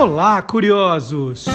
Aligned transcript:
Olá, 0.00 0.40
curiosos! 0.40 1.46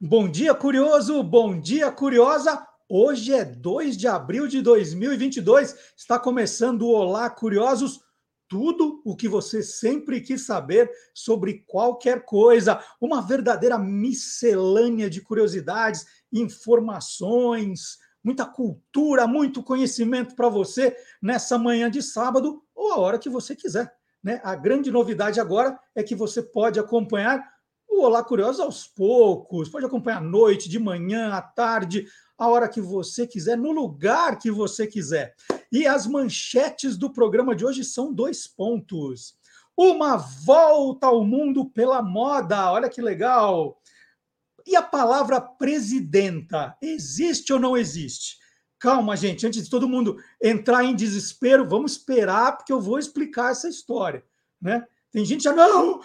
Bom 0.00 0.30
dia, 0.30 0.54
curioso! 0.54 1.20
Bom 1.20 1.58
dia, 1.58 1.90
curiosa! 1.90 2.64
Hoje 2.88 3.32
é 3.32 3.44
2 3.44 3.96
de 3.96 4.06
abril 4.06 4.46
de 4.46 4.62
2022. 4.62 5.74
Está 5.96 6.16
começando 6.16 6.82
o 6.82 6.92
Olá, 6.92 7.28
curiosos! 7.28 7.98
Tudo 8.46 9.02
o 9.04 9.16
que 9.16 9.26
você 9.26 9.64
sempre 9.64 10.20
quis 10.20 10.46
saber 10.46 10.88
sobre 11.12 11.64
qualquer 11.66 12.24
coisa. 12.24 12.80
Uma 13.00 13.20
verdadeira 13.20 13.76
miscelânea 13.76 15.10
de 15.10 15.20
curiosidades, 15.20 16.06
informações, 16.32 17.98
muita 18.22 18.46
cultura, 18.46 19.26
muito 19.26 19.60
conhecimento 19.60 20.36
para 20.36 20.48
você 20.48 20.96
nessa 21.20 21.58
manhã 21.58 21.90
de 21.90 22.00
sábado 22.00 22.62
ou 22.72 22.92
a 22.92 22.98
hora 23.00 23.18
que 23.18 23.28
você 23.28 23.56
quiser. 23.56 23.92
Né? 24.24 24.40
A 24.42 24.56
grande 24.56 24.90
novidade 24.90 25.38
agora 25.38 25.78
é 25.94 26.02
que 26.02 26.14
você 26.14 26.42
pode 26.42 26.80
acompanhar 26.80 27.46
o 27.86 28.02
Olá 28.02 28.24
Curioso 28.24 28.62
aos 28.62 28.86
poucos, 28.86 29.68
pode 29.68 29.84
acompanhar 29.84 30.16
à 30.16 30.22
noite, 30.22 30.68
de 30.68 30.78
manhã, 30.78 31.34
à 31.34 31.42
tarde, 31.42 32.06
a 32.36 32.48
hora 32.48 32.68
que 32.68 32.80
você 32.80 33.26
quiser, 33.26 33.56
no 33.56 33.70
lugar 33.70 34.38
que 34.38 34.50
você 34.50 34.86
quiser. 34.86 35.34
E 35.70 35.86
as 35.86 36.06
manchetes 36.06 36.96
do 36.96 37.12
programa 37.12 37.54
de 37.54 37.64
hoje 37.64 37.84
são 37.84 38.12
dois 38.12 38.48
pontos. 38.48 39.36
Uma 39.76 40.16
volta 40.16 41.08
ao 41.08 41.24
mundo 41.24 41.66
pela 41.66 42.02
moda, 42.02 42.72
olha 42.72 42.88
que 42.88 43.02
legal. 43.02 43.78
E 44.66 44.74
a 44.74 44.82
palavra 44.82 45.40
presidenta, 45.40 46.74
existe 46.80 47.52
ou 47.52 47.60
não 47.60 47.76
existe? 47.76 48.38
Calma, 48.84 49.16
gente, 49.16 49.46
antes 49.46 49.64
de 49.64 49.70
todo 49.70 49.88
mundo 49.88 50.22
entrar 50.42 50.84
em 50.84 50.94
desespero, 50.94 51.66
vamos 51.66 51.92
esperar, 51.92 52.54
porque 52.54 52.70
eu 52.70 52.82
vou 52.82 52.98
explicar 52.98 53.50
essa 53.50 53.66
história. 53.66 54.22
Né? 54.60 54.86
Tem 55.10 55.24
gente 55.24 55.44
já, 55.44 55.54
não, 55.54 56.02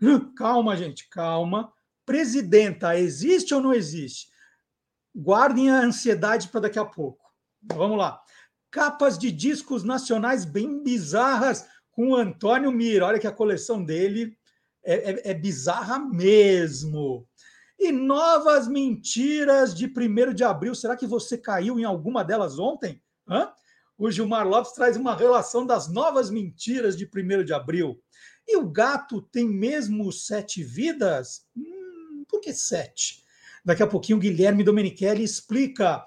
não, 0.00 0.32
calma, 0.34 0.74
gente, 0.74 1.06
calma. 1.10 1.70
Presidenta, 2.06 2.98
existe 2.98 3.52
ou 3.52 3.60
não 3.60 3.74
existe? 3.74 4.30
Guardem 5.14 5.68
a 5.68 5.82
ansiedade 5.82 6.48
para 6.48 6.60
daqui 6.60 6.78
a 6.78 6.84
pouco. 6.86 7.30
Vamos 7.62 7.98
lá. 7.98 8.18
Capas 8.70 9.18
de 9.18 9.30
discos 9.30 9.84
nacionais 9.84 10.46
bem 10.46 10.82
bizarras 10.82 11.66
com 11.90 12.12
o 12.12 12.16
Antônio 12.16 12.72
Mira. 12.72 13.04
Olha 13.04 13.18
que 13.18 13.26
a 13.26 13.32
coleção 13.32 13.84
dele 13.84 14.34
é, 14.82 14.94
é, 14.94 15.30
é 15.32 15.34
bizarra 15.34 15.98
mesmo. 15.98 17.28
E 17.78 17.92
novas 17.92 18.66
mentiras 18.66 19.74
de 19.74 19.86
1 19.86 20.34
de 20.34 20.44
abril. 20.44 20.74
Será 20.74 20.96
que 20.96 21.06
você 21.06 21.38
caiu 21.38 21.78
em 21.78 21.84
alguma 21.84 22.24
delas 22.24 22.58
ontem? 22.58 23.00
Hã? 23.28 23.52
O 23.96 24.10
Gilmar 24.10 24.46
Lopes 24.46 24.72
traz 24.72 24.96
uma 24.96 25.14
relação 25.14 25.66
das 25.66 25.88
novas 25.88 26.30
mentiras 26.30 26.96
de 26.96 27.04
1 27.04 27.44
de 27.44 27.52
abril. 27.52 28.00
E 28.46 28.56
o 28.56 28.68
gato 28.68 29.20
tem 29.20 29.46
mesmo 29.46 30.10
sete 30.10 30.62
vidas? 30.62 31.46
Hum, 31.56 32.24
por 32.28 32.40
que 32.40 32.52
sete? 32.52 33.22
Daqui 33.64 33.82
a 33.82 33.86
pouquinho 33.86 34.18
o 34.18 34.20
Guilherme 34.20 34.64
Domenichelli 34.64 35.22
explica 35.22 36.04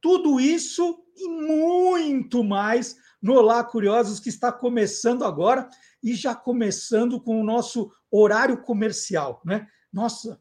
tudo 0.00 0.38
isso 0.38 1.02
e 1.16 1.28
muito 1.28 2.44
mais 2.44 2.96
no 3.20 3.34
Olá 3.34 3.62
Curiosos, 3.64 4.20
que 4.20 4.28
está 4.28 4.50
começando 4.52 5.24
agora 5.24 5.68
e 6.02 6.14
já 6.14 6.34
começando 6.34 7.20
com 7.20 7.40
o 7.40 7.44
nosso 7.44 7.92
horário 8.10 8.62
comercial. 8.62 9.42
Né? 9.44 9.66
Nossa, 9.92 10.40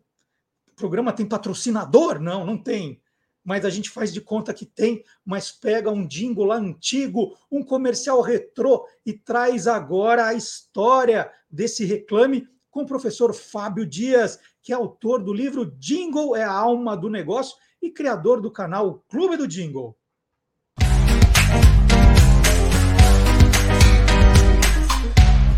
programa 0.79 1.11
tem 1.11 1.25
patrocinador? 1.25 2.19
Não, 2.19 2.45
não 2.45 2.57
tem. 2.57 3.01
Mas 3.43 3.65
a 3.65 3.69
gente 3.69 3.89
faz 3.89 4.13
de 4.13 4.21
conta 4.21 4.53
que 4.53 4.65
tem, 4.65 5.03
mas 5.25 5.51
pega 5.51 5.91
um 5.91 6.07
jingle 6.07 6.45
lá 6.45 6.55
antigo, 6.55 7.37
um 7.51 7.63
comercial 7.63 8.21
retrô 8.21 8.87
e 9.05 9.13
traz 9.13 9.67
agora 9.67 10.27
a 10.27 10.33
história 10.33 11.29
desse 11.49 11.83
reclame 11.83 12.47
com 12.71 12.83
o 12.83 12.85
professor 12.85 13.33
Fábio 13.33 13.85
Dias, 13.85 14.39
que 14.61 14.71
é 14.71 14.75
autor 14.75 15.23
do 15.23 15.33
livro 15.33 15.65
Jingle 15.77 16.35
é 16.35 16.43
a 16.43 16.51
alma 16.51 16.95
do 16.95 17.09
negócio 17.09 17.57
e 17.81 17.89
criador 17.89 18.39
do 18.39 18.51
canal 18.51 19.03
Clube 19.09 19.35
do 19.35 19.47
Jingle. 19.47 19.97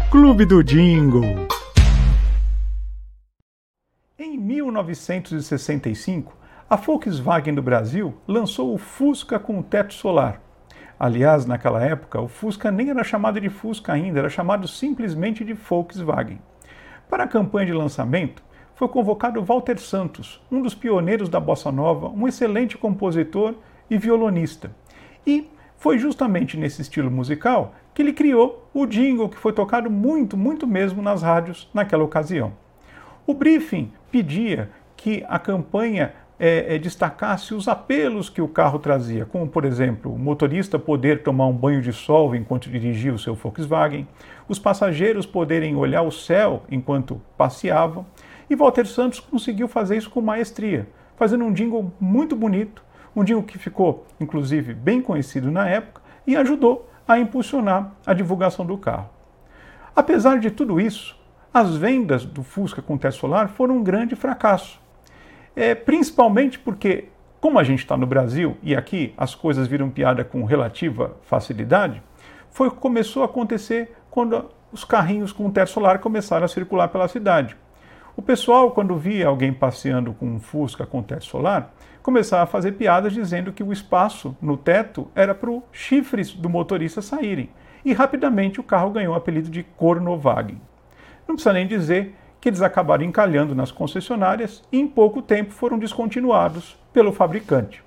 Clube 0.09 0.45
do 0.45 0.63
Jingle. 0.63 1.47
Em 4.34 4.38
1965, 4.38 6.34
a 6.69 6.78
Volkswagen 6.78 7.53
do 7.53 7.62
Brasil 7.62 8.14
lançou 8.25 8.74
o 8.74 8.78
Fusca 8.78 9.38
com 9.38 9.62
teto 9.62 9.94
solar. 9.94 10.42
Aliás, 10.97 11.46
naquela 11.46 11.84
época, 11.84 12.22
o 12.22 12.30
Fusca 12.30 12.72
nem 12.72 12.90
era 12.92 13.03
chamado 13.03 13.42
de 13.42 13.50
Fusca 13.50 13.92
ainda, 13.92 14.19
era 14.19 14.30
chamado 14.30 14.69
simplesmente 14.69 15.44
de 15.44 15.52
Volkswagen. 15.52 16.40
Para 17.09 17.25
a 17.25 17.28
campanha 17.28 17.66
de 17.66 17.74
lançamento, 17.74 18.42
foi 18.74 18.88
convocado 18.88 19.44
Walter 19.44 19.78
Santos, 19.78 20.42
um 20.50 20.62
dos 20.62 20.74
pioneiros 20.74 21.28
da 21.28 21.42
bossa 21.42 21.69
nova, 21.69 22.08
um 22.08 22.25
excelente 22.25 22.78
compositor 22.78 23.56
e 23.90 23.98
violonista. 23.98 24.74
E 25.28 25.52
foi 25.75 26.00
justamente 26.00 26.56
nesse 26.56 26.81
estilo 26.81 27.12
musical 27.12 27.75
que 27.94 28.02
ele 28.02 28.13
criou 28.13 28.66
o 28.74 28.86
jingle 28.86 29.28
que 29.28 29.38
foi 29.38 29.52
tocado 29.52 29.92
muito, 29.92 30.38
muito 30.38 30.66
mesmo 30.66 31.02
nas 31.02 31.22
rádios 31.22 31.69
naquela 31.74 32.06
ocasião. 32.06 32.53
O 33.28 33.34
briefing 33.34 33.92
pedia 34.11 34.69
que 34.95 35.23
a 35.27 35.39
campanha 35.39 36.13
é, 36.44 36.75
é, 36.75 36.79
destacasse 36.79 37.53
os 37.53 37.67
apelos 37.67 38.27
que 38.27 38.41
o 38.41 38.47
carro 38.47 38.79
trazia, 38.79 39.25
como, 39.25 39.47
por 39.47 39.63
exemplo, 39.63 40.11
o 40.11 40.17
motorista 40.17 40.79
poder 40.79 41.22
tomar 41.22 41.45
um 41.45 41.53
banho 41.53 41.81
de 41.81 41.94
sol 41.94 42.35
enquanto 42.35 42.69
dirigia 42.69 43.13
o 43.13 43.19
seu 43.19 43.35
Volkswagen, 43.35 44.07
os 44.47 44.57
passageiros 44.57 45.25
poderem 45.25 45.75
olhar 45.75 46.01
o 46.01 46.11
céu 46.11 46.63
enquanto 46.69 47.21
passeavam, 47.38 48.05
e 48.50 48.55
Walter 48.55 48.88
Santos 48.88 49.19
conseguiu 49.19 49.67
fazer 49.67 49.97
isso 49.97 50.09
com 50.09 50.19
maestria, 50.19 50.88
fazendo 51.16 51.45
um 51.45 51.53
jingle 51.53 51.94
muito 52.00 52.35
bonito, 52.35 52.83
um 53.16 53.23
jingle 53.23 53.44
que 53.44 53.59
ficou, 53.59 54.07
inclusive, 54.19 54.73
bem 54.73 55.00
conhecido 55.00 55.51
na 55.51 55.69
época 55.69 56.01
e 56.25 56.35
ajudou 56.35 56.89
a 57.07 57.19
impulsionar 57.19 57.94
a 58.03 58.13
divulgação 58.13 58.66
do 58.66 58.77
carro. 58.77 59.09
Apesar 59.95 60.39
de 60.39 60.50
tudo 60.50 60.81
isso, 60.81 61.16
as 61.53 61.75
vendas 61.75 62.23
do 62.25 62.44
Fusca 62.44 62.81
com 62.81 62.97
teto 62.97 63.16
solar 63.16 63.50
foram 63.50 63.78
um 63.78 63.84
grande 63.84 64.16
fracasso. 64.16 64.79
É, 65.53 65.75
principalmente 65.75 66.57
porque, 66.57 67.09
como 67.41 67.59
a 67.59 67.63
gente 67.63 67.79
está 67.79 67.97
no 67.97 68.07
Brasil 68.07 68.56
e 68.63 68.73
aqui 68.73 69.13
as 69.17 69.35
coisas 69.35 69.67
viram 69.67 69.89
piada 69.89 70.23
com 70.23 70.45
relativa 70.45 71.17
facilidade, 71.23 72.01
foi 72.51 72.69
o 72.69 72.72
que 72.72 72.78
começou 72.78 73.22
a 73.22 73.25
acontecer 73.25 73.94
quando 74.09 74.50
os 74.72 74.85
carrinhos 74.85 75.34
com 75.34 75.51
teto 75.51 75.72
solar 75.72 76.00
começaram 76.00 76.45
a 76.45 76.47
circular 76.47 76.88
pela 76.88 77.09
cidade. 77.09 77.57
O 78.16 78.22
pessoal, 78.22 78.72
quando 78.72 78.95
via 78.95 79.28
alguém 79.28 79.51
passeando 79.51 80.13
com 80.13 80.25
um 80.25 80.39
Fusca 80.39 80.85
com 80.85 81.03
teto 81.03 81.25
solar, 81.25 81.73
começava 82.01 82.44
a 82.44 82.47
fazer 82.47 82.73
piadas 82.73 83.12
dizendo 83.12 83.51
que 83.51 83.63
o 83.63 83.73
espaço 83.73 84.35
no 84.41 84.56
teto 84.56 85.09
era 85.13 85.35
para 85.35 85.50
os 85.50 85.63
chifres 85.73 86.33
do 86.33 86.50
motorista 86.50 87.01
saírem. 87.01 87.50
E 87.83 87.91
rapidamente 87.94 88.59
o 88.59 88.63
carro 88.63 88.91
ganhou 88.91 89.13
o 89.13 89.18
apelido 89.18 89.50
de 89.50 89.63
Cornovagen. 89.63 90.62
Não 91.31 91.36
precisa 91.36 91.53
nem 91.53 91.66
dizer 91.66 92.14
que 92.42 92.50
eles 92.50 92.62
acabaram 92.62 93.06
encalhando 93.06 93.56
nas 93.56 93.72
concessionárias 93.72 94.62
e 94.69 94.78
em 94.78 94.86
pouco 94.86 95.22
tempo 95.22 95.53
foram 95.53 95.80
descontinuados 95.80 96.78
pelo 96.92 97.14
fabricante. 97.14 97.81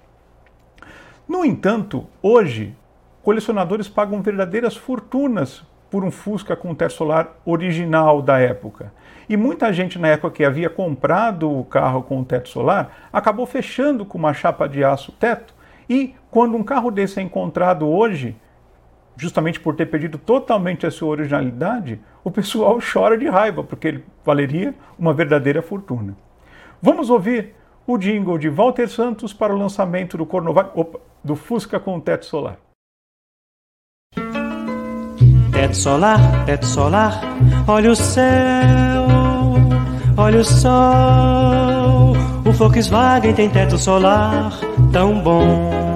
No 1.29 1.45
entanto, 1.45 2.07
hoje, 2.23 2.75
colecionadores 3.23 3.87
pagam 3.87 4.23
verdadeiras 4.23 4.75
fortunas 4.75 5.63
por 5.91 6.03
um 6.03 6.11
Fusca 6.11 6.57
com 6.57 6.75
teto 6.75 6.95
solar 6.95 7.35
original 7.45 8.23
da 8.23 8.39
época. 8.39 8.91
E 9.29 9.37
muita 9.37 9.71
gente 9.75 9.99
na 9.99 10.09
época 10.09 10.37
que 10.37 10.43
havia 10.43 10.71
comprado 10.71 11.53
o 11.53 11.67
carro 11.67 12.03
com 12.03 12.23
o 12.23 12.25
teto 12.25 12.49
solar 12.49 13.11
acabou 13.13 13.45
fechando 13.45 14.07
com 14.07 14.17
uma 14.17 14.33
chapa 14.33 14.67
de 14.67 14.83
aço 14.83 15.13
teto. 15.13 15.53
E 15.87 16.15
quando 16.31 16.57
um 16.57 16.65
carro 16.65 16.91
desse 16.91 17.21
é 17.21 17.23
encontrado 17.23 17.87
hoje, 17.87 18.35
justamente 19.17 19.61
por 19.61 19.75
ter 19.75 19.87
perdido 19.87 20.19
totalmente 20.19 20.87
a 20.87 20.91
sua 20.91 21.09
originalidade, 21.09 22.01
o 22.23 22.31
pessoal 22.31 22.79
chora 22.93 23.17
de 23.17 23.29
raiva, 23.29 23.63
porque 23.63 23.89
ele 23.89 24.05
valeria 24.25 24.75
uma 24.99 25.13
verdadeira 25.13 25.63
fortuna. 25.63 26.17
Vamos 26.81 27.11
ouvir 27.11 27.55
o 27.87 27.99
jingle 27.99 28.39
de 28.39 28.49
Walter 28.49 28.89
Santos 28.89 29.33
para 29.33 29.55
o 29.55 29.59
lançamento 29.59 30.17
do 30.17 30.27
Cornovac, 30.27 30.71
opa, 30.75 31.01
do 31.23 31.37
Fusca 31.37 31.79
com 31.79 32.01
teto 32.01 32.27
solar. 32.27 32.59
Teto 35.53 35.77
solar, 35.77 36.45
teto 36.45 36.67
solar, 36.67 37.21
olha 37.67 37.91
o 37.91 37.97
céu, 37.97 39.07
olha 40.17 40.41
o 40.41 40.45
sol. 40.45 42.13
O 42.47 42.53
Volkswagen 42.53 43.35
tem 43.35 43.49
teto 43.49 43.79
solar 43.79 44.53
tão 44.93 45.23
bom. 45.23 45.94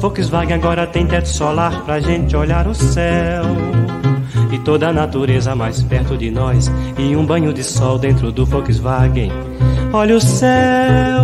Volkswagen 0.00 0.54
agora 0.54 0.86
tem 0.86 1.06
teto 1.06 1.28
solar 1.28 1.84
pra 1.84 2.00
gente 2.00 2.34
olhar 2.34 2.66
o 2.66 2.74
céu. 2.74 3.44
E 4.50 4.58
toda 4.60 4.88
a 4.88 4.92
natureza 4.94 5.54
mais 5.54 5.82
perto 5.82 6.16
de 6.16 6.30
nós. 6.30 6.70
E 6.96 7.14
um 7.14 7.26
banho 7.26 7.52
de 7.52 7.62
sol 7.62 7.98
dentro 7.98 8.32
do 8.32 8.46
Volkswagen. 8.46 9.30
Olha 9.92 10.16
o 10.16 10.20
céu, 10.20 11.22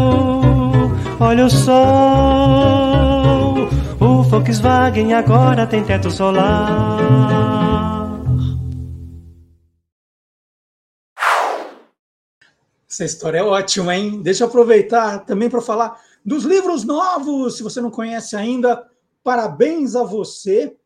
olha 1.19 1.47
o 1.47 1.51
sol. 1.51 1.77
O 3.99 4.23
Volkswagen 4.25 5.15
agora 5.15 5.67
tem 5.67 5.83
teto 5.83 6.11
solar. 6.11 6.99
Essa 12.87 13.07
história 13.07 13.39
é 13.39 13.43
ótima, 13.43 13.97
hein? 13.97 14.21
Deixa 14.23 14.45
eu 14.45 14.49
aproveitar 14.49 15.21
também 15.21 15.49
para 15.49 15.63
falar 15.63 15.99
dos 16.27 16.43
livros 16.43 16.83
novos. 16.83 17.57
Se 17.57 17.63
você 17.63 17.81
não 17.81 17.91
conhece 17.91 18.35
ainda, 18.35 18.85
parabéns 19.23 19.95
a 19.95 20.03
você. 20.03 20.77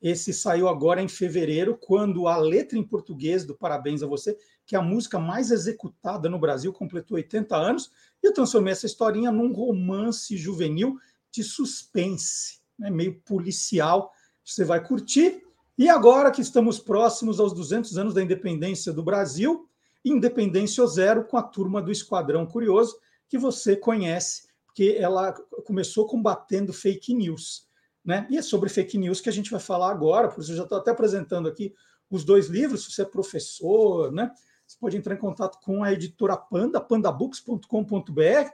Esse 0.00 0.32
saiu 0.32 0.68
agora 0.68 1.02
em 1.02 1.08
fevereiro, 1.08 1.76
quando 1.76 2.28
a 2.28 2.36
letra 2.36 2.78
em 2.78 2.82
português 2.84 3.44
do 3.44 3.56
Parabéns 3.56 4.02
a 4.02 4.06
Você, 4.06 4.36
que 4.64 4.76
é 4.76 4.78
a 4.78 4.82
música 4.82 5.18
mais 5.18 5.50
executada 5.50 6.28
no 6.28 6.38
Brasil, 6.38 6.72
completou 6.72 7.16
80 7.16 7.56
anos. 7.56 7.90
E 8.22 8.26
eu 8.26 8.32
transformei 8.32 8.72
essa 8.72 8.86
historinha 8.86 9.32
num 9.32 9.52
romance 9.52 10.36
juvenil 10.36 10.98
de 11.30 11.42
suspense, 11.42 12.60
né? 12.78 12.90
meio 12.90 13.18
policial. 13.22 14.12
Você 14.44 14.62
vai 14.62 14.86
curtir. 14.86 15.42
E 15.76 15.88
agora 15.88 16.30
que 16.30 16.42
estamos 16.42 16.78
próximos 16.78 17.40
aos 17.40 17.52
200 17.52 17.98
anos 17.98 18.14
da 18.14 18.22
independência 18.22 18.92
do 18.92 19.02
Brasil, 19.02 19.68
Independência 20.04 20.86
Zero 20.86 21.24
com 21.24 21.38
a 21.38 21.42
turma 21.42 21.80
do 21.82 21.90
Esquadrão 21.90 22.46
Curioso, 22.46 22.96
que 23.26 23.38
você 23.38 23.74
conhece, 23.74 24.44
porque 24.74 24.96
ela 24.98 25.32
começou 25.64 26.04
combatendo 26.04 26.72
fake 26.72 27.14
news. 27.14 27.68
Né? 28.04 28.26
E 28.28 28.36
é 28.36 28.42
sobre 28.42 28.68
fake 28.68 28.98
news 28.98 29.20
que 29.20 29.28
a 29.28 29.32
gente 29.32 29.50
vai 29.52 29.60
falar 29.60 29.88
agora, 29.88 30.28
por 30.28 30.40
isso 30.40 30.50
eu 30.50 30.56
já 30.56 30.62
estou 30.64 30.76
até 30.76 30.90
apresentando 30.90 31.48
aqui 31.48 31.72
os 32.10 32.24
dois 32.24 32.48
livros, 32.48 32.84
se 32.84 32.90
você 32.90 33.02
é 33.02 33.04
professor, 33.04 34.12
né? 34.12 34.30
Você 34.66 34.76
pode 34.78 34.96
entrar 34.96 35.14
em 35.14 35.18
contato 35.18 35.58
com 35.62 35.82
a 35.82 35.92
editora 35.92 36.36
Panda, 36.36 36.80
pandabooks.com.br 36.80 38.50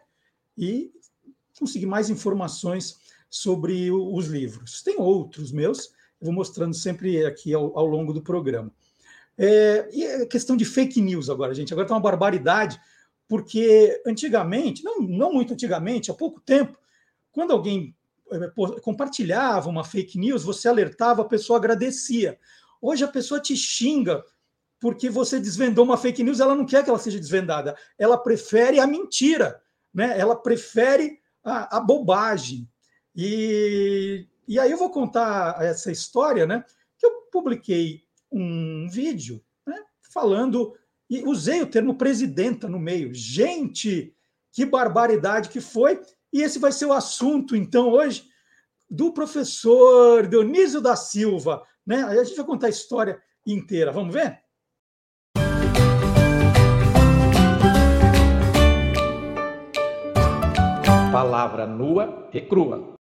e 0.56 0.92
conseguir 1.58 1.86
mais 1.86 2.10
informações 2.10 2.98
sobre 3.28 3.90
os 3.90 4.26
livros. 4.26 4.82
Tem 4.82 4.96
outros 4.98 5.50
meus, 5.50 5.86
eu 6.20 6.26
vou 6.26 6.32
mostrando 6.32 6.74
sempre 6.74 7.24
aqui 7.24 7.54
ao, 7.54 7.76
ao 7.76 7.86
longo 7.86 8.12
do 8.12 8.22
programa. 8.22 8.72
É, 9.38 9.88
e 9.92 10.04
a 10.04 10.26
questão 10.26 10.56
de 10.56 10.64
fake 10.64 11.00
news 11.00 11.30
agora, 11.30 11.54
gente, 11.54 11.72
agora 11.72 11.86
está 11.86 11.94
uma 11.94 12.00
barbaridade, 12.00 12.80
porque 13.30 14.02
antigamente, 14.04 14.82
não, 14.82 15.00
não 15.00 15.32
muito 15.32 15.52
antigamente, 15.52 16.10
há 16.10 16.14
pouco 16.14 16.40
tempo, 16.40 16.76
quando 17.30 17.52
alguém 17.52 17.96
é, 18.28 18.50
compartilhava 18.82 19.68
uma 19.68 19.84
fake 19.84 20.18
news, 20.18 20.42
você 20.42 20.66
alertava, 20.66 21.22
a 21.22 21.28
pessoa 21.28 21.56
agradecia. 21.56 22.36
Hoje 22.82 23.04
a 23.04 23.08
pessoa 23.08 23.38
te 23.38 23.54
xinga 23.54 24.20
porque 24.80 25.08
você 25.08 25.38
desvendou 25.38 25.84
uma 25.84 25.96
fake 25.96 26.24
news, 26.24 26.40
ela 26.40 26.56
não 26.56 26.66
quer 26.66 26.82
que 26.82 26.90
ela 26.90 26.98
seja 26.98 27.20
desvendada, 27.20 27.76
ela 27.96 28.18
prefere 28.18 28.80
a 28.80 28.86
mentira, 28.86 29.62
né? 29.94 30.18
ela 30.18 30.34
prefere 30.34 31.20
a, 31.44 31.76
a 31.76 31.80
bobagem. 31.80 32.68
E, 33.14 34.26
e 34.48 34.58
aí 34.58 34.72
eu 34.72 34.78
vou 34.78 34.90
contar 34.90 35.62
essa 35.62 35.92
história, 35.92 36.46
né? 36.46 36.64
Que 36.98 37.06
eu 37.06 37.12
publiquei 37.30 38.02
um 38.32 38.88
vídeo 38.90 39.40
né, 39.64 39.76
falando, 40.12 40.74
e 41.10 41.24
usei 41.24 41.60
o 41.60 41.66
termo 41.66 41.96
presidenta 41.96 42.68
no 42.68 42.78
meio. 42.78 43.12
Gente, 43.12 44.14
que 44.52 44.64
barbaridade 44.64 45.48
que 45.48 45.60
foi! 45.60 46.00
E 46.32 46.40
esse 46.40 46.60
vai 46.60 46.70
ser 46.70 46.86
o 46.86 46.92
assunto, 46.92 47.56
então, 47.56 47.90
hoje, 47.90 48.22
do 48.88 49.12
professor 49.12 50.28
Dionísio 50.28 50.80
da 50.80 50.94
Silva. 50.94 51.62
Né? 51.84 52.04
Aí 52.04 52.18
a 52.20 52.24
gente 52.24 52.36
vai 52.36 52.46
contar 52.46 52.68
a 52.68 52.70
história 52.70 53.20
inteira. 53.44 53.90
Vamos 53.90 54.14
ver? 54.14 54.38
Palavra 61.10 61.66
nua 61.66 62.28
e 62.32 62.40
crua. 62.40 62.94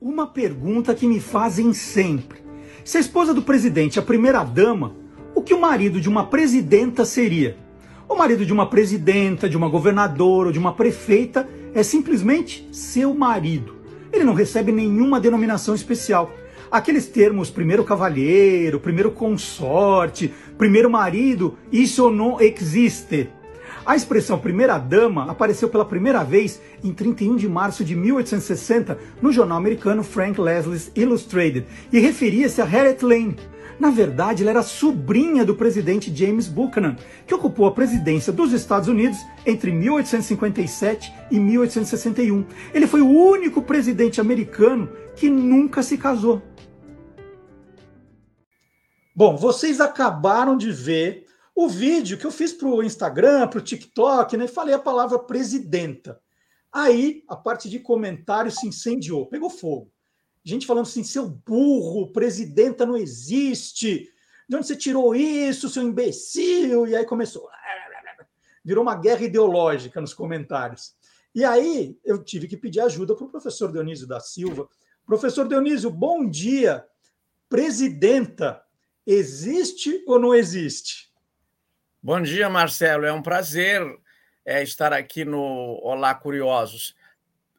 Uma 0.00 0.26
pergunta 0.26 0.96
que 0.96 1.06
me 1.06 1.20
fazem 1.20 1.72
sempre. 1.72 2.42
Se 2.84 2.96
a 2.96 3.00
esposa 3.00 3.32
do 3.32 3.42
presidente 3.42 4.00
é 4.00 4.02
a 4.02 4.04
primeira 4.04 4.42
dama, 4.42 4.96
o 5.34 5.42
que 5.42 5.54
o 5.54 5.60
marido 5.60 6.00
de 6.00 6.08
uma 6.08 6.26
presidenta 6.26 7.04
seria? 7.04 7.56
O 8.08 8.14
marido 8.14 8.44
de 8.44 8.52
uma 8.52 8.68
presidenta, 8.68 9.48
de 9.48 9.56
uma 9.56 9.68
governadora 9.68 10.48
ou 10.48 10.52
de 10.52 10.58
uma 10.58 10.74
prefeita 10.74 11.48
é 11.74 11.82
simplesmente 11.82 12.68
seu 12.70 13.14
marido. 13.14 13.76
Ele 14.12 14.24
não 14.24 14.34
recebe 14.34 14.70
nenhuma 14.70 15.18
denominação 15.18 15.74
especial. 15.74 16.30
Aqueles 16.70 17.06
termos 17.06 17.50
primeiro 17.50 17.84
cavalheiro, 17.84 18.78
primeiro 18.78 19.10
consorte, 19.10 20.32
primeiro 20.58 20.90
marido, 20.90 21.56
isso 21.70 22.10
não 22.10 22.40
existe. 22.40 23.30
A 23.84 23.96
expressão 23.96 24.38
primeira-dama 24.38 25.30
apareceu 25.30 25.68
pela 25.68 25.84
primeira 25.84 26.22
vez 26.22 26.60
em 26.84 26.92
31 26.92 27.36
de 27.36 27.48
março 27.48 27.84
de 27.84 27.96
1860 27.96 28.96
no 29.20 29.32
jornal 29.32 29.58
americano 29.58 30.04
Frank 30.04 30.40
Leslie's 30.40 30.92
Illustrated 30.94 31.66
e 31.92 31.98
referia-se 31.98 32.60
a 32.60 32.64
Harriet 32.64 33.02
Lane. 33.02 33.36
Na 33.82 33.90
verdade, 33.90 34.44
ela 34.44 34.52
era 34.52 34.62
sobrinha 34.62 35.44
do 35.44 35.56
presidente 35.56 36.16
James 36.16 36.46
Buchanan, 36.46 36.94
que 37.26 37.34
ocupou 37.34 37.66
a 37.66 37.74
presidência 37.74 38.32
dos 38.32 38.52
Estados 38.52 38.86
Unidos 38.86 39.18
entre 39.44 39.72
1857 39.72 41.12
e 41.32 41.40
1861. 41.40 42.46
Ele 42.72 42.86
foi 42.86 43.00
o 43.00 43.08
único 43.08 43.60
presidente 43.60 44.20
americano 44.20 44.88
que 45.16 45.28
nunca 45.28 45.82
se 45.82 45.98
casou. 45.98 46.40
Bom, 49.16 49.36
vocês 49.36 49.80
acabaram 49.80 50.56
de 50.56 50.70
ver 50.70 51.26
o 51.52 51.68
vídeo 51.68 52.16
que 52.16 52.24
eu 52.24 52.30
fiz 52.30 52.52
para 52.52 52.68
o 52.68 52.84
Instagram, 52.84 53.48
para 53.48 53.58
o 53.58 53.62
TikTok, 53.62 54.36
né? 54.36 54.46
Falei 54.46 54.76
a 54.76 54.78
palavra 54.78 55.18
presidenta. 55.18 56.20
Aí 56.72 57.24
a 57.28 57.34
parte 57.34 57.68
de 57.68 57.80
comentários 57.80 58.60
se 58.60 58.68
incendiou, 58.68 59.26
pegou 59.26 59.50
fogo. 59.50 59.90
Gente 60.44 60.66
falando 60.66 60.86
assim, 60.86 61.04
seu 61.04 61.28
burro, 61.28 62.12
presidenta 62.12 62.84
não 62.84 62.96
existe. 62.96 64.10
De 64.48 64.56
onde 64.56 64.66
você 64.66 64.76
tirou 64.76 65.14
isso, 65.14 65.68
seu 65.68 65.82
imbecil? 65.82 66.86
E 66.86 66.96
aí 66.96 67.04
começou. 67.04 67.48
Virou 68.64 68.82
uma 68.82 68.96
guerra 68.96 69.24
ideológica 69.24 70.00
nos 70.00 70.14
comentários. 70.14 70.94
E 71.34 71.44
aí 71.44 71.98
eu 72.04 72.22
tive 72.22 72.46
que 72.46 72.56
pedir 72.56 72.80
ajuda 72.80 73.14
para 73.14 73.24
o 73.24 73.30
professor 73.30 73.72
Dionísio 73.72 74.06
da 74.06 74.20
Silva. 74.20 74.68
Professor 75.06 75.48
Dionísio, 75.48 75.90
bom 75.90 76.28
dia. 76.28 76.84
Presidenta 77.48 78.62
existe 79.06 80.02
ou 80.06 80.18
não 80.18 80.34
existe? 80.34 81.12
Bom 82.02 82.20
dia, 82.20 82.50
Marcelo. 82.50 83.04
É 83.04 83.12
um 83.12 83.22
prazer 83.22 83.82
é, 84.44 84.62
estar 84.62 84.92
aqui 84.92 85.24
no 85.24 85.78
Olá 85.82 86.14
Curiosos. 86.14 86.94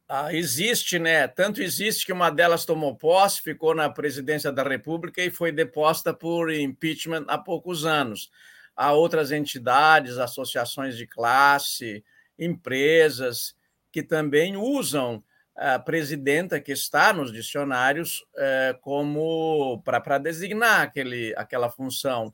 Ah, 0.07 0.33
existe, 0.33 0.99
né? 0.99 1.27
Tanto 1.27 1.61
existe 1.61 2.05
que 2.05 2.13
uma 2.13 2.29
delas 2.29 2.65
tomou 2.65 2.95
posse, 2.95 3.41
ficou 3.41 3.73
na 3.73 3.89
presidência 3.89 4.51
da 4.51 4.61
República 4.61 5.21
e 5.23 5.31
foi 5.31 5.51
deposta 5.51 6.13
por 6.13 6.51
impeachment 6.51 7.25
há 7.27 7.37
poucos 7.37 7.85
anos. 7.85 8.29
Há 8.75 8.91
outras 8.91 9.31
entidades, 9.31 10.17
associações 10.17 10.97
de 10.97 11.07
classe, 11.07 12.03
empresas 12.37 13.55
que 13.91 14.03
também 14.03 14.57
usam 14.57 15.23
a 15.55 15.77
presidenta 15.77 16.59
que 16.59 16.71
está 16.71 17.13
nos 17.13 17.31
dicionários 17.31 18.25
é, 18.35 18.75
como 18.81 19.81
para 19.83 20.17
designar 20.17 20.81
aquele, 20.81 21.33
aquela 21.37 21.69
função. 21.69 22.33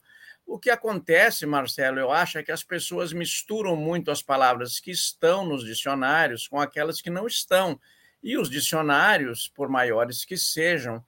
O 0.49 0.57
que 0.57 0.71
acontece, 0.71 1.45
Marcelo, 1.45 1.99
eu 1.99 2.11
acho 2.11 2.39
é 2.39 2.43
que 2.43 2.51
as 2.51 2.63
pessoas 2.63 3.13
misturam 3.13 3.75
muito 3.75 4.09
as 4.09 4.23
palavras 4.23 4.79
que 4.79 4.89
estão 4.89 5.45
nos 5.45 5.63
dicionários 5.63 6.47
com 6.47 6.59
aquelas 6.59 6.99
que 6.99 7.09
não 7.11 7.27
estão. 7.27 7.79
E 8.23 8.35
os 8.35 8.49
dicionários, 8.49 9.47
por 9.47 9.69
maiores 9.69 10.25
que 10.25 10.35
sejam, 10.35 11.05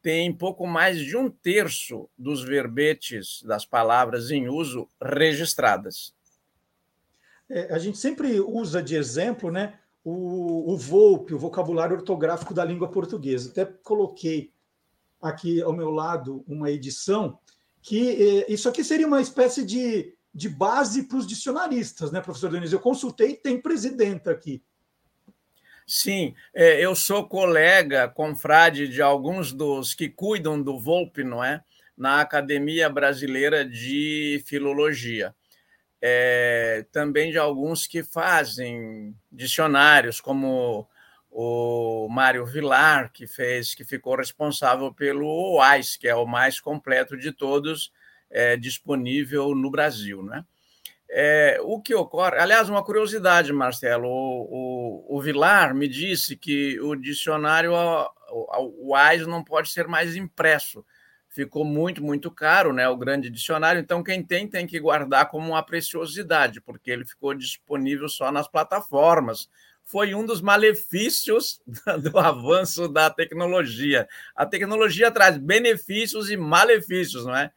têm 0.00 0.32
pouco 0.32 0.68
mais 0.68 1.00
de 1.00 1.16
um 1.16 1.28
terço 1.28 2.08
dos 2.16 2.44
verbetes 2.44 3.42
das 3.42 3.66
palavras 3.66 4.30
em 4.30 4.48
uso 4.48 4.88
registradas. 5.02 6.14
É, 7.50 7.74
a 7.74 7.80
gente 7.80 7.98
sempre 7.98 8.38
usa 8.38 8.80
de 8.80 8.94
exemplo 8.94 9.50
né, 9.50 9.80
o, 10.04 10.72
o 10.72 10.76
VOLP, 10.76 11.34
o 11.34 11.38
vocabulário 11.40 11.96
ortográfico 11.96 12.54
da 12.54 12.64
língua 12.64 12.88
portuguesa. 12.88 13.50
Até 13.50 13.64
coloquei 13.64 14.52
aqui 15.20 15.60
ao 15.60 15.72
meu 15.72 15.90
lado 15.90 16.44
uma 16.46 16.70
edição 16.70 17.36
que 17.86 18.42
eh, 18.48 18.52
isso 18.52 18.68
aqui 18.68 18.82
seria 18.82 19.06
uma 19.06 19.20
espécie 19.20 19.64
de, 19.64 20.12
de 20.34 20.48
base 20.48 21.04
para 21.04 21.18
os 21.18 21.26
dicionaristas, 21.26 22.10
né, 22.10 22.20
professor 22.20 22.50
Dionísio? 22.50 22.76
Eu 22.76 22.80
consultei, 22.80 23.36
tem 23.36 23.60
presidente 23.60 24.28
aqui. 24.28 24.60
Sim, 25.86 26.34
é, 26.52 26.84
eu 26.84 26.96
sou 26.96 27.28
colega, 27.28 28.08
confrade 28.08 28.88
de 28.88 29.00
alguns 29.00 29.52
dos 29.52 29.94
que 29.94 30.08
cuidam 30.08 30.60
do 30.60 30.80
Volpe, 30.80 31.22
não 31.22 31.44
é? 31.44 31.62
Na 31.96 32.20
Academia 32.20 32.90
Brasileira 32.90 33.64
de 33.64 34.42
Filologia. 34.46 35.32
É, 36.02 36.84
também 36.90 37.30
de 37.30 37.38
alguns 37.38 37.86
que 37.86 38.02
fazem 38.02 39.14
dicionários, 39.30 40.20
como 40.20 40.88
o 41.38 42.08
Mário 42.08 42.46
Vilar, 42.46 43.12
que 43.12 43.26
fez, 43.26 43.74
que 43.74 43.84
ficou 43.84 44.16
responsável 44.16 44.90
pelo 44.90 45.26
OAIS, 45.26 45.94
que 45.94 46.08
é 46.08 46.14
o 46.14 46.24
mais 46.24 46.58
completo 46.58 47.14
de 47.14 47.30
todos, 47.30 47.92
é, 48.30 48.56
disponível 48.56 49.54
no 49.54 49.70
Brasil. 49.70 50.22
Né? 50.22 50.42
É, 51.10 51.58
o 51.62 51.78
que 51.78 51.94
ocorre, 51.94 52.38
aliás, 52.38 52.70
uma 52.70 52.82
curiosidade, 52.82 53.52
Marcelo, 53.52 54.08
o, 54.08 55.10
o, 55.10 55.18
o 55.18 55.20
Vilar 55.20 55.74
me 55.74 55.86
disse 55.86 56.36
que 56.36 56.80
o 56.80 56.96
dicionário, 56.96 57.74
o, 57.74 58.88
o 58.88 58.94
AIS 58.94 59.26
não 59.26 59.44
pode 59.44 59.68
ser 59.68 59.86
mais 59.86 60.16
impresso, 60.16 60.82
ficou 61.28 61.66
muito, 61.66 62.02
muito 62.02 62.30
caro, 62.30 62.72
né? 62.72 62.88
O 62.88 62.96
grande 62.96 63.28
dicionário. 63.28 63.78
Então, 63.78 64.02
quem 64.02 64.22
tem, 64.22 64.48
tem 64.48 64.66
que 64.66 64.80
guardar 64.80 65.28
como 65.28 65.50
uma 65.50 65.62
preciosidade, 65.62 66.62
porque 66.62 66.90
ele 66.90 67.04
ficou 67.04 67.34
disponível 67.34 68.08
só 68.08 68.32
nas 68.32 68.48
plataformas. 68.48 69.50
Foi 69.86 70.16
um 70.16 70.26
dos 70.26 70.40
malefícios 70.40 71.60
do 72.02 72.18
avanço 72.18 72.88
da 72.88 73.08
tecnologia. 73.08 74.08
A 74.34 74.44
tecnologia 74.44 75.12
traz 75.12 75.38
benefícios 75.38 76.28
e 76.28 76.36
malefícios, 76.36 77.24
não 77.24 77.36
é? 77.36 77.52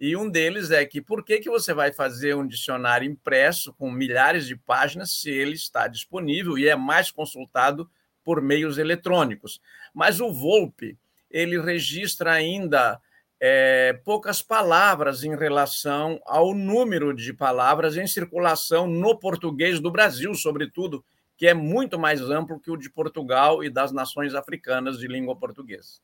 E 0.00 0.16
um 0.16 0.28
deles 0.28 0.70
é 0.70 0.84
que 0.86 1.02
por 1.02 1.22
que, 1.22 1.40
que 1.40 1.50
você 1.50 1.74
vai 1.74 1.92
fazer 1.92 2.34
um 2.34 2.46
dicionário 2.46 3.08
impresso 3.08 3.70
com 3.74 3.90
milhares 3.90 4.46
de 4.46 4.56
páginas 4.56 5.10
se 5.10 5.30
ele 5.30 5.52
está 5.52 5.86
disponível 5.86 6.56
e 6.56 6.66
é 6.66 6.74
mais 6.74 7.10
consultado 7.10 7.88
por 8.24 8.40
meios 8.40 8.78
eletrônicos? 8.78 9.60
Mas 9.92 10.20
o 10.20 10.32
Volpe, 10.32 10.98
ele 11.30 11.60
registra 11.60 12.32
ainda 12.32 12.98
é, 13.38 13.92
poucas 14.04 14.40
palavras 14.40 15.22
em 15.22 15.36
relação 15.36 16.18
ao 16.24 16.54
número 16.54 17.12
de 17.12 17.34
palavras 17.34 17.94
em 17.94 18.06
circulação 18.06 18.86
no 18.86 19.18
português 19.18 19.80
do 19.80 19.90
Brasil, 19.90 20.34
sobretudo, 20.34 21.04
que 21.44 21.48
é 21.48 21.52
muito 21.52 21.98
mais 21.98 22.22
amplo 22.22 22.58
que 22.58 22.70
o 22.70 22.76
de 22.76 22.88
Portugal 22.88 23.62
e 23.62 23.68
das 23.68 23.92
nações 23.92 24.34
africanas 24.34 24.98
de 24.98 25.06
língua 25.06 25.36
portuguesa. 25.36 26.00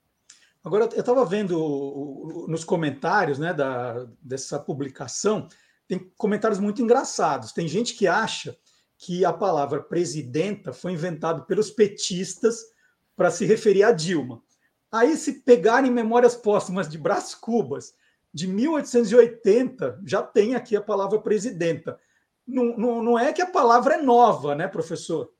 Agora, 0.62 0.86
eu 0.92 1.00
estava 1.00 1.24
vendo 1.24 2.46
nos 2.46 2.62
comentários 2.62 3.38
né, 3.38 3.54
da, 3.54 4.06
dessa 4.20 4.58
publicação, 4.58 5.48
tem 5.88 6.12
comentários 6.18 6.60
muito 6.60 6.82
engraçados. 6.82 7.52
Tem 7.52 7.66
gente 7.66 7.94
que 7.94 8.06
acha 8.06 8.54
que 8.98 9.24
a 9.24 9.32
palavra 9.32 9.82
presidenta 9.82 10.74
foi 10.74 10.92
inventada 10.92 11.40
pelos 11.44 11.70
petistas 11.70 12.60
para 13.16 13.30
se 13.30 13.46
referir 13.46 13.84
a 13.84 13.92
Dilma. 13.92 14.42
Aí, 14.92 15.16
se 15.16 15.40
pegarem 15.40 15.90
memórias 15.90 16.36
póstumas 16.36 16.86
de 16.86 16.98
Brás 16.98 17.34
Cubas, 17.34 17.94
de 18.30 18.46
1880, 18.46 20.02
já 20.04 20.22
tem 20.22 20.54
aqui 20.54 20.76
a 20.76 20.82
palavra 20.82 21.18
presidenta. 21.18 21.98
Não, 22.50 22.76
não, 22.76 23.02
não 23.02 23.18
é 23.18 23.32
que 23.32 23.42
a 23.42 23.46
palavra 23.46 23.94
é 23.94 24.02
nova, 24.02 24.54
né, 24.54 24.66
professor? 24.66 25.32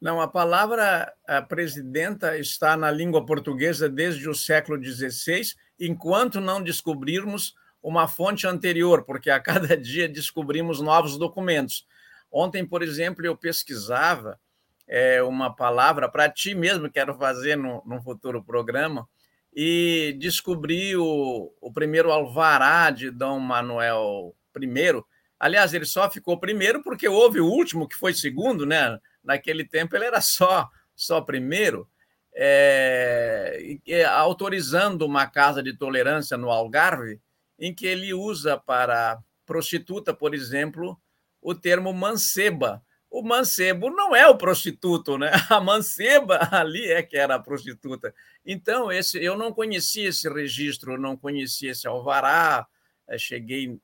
Não, 0.00 0.20
a 0.20 0.28
palavra 0.28 1.12
a 1.26 1.40
presidenta 1.40 2.36
está 2.36 2.76
na 2.76 2.90
língua 2.90 3.24
portuguesa 3.24 3.88
desde 3.88 4.28
o 4.28 4.34
século 4.34 4.82
XVI, 4.82 5.54
enquanto 5.80 6.40
não 6.40 6.62
descobrirmos 6.62 7.54
uma 7.82 8.08
fonte 8.08 8.46
anterior, 8.46 9.04
porque 9.04 9.30
a 9.30 9.40
cada 9.40 9.76
dia 9.78 10.08
descobrimos 10.08 10.80
novos 10.80 11.16
documentos. 11.16 11.86
Ontem, 12.30 12.66
por 12.66 12.82
exemplo, 12.82 13.24
eu 13.24 13.36
pesquisava 13.36 14.38
é, 14.86 15.22
uma 15.22 15.54
palavra 15.54 16.08
para 16.08 16.28
ti 16.28 16.54
mesmo, 16.54 16.90
quero 16.90 17.16
fazer 17.16 17.56
no, 17.56 17.82
no 17.86 18.02
futuro 18.02 18.42
programa, 18.42 19.08
e 19.54 20.14
descobri 20.20 20.94
o, 20.96 21.50
o 21.60 21.72
primeiro 21.72 22.12
alvará 22.12 22.90
de 22.90 23.10
Dom 23.10 23.38
Manuel 23.38 24.34
I. 24.60 25.02
Aliás, 25.38 25.74
ele 25.74 25.84
só 25.84 26.10
ficou 26.10 26.38
primeiro 26.38 26.82
porque 26.82 27.08
houve 27.08 27.40
o 27.40 27.46
último, 27.46 27.88
que 27.88 27.96
foi 27.96 28.14
segundo, 28.14 28.64
né? 28.64 28.98
Naquele 29.22 29.64
tempo 29.64 29.94
ele 29.94 30.06
era 30.06 30.20
só, 30.20 30.68
só 30.94 31.20
primeiro, 31.20 31.88
é, 32.34 33.78
autorizando 34.10 35.02
uma 35.02 35.26
casa 35.26 35.62
de 35.62 35.76
tolerância 35.76 36.36
no 36.36 36.50
Algarve, 36.50 37.20
em 37.58 37.74
que 37.74 37.86
ele 37.86 38.12
usa 38.12 38.56
para 38.56 39.18
prostituta, 39.44 40.12
por 40.12 40.34
exemplo, 40.34 40.98
o 41.40 41.54
termo 41.54 41.92
manceba, 41.92 42.82
o 43.10 43.22
mancebo 43.22 43.88
não 43.90 44.14
é 44.14 44.26
o 44.26 44.36
prostituto, 44.36 45.16
né? 45.16 45.30
A 45.48 45.60
manceba 45.60 46.48
ali 46.50 46.90
é 46.90 47.02
que 47.02 47.16
era 47.16 47.36
a 47.36 47.38
prostituta. 47.38 48.12
Então, 48.44 48.90
esse, 48.90 49.22
eu 49.22 49.38
não 49.38 49.52
conhecia 49.52 50.08
esse 50.08 50.28
registro, 50.28 51.00
não 51.00 51.16
conhecia 51.16 51.70
esse 51.70 51.86
alvará, 51.86 52.66
eh, 53.08 53.16
cheguei 53.16 53.78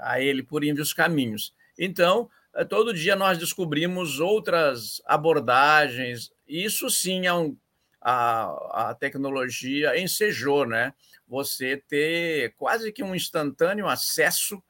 a 0.00 0.20
ele 0.20 0.42
por 0.42 0.64
índios 0.64 0.92
caminhos. 0.92 1.54
Então, 1.78 2.28
eh, 2.54 2.64
todo 2.64 2.94
dia 2.94 3.16
nós 3.16 3.38
descobrimos 3.38 4.20
outras 4.20 5.02
abordagens. 5.06 6.30
Isso 6.46 6.90
sim 6.90 7.26
é 7.26 7.32
um, 7.32 7.56
a, 8.00 8.90
a 8.90 8.94
tecnologia 8.94 9.98
ensejou, 10.00 10.66
né? 10.66 10.92
Você 11.26 11.82
ter 11.88 12.54
quase 12.56 12.92
que 12.92 13.02
um 13.02 13.14
instantâneo 13.14 13.86
acesso 13.86 14.62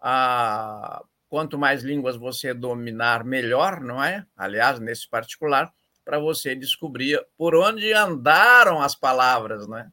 a 0.00 1.02
Quanto 1.34 1.58
mais 1.58 1.82
línguas 1.82 2.14
você 2.14 2.54
dominar, 2.54 3.24
melhor, 3.24 3.80
não 3.80 4.00
é? 4.00 4.24
Aliás, 4.36 4.78
nesse 4.78 5.08
particular, 5.08 5.74
para 6.04 6.16
você 6.16 6.54
descobrir 6.54 7.20
por 7.36 7.56
onde 7.56 7.92
andaram 7.92 8.80
as 8.80 8.94
palavras, 8.94 9.66
né? 9.66 9.90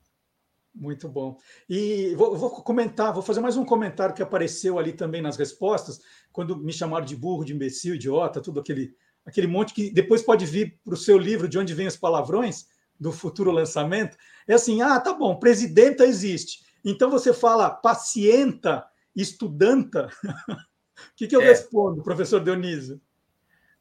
Muito 0.73 1.09
bom. 1.09 1.37
E 1.69 2.15
vou, 2.15 2.35
vou, 2.37 2.49
comentar, 2.49 3.13
vou 3.13 3.21
fazer 3.21 3.41
mais 3.41 3.57
um 3.57 3.65
comentário 3.65 4.15
que 4.15 4.23
apareceu 4.23 4.79
ali 4.79 4.93
também 4.93 5.21
nas 5.21 5.35
respostas, 5.35 5.99
quando 6.31 6.57
me 6.57 6.71
chamaram 6.71 7.05
de 7.05 7.15
burro, 7.15 7.43
de 7.43 7.53
imbecil, 7.53 7.95
idiota, 7.95 8.41
tudo 8.41 8.61
aquele, 8.61 8.95
aquele 9.25 9.47
monte 9.47 9.73
que 9.73 9.91
depois 9.91 10.21
pode 10.21 10.45
vir 10.45 10.79
para 10.83 10.93
o 10.93 10.97
seu 10.97 11.17
livro 11.17 11.47
de 11.47 11.59
onde 11.59 11.73
vêm 11.73 11.87
os 11.87 11.97
palavrões 11.97 12.67
do 12.97 13.11
futuro 13.11 13.51
lançamento. 13.51 14.15
É 14.47 14.53
assim: 14.53 14.81
ah, 14.81 14.99
tá 14.99 15.13
bom, 15.13 15.37
presidenta 15.37 16.05
existe. 16.05 16.63
Então 16.85 17.09
você 17.09 17.33
fala 17.33 17.69
pacienta, 17.69 18.85
estudanta. 19.15 20.09
O 21.01 21.15
que, 21.15 21.25
que 21.25 21.35
eu 21.35 21.41
é. 21.41 21.45
respondo, 21.45 22.03
professor 22.03 22.43
Dionísio? 22.43 23.01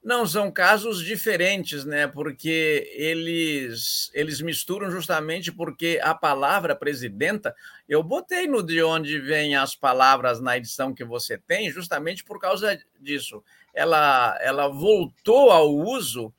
Não, 0.03 0.27
são 0.27 0.51
casos 0.51 1.05
diferentes, 1.05 1.85
né? 1.85 2.07
Porque 2.07 2.91
eles, 2.95 4.11
eles 4.15 4.41
misturam 4.41 4.91
justamente 4.91 5.53
porque 5.53 6.01
a 6.03 6.15
palavra 6.15 6.75
presidenta, 6.75 7.55
eu 7.87 8.03
botei 8.03 8.47
no 8.47 8.63
de 8.63 8.83
onde 8.83 9.19
vêm 9.21 9.57
as 9.57 9.77
palavras 9.77 10.41
na 10.41 10.57
edição 10.57 10.95
que 10.95 11.05
você 11.05 11.37
tem, 11.37 11.71
justamente 11.71 12.25
por 12.25 12.41
causa 12.41 12.81
disso. 12.99 13.45
Ela, 13.75 14.39
ela 14.41 14.69
voltou 14.69 15.51
ao 15.51 15.71
uso 15.71 16.33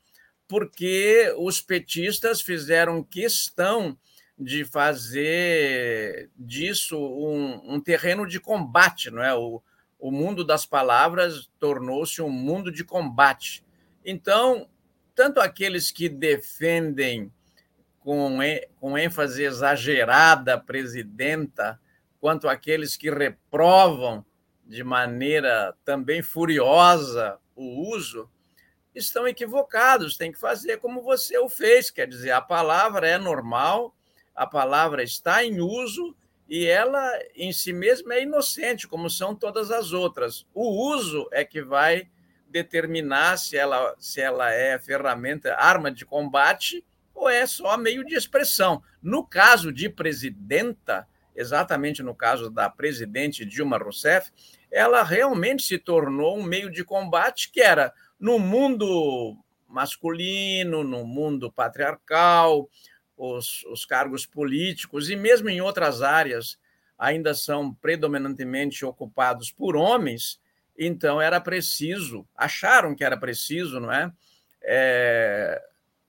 porque 0.48 1.32
os 1.38 1.60
petistas 1.60 2.40
fizeram 2.40 3.02
questão 3.04 3.96
de 4.36 4.64
fazer 4.64 6.30
disso 6.36 6.98
um, 6.98 7.74
um 7.74 7.80
terreno 7.80 8.26
de 8.26 8.40
combate, 8.40 9.08
não 9.08 9.22
é? 9.22 9.32
O, 9.32 9.62
o 10.02 10.10
mundo 10.10 10.44
das 10.44 10.66
palavras 10.66 11.48
tornou-se 11.60 12.20
um 12.20 12.28
mundo 12.28 12.72
de 12.72 12.82
combate. 12.82 13.64
Então, 14.04 14.68
tanto 15.14 15.38
aqueles 15.38 15.92
que 15.92 16.08
defendem 16.08 17.32
com, 18.00 18.38
com 18.80 18.98
ênfase 18.98 19.44
exagerada 19.44 20.54
a 20.54 20.58
presidenta, 20.58 21.80
quanto 22.20 22.48
aqueles 22.48 22.96
que 22.96 23.10
reprovam 23.10 24.26
de 24.66 24.82
maneira 24.82 25.72
também 25.84 26.20
furiosa 26.20 27.38
o 27.54 27.88
uso, 27.94 28.28
estão 28.92 29.28
equivocados. 29.28 30.16
Tem 30.16 30.32
que 30.32 30.38
fazer 30.38 30.78
como 30.78 31.00
você 31.00 31.38
o 31.38 31.48
fez, 31.48 31.92
quer 31.92 32.08
dizer, 32.08 32.32
a 32.32 32.40
palavra 32.40 33.08
é 33.08 33.18
normal, 33.18 33.94
a 34.34 34.48
palavra 34.48 35.04
está 35.04 35.44
em 35.44 35.60
uso 35.60 36.16
e 36.48 36.66
ela 36.66 37.10
em 37.34 37.52
si 37.52 37.72
mesma 37.72 38.14
é 38.14 38.22
inocente, 38.22 38.86
como 38.86 39.08
são 39.08 39.34
todas 39.34 39.70
as 39.70 39.92
outras. 39.92 40.46
O 40.52 40.92
uso 40.94 41.28
é 41.32 41.44
que 41.44 41.62
vai 41.62 42.08
determinar 42.48 43.38
se 43.38 43.56
ela, 43.56 43.94
se 43.98 44.20
ela 44.20 44.52
é 44.52 44.78
ferramenta, 44.78 45.54
arma 45.54 45.90
de 45.90 46.04
combate 46.04 46.84
ou 47.14 47.28
é 47.28 47.46
só 47.46 47.76
meio 47.76 48.04
de 48.04 48.14
expressão. 48.14 48.82
No 49.02 49.24
caso 49.24 49.72
de 49.72 49.88
presidenta, 49.88 51.08
exatamente 51.34 52.02
no 52.02 52.14
caso 52.14 52.50
da 52.50 52.68
presidente 52.68 53.46
Dilma 53.46 53.78
Rousseff, 53.78 54.30
ela 54.70 55.02
realmente 55.02 55.62
se 55.62 55.78
tornou 55.78 56.38
um 56.38 56.42
meio 56.42 56.70
de 56.70 56.84
combate 56.84 57.50
que 57.50 57.60
era 57.60 57.92
no 58.18 58.38
mundo 58.38 59.36
masculino, 59.68 60.84
no 60.84 61.06
mundo 61.06 61.50
patriarcal, 61.50 62.68
os, 63.22 63.64
os 63.66 63.84
cargos 63.84 64.26
políticos 64.26 65.08
e 65.08 65.14
mesmo 65.14 65.48
em 65.48 65.60
outras 65.60 66.02
áreas 66.02 66.58
ainda 66.98 67.34
são 67.34 67.72
predominantemente 67.72 68.84
ocupados 68.84 69.50
por 69.50 69.76
homens, 69.76 70.40
então 70.76 71.20
era 71.20 71.40
preciso, 71.40 72.26
acharam 72.36 72.94
que 72.94 73.04
era 73.04 73.16
preciso, 73.16 73.78
não 73.78 73.92
é? 73.92 74.12
é 74.62 75.62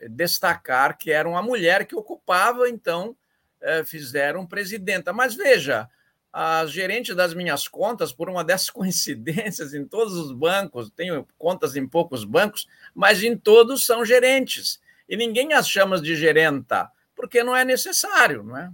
destacar 0.09 0.97
que 0.97 1.11
era 1.11 1.29
uma 1.29 1.41
mulher 1.41 1.85
que 1.85 1.95
ocupava, 1.95 2.67
então 2.67 3.15
é, 3.61 3.83
fizeram 3.83 4.45
presidenta. 4.45 5.13
Mas 5.13 5.35
veja, 5.35 5.89
a 6.31 6.65
gerente 6.65 7.13
das 7.13 7.33
minhas 7.33 7.67
contas, 7.67 8.11
por 8.11 8.27
uma 8.27 8.43
dessas 8.43 8.69
coincidências, 8.71 9.73
em 9.73 9.85
todos 9.85 10.13
os 10.13 10.31
bancos, 10.31 10.89
tenho 10.89 11.27
contas 11.37 11.75
em 11.75 11.87
poucos 11.87 12.25
bancos, 12.25 12.67
mas 12.93 13.23
em 13.23 13.37
todos 13.37 13.85
são 13.85 14.03
gerentes. 14.03 14.81
E 15.07 15.15
ninguém 15.15 15.53
as 15.53 15.69
chama 15.69 16.01
de 16.01 16.15
gerenta 16.15 16.91
porque 17.15 17.43
não 17.43 17.55
é 17.55 17.63
necessário, 17.63 18.43
não 18.43 18.57
é? 18.57 18.71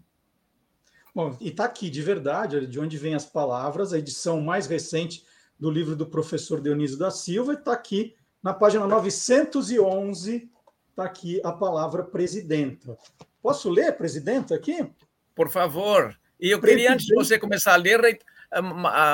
Bom, 1.13 1.35
e 1.41 1.49
está 1.49 1.65
aqui, 1.65 1.89
de 1.89 2.01
verdade, 2.01 2.65
de 2.67 2.79
onde 2.79 2.97
vêm 2.97 3.15
as 3.15 3.25
palavras, 3.25 3.91
a 3.93 3.97
edição 3.97 4.39
mais 4.39 4.67
recente 4.67 5.25
do 5.59 5.69
livro 5.69 5.95
do 5.95 6.05
professor 6.05 6.61
Dionísio 6.61 6.97
da 6.97 7.11
Silva, 7.11 7.53
está 7.53 7.73
aqui 7.73 8.15
na 8.41 8.53
página 8.53 8.87
911, 8.87 10.49
está 10.89 11.03
aqui 11.03 11.41
a 11.43 11.51
palavra 11.51 12.03
presidenta. 12.03 12.97
Posso 13.41 13.69
ler 13.69 13.97
presidenta 13.97 14.55
aqui? 14.55 14.89
Por 15.35 15.49
favor. 15.49 16.17
E 16.39 16.49
eu 16.51 16.61
queria, 16.61 16.93
antes 16.93 17.05
de 17.05 17.15
você 17.15 17.37
começar 17.37 17.73
a 17.73 17.77
ler, 17.77 18.19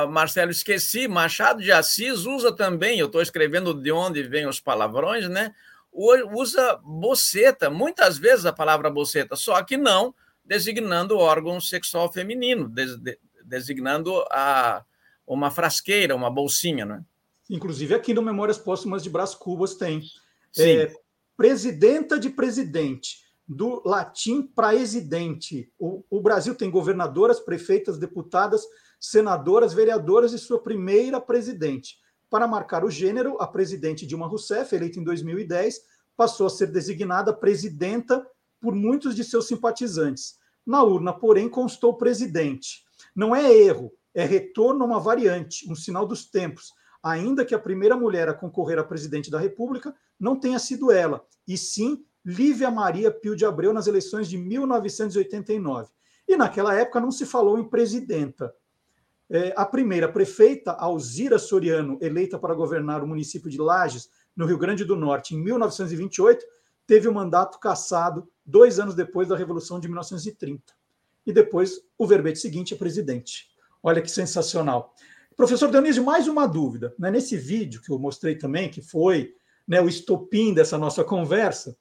Marcelo, 0.09 0.51
esqueci, 0.51 1.07
Machado 1.07 1.61
de 1.61 1.71
Assis 1.71 2.25
usa 2.25 2.55
também, 2.55 2.99
eu 2.99 3.07
estou 3.07 3.21
escrevendo 3.21 3.73
de 3.73 3.91
onde 3.91 4.21
vêm 4.23 4.47
os 4.47 4.59
palavrões, 4.59 5.27
né? 5.27 5.55
Usa 5.97 6.77
boceta, 6.83 7.69
muitas 7.69 8.17
vezes 8.17 8.45
a 8.45 8.51
palavra 8.51 8.89
boceta, 8.89 9.35
só 9.37 9.63
que 9.63 9.77
não 9.77 10.13
designando 10.43 11.15
o 11.15 11.19
órgão 11.19 11.59
sexual 11.61 12.11
feminino, 12.11 12.69
designando 13.45 14.13
a, 14.29 14.83
uma 15.25 15.49
frasqueira, 15.49 16.15
uma 16.15 16.29
bolsinha, 16.29 16.85
né? 16.85 17.03
Inclusive 17.49 17.95
aqui 17.95 18.13
no 18.13 18.21
Memórias 18.21 18.57
Póstumas 18.57 19.03
de 19.03 19.09
Brás 19.09 19.33
Cubas 19.33 19.75
tem 19.75 20.03
é, 20.57 20.91
presidenta 21.37 22.19
de 22.19 22.29
presidente, 22.29 23.23
do 23.47 23.81
latim 23.85 24.41
praesidente. 24.41 25.71
O, 25.77 26.03
o 26.09 26.19
Brasil 26.19 26.55
tem 26.55 26.69
governadoras, 26.69 27.39
prefeitas, 27.39 27.97
deputadas, 27.97 28.65
senadoras, 28.99 29.73
vereadoras 29.73 30.33
e 30.33 30.39
sua 30.39 30.59
primeira 30.59 31.21
presidente. 31.21 31.99
Para 32.29 32.47
marcar 32.47 32.83
o 32.83 32.89
gênero, 32.89 33.37
a 33.39 33.47
presidente 33.47 34.05
Dilma 34.05 34.27
Rousseff, 34.27 34.75
eleita 34.75 34.99
em 34.99 35.03
2010, 35.03 35.79
passou 36.15 36.47
a 36.47 36.49
ser 36.49 36.67
designada 36.67 37.33
presidenta 37.33 38.25
por 38.59 38.73
muitos 38.73 39.15
de 39.15 39.23
seus 39.23 39.47
simpatizantes. 39.47 40.35
Na 40.65 40.83
urna, 40.83 41.13
porém, 41.13 41.47
constou 41.47 41.97
presidente. 41.97 42.83
Não 43.15 43.35
é 43.35 43.53
erro, 43.53 43.91
é 44.13 44.25
retorno 44.25 44.83
a 44.83 44.87
uma 44.87 44.99
variante, 44.99 45.69
um 45.69 45.75
sinal 45.75 46.07
dos 46.07 46.25
tempos, 46.25 46.73
ainda 47.03 47.45
que 47.45 47.53
a 47.53 47.59
primeira 47.59 47.95
mulher 47.95 48.27
a 48.27 48.33
concorrer 48.33 48.79
a 48.79 48.83
presidente 48.83 49.29
da 49.29 49.39
República 49.39 49.93
não 50.19 50.39
tenha 50.39 50.57
sido 50.57 50.91
ela, 50.91 51.23
e 51.47 51.57
sim 51.57 52.03
Lívia 52.25 52.71
Maria 52.71 53.11
Pio 53.11 53.35
de 53.35 53.45
Abreu 53.45 53.71
nas 53.71 53.85
eleições 53.85 54.27
de 54.27 54.37
1989. 54.37 55.91
E 56.27 56.35
naquela 56.35 56.73
época 56.73 56.99
não 56.99 57.11
se 57.11 57.25
falou 57.25 57.59
em 57.59 57.69
presidenta. 57.69 58.51
É, 59.29 59.53
a 59.55 59.65
primeira 59.65 60.11
prefeita, 60.11 60.71
Alzira 60.71 61.39
Soriano, 61.39 61.97
eleita 62.01 62.37
para 62.37 62.53
governar 62.53 63.03
o 63.03 63.07
município 63.07 63.49
de 63.49 63.57
Lages, 63.57 64.09
no 64.35 64.45
Rio 64.45 64.57
Grande 64.57 64.83
do 64.83 64.95
Norte, 64.95 65.33
em 65.33 65.41
1928, 65.41 66.45
teve 66.85 67.07
o 67.07 67.13
mandato 67.13 67.59
cassado 67.59 68.29
dois 68.45 68.79
anos 68.79 68.93
depois 68.93 69.27
da 69.27 69.35
Revolução 69.35 69.79
de 69.79 69.87
1930. 69.87 70.61
E 71.25 71.33
depois 71.33 71.81
o 71.97 72.05
verbete 72.05 72.39
seguinte 72.39 72.73
é 72.73 72.77
presidente. 72.77 73.47
Olha 73.81 74.01
que 74.01 74.11
sensacional. 74.11 74.93
Professor 75.35 75.69
Dionísio, 75.71 76.03
mais 76.03 76.27
uma 76.27 76.47
dúvida. 76.47 76.93
Né? 76.99 77.11
Nesse 77.11 77.35
vídeo 77.35 77.81
que 77.81 77.91
eu 77.91 77.97
mostrei 77.97 78.35
também, 78.35 78.69
que 78.69 78.81
foi 78.81 79.33
né, 79.67 79.81
o 79.81 79.87
estopim 79.87 80.53
dessa 80.53 80.77
nossa 80.77 81.03
conversa, 81.03 81.75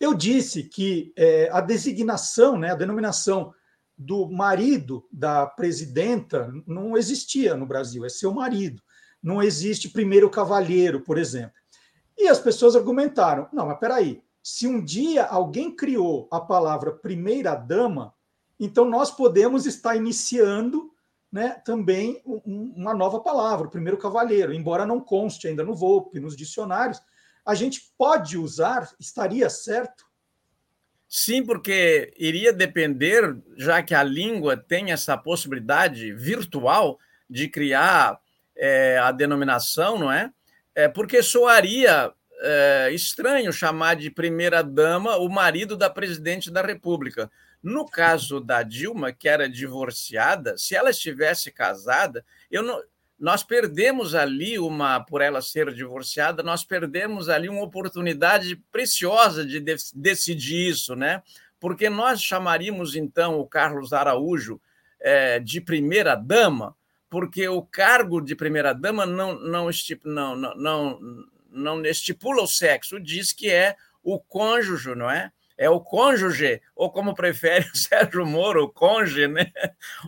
eu 0.00 0.12
disse 0.12 0.64
que 0.64 1.12
é, 1.16 1.48
a 1.52 1.60
designação, 1.60 2.58
né, 2.58 2.72
a 2.72 2.74
denominação 2.74 3.54
do 3.96 4.28
marido 4.28 5.06
da 5.12 5.46
presidenta 5.46 6.52
não 6.66 6.96
existia 6.96 7.56
no 7.56 7.66
Brasil, 7.66 8.04
é 8.04 8.08
seu 8.08 8.32
marido. 8.32 8.82
Não 9.22 9.42
existe 9.42 9.88
primeiro 9.88 10.28
cavalheiro, 10.28 11.00
por 11.00 11.16
exemplo. 11.16 11.54
E 12.16 12.28
as 12.28 12.38
pessoas 12.38 12.76
argumentaram: 12.76 13.48
não, 13.52 13.66
mas 13.66 13.78
peraí, 13.78 14.22
se 14.42 14.66
um 14.66 14.84
dia 14.84 15.24
alguém 15.24 15.74
criou 15.74 16.28
a 16.30 16.40
palavra 16.40 16.92
primeira 16.92 17.54
dama, 17.54 18.12
então 18.60 18.84
nós 18.84 19.10
podemos 19.10 19.66
estar 19.66 19.96
iniciando 19.96 20.92
né, 21.32 21.60
também 21.64 22.22
uma 22.24 22.94
nova 22.94 23.18
palavra, 23.18 23.68
primeiro 23.68 23.98
cavalheiro, 23.98 24.52
embora 24.52 24.86
não 24.86 25.00
conste 25.00 25.48
ainda 25.48 25.64
no 25.64 25.74
VOP, 25.74 26.20
nos 26.20 26.36
dicionários, 26.36 27.00
a 27.44 27.54
gente 27.54 27.92
pode 27.98 28.38
usar, 28.38 28.88
estaria 29.00 29.50
certo? 29.50 30.06
Sim, 31.16 31.44
porque 31.46 32.12
iria 32.18 32.52
depender, 32.52 33.36
já 33.56 33.80
que 33.84 33.94
a 33.94 34.02
língua 34.02 34.56
tem 34.56 34.90
essa 34.90 35.16
possibilidade 35.16 36.12
virtual 36.12 36.98
de 37.30 37.48
criar 37.48 38.18
é, 38.56 38.98
a 38.98 39.12
denominação, 39.12 39.96
não 39.96 40.10
é? 40.10 40.32
é 40.74 40.88
porque 40.88 41.22
soaria 41.22 42.12
é, 42.40 42.90
estranho 42.90 43.52
chamar 43.52 43.94
de 43.94 44.10
primeira-dama 44.10 45.16
o 45.18 45.28
marido 45.28 45.76
da 45.76 45.88
presidente 45.88 46.50
da 46.50 46.62
República. 46.62 47.30
No 47.62 47.86
caso 47.86 48.40
da 48.40 48.64
Dilma, 48.64 49.12
que 49.12 49.28
era 49.28 49.48
divorciada, 49.48 50.58
se 50.58 50.74
ela 50.74 50.90
estivesse 50.90 51.52
casada, 51.52 52.24
eu 52.50 52.60
não, 52.60 52.82
nós 53.18 53.42
perdemos 53.42 54.14
ali 54.14 54.58
uma, 54.58 55.00
por 55.00 55.20
ela 55.20 55.40
ser 55.40 55.72
divorciada, 55.72 56.42
nós 56.42 56.64
perdemos 56.64 57.28
ali 57.28 57.48
uma 57.48 57.62
oportunidade 57.62 58.56
preciosa 58.72 59.44
de, 59.44 59.60
de 59.60 59.76
decidir 59.94 60.68
isso, 60.68 60.96
né? 60.96 61.22
Porque 61.60 61.88
nós 61.88 62.20
chamaríamos 62.20 62.96
então 62.96 63.38
o 63.38 63.46
Carlos 63.46 63.92
Araújo 63.92 64.60
é, 65.00 65.38
de 65.38 65.60
primeira 65.60 66.14
dama, 66.14 66.76
porque 67.08 67.48
o 67.48 67.62
cargo 67.62 68.20
de 68.20 68.34
primeira 68.34 68.74
dama 68.74 69.06
não, 69.06 69.38
não, 69.38 69.70
não, 70.04 70.36
não, 70.36 70.54
não, 70.56 71.00
não 71.50 71.86
estipula 71.86 72.42
o 72.42 72.48
sexo, 72.48 72.98
diz 72.98 73.32
que 73.32 73.48
é 73.48 73.76
o 74.02 74.18
cônjuge, 74.18 74.94
não 74.94 75.10
é? 75.10 75.30
É 75.56 75.70
o 75.70 75.80
cônjuge, 75.80 76.60
ou 76.74 76.90
como 76.90 77.14
prefere 77.14 77.64
o 77.72 77.76
Sérgio 77.76 78.26
Moro, 78.26 78.64
o 78.64 78.68
cônjuge, 78.68 79.28
né? 79.28 79.52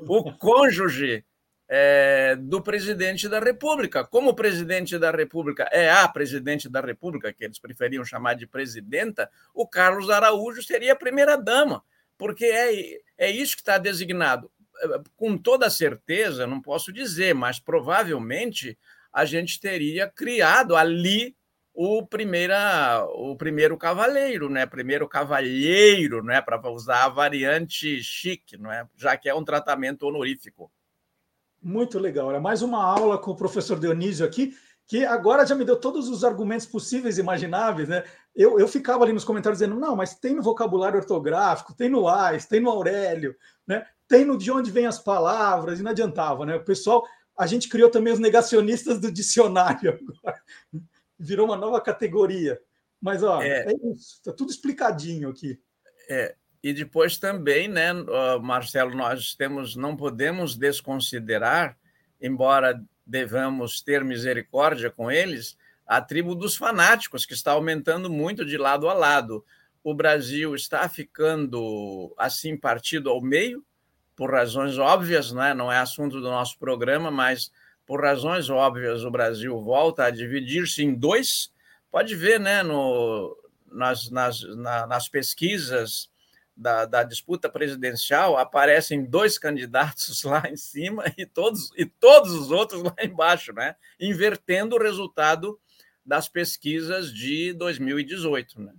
O 0.03 0.33
cônjuge 0.33 1.25
é, 1.69 2.37
do 2.37 2.63
presidente 2.63 3.29
da 3.29 3.41
República. 3.41 4.05
Como 4.05 4.31
o 4.31 4.35
presidente 4.35 4.99
da 4.99 5.11
República 5.11 5.69
é 5.73 5.91
a 5.91 6.07
presidente 6.09 6.69
da 6.69 6.81
República, 6.81 7.33
que 7.33 7.45
eles 7.45 7.59
preferiam 7.59 8.05
chamar 8.05 8.35
de 8.35 8.47
presidenta, 8.47 9.31
o 9.55 9.67
Carlos 9.67 10.11
Araújo 10.11 10.63
seria 10.63 10.93
a 10.93 10.97
primeira-dama, 10.97 11.83
porque 12.17 12.45
é, 12.45 13.01
é 13.19 13.31
isso 13.31 13.57
que 13.57 13.63
está 13.63 13.79
designado. 13.79 14.51
Com 15.17 15.39
toda 15.39 15.71
certeza, 15.71 16.47
não 16.47 16.61
posso 16.61 16.93
dizer, 16.93 17.35
mas 17.35 17.59
provavelmente 17.59 18.79
a 19.13 19.25
gente 19.25 19.59
teria 19.59 20.07
criado 20.07 20.77
ali 20.77 21.35
o, 21.73 22.07
primeira, 22.07 23.05
o 23.07 23.37
primeiro 23.37 23.77
cavaleiro, 23.77 24.49
né? 24.49 24.67
Primeiro 24.67 25.09
cavalheiro, 25.09 26.23
né? 26.23 26.41
Para 26.41 26.61
usar 26.71 27.05
a 27.05 27.09
variante 27.09 28.03
chique, 28.03 28.57
não 28.57 28.71
é? 28.73 28.87
Já 28.97 29.17
que 29.17 29.29
é 29.29 29.35
um 29.35 29.45
tratamento 29.45 30.05
honorífico. 30.07 30.71
Muito 31.63 31.99
legal. 31.99 32.31
Era 32.31 32.41
mais 32.41 32.63
uma 32.63 32.83
aula 32.83 33.19
com 33.19 33.31
o 33.31 33.37
professor 33.37 33.79
Dionísio 33.79 34.25
aqui, 34.25 34.57
que 34.87 35.05
agora 35.05 35.45
já 35.45 35.55
me 35.55 35.65
deu 35.65 35.77
todos 35.77 36.09
os 36.09 36.23
argumentos 36.23 36.67
possíveis 36.67 37.19
e 37.19 37.21
imagináveis, 37.21 37.89
né? 37.89 38.05
Eu, 38.35 38.59
eu 38.59 38.69
ficava 38.69 39.03
ali 39.03 39.13
nos 39.13 39.25
comentários 39.25 39.59
dizendo, 39.59 39.79
não, 39.79 39.97
mas 39.97 40.15
tem 40.15 40.35
no 40.35 40.43
vocabulário 40.43 40.99
ortográfico, 40.99 41.75
tem 41.75 41.89
no 41.89 42.09
AIS, 42.09 42.47
tem 42.47 42.61
no 42.61 42.71
Aurélio, 42.71 43.35
né? 43.67 43.85
Tem 44.07 44.25
no 44.25 44.39
de 44.39 44.53
onde 44.53 44.71
vêm 44.71 44.87
as 44.87 44.99
palavras, 44.99 45.81
e 45.81 45.83
não 45.83 45.91
adiantava, 45.91 46.47
né? 46.47 46.55
O 46.55 46.65
pessoal 46.65 47.05
a 47.37 47.47
gente 47.47 47.69
criou 47.69 47.91
também 47.91 48.13
os 48.13 48.19
negacionistas 48.19 48.99
do 48.99 49.13
dicionário 49.13 49.91
agora. 50.23 50.41
Virou 51.19 51.47
uma 51.47 51.57
nova 51.57 51.81
categoria. 51.81 52.61
Mas, 53.01 53.23
ó, 53.23 53.43
é, 53.43 53.67
é 53.67 53.73
isso, 53.93 54.15
está 54.15 54.33
tudo 54.33 54.51
explicadinho 54.51 55.29
aqui. 55.29 55.61
É, 56.09 56.35
e 56.67 56.73
depois 56.73 57.17
também, 57.17 57.69
né, 57.69 57.93
Marcelo, 58.43 58.93
nós 58.93 59.37
temos, 59.37 59.77
não 59.77 59.97
podemos 59.97 60.57
desconsiderar, 60.57 61.79
embora 62.21 62.83
devamos 63.07 63.81
ter 63.81 64.03
misericórdia 64.03 64.91
com 64.91 65.09
eles, 65.09 65.57
a 65.87 66.01
tribo 66.01 66.35
dos 66.35 66.57
fanáticos, 66.57 67.25
que 67.25 67.35
está 67.35 67.53
aumentando 67.53 68.11
muito 68.11 68.45
de 68.45 68.59
lado 68.59 68.89
a 68.89 68.95
lado. 68.95 69.45
O 69.85 69.95
Brasil 69.95 70.57
está 70.57 70.89
ficando 70.89 72.13
assim 72.19 72.57
partido 72.57 73.11
ao 73.11 73.21
meio, 73.21 73.65
por 74.17 74.33
razões 74.33 74.77
óbvias, 74.77 75.31
né? 75.31 75.55
não 75.55 75.71
é 75.71 75.79
assunto 75.79 76.21
do 76.21 76.29
nosso 76.29 76.59
programa, 76.59 77.13
mas 77.13 77.53
por 77.87 78.03
razões 78.03 78.51
óbvias 78.51 79.05
o 79.05 79.11
Brasil 79.13 79.57
volta 79.63 80.07
a 80.07 80.11
dividir-se 80.11 80.83
em 80.83 80.93
dois. 80.93 81.53
Pode 81.93 82.17
ver 82.17 82.41
né, 82.41 82.65
no, 82.65 83.39
nas, 83.71 84.11
nas, 84.11 84.43
na, 84.57 84.85
nas 84.89 85.09
pesquisas 85.09 86.11
da, 86.57 86.87
da, 86.87 87.03
disputa 87.03 87.51
presidencial, 87.51 88.37
aparecem 88.39 89.05
dois 89.05 89.39
candidatos 89.39 90.23
lá 90.25 90.43
em 90.49 90.57
cima 90.57 91.05
e 91.19 91.27
todos, 91.27 91.71
e 91.77 91.85
todos 91.85 92.33
os 92.33 92.51
outros 92.51 92.83
lá 92.83 92.95
embaixo, 93.03 93.53
né? 93.53 93.77
invertendo 94.01 94.77
o 94.77 94.83
resultado 94.83 95.61
das 96.05 96.29
pesquisas 96.29 97.13
de 97.13 97.53
2018. 97.53 98.61
Né? 98.63 98.73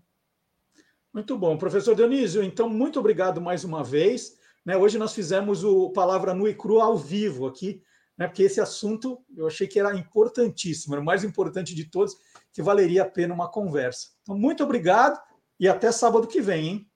Muito 1.13 1.37
bom. 1.37 1.57
Professor 1.57 1.93
Dionísio, 1.93 2.41
então, 2.41 2.67
muito 2.69 2.99
obrigado 2.99 3.39
mais 3.39 3.63
uma 3.63 3.83
vez. 3.83 4.37
Né? 4.65 4.75
Hoje 4.75 4.97
nós 4.97 5.13
fizemos 5.13 5.63
o 5.63 5.91
Palavra 5.91 6.33
Nua 6.33 6.49
e 6.49 6.55
Crua 6.55 6.85
ao 6.85 6.97
vivo 6.97 7.45
aqui, 7.45 7.83
né? 8.17 8.27
porque 8.27 8.43
esse 8.43 8.59
assunto 8.59 9.23
eu 9.35 9.45
achei 9.45 9.67
que 9.67 9.79
era 9.79 9.95
importantíssimo, 9.95 10.95
era 10.95 11.01
o 11.01 11.05
mais 11.05 11.23
importante 11.23 11.75
de 11.75 11.85
todos, 11.85 12.15
que 12.51 12.61
valeria 12.61 13.03
a 13.03 13.09
pena 13.09 13.33
uma 13.33 13.51
conversa. 13.51 14.09
Então, 14.23 14.37
muito 14.37 14.63
obrigado 14.63 15.19
e 15.59 15.67
até 15.67 15.91
sábado 15.91 16.27
que 16.27 16.41
vem, 16.41 16.67
hein? 16.67 16.86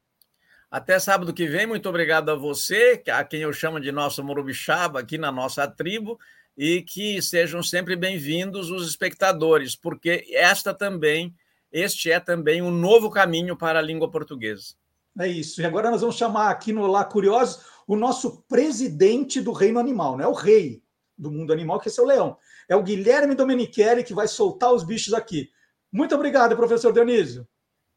Até 0.71 0.97
sábado 0.99 1.33
que 1.33 1.47
vem, 1.47 1.67
muito 1.67 1.89
obrigado 1.89 2.29
a 2.29 2.35
você, 2.35 3.03
a 3.11 3.25
quem 3.25 3.41
eu 3.41 3.51
chamo 3.51 3.77
de 3.77 3.91
nosso 3.91 4.23
Morubixaba 4.23 5.01
aqui 5.01 5.17
na 5.17 5.29
nossa 5.29 5.67
tribo, 5.67 6.17
e 6.57 6.81
que 6.81 7.21
sejam 7.21 7.61
sempre 7.61 7.93
bem-vindos 7.93 8.71
os 8.71 8.87
espectadores, 8.87 9.75
porque 9.75 10.25
esta 10.31 10.73
também, 10.73 11.35
este 11.73 12.09
é 12.09 12.21
também 12.21 12.61
um 12.61 12.71
novo 12.71 13.09
caminho 13.09 13.57
para 13.57 13.79
a 13.79 13.81
língua 13.81 14.09
portuguesa. 14.09 14.75
É 15.19 15.27
isso. 15.27 15.61
E 15.61 15.65
agora 15.65 15.91
nós 15.91 15.99
vamos 15.99 16.15
chamar 16.15 16.49
aqui 16.49 16.71
no 16.71 16.87
Lá 16.87 17.03
Curiosos 17.03 17.65
o 17.85 17.97
nosso 17.97 18.41
presidente 18.43 19.41
do 19.41 19.51
reino 19.51 19.77
animal, 19.77 20.15
não 20.15 20.23
é 20.23 20.27
o 20.29 20.33
rei 20.33 20.81
do 21.17 21.29
mundo 21.29 21.51
animal, 21.51 21.81
que 21.81 21.89
é 21.89 22.01
o 22.01 22.05
leão. 22.05 22.37
É 22.69 22.77
o 22.77 22.83
Guilherme 22.83 23.35
Domenichelli 23.35 24.05
que 24.05 24.13
vai 24.13 24.25
soltar 24.25 24.71
os 24.71 24.85
bichos 24.85 25.13
aqui. 25.13 25.49
Muito 25.91 26.15
obrigado, 26.15 26.55
professor 26.55 26.93
Dionísio. 26.93 27.45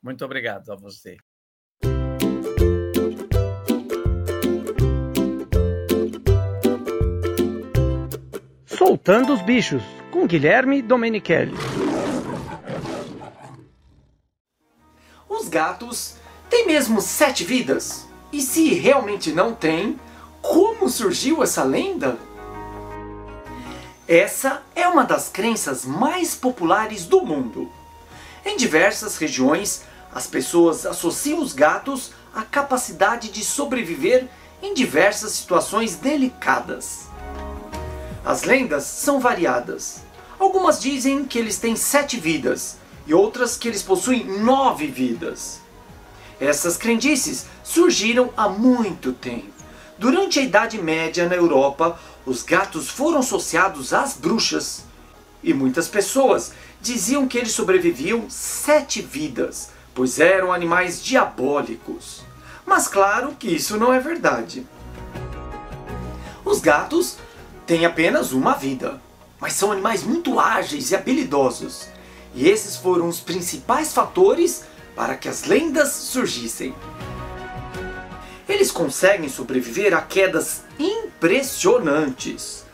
Muito 0.03 0.25
obrigado 0.25 0.73
a 0.73 0.75
você. 0.75 1.17
Soltando 8.87 9.33
os 9.33 9.41
bichos, 9.41 9.83
com 10.11 10.27
Guilherme 10.27 10.83
Domenichelli. 10.83 11.57
Os 15.27 15.49
gatos 15.49 16.17
têm 16.51 16.67
mesmo 16.67 17.01
sete 17.01 17.45
vidas? 17.45 18.07
E 18.31 18.43
se 18.43 18.75
realmente 18.75 19.33
não 19.33 19.55
tem, 19.55 19.99
como 20.43 20.91
surgiu 20.91 21.43
essa 21.43 21.65
lenda? 21.65 22.19
Essa 24.07 24.63
é 24.77 24.87
uma 24.87 25.05
das 25.05 25.31
crenças 25.31 25.87
mais 25.87 26.35
populares 26.35 27.07
do 27.07 27.23
mundo. 27.23 27.73
Em 28.45 28.55
diversas 28.55 29.17
regiões, 29.17 29.83
as 30.13 30.27
pessoas 30.27 30.85
associam 30.85 31.41
os 31.41 31.55
gatos 31.55 32.13
à 32.35 32.43
capacidade 32.43 33.31
de 33.31 33.43
sobreviver 33.43 34.29
em 34.63 34.75
diversas 34.75 35.33
situações 35.33 35.97
delicadas. 35.97 37.14
As 38.25 38.45
lendas 38.45 38.85
são 38.85 39.21
variadas. 39.21 40.03
Algumas 40.39 40.81
dizem 40.81 41.25
que 41.25 41.39
eles 41.39 41.59
têm 41.59 41.77
sete 41.77 42.19
vidas 42.19 42.77
e 43.07 43.13
outras 43.13 43.57
que 43.57 43.69
eles 43.69 43.83
possuem 43.83 44.25
nove 44.25 44.87
vidas. 44.87 45.61
Essas 46.41 46.77
crendices 46.77 47.47
surgiram 47.63 48.31
há 48.35 48.49
muito 48.49 49.13
tempo. 49.13 49.53
Durante 49.99 50.39
a 50.39 50.43
Idade 50.43 50.79
Média 50.79 51.29
na 51.29 51.35
Europa, 51.35 51.99
os 52.25 52.43
gatos 52.43 52.89
foram 52.89 53.19
associados 53.19 53.93
às 53.93 54.15
bruxas. 54.15 54.85
E 55.43 55.53
muitas 55.53 55.87
pessoas 55.87 56.53
diziam 56.81 57.29
que 57.29 57.37
eles 57.37 57.53
sobreviviam 57.53 58.25
sete 58.31 59.03
vidas, 59.03 59.69
pois 59.95 60.19
eram 60.19 60.51
animais 60.51 61.05
diabólicos. 61.05 62.23
Mas 62.65 62.89
claro 62.89 63.37
que 63.39 63.49
isso 63.49 63.77
não 63.77 63.93
é 63.93 64.01
verdade. 64.01 64.67
Os 66.43 66.61
gatos 66.61 67.19
têm 67.67 67.85
apenas 67.87 68.33
uma 68.33 68.55
vida, 68.55 69.01
mas 69.41 69.55
são 69.55 69.73
animais 69.73 70.03
muito 70.03 70.39
ágeis 70.39 70.91
e 70.91 70.97
habilidosos. 70.97 71.89
E 72.35 72.49
esses 72.49 72.77
foram 72.77 73.09
os 73.09 73.21
principais 73.21 73.93
fatores 73.93 74.65
para 74.95 75.17
que 75.17 75.29
as 75.29 75.45
lendas 75.45 75.93
surgissem. 75.93 76.75
Eles 78.49 78.71
conseguem 78.71 79.29
sobreviver 79.29 79.95
a 79.95 80.03
quedas 80.03 80.63
impressionantes. 80.79 82.65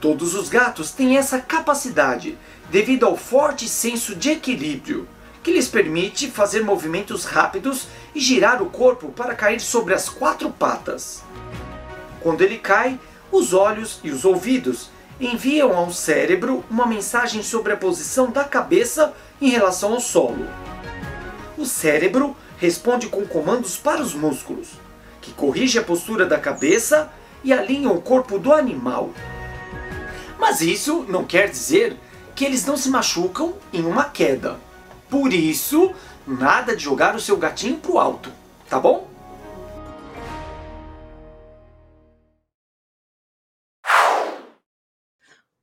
Todos 0.00 0.34
os 0.34 0.48
gatos 0.48 0.92
têm 0.92 1.18
essa 1.18 1.38
capacidade 1.38 2.38
devido 2.70 3.04
ao 3.04 3.16
forte 3.16 3.68
senso 3.68 4.14
de 4.14 4.30
equilíbrio, 4.30 5.06
que 5.42 5.52
lhes 5.52 5.68
permite 5.68 6.30
fazer 6.30 6.62
movimentos 6.62 7.24
rápidos 7.24 7.86
e 8.14 8.20
girar 8.20 8.62
o 8.62 8.70
corpo 8.70 9.10
para 9.10 9.34
cair 9.34 9.60
sobre 9.60 9.92
as 9.92 10.08
quatro 10.08 10.50
patas. 10.50 11.22
Quando 12.20 12.42
ele 12.42 12.58
cai, 12.58 12.98
os 13.30 13.52
olhos 13.52 14.00
e 14.02 14.10
os 14.10 14.24
ouvidos 14.24 14.90
enviam 15.20 15.76
ao 15.76 15.92
cérebro 15.92 16.64
uma 16.70 16.86
mensagem 16.86 17.42
sobre 17.42 17.72
a 17.72 17.76
posição 17.76 18.30
da 18.30 18.44
cabeça 18.44 19.12
em 19.40 19.50
relação 19.50 19.92
ao 19.92 20.00
solo. 20.00 20.46
O 21.58 21.66
cérebro 21.66 22.34
responde 22.58 23.08
com 23.08 23.26
comandos 23.26 23.76
para 23.76 24.00
os 24.00 24.14
músculos, 24.14 24.68
que 25.20 25.32
corrige 25.32 25.78
a 25.78 25.82
postura 25.82 26.24
da 26.24 26.38
cabeça 26.38 27.10
e 27.44 27.52
alinham 27.52 27.94
o 27.94 28.00
corpo 28.00 28.38
do 28.38 28.52
animal. 28.52 29.10
Mas 30.38 30.62
isso 30.62 31.04
não 31.08 31.24
quer 31.24 31.50
dizer 31.50 31.96
que 32.34 32.44
eles 32.44 32.64
não 32.64 32.76
se 32.76 32.88
machucam 32.88 33.54
em 33.72 33.84
uma 33.84 34.04
queda. 34.04 34.58
Por 35.10 35.32
isso, 35.32 35.92
nada 36.26 36.74
de 36.74 36.84
jogar 36.84 37.14
o 37.14 37.20
seu 37.20 37.36
gatinho 37.36 37.76
pro 37.76 37.98
alto, 37.98 38.30
tá 38.68 38.80
bom? 38.80 39.09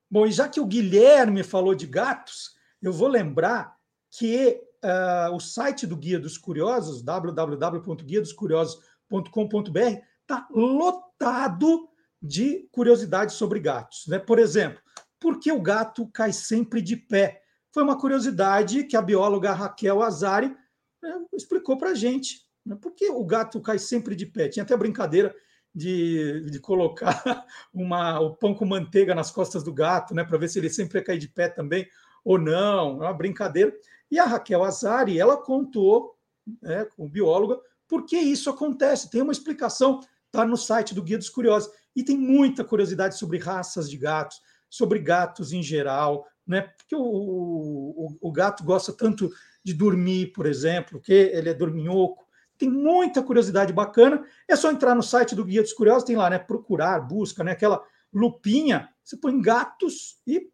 Bom, 0.09 0.25
e 0.25 0.31
já 0.31 0.47
que 0.47 0.59
o 0.59 0.65
Guilherme 0.65 1.43
falou 1.43 1.75
de 1.75 1.85
gatos, 1.85 2.55
eu 2.81 2.93
vou 2.93 3.07
lembrar 3.07 3.75
que 4.09 4.59
uh, 4.83 5.35
o 5.35 5.39
site 5.39 5.85
do 5.85 5.95
Guia 5.97 6.19
dos 6.19 6.37
Curiosos, 6.37 7.01
www.guiadoscuriosos.com.br, 7.01 9.79
está 10.21 10.47
lotado 10.51 11.89
de 12.21 12.69
curiosidades 12.71 13.35
sobre 13.35 13.59
gatos. 13.59 14.05
Né? 14.07 14.19
Por 14.19 14.39
exemplo, 14.39 14.81
por 15.19 15.39
que 15.39 15.51
o 15.51 15.61
gato 15.61 16.07
cai 16.07 16.31
sempre 16.31 16.81
de 16.81 16.95
pé? 16.95 17.43
Foi 17.73 17.83
uma 17.83 17.99
curiosidade 17.99 18.85
que 18.85 18.95
a 18.95 19.01
bióloga 19.01 19.51
Raquel 19.53 20.01
Azari 20.01 20.55
né, 21.01 21.25
explicou 21.33 21.77
para 21.77 21.89
a 21.91 21.95
gente. 21.95 22.47
Né? 22.65 22.75
Por 22.75 22.93
que 22.93 23.09
o 23.09 23.25
gato 23.25 23.59
cai 23.61 23.77
sempre 23.77 24.15
de 24.15 24.25
pé? 24.25 24.47
Tinha 24.49 24.63
até 24.63 24.75
brincadeira 24.75 25.35
de, 25.77 26.41
de 26.49 26.59
colocar 26.59 27.45
uma, 27.71 28.19
o 28.19 28.35
pão 28.35 28.55
com 28.55 28.65
manteiga 28.65 29.13
nas 29.13 29.29
costas 29.29 29.63
do 29.63 29.71
gato, 29.71 30.15
né, 30.15 30.23
para 30.23 30.37
ver 30.39 30.49
se 30.49 30.57
ele 30.57 30.71
sempre 30.71 30.97
ia 30.97 31.05
cair 31.05 31.19
de 31.19 31.27
pé 31.27 31.49
também 31.49 31.87
ou 32.25 32.39
não. 32.39 33.03
É 33.03 33.05
uma 33.05 33.13
brincadeira. 33.13 33.71
E 34.09 34.17
a 34.17 34.25
Raquel 34.25 34.63
Azari, 34.63 35.19
ela 35.19 35.37
contou, 35.37 36.17
né, 36.63 36.85
com 36.95 37.07
bióloga, 37.07 37.59
por 37.87 38.05
que 38.05 38.17
isso 38.17 38.49
acontece. 38.49 39.11
Tem 39.11 39.21
uma 39.21 39.31
explicação, 39.31 39.99
está 40.25 40.43
no 40.43 40.57
site 40.57 40.95
do 40.95 41.03
Guia 41.03 41.19
dos 41.19 41.29
Curiosos. 41.29 41.71
E 41.95 42.03
tem 42.03 42.17
muita 42.17 42.63
curiosidade 42.63 43.15
sobre 43.15 43.37
raças 43.37 43.87
de 43.87 43.97
gatos, 43.97 44.41
sobre 44.67 44.97
gatos 44.97 45.53
em 45.53 45.61
geral, 45.61 46.25
né? 46.45 46.61
Porque 46.61 46.95
o, 46.95 47.01
o, 47.01 48.17
o 48.19 48.31
gato 48.31 48.63
gosta 48.63 48.91
tanto 48.91 49.29
de 49.63 49.73
dormir, 49.73 50.31
por 50.33 50.47
exemplo, 50.47 50.99
que 50.99 51.13
ele 51.13 51.49
é 51.49 51.53
dorminhoco. 51.53 52.26
Tem 52.57 52.69
muita 52.69 53.21
curiosidade 53.21 53.71
bacana. 53.71 54.23
É 54.47 54.55
só 54.55 54.71
entrar 54.71 54.95
no 54.95 55.03
site 55.03 55.35
do 55.35 55.45
Guia 55.45 55.61
dos 55.61 55.73
Curiosos, 55.73 56.03
tem 56.03 56.15
lá, 56.15 56.29
né? 56.29 56.39
Procurar, 56.39 56.99
busca, 56.99 57.43
né? 57.43 57.51
Aquela 57.51 57.83
lupinha, 58.13 58.89
você 59.03 59.15
põe 59.17 59.39
gatos 59.39 60.19
e 60.25 60.49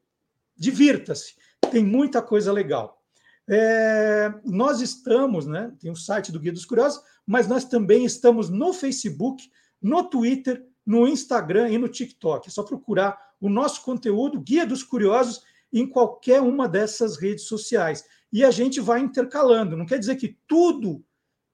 divirta-se. 0.56 1.36
Tem 1.72 1.84
muita 1.84 2.22
coisa 2.22 2.52
legal. 2.52 3.02
É, 3.48 4.34
nós 4.46 4.82
estamos, 4.82 5.46
né? 5.46 5.74
Tem 5.80 5.92
o 5.92 5.96
site 5.96 6.32
do 6.32 6.40
Guia 6.40 6.52
dos 6.52 6.66
Curiosos, 6.66 7.02
mas 7.26 7.48
nós 7.48 7.66
também 7.66 8.06
estamos 8.06 8.50
no 8.50 8.74
Facebook, 8.74 9.50
no 9.82 10.04
Twitter, 10.04 10.66
no 10.86 11.08
Instagram 11.08 11.70
e 11.70 11.78
no 11.78 11.90
TikTok. 11.90 12.48
É 12.48 12.52
só 12.52 12.64
procurar 12.64 13.18
o 13.40 13.50
nosso 13.50 13.84
conteúdo, 13.84 14.40
Guia 14.40 14.66
dos 14.66 14.84
Curiosos, 14.84 15.42
em 15.72 15.88
qualquer 15.88 16.42
uma 16.42 16.68
dessas 16.68 17.18
redes 17.18 17.46
sociais. 17.46 18.06
E 18.32 18.44
a 18.44 18.52
gente 18.52 18.80
vai 18.80 19.00
intercalando. 19.00 19.76
Não 19.76 19.86
quer 19.86 20.00
dizer 20.00 20.16
que 20.16 20.38
tudo 20.48 21.04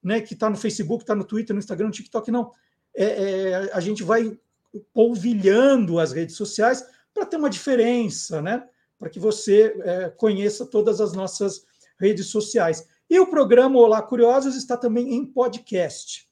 né, 0.02 0.20
que 0.20 0.34
está 0.34 0.48
no 0.48 0.56
Facebook, 0.56 1.02
está 1.02 1.14
no 1.14 1.24
Twitter, 1.24 1.54
no 1.54 1.60
Instagram, 1.60 1.86
no 1.86 1.92
TikTok, 1.92 2.30
não. 2.30 2.52
É, 2.94 3.04
é, 3.04 3.70
a 3.72 3.80
gente 3.80 4.02
vai 4.02 4.38
polvilhando 4.92 5.98
as 5.98 6.12
redes 6.12 6.36
sociais 6.36 6.84
para 7.12 7.26
ter 7.26 7.36
uma 7.36 7.50
diferença, 7.50 8.40
né? 8.40 8.66
Para 8.98 9.10
que 9.10 9.18
você 9.18 9.74
é, 9.82 10.10
conheça 10.10 10.66
todas 10.66 11.00
as 11.00 11.12
nossas 11.12 11.64
redes 11.98 12.26
sociais. 12.26 12.86
E 13.08 13.18
o 13.18 13.26
programa 13.26 13.78
Olá 13.78 14.00
Curiosos 14.02 14.56
está 14.56 14.76
também 14.76 15.14
em 15.14 15.24
podcast. 15.24 16.28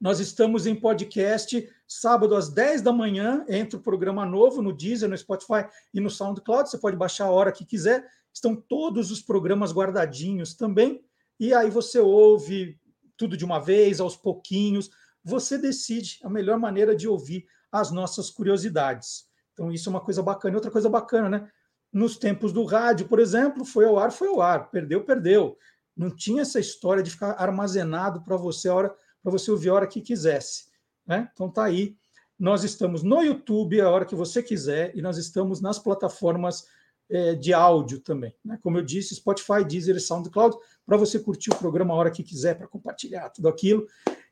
Nós 0.00 0.20
estamos 0.20 0.66
em 0.66 0.74
podcast 0.74 1.68
sábado 1.86 2.36
às 2.36 2.48
10 2.48 2.82
da 2.82 2.92
manhã, 2.92 3.44
entra 3.48 3.78
o 3.78 3.82
programa 3.82 4.24
novo 4.24 4.62
no 4.62 4.72
Deezer, 4.72 5.08
no 5.08 5.16
Spotify 5.16 5.66
e 5.92 6.00
no 6.00 6.10
SoundCloud. 6.10 6.68
Você 6.68 6.78
pode 6.78 6.96
baixar 6.96 7.24
a 7.24 7.30
hora 7.30 7.50
que 7.50 7.64
quiser. 7.64 8.06
Estão 8.32 8.54
todos 8.54 9.10
os 9.10 9.20
programas 9.20 9.72
guardadinhos 9.72 10.54
também. 10.54 11.02
E 11.38 11.54
aí 11.54 11.70
você 11.70 11.98
ouve 11.98 12.78
tudo 13.16 13.36
de 13.36 13.44
uma 13.44 13.58
vez, 13.58 14.00
aos 14.00 14.16
pouquinhos. 14.16 14.90
Você 15.24 15.58
decide 15.58 16.18
a 16.22 16.30
melhor 16.30 16.58
maneira 16.58 16.94
de 16.94 17.08
ouvir 17.08 17.46
as 17.70 17.90
nossas 17.90 18.30
curiosidades. 18.30 19.26
Então, 19.52 19.72
isso 19.72 19.88
é 19.88 19.90
uma 19.90 20.00
coisa 20.00 20.22
bacana. 20.22 20.54
E 20.54 20.56
outra 20.56 20.70
coisa 20.70 20.88
bacana, 20.88 21.28
né? 21.28 21.50
Nos 21.92 22.16
tempos 22.16 22.52
do 22.52 22.64
rádio, 22.64 23.08
por 23.08 23.18
exemplo, 23.18 23.64
foi 23.64 23.84
ao 23.86 23.98
ar, 23.98 24.12
foi 24.12 24.28
ao 24.28 24.40
ar. 24.40 24.70
Perdeu, 24.70 25.04
perdeu. 25.04 25.56
Não 25.96 26.14
tinha 26.14 26.42
essa 26.42 26.60
história 26.60 27.02
de 27.02 27.10
ficar 27.10 27.32
armazenado 27.32 28.22
para 28.22 28.36
você 28.36 28.68
a 28.68 28.74
hora 28.74 28.94
para 29.22 29.32
você 29.32 29.50
ouvir 29.50 29.68
a 29.68 29.74
hora 29.74 29.86
que 29.86 30.00
quisesse. 30.00 30.66
Né? 31.06 31.28
Então 31.32 31.50
tá 31.50 31.64
aí. 31.64 31.96
Nós 32.38 32.62
estamos 32.62 33.02
no 33.02 33.20
YouTube 33.20 33.80
a 33.80 33.90
hora 33.90 34.04
que 34.04 34.14
você 34.14 34.42
quiser 34.42 34.96
e 34.96 35.02
nós 35.02 35.18
estamos 35.18 35.60
nas 35.60 35.78
plataformas 35.78 36.66
é, 37.10 37.34
de 37.34 37.52
áudio 37.52 38.00
também. 38.00 38.34
Né? 38.44 38.58
Como 38.62 38.78
eu 38.78 38.82
disse, 38.82 39.14
Spotify, 39.14 39.64
Deezer 39.66 39.96
e 39.96 40.00
SoundCloud, 40.00 40.56
para 40.86 40.96
você 40.96 41.18
curtir 41.18 41.50
o 41.50 41.56
programa 41.56 41.94
a 41.94 41.96
hora 41.96 42.10
que 42.10 42.22
quiser, 42.22 42.54
para 42.54 42.68
compartilhar 42.68 43.30
tudo 43.30 43.48
aquilo. 43.48 43.86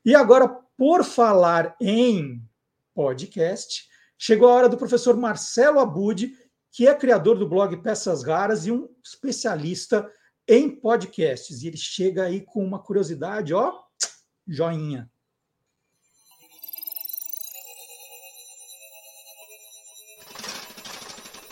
E 0.05 0.15
agora, 0.15 0.47
por 0.77 1.03
falar 1.03 1.75
em 1.81 2.41
podcast, 2.93 3.87
chegou 4.17 4.49
a 4.49 4.53
hora 4.53 4.69
do 4.69 4.77
professor 4.77 5.15
Marcelo 5.17 5.79
Abud, 5.79 6.33
que 6.71 6.87
é 6.87 6.93
criador 6.93 7.37
do 7.37 7.47
blog 7.47 7.75
Peças 7.77 8.23
Raras 8.23 8.65
e 8.65 8.71
um 8.71 8.87
especialista 9.03 10.09
em 10.47 10.69
podcasts. 10.69 11.61
E 11.61 11.67
ele 11.67 11.77
chega 11.77 12.23
aí 12.23 12.41
com 12.41 12.63
uma 12.63 12.79
curiosidade, 12.79 13.53
ó, 13.53 13.73
joinha. 14.47 15.09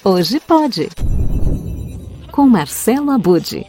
Hoje 0.03 0.39
pode. 0.39 0.87
Com 2.35 2.49
Marcelo 2.49 3.11
Abude. 3.11 3.65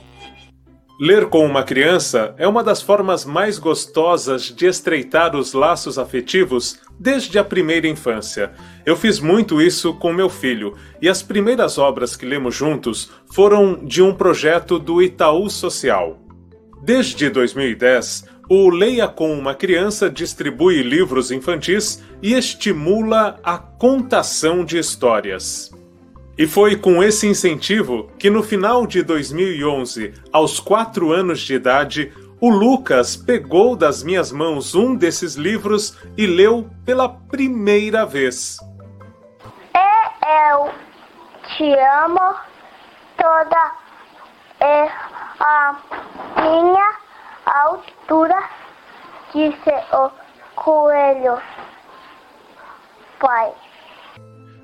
Ler 0.99 1.27
com 1.27 1.47
uma 1.47 1.63
criança 1.63 2.35
é 2.37 2.49
uma 2.49 2.65
das 2.65 2.83
formas 2.83 3.25
mais 3.25 3.61
gostosas 3.61 4.47
de 4.47 4.67
estreitar 4.67 5.37
os 5.37 5.53
laços 5.53 6.01
afetivos 6.01 6.81
desde 6.99 7.39
a 7.39 7.45
primeira 7.45 7.87
infância. 7.87 8.51
Eu 8.85 8.97
fiz 8.97 9.21
muito 9.21 9.63
isso 9.63 9.95
com 9.95 10.13
meu 10.13 10.29
filho, 10.29 10.75
e 11.01 11.09
as 11.09 11.23
primeiras 11.23 11.79
obras 11.79 12.17
que 12.17 12.27
lemos 12.27 12.57
juntos 12.57 13.13
foram 13.33 13.85
de 13.85 14.03
um 14.03 14.13
projeto 14.13 14.81
do 14.81 15.01
Itaú 15.01 15.49
Social. 15.49 16.19
Desde 16.83 17.31
2010, 17.31 18.25
o 18.51 18.69
Leia 18.69 19.07
com 19.07 19.33
uma 19.33 19.55
Criança 19.55 20.11
distribui 20.11 20.83
livros 20.83 21.31
infantis 21.31 22.03
e 22.21 22.35
estimula 22.35 23.39
a 23.45 23.59
contação 23.59 24.65
de 24.65 24.77
histórias. 24.77 25.71
E 26.39 26.47
foi 26.47 26.77
com 26.77 27.03
esse 27.03 27.27
incentivo 27.27 28.11
que, 28.19 28.29
no 28.29 28.43
final 28.43 28.87
de 28.87 29.03
2011, 29.03 30.13
aos 30.31 30.61
quatro 30.61 31.11
anos 31.11 31.41
de 31.41 31.55
idade, 31.55 32.13
o 32.39 32.51
Lucas 32.51 33.17
pegou 33.17 33.75
das 33.75 34.03
minhas 34.03 34.31
mãos 34.31 34.75
um 34.75 34.95
desses 34.95 35.35
livros 35.35 35.97
e 36.17 36.27
leu 36.27 36.69
pela 36.85 37.09
primeira 37.09 38.05
vez. 38.05 38.59
Eu 39.75 40.71
te 41.57 41.73
amo 42.05 42.35
toda 43.17 43.87
é 44.61 44.91
a 45.41 45.77
minha 46.43 46.95
altura, 47.47 48.43
disse 49.33 49.71
o 49.93 50.11
coelho. 50.55 51.41
Pai. 53.19 53.53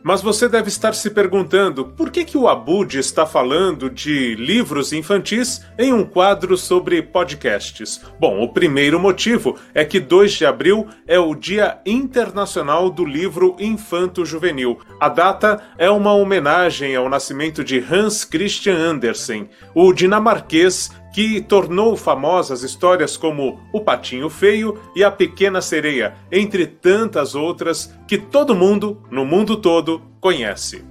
Mas 0.03 0.21
você 0.21 0.49
deve 0.49 0.69
estar 0.69 0.95
se 0.95 1.11
perguntando 1.11 1.85
por 1.85 2.11
que, 2.11 2.25
que 2.25 2.37
o 2.37 2.49
Abud 2.49 2.99
está 2.99 3.25
falando 3.25 3.89
de 3.89 4.35
livros 4.35 4.93
infantis 4.93 5.65
em 5.79 5.93
um 5.93 6.05
quadro 6.05 6.57
sobre 6.57 7.01
podcasts. 7.03 8.01
Bom, 8.19 8.43
o 8.43 8.53
primeiro 8.53 8.99
motivo 8.99 9.57
é 9.73 9.85
que 9.85 10.01
2 10.01 10.33
de 10.33 10.47
abril 10.47 10.89
é 11.07 11.19
o 11.19 11.35
Dia 11.35 11.79
Internacional 11.87 12.91
do 12.91 13.05
Livro 13.05 13.57
Infanto 13.61 14.25
Juvenil. 14.25 14.79
A 14.99 15.09
data 15.09 15.63
é 15.79 15.89
uma 15.91 16.13
homenagem 16.13 16.97
ao 16.97 17.09
nascimento 17.09 17.63
de 17.63 17.79
Hans 17.79 18.25
Christian 18.25 18.77
Andersen, 18.77 19.49
o 19.75 19.93
dinamarquês 19.93 20.91
que 21.13 21.41
tornou 21.41 21.97
famosas 21.97 22.63
histórias 22.63 23.17
como 23.17 23.61
O 23.73 23.81
Patinho 23.81 24.31
Feio 24.31 24.79
e 24.97 25.05
A 25.05 25.11
Pequena 25.11 25.61
Sereia, 25.61 26.17
entre 26.31 26.67
tantas 26.67 27.35
outras 27.35 27.95
que 28.09 28.17
todo 28.17 28.55
mundo, 28.55 29.03
no 29.11 29.25
mundo 29.25 29.57
todo, 29.57 30.03
conhece. 30.21 30.85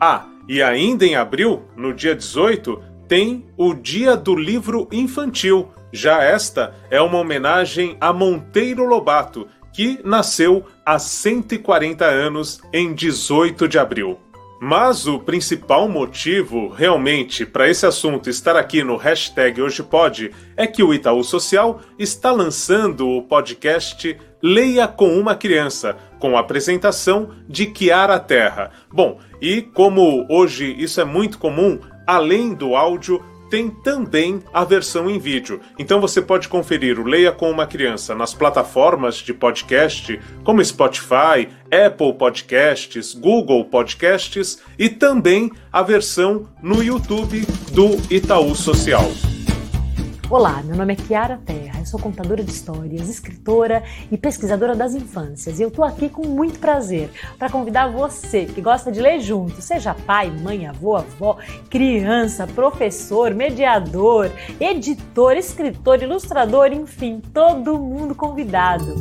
Ah, 0.00 0.26
e 0.48 0.62
ainda 0.62 1.06
em 1.06 1.14
abril, 1.14 1.62
no 1.76 1.94
dia 1.94 2.14
18, 2.14 2.82
tem 3.06 3.46
o 3.56 3.74
Dia 3.74 4.16
do 4.16 4.34
Livro 4.34 4.88
Infantil. 4.90 5.68
Já 5.92 6.22
esta 6.22 6.74
é 6.90 7.00
uma 7.00 7.18
homenagem 7.18 7.96
a 8.00 8.12
Monteiro 8.12 8.84
Lobato, 8.84 9.46
que 9.72 10.00
nasceu 10.04 10.64
há 10.84 10.98
140 10.98 12.04
anos 12.04 12.60
em 12.72 12.92
18 12.92 13.68
de 13.68 13.78
abril. 13.78 14.18
Mas 14.62 15.06
o 15.06 15.18
principal 15.18 15.88
motivo, 15.88 16.68
realmente, 16.68 17.46
para 17.46 17.70
esse 17.70 17.86
assunto 17.86 18.28
estar 18.28 18.56
aqui 18.56 18.84
no 18.84 18.98
hashtag 18.98 19.62
Hoje 19.62 19.82
Pode 19.82 20.32
é 20.54 20.66
que 20.66 20.82
o 20.82 20.92
Itaú 20.92 21.24
Social 21.24 21.80
está 21.98 22.30
lançando 22.30 23.08
o 23.08 23.22
podcast 23.22 24.20
Leia 24.42 24.86
com 24.86 25.18
uma 25.18 25.34
Criança, 25.34 25.96
com 26.18 26.36
a 26.36 26.40
apresentação 26.40 27.30
de 27.48 27.64
Kiara 27.66 28.20
Terra. 28.20 28.70
Bom, 28.92 29.18
e 29.40 29.62
como 29.62 30.26
hoje 30.28 30.76
isso 30.78 31.00
é 31.00 31.04
muito 31.06 31.38
comum, 31.38 31.78
além 32.06 32.52
do 32.52 32.76
áudio, 32.76 33.24
tem 33.50 33.68
também 33.68 34.40
a 34.54 34.64
versão 34.64 35.10
em 35.10 35.18
vídeo. 35.18 35.60
Então 35.78 36.00
você 36.00 36.22
pode 36.22 36.48
conferir 36.48 36.98
o 36.98 37.04
Leia 37.04 37.32
com 37.32 37.50
uma 37.50 37.66
Criança 37.66 38.14
nas 38.14 38.32
plataformas 38.32 39.16
de 39.16 39.34
podcast 39.34 40.18
como 40.44 40.64
Spotify, 40.64 41.48
Apple 41.70 42.14
Podcasts, 42.14 43.12
Google 43.12 43.64
Podcasts 43.64 44.62
e 44.78 44.88
também 44.88 45.50
a 45.72 45.82
versão 45.82 46.48
no 46.62 46.82
YouTube 46.82 47.44
do 47.72 47.96
Itaú 48.08 48.54
Social. 48.54 49.10
Olá, 50.30 50.62
meu 50.62 50.76
nome 50.76 50.92
é 50.92 50.96
Kiara 50.96 51.40
Terra, 51.44 51.80
eu 51.80 51.84
sou 51.84 51.98
contadora 51.98 52.44
de 52.44 52.52
histórias, 52.52 53.08
escritora 53.08 53.82
e 54.12 54.16
pesquisadora 54.16 54.76
das 54.76 54.94
infâncias 54.94 55.58
e 55.58 55.62
eu 55.64 55.72
tô 55.72 55.82
aqui 55.82 56.08
com 56.08 56.24
muito 56.24 56.60
prazer 56.60 57.10
para 57.36 57.50
convidar 57.50 57.88
você 57.88 58.44
que 58.44 58.60
gosta 58.60 58.92
de 58.92 59.00
ler 59.00 59.18
junto, 59.18 59.60
seja 59.60 59.92
pai, 59.92 60.30
mãe, 60.30 60.68
avô, 60.68 60.94
avó, 60.94 61.36
criança, 61.68 62.46
professor, 62.46 63.34
mediador, 63.34 64.30
editor, 64.60 65.36
escritor, 65.36 66.00
ilustrador, 66.00 66.72
enfim, 66.72 67.20
todo 67.34 67.76
mundo 67.76 68.14
convidado. 68.14 68.94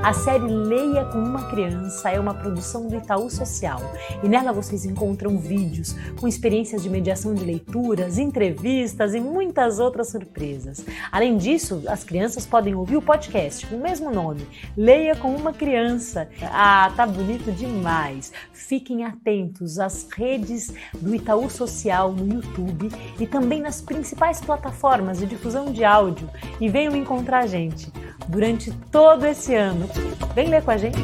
A 0.00 0.12
série 0.12 0.46
Leia 0.46 1.04
com 1.06 1.18
uma 1.18 1.50
Criança 1.50 2.08
é 2.10 2.20
uma 2.20 2.32
produção 2.32 2.86
do 2.86 2.96
Itaú 2.96 3.28
Social 3.28 3.80
e 4.22 4.28
nela 4.28 4.52
vocês 4.52 4.84
encontram 4.84 5.36
vídeos 5.36 5.94
com 6.18 6.28
experiências 6.28 6.82
de 6.82 6.88
mediação 6.88 7.34
de 7.34 7.44
leituras, 7.44 8.16
entrevistas 8.16 9.12
e 9.12 9.20
muitas 9.20 9.80
outras 9.80 10.08
surpresas. 10.08 10.84
Além 11.10 11.36
disso, 11.36 11.82
as 11.88 12.04
crianças 12.04 12.46
podem 12.46 12.76
ouvir 12.76 12.96
o 12.96 13.02
podcast 13.02 13.66
com 13.66 13.74
o 13.74 13.82
mesmo 13.82 14.10
nome, 14.10 14.46
Leia 14.76 15.16
com 15.16 15.34
uma 15.34 15.52
Criança. 15.52 16.28
Ah, 16.42 16.92
tá 16.96 17.04
bonito 17.04 17.50
demais! 17.50 18.32
Fiquem 18.52 19.04
atentos 19.04 19.80
às 19.80 20.06
redes 20.10 20.72
do 20.94 21.14
Itaú 21.14 21.50
Social 21.50 22.12
no 22.12 22.34
YouTube 22.34 22.88
e 23.18 23.26
também 23.26 23.60
nas 23.60 23.80
principais 23.80 24.40
plataformas 24.40 25.18
de 25.18 25.26
difusão 25.26 25.72
de 25.72 25.84
áudio 25.84 26.30
e 26.60 26.68
venham 26.68 26.94
encontrar 26.94 27.40
a 27.40 27.46
gente 27.46 27.92
durante 28.28 28.70
todo 28.90 29.26
esse 29.26 29.54
ano. 29.54 29.87
Vem 30.34 30.48
ler 30.48 30.62
com 30.62 30.70
a 30.70 30.76
gente. 30.76 30.98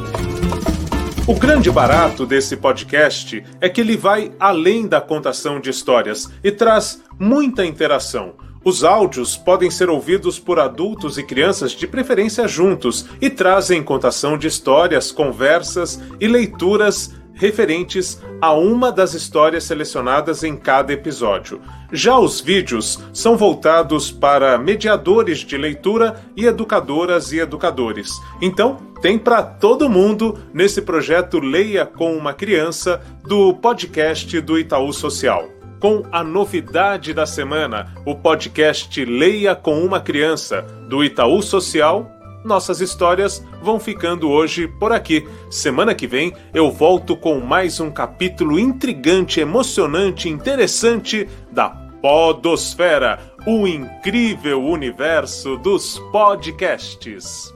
O 1.27 1.33
grande 1.33 1.71
barato 1.71 2.25
desse 2.25 2.55
podcast 2.55 3.43
é 3.59 3.67
que 3.67 3.81
ele 3.81 3.97
vai 3.97 4.31
além 4.39 4.87
da 4.87 5.01
contação 5.01 5.59
de 5.59 5.71
histórias 5.71 6.29
e 6.43 6.51
traz 6.51 7.01
muita 7.19 7.65
interação. 7.65 8.33
Os 8.63 8.83
áudios 8.83 9.35
podem 9.37 9.69
ser 9.69 9.89
ouvidos 9.89 10.39
por 10.39 10.59
adultos 10.59 11.17
e 11.17 11.23
crianças 11.23 11.71
de 11.71 11.87
preferência 11.87 12.47
juntos 12.47 13.05
e 13.21 13.29
trazem 13.29 13.83
contação 13.83 14.37
de 14.37 14.47
histórias, 14.47 15.11
conversas 15.11 16.01
e 16.19 16.27
leituras 16.27 17.13
referentes 17.35 18.21
a 18.41 18.53
uma 18.53 18.91
das 18.91 19.13
histórias 19.13 19.65
selecionadas 19.65 20.43
em 20.43 20.55
cada 20.55 20.93
episódio. 20.93 21.61
Já 21.91 22.17
os 22.17 22.41
vídeos 22.41 22.99
são 23.13 23.37
voltados 23.37 24.09
para 24.09 24.57
mediadores 24.57 25.39
de 25.39 25.57
leitura 25.57 26.19
e 26.35 26.45
educadoras 26.45 27.31
e 27.31 27.39
educadores. 27.39 28.09
Então, 28.41 28.77
tem 29.01 29.19
para 29.19 29.43
todo 29.43 29.89
mundo 29.89 30.39
nesse 30.53 30.81
projeto 30.81 31.39
Leia 31.39 31.85
com 31.85 32.17
uma 32.17 32.33
Criança 32.33 33.01
do 33.23 33.53
podcast 33.53 34.41
do 34.41 34.57
Itaú 34.57 34.91
Social. 34.91 35.49
Com 35.79 36.03
a 36.11 36.23
novidade 36.23 37.13
da 37.13 37.25
semana, 37.25 37.93
o 38.05 38.15
podcast 38.15 39.03
Leia 39.05 39.53
com 39.53 39.83
uma 39.83 39.99
Criança 39.99 40.61
do 40.89 41.03
Itaú 41.03 41.43
Social 41.43 42.14
nossas 42.45 42.79
histórias 42.79 43.43
vão 43.61 43.79
ficando 43.79 44.29
hoje 44.29 44.67
por 44.67 44.91
aqui. 44.91 45.27
Semana 45.49 45.95
que 45.95 46.07
vem 46.07 46.33
eu 46.53 46.71
volto 46.71 47.17
com 47.17 47.39
mais 47.39 47.79
um 47.79 47.91
capítulo 47.91 48.59
intrigante, 48.59 49.39
emocionante, 49.39 50.29
interessante 50.29 51.27
da 51.51 51.69
Podosfera, 52.01 53.35
o 53.47 53.67
incrível 53.67 54.63
universo 54.63 55.57
dos 55.57 55.97
podcasts. 56.11 57.51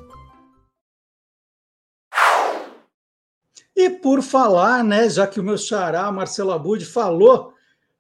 E 3.76 3.90
por 3.90 4.22
falar, 4.22 4.84
né, 4.84 5.08
já 5.08 5.26
que 5.26 5.40
o 5.40 5.44
meu 5.44 5.58
xará 5.58 6.12
Marcelo 6.12 6.52
Abud 6.52 6.84
falou 6.84 7.54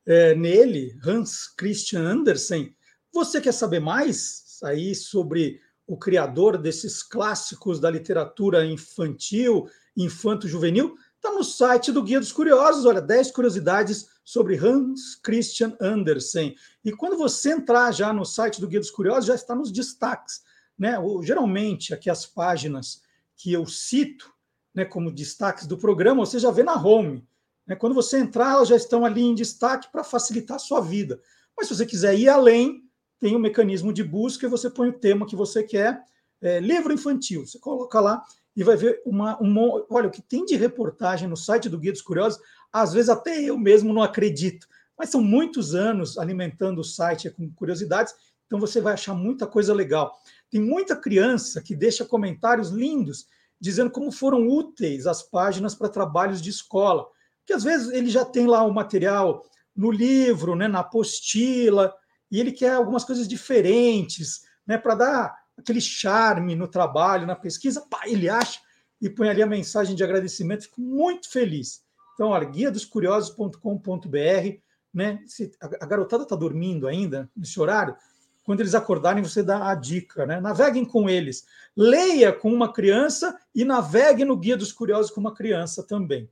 é, 0.06 0.34
nele, 0.34 0.98
Hans 1.06 1.48
Christian 1.56 2.02
Andersen, 2.02 2.76
você 3.14 3.40
quer 3.40 3.54
saber 3.54 3.80
mais 3.80 4.60
aí 4.64 4.94
sobre 4.94 5.62
o 5.90 5.98
criador 5.98 6.56
desses 6.56 7.02
clássicos 7.02 7.80
da 7.80 7.90
literatura 7.90 8.64
infantil, 8.64 9.68
infanto-juvenil, 9.98 10.96
está 11.16 11.32
no 11.32 11.44
site 11.44 11.92
do 11.92 12.04
Guia 12.04 12.20
dos 12.20 12.32
Curiosos. 12.32 12.86
Olha, 12.86 13.02
10 13.02 13.32
curiosidades 13.32 14.06
sobre 14.24 14.56
Hans 14.56 15.16
Christian 15.16 15.76
Andersen. 15.82 16.56
E 16.86 16.92
quando 16.92 17.18
você 17.18 17.54
entrar 17.54 17.92
já 17.92 18.14
no 18.14 18.24
site 18.24 18.62
do 18.62 18.68
Guia 18.68 18.80
dos 18.80 18.92
Curiosos, 18.92 19.26
já 19.26 19.34
está 19.34 19.56
nos 19.56 19.72
destaques. 19.72 20.44
Né? 20.78 20.94
Geralmente, 21.24 21.92
aqui 21.92 22.08
as 22.08 22.24
páginas 22.24 23.02
que 23.36 23.52
eu 23.52 23.66
cito 23.66 24.32
né, 24.76 24.86
como 24.86 25.12
destaques 25.12 25.66
do 25.66 25.76
programa, 25.76 26.24
você 26.24 26.38
já 26.38 26.52
vê 26.52 26.62
na 26.62 26.76
home. 26.76 27.28
Né? 27.66 27.76
Quando 27.76 27.96
você 27.96 28.20
entrar, 28.20 28.52
elas 28.52 28.68
já 28.68 28.76
estão 28.76 29.04
ali 29.04 29.24
em 29.24 29.34
destaque 29.34 29.92
para 29.92 30.04
facilitar 30.04 30.58
a 30.58 30.60
sua 30.60 30.82
vida. 30.82 31.20
Mas 31.58 31.68
se 31.68 31.76
você 31.76 31.84
quiser 31.84 32.16
ir 32.16 32.30
além, 32.30 32.88
tem 33.20 33.36
um 33.36 33.40
mecanismo 33.40 33.92
de 33.92 34.04
busca 34.04 34.46
e 34.46 34.50
você 34.50 34.70
põe 34.70 34.90
o 34.90 35.00
tema 35.00 35.28
que 35.28 35.36
você 35.36 35.64
quer. 35.64 36.02
É, 36.42 36.60
livro 36.60 36.94
infantil, 36.94 37.46
você 37.46 37.60
coloca 37.60 38.00
lá 38.00 38.24
e 38.56 38.64
vai 38.64 38.78
ver 38.78 39.02
uma, 39.06 39.38
uma. 39.40 39.86
Olha, 39.90 40.08
o 40.08 40.12
que 40.12 40.22
tem 40.22 40.46
de 40.46 40.56
reportagem 40.56 41.28
no 41.28 41.36
site 41.36 41.70
do 41.70 41.78
Guia 41.78 41.92
dos 41.92 42.02
Curiosos, 42.02 42.40
às 42.72 42.94
vezes 42.94 43.10
até 43.10 43.42
eu 43.42 43.58
mesmo 43.58 43.94
não 43.94 44.02
acredito, 44.02 44.68
mas 44.98 45.10
são 45.10 45.22
muitos 45.22 45.76
anos 45.76 46.18
alimentando 46.18 46.80
o 46.80 46.84
site 46.84 47.30
com 47.30 47.52
curiosidades, 47.52 48.14
então 48.46 48.60
você 48.60 48.80
vai 48.80 48.94
achar 48.94 49.14
muita 49.14 49.46
coisa 49.46 49.74
legal. 49.74 50.18
Tem 50.50 50.62
muita 50.62 50.96
criança 50.96 51.62
que 51.62 51.76
deixa 51.76 52.06
comentários 52.06 52.70
lindos 52.70 53.28
dizendo 53.60 53.92
como 53.92 54.12
foram 54.12 54.48
úteis 54.48 55.06
as 55.06 55.22
páginas 55.22 55.76
para 55.76 55.90
trabalhos 55.90 56.42
de 56.42 56.50
escola, 56.50 57.06
que 57.46 57.54
às 57.54 57.64
vezes 57.64 57.92
ele 57.92 58.10
já 58.10 58.24
tem 58.24 58.48
lá 58.48 58.64
o 58.64 58.74
material 58.74 59.46
no 59.76 59.92
livro, 59.92 60.56
né, 60.56 60.68
na 60.68 60.80
apostila, 60.80 61.94
e 62.32 62.40
ele 62.40 62.52
quer 62.52 62.74
algumas 62.74 63.04
coisas 63.04 63.28
diferentes, 63.28 64.42
né, 64.66 64.78
para 64.78 64.96
dar 64.96 65.36
aquele 65.58 65.82
charme 65.82 66.56
no 66.56 66.68
trabalho, 66.68 67.28
na 67.28 67.36
pesquisa, 67.36 67.82
pá, 67.90 68.02
ele 68.06 68.30
acha 68.30 68.60
e 69.02 69.10
põe 69.10 69.30
ali 69.30 69.42
a 69.42 69.48
mensagem 69.48 69.96
de 69.96 70.04
agradecimento, 70.04 70.64
fico 70.64 70.82
muito 70.82 71.30
feliz. 71.30 71.84
Então, 72.14 72.30
olha, 72.30 72.46
guia 72.46 72.70
dos 72.70 72.86
curiosos.com.br, 72.86 74.60
né? 74.94 75.24
Se 75.26 75.52
a 75.62 75.86
garotada 75.86 76.24
está 76.24 76.36
dormindo 76.36 76.88
ainda 76.88 77.30
nesse 77.36 77.60
horário, 77.60 77.96
quando 78.44 78.62
eles 78.62 78.76
acordarem, 78.76 79.24
você 79.24 79.44
dá 79.44 79.70
a 79.70 79.76
dica, 79.76 80.26
né? 80.26 80.42
Naveguem 80.42 80.84
com 80.84 81.10
eles. 81.10 81.46
Leia 81.78 82.34
com 82.34 82.52
uma 82.52 82.74
criança 82.74 83.38
e 83.54 83.64
navegue 83.64 84.26
no 84.26 84.36
Guia 84.36 84.58
dos 84.58 84.74
Curiosos 84.74 85.12
com 85.12 85.22
uma 85.22 85.34
criança 85.34 85.84
também. 85.84 86.30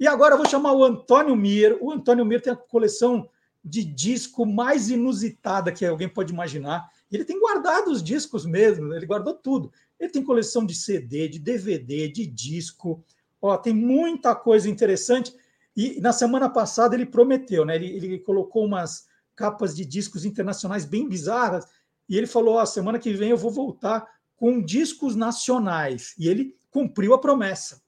E 0.00 0.06
agora 0.06 0.34
eu 0.34 0.38
vou 0.38 0.48
chamar 0.48 0.72
o 0.72 0.82
Antônio 0.82 1.36
Mir. 1.36 1.76
O 1.80 1.92
Antônio 1.92 2.24
Mir 2.24 2.40
tem 2.40 2.52
a 2.52 2.56
coleção 2.56 3.28
de 3.64 3.84
disco 3.84 4.44
mais 4.44 4.90
inusitada 4.90 5.72
que 5.72 5.84
alguém 5.84 6.08
pode 6.08 6.32
imaginar. 6.32 6.90
Ele 7.10 7.24
tem 7.24 7.38
guardado 7.38 7.88
os 7.88 8.02
discos 8.02 8.44
mesmo, 8.44 8.92
ele 8.92 9.06
guardou 9.06 9.34
tudo. 9.34 9.72
Ele 9.98 10.10
tem 10.10 10.22
coleção 10.22 10.66
de 10.66 10.74
CD, 10.74 11.28
de 11.28 11.38
DVD, 11.38 12.08
de 12.08 12.26
disco. 12.26 13.04
Ó, 13.40 13.56
tem 13.56 13.72
muita 13.72 14.34
coisa 14.34 14.68
interessante. 14.68 15.32
E 15.76 16.00
na 16.00 16.12
semana 16.12 16.50
passada 16.50 16.94
ele 16.94 17.06
prometeu, 17.06 17.64
né? 17.64 17.76
Ele, 17.76 17.86
ele 17.86 18.18
colocou 18.18 18.64
umas 18.64 19.06
capas 19.36 19.76
de 19.76 19.84
discos 19.84 20.24
internacionais 20.24 20.84
bem 20.84 21.08
bizarras. 21.08 21.64
E 22.08 22.16
ele 22.18 22.26
falou: 22.26 22.56
ó, 22.56 22.66
semana 22.66 22.98
que 22.98 23.12
vem 23.12 23.30
eu 23.30 23.36
vou 23.36 23.50
voltar 23.50 24.06
com 24.36 24.60
discos 24.60 25.14
nacionais. 25.14 26.14
E 26.18 26.28
ele 26.28 26.56
cumpriu 26.70 27.14
a 27.14 27.20
promessa. 27.20 27.80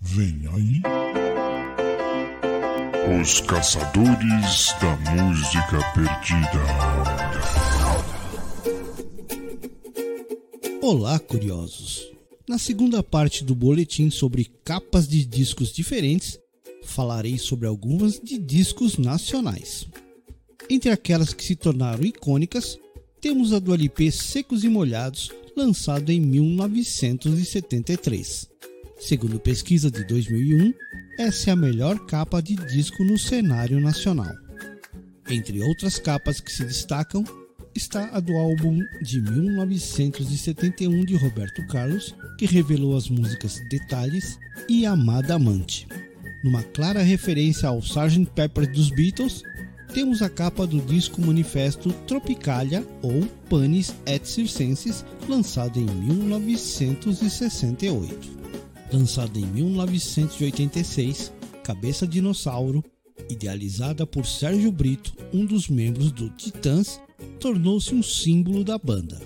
Vem 0.00 0.46
aí. 0.46 1.17
Os 3.08 3.40
Caçadores 3.40 4.74
da 4.82 4.94
Música 5.14 5.78
Perdida. 5.94 6.60
Olá, 10.82 11.18
curiosos! 11.18 12.06
Na 12.46 12.58
segunda 12.58 13.02
parte 13.02 13.42
do 13.42 13.54
boletim 13.54 14.10
sobre 14.10 14.50
capas 14.62 15.08
de 15.08 15.24
discos 15.24 15.72
diferentes, 15.72 16.38
falarei 16.82 17.38
sobre 17.38 17.66
algumas 17.66 18.20
de 18.20 18.38
discos 18.38 18.98
nacionais. 18.98 19.88
Entre 20.68 20.90
aquelas 20.90 21.32
que 21.32 21.42
se 21.42 21.56
tornaram 21.56 22.04
icônicas, 22.04 22.78
temos 23.22 23.54
a 23.54 23.58
do 23.58 23.72
LP 23.72 24.12
Secos 24.12 24.64
e 24.64 24.68
Molhados, 24.68 25.32
lançado 25.56 26.10
em 26.10 26.20
1973. 26.20 28.50
Segundo 28.98 29.38
pesquisa 29.38 29.92
de 29.92 30.02
2001, 30.04 30.74
essa 31.18 31.50
é 31.50 31.52
a 31.52 31.56
melhor 31.56 32.04
capa 32.06 32.42
de 32.42 32.56
disco 32.56 33.04
no 33.04 33.16
cenário 33.16 33.80
nacional. 33.80 34.34
Entre 35.30 35.62
outras 35.62 36.00
capas 36.00 36.40
que 36.40 36.52
se 36.52 36.64
destacam, 36.64 37.22
está 37.74 38.10
a 38.12 38.18
do 38.18 38.36
álbum 38.36 38.80
de 39.00 39.20
1971 39.20 41.04
de 41.04 41.14
Roberto 41.14 41.64
Carlos, 41.68 42.12
que 42.36 42.46
revelou 42.46 42.96
as 42.96 43.08
músicas 43.08 43.60
Detalhes 43.70 44.36
e 44.68 44.84
Amada 44.84 45.36
Amante. 45.36 45.86
Numa 46.42 46.64
clara 46.64 47.00
referência 47.00 47.68
ao 47.68 47.78
Sgt. 47.78 48.26
Pepper 48.34 48.68
dos 48.72 48.90
Beatles, 48.90 49.44
temos 49.94 50.22
a 50.22 50.28
capa 50.28 50.66
do 50.66 50.80
disco 50.80 51.20
manifesto 51.20 51.92
Tropicalia 52.06 52.84
ou 53.00 53.24
Panis 53.48 53.94
et 54.06 54.26
Circenses, 54.26 55.04
lançado 55.28 55.78
em 55.78 55.86
1968 55.86 58.37
lançada 58.92 59.38
em 59.38 59.46
1986, 59.46 61.32
Cabeça 61.62 62.06
Dinossauro, 62.06 62.82
idealizada 63.28 64.06
por 64.06 64.24
Sérgio 64.24 64.72
Brito, 64.72 65.12
um 65.32 65.44
dos 65.44 65.68
membros 65.68 66.10
do 66.10 66.30
Titãs, 66.30 67.00
tornou-se 67.38 67.94
um 67.94 68.02
símbolo 68.02 68.64
da 68.64 68.78
banda. 68.78 69.20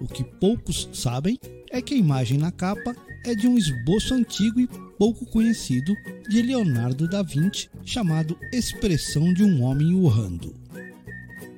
O 0.00 0.06
que 0.06 0.24
poucos 0.24 0.88
sabem 0.92 1.38
é 1.70 1.80
que 1.80 1.94
a 1.94 1.98
imagem 1.98 2.38
na 2.38 2.50
capa 2.50 2.94
é 3.24 3.34
de 3.34 3.46
um 3.46 3.56
esboço 3.56 4.14
antigo 4.14 4.60
e 4.60 4.66
pouco 4.98 5.24
conhecido 5.26 5.94
de 6.28 6.42
Leonardo 6.42 7.08
da 7.08 7.22
Vinci, 7.22 7.68
chamado 7.84 8.36
Expressão 8.52 9.32
de 9.32 9.44
um 9.44 9.62
Homem 9.62 9.94
Urrando. 9.94 10.54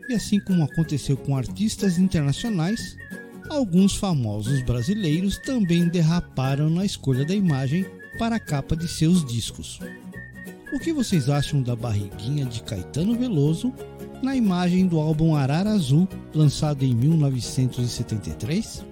E 0.08 0.14
assim 0.14 0.38
como 0.40 0.62
aconteceu 0.62 1.16
com 1.16 1.36
artistas 1.36 1.98
internacionais, 1.98 2.96
alguns 3.48 3.94
famosos 3.96 4.62
brasileiros 4.62 5.38
também 5.38 5.88
derraparam 5.88 6.70
na 6.70 6.84
escolha 6.84 7.24
da 7.24 7.34
imagem 7.34 7.86
para 8.18 8.36
a 8.36 8.40
capa 8.40 8.76
de 8.76 8.88
seus 8.88 9.24
discos. 9.24 9.78
O 10.72 10.78
que 10.78 10.92
vocês 10.92 11.28
acham 11.28 11.62
da 11.62 11.76
barriguinha 11.76 12.44
de 12.44 12.62
Caetano 12.62 13.14
Veloso 13.14 13.72
na 14.22 14.34
imagem 14.34 14.86
do 14.86 14.98
álbum 14.98 15.36
Arara 15.36 15.70
Azul, 15.70 16.08
lançado 16.34 16.84
em 16.84 16.94
1973? 16.94 18.84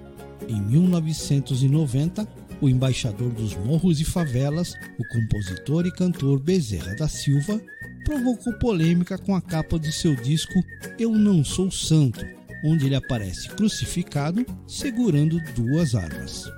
Em 0.48 0.60
1990, 0.60 2.28
o 2.60 2.68
embaixador 2.68 3.30
dos 3.30 3.56
morros 3.56 4.00
e 4.00 4.04
favelas, 4.04 4.74
o 4.98 5.04
compositor 5.08 5.86
e 5.86 5.92
cantor 5.92 6.38
Bezerra 6.38 6.94
da 6.94 7.08
Silva, 7.08 7.60
provocou 8.04 8.52
polêmica 8.54 9.18
com 9.18 9.34
a 9.34 9.40
capa 9.40 9.78
de 9.78 9.92
seu 9.92 10.14
disco 10.14 10.62
Eu 10.98 11.12
Não 11.12 11.44
Sou 11.44 11.70
Santo, 11.70 12.24
onde 12.64 12.86
ele 12.86 12.94
aparece 12.94 13.48
crucificado 13.50 14.46
segurando 14.66 15.38
duas 15.54 15.94
armas. 15.94 16.50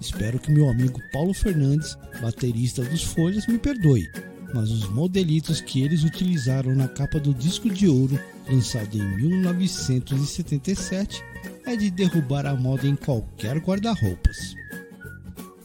Espero 0.00 0.38
que 0.38 0.50
meu 0.50 0.68
amigo 0.68 1.00
Paulo 1.12 1.34
Fernandes, 1.34 1.96
baterista 2.20 2.82
dos 2.82 3.04
Folhas, 3.04 3.46
me 3.46 3.58
perdoe, 3.58 4.10
mas 4.54 4.70
os 4.70 4.88
modelitos 4.88 5.60
que 5.60 5.82
eles 5.82 6.04
utilizaram 6.04 6.74
na 6.74 6.88
capa 6.88 7.20
do 7.20 7.34
disco 7.34 7.68
de 7.68 7.86
ouro, 7.86 8.18
lançado 8.48 8.96
em 8.96 9.16
1977, 9.16 11.22
é 11.66 11.76
de 11.76 11.90
derrubar 11.90 12.46
a 12.46 12.54
moda 12.54 12.86
em 12.86 12.96
qualquer 12.96 13.58
guarda-roupas. 13.58 14.56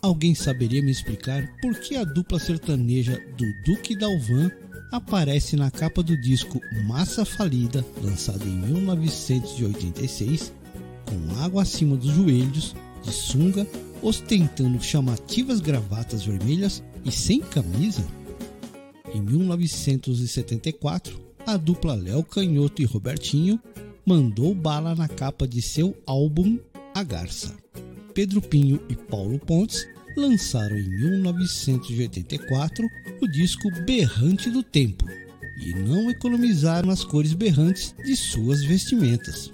Alguém 0.02 0.36
saberia 0.36 0.84
me 0.84 0.92
explicar 0.92 1.50
por 1.62 1.74
que 1.80 1.96
a 1.96 2.04
dupla 2.04 2.38
sertaneja 2.38 3.18
do 3.38 3.46
Duque 3.66 3.98
Dalvan 3.98 4.52
aparece 4.92 5.56
na 5.56 5.72
capa 5.72 6.02
do 6.02 6.16
disco 6.18 6.62
Massa 6.86 7.26
Falida, 7.26 7.86
lançado 8.02 8.44
em 8.48 8.58
1986, 8.58 10.54
com 11.06 11.44
água 11.44 11.64
acima 11.64 11.96
dos 11.96 12.12
joelhos, 12.12 12.76
de 13.04 13.12
sunga, 13.12 13.68
ostentando 14.02 14.82
chamativas 14.82 15.60
gravatas 15.60 16.24
vermelhas 16.24 16.84
e 17.04 17.12
sem 17.12 17.40
camisa? 17.42 18.06
Em 19.14 19.22
1974, 19.22 21.20
a 21.46 21.58
dupla 21.58 21.96
Léo 21.96 22.24
Canhoto 22.24 22.82
e 22.82 22.86
Robertinho 22.86 23.60
mandou 24.06 24.54
bala 24.54 24.96
na 24.96 25.08
capa 25.08 25.48
de 25.48 25.62
seu 25.62 25.96
álbum 26.06 26.60
A 26.94 27.04
Garça. 27.04 27.56
Pedro 28.14 28.42
Pinho 28.42 28.80
e 28.90 28.96
Paulo 28.96 29.38
Pontes 29.40 29.88
lançaram 30.16 30.78
em 30.78 30.90
1984 30.90 32.90
o 33.22 33.28
disco 33.28 33.70
Berrante 33.86 34.50
do 34.50 34.64
Tempo 34.64 35.06
e 35.58 35.74
não 35.74 36.10
economizaram 36.10 36.90
as 36.90 37.04
cores 37.04 37.34
berrantes 37.34 37.94
de 38.04 38.16
suas 38.16 38.64
vestimentas. 38.64 39.52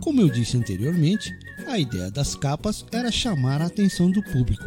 Como 0.00 0.20
eu 0.20 0.28
disse 0.28 0.56
anteriormente, 0.56 1.36
a 1.66 1.78
ideia 1.78 2.10
das 2.10 2.34
capas 2.34 2.84
era 2.90 3.12
chamar 3.12 3.62
a 3.62 3.66
atenção 3.66 4.10
do 4.10 4.22
público, 4.22 4.64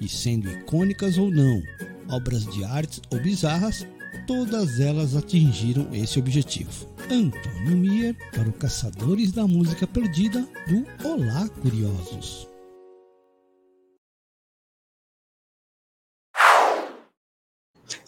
e 0.00 0.08
sendo 0.08 0.50
icônicas 0.50 1.18
ou 1.18 1.30
não, 1.30 1.62
obras 2.08 2.46
de 2.46 2.64
arte 2.64 3.00
ou 3.10 3.20
bizarras, 3.20 3.86
todas 4.26 4.80
elas 4.80 5.16
atingiram 5.16 5.88
esse 5.92 6.18
objetivo. 6.18 6.86
Antônio 7.10 7.76
Mier 7.76 8.14
para 8.32 8.48
o 8.48 8.52
Caçadores 8.52 9.32
da 9.32 9.46
Música 9.46 9.86
Perdida 9.86 10.46
do 10.68 11.08
Olá 11.08 11.48
Curiosos. 11.48 12.55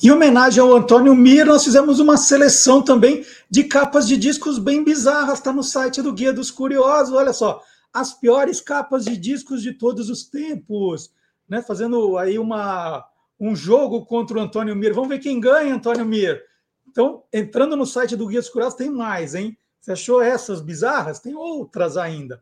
Em 0.01 0.13
homenagem 0.13 0.63
ao 0.63 0.77
Antônio 0.77 1.13
Mir, 1.13 1.45
nós 1.45 1.65
fizemos 1.65 1.99
uma 1.99 2.17
seleção 2.17 2.81
também 2.81 3.27
de 3.51 3.65
capas 3.65 4.07
de 4.07 4.17
discos 4.17 4.57
bem 4.57 4.85
bizarras. 4.85 5.39
Está 5.39 5.53
no 5.53 5.65
site 5.65 6.01
do 6.01 6.13
Guia 6.13 6.33
dos 6.33 6.53
Curiosos. 6.53 7.13
Olha 7.13 7.33
só, 7.33 7.61
as 7.93 8.13
piores 8.13 8.61
capas 8.61 9.05
de 9.05 9.17
discos 9.17 9.61
de 9.61 9.73
todos 9.73 10.09
os 10.09 10.23
tempos. 10.23 11.13
Né? 11.49 11.63
Fazendo 11.63 12.17
aí 12.17 12.39
uma, 12.39 13.05
um 13.41 13.57
jogo 13.57 14.07
contra 14.07 14.39
o 14.39 14.41
Antônio 14.41 14.77
Mir. 14.77 14.95
Vamos 14.95 15.09
ver 15.09 15.19
quem 15.19 15.41
ganha, 15.41 15.75
Antônio 15.75 16.07
Mir. 16.07 16.45
Então, 16.89 17.25
entrando 17.33 17.77
no 17.77 17.85
site 17.85 18.15
do 18.15 18.29
Guia 18.29 18.41
dos 18.41 18.51
Curiosos, 18.51 18.79
tem 18.79 18.91
mais, 18.91 19.35
hein? 19.35 19.59
Você 19.81 19.93
achou 19.93 20.23
essas 20.23 20.61
bizarras? 20.61 21.19
Tem 21.19 21.35
outras 21.35 21.97
ainda. 21.97 22.41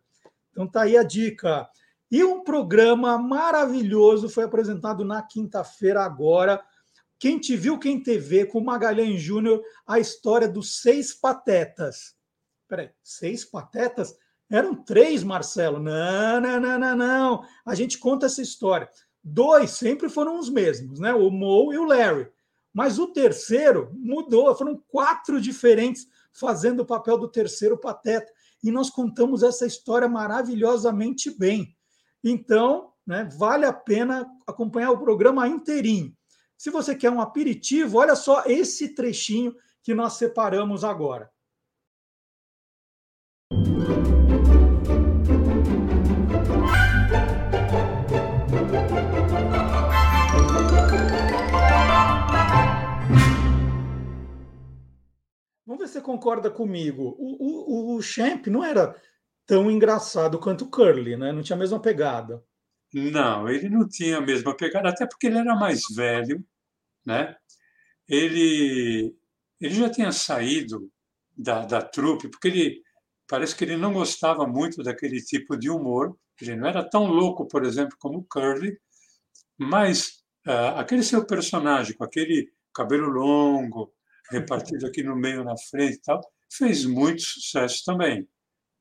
Então 0.52 0.66
tá 0.66 0.82
aí 0.82 0.94
a 0.96 1.02
dica. 1.02 1.66
E 2.10 2.22
um 2.22 2.44
programa 2.44 3.16
maravilhoso 3.16 4.28
foi 4.28 4.44
apresentado 4.44 5.06
na 5.06 5.22
quinta-feira 5.22 6.02
agora. 6.02 6.62
Quem 7.18 7.38
te 7.38 7.56
viu, 7.56 7.78
quem 7.78 8.02
te 8.02 8.18
vê, 8.18 8.44
com 8.44 8.60
Magalhães 8.60 9.20
Júnior, 9.20 9.62
a 9.86 9.98
história 9.98 10.48
dos 10.48 10.80
seis 10.80 11.14
patetas. 11.14 12.14
Peraí, 12.68 12.90
seis 13.02 13.44
patetas? 13.44 14.14
Eram 14.50 14.74
três, 14.74 15.22
Marcelo. 15.22 15.78
Não, 15.78 16.40
não, 16.40 16.60
não, 16.60 16.78
não, 16.78 16.96
não. 16.96 17.44
A 17.64 17.74
gente 17.74 17.98
conta 17.98 18.26
essa 18.26 18.42
história. 18.42 18.88
Dois 19.22 19.70
sempre 19.72 20.08
foram 20.08 20.38
os 20.38 20.48
mesmos, 20.48 21.00
né? 21.00 21.12
O 21.12 21.30
Mo 21.30 21.72
e 21.72 21.78
o 21.78 21.84
Larry. 21.84 22.28
Mas 22.72 22.98
o 22.98 23.08
terceiro 23.08 23.90
mudou, 23.94 24.54
foram 24.54 24.80
quatro 24.88 25.40
diferentes 25.40 26.06
fazendo 26.32 26.80
o 26.80 26.86
papel 26.86 27.18
do 27.18 27.28
terceiro 27.28 27.78
pateta. 27.78 28.30
E 28.62 28.70
nós 28.70 28.90
contamos 28.90 29.42
essa 29.42 29.66
história 29.66 30.08
maravilhosamente 30.08 31.36
bem. 31.36 31.74
Então, 32.22 32.92
né, 33.06 33.28
vale 33.38 33.64
a 33.64 33.72
pena 33.72 34.26
acompanhar 34.46 34.90
o 34.90 34.98
programa 34.98 35.48
inteirinho. 35.48 36.15
Se 36.56 36.70
você 36.70 36.94
quer 36.96 37.10
um 37.10 37.20
aperitivo, 37.20 37.98
olha 37.98 38.16
só 38.16 38.44
esse 38.46 38.94
trechinho 38.94 39.54
que 39.82 39.94
nós 39.94 40.14
separamos 40.14 40.84
agora. 40.84 41.30
Vamos 55.66 55.80
ver 55.80 55.88
se 55.88 55.94
você 55.94 56.00
concorda 56.00 56.50
comigo. 56.50 57.14
O, 57.18 57.92
o, 57.92 57.96
o 57.96 58.02
Champ 58.02 58.46
não 58.46 58.64
era 58.64 58.96
tão 59.44 59.70
engraçado 59.70 60.38
quanto 60.38 60.64
o 60.64 60.70
Curly, 60.70 61.16
né? 61.16 61.32
Não 61.32 61.42
tinha 61.42 61.56
a 61.56 61.58
mesma 61.58 61.78
pegada. 61.78 62.42
Não, 62.98 63.46
ele 63.46 63.68
não 63.68 63.86
tinha 63.86 64.16
a 64.16 64.20
mesma 64.22 64.56
pegada, 64.56 64.88
até 64.88 65.06
porque 65.06 65.26
ele 65.26 65.36
era 65.36 65.54
mais 65.54 65.82
velho, 65.94 66.42
né? 67.04 67.36
Ele, 68.08 69.14
ele 69.60 69.74
já 69.74 69.90
tinha 69.90 70.10
saído 70.12 70.90
da, 71.36 71.66
da 71.66 71.82
trupe, 71.82 72.30
porque 72.30 72.48
ele 72.48 72.82
parece 73.28 73.54
que 73.54 73.64
ele 73.64 73.76
não 73.76 73.92
gostava 73.92 74.46
muito 74.46 74.82
daquele 74.82 75.20
tipo 75.22 75.58
de 75.58 75.68
humor. 75.68 76.16
Ele 76.40 76.56
não 76.56 76.68
era 76.68 76.82
tão 76.88 77.04
louco, 77.04 77.46
por 77.46 77.66
exemplo, 77.66 77.98
como 77.98 78.20
o 78.20 78.24
Curly, 78.24 78.78
mas 79.58 80.24
uh, 80.46 80.78
aquele 80.78 81.02
seu 81.02 81.26
personagem 81.26 81.94
com 81.94 82.04
aquele 82.04 82.50
cabelo 82.72 83.08
longo, 83.08 83.92
repartido 84.30 84.86
aqui 84.86 85.02
no 85.02 85.14
meio, 85.14 85.44
na 85.44 85.56
frente 85.58 85.96
e 85.96 86.00
tal, 86.00 86.22
fez 86.50 86.86
muito 86.86 87.20
sucesso 87.20 87.82
também. 87.84 88.26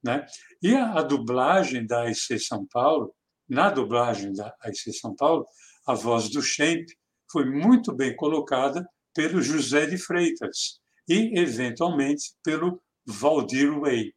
Né? 0.01 0.25
E 0.63 0.73
a, 0.73 0.99
a 0.99 1.01
dublagem 1.01 1.85
da 1.85 2.09
IC 2.09 2.39
São 2.39 2.65
Paulo, 2.65 3.13
na 3.47 3.69
dublagem 3.69 4.33
da 4.33 4.53
IC 4.65 4.93
São 4.93 5.15
Paulo, 5.15 5.45
a 5.87 5.93
voz 5.93 6.29
do 6.29 6.41
Champ 6.41 6.85
foi 7.31 7.45
muito 7.45 7.93
bem 7.93 8.15
colocada 8.15 8.85
pelo 9.13 9.41
José 9.41 9.85
de 9.85 9.97
Freitas 9.97 10.79
e, 11.07 11.39
eventualmente, 11.39 12.33
pelo 12.43 12.81
Valdir 13.05 13.79
Way. 13.79 14.13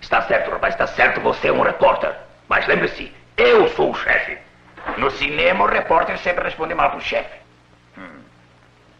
Está 0.00 0.26
certo, 0.26 0.50
rapaz, 0.50 0.74
está 0.74 0.86
certo, 0.86 1.20
você 1.20 1.48
é 1.48 1.52
um 1.52 1.62
repórter. 1.62 2.14
Mas 2.48 2.66
lembre-se, 2.68 3.10
eu 3.36 3.68
sou 3.70 3.90
o 3.90 3.94
chefe. 3.94 4.38
No 4.98 5.10
cinema, 5.10 5.64
o 5.64 5.68
repórter 5.68 6.18
sempre 6.18 6.44
responde 6.44 6.74
mal 6.74 6.90
pro 6.90 7.00
chefe. 7.00 7.45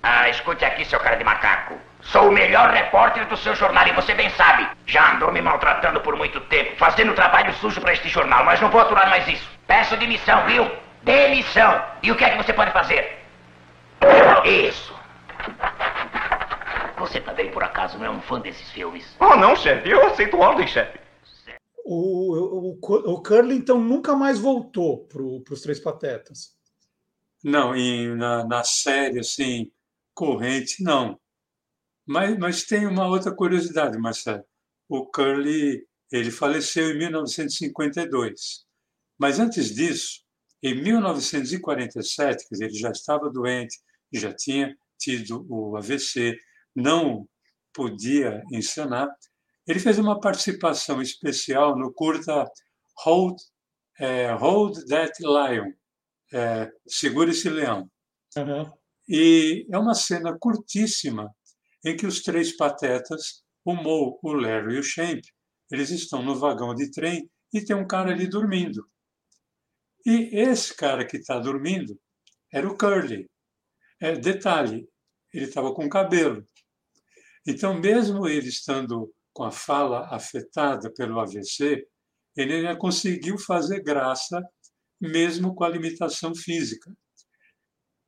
Ah, 0.08 0.28
escute 0.28 0.64
aqui, 0.64 0.84
seu 0.84 1.00
cara 1.00 1.16
de 1.16 1.24
macaco. 1.24 1.74
Sou 2.00 2.28
o 2.28 2.32
melhor 2.32 2.70
repórter 2.70 3.26
do 3.26 3.36
seu 3.36 3.56
jornal 3.56 3.88
e 3.88 3.92
você 3.92 4.14
bem 4.14 4.30
sabe. 4.30 4.68
Já 4.86 5.14
andou 5.14 5.32
me 5.32 5.42
maltratando 5.42 6.00
por 6.00 6.14
muito 6.14 6.40
tempo, 6.42 6.76
fazendo 6.76 7.12
trabalho 7.12 7.52
sujo 7.54 7.80
para 7.80 7.92
este 7.92 8.08
jornal, 8.08 8.44
mas 8.44 8.60
não 8.60 8.70
vou 8.70 8.80
aturar 8.80 9.10
mais 9.10 9.26
isso. 9.26 9.50
Peço 9.66 9.96
demissão, 9.96 10.46
viu? 10.46 10.70
Demissão. 11.02 11.84
E 12.04 12.12
o 12.12 12.16
que 12.16 12.24
é 12.24 12.30
que 12.30 12.36
você 12.36 12.52
pode 12.52 12.70
fazer? 12.70 13.18
Isso. 14.44 14.94
Você 16.98 17.20
também, 17.20 17.50
por 17.50 17.64
acaso, 17.64 17.98
não 17.98 18.06
é 18.06 18.10
um 18.10 18.20
fã 18.20 18.38
desses 18.38 18.70
filmes? 18.70 19.16
Oh, 19.18 19.34
não, 19.34 19.56
chefe. 19.56 19.90
Eu 19.90 20.06
aceito 20.06 20.38
ordem, 20.38 20.68
chefe. 20.68 21.00
O, 21.84 22.70
o, 22.70 23.12
o 23.12 23.22
Curly, 23.22 23.56
então, 23.56 23.80
nunca 23.80 24.14
mais 24.14 24.38
voltou 24.38 25.08
para 25.08 25.20
os 25.20 25.62
Três 25.62 25.80
Patetas. 25.80 26.54
Não, 27.42 27.74
e 27.74 28.06
na, 28.14 28.44
na 28.44 28.62
série, 28.62 29.18
assim, 29.18 29.70
corrente, 30.16 30.82
não. 30.82 31.20
Mas, 32.06 32.36
mas 32.38 32.64
tem 32.64 32.86
uma 32.86 33.06
outra 33.06 33.32
curiosidade, 33.34 33.98
Marcelo. 33.98 34.42
O 34.88 35.06
Curly, 35.06 35.86
ele 36.10 36.30
faleceu 36.30 36.90
em 36.90 36.98
1952. 36.98 38.64
Mas 39.18 39.38
antes 39.38 39.74
disso, 39.74 40.22
em 40.62 40.74
1947, 40.82 42.48
quer 42.48 42.54
dizer, 42.54 42.64
ele 42.64 42.78
já 42.78 42.90
estava 42.90 43.30
doente, 43.30 43.78
já 44.12 44.32
tinha 44.32 44.74
tido 44.98 45.46
o 45.48 45.76
AVC, 45.76 46.38
não 46.74 47.28
podia 47.74 48.42
encenar, 48.50 49.08
ele 49.66 49.80
fez 49.80 49.98
uma 49.98 50.18
participação 50.18 51.02
especial 51.02 51.76
no 51.76 51.92
curta 51.92 52.48
Hold, 53.04 53.36
é, 53.98 54.32
Hold 54.32 54.78
That 54.88 55.12
Lion, 55.20 55.72
é, 56.32 56.70
Segure 56.86 57.30
esse 57.30 57.50
Leão. 57.50 57.90
Uhum. 58.36 58.72
E 59.08 59.66
é 59.70 59.78
uma 59.78 59.94
cena 59.94 60.36
curtíssima 60.38 61.30
em 61.84 61.96
que 61.96 62.06
os 62.06 62.22
três 62.22 62.56
patetas, 62.56 63.42
o 63.64 63.74
Mo, 63.74 64.18
o 64.22 64.32
Larry 64.32 64.74
e 64.74 64.78
o 64.78 64.82
Champ, 64.82 65.20
eles 65.70 65.90
estão 65.90 66.22
no 66.22 66.36
vagão 66.36 66.74
de 66.74 66.90
trem 66.90 67.28
e 67.52 67.64
tem 67.64 67.76
um 67.76 67.86
cara 67.86 68.12
ali 68.12 68.28
dormindo. 68.28 68.86
E 70.04 70.30
esse 70.32 70.74
cara 70.74 71.04
que 71.04 71.16
está 71.16 71.38
dormindo 71.38 71.98
era 72.52 72.68
o 72.68 72.76
Curly. 72.76 73.28
É, 74.00 74.12
detalhe, 74.12 74.88
ele 75.32 75.46
estava 75.46 75.74
com 75.74 75.88
cabelo. 75.88 76.44
Então, 77.46 77.78
mesmo 77.78 78.26
ele 78.26 78.48
estando 78.48 79.12
com 79.32 79.44
a 79.44 79.50
fala 79.50 80.06
afetada 80.14 80.92
pelo 80.92 81.20
AVC, 81.20 81.86
ele 82.36 82.54
ainda 82.54 82.76
conseguiu 82.76 83.38
fazer 83.38 83.82
graça, 83.82 84.42
mesmo 85.00 85.54
com 85.54 85.64
a 85.64 85.68
limitação 85.68 86.34
física. 86.34 86.92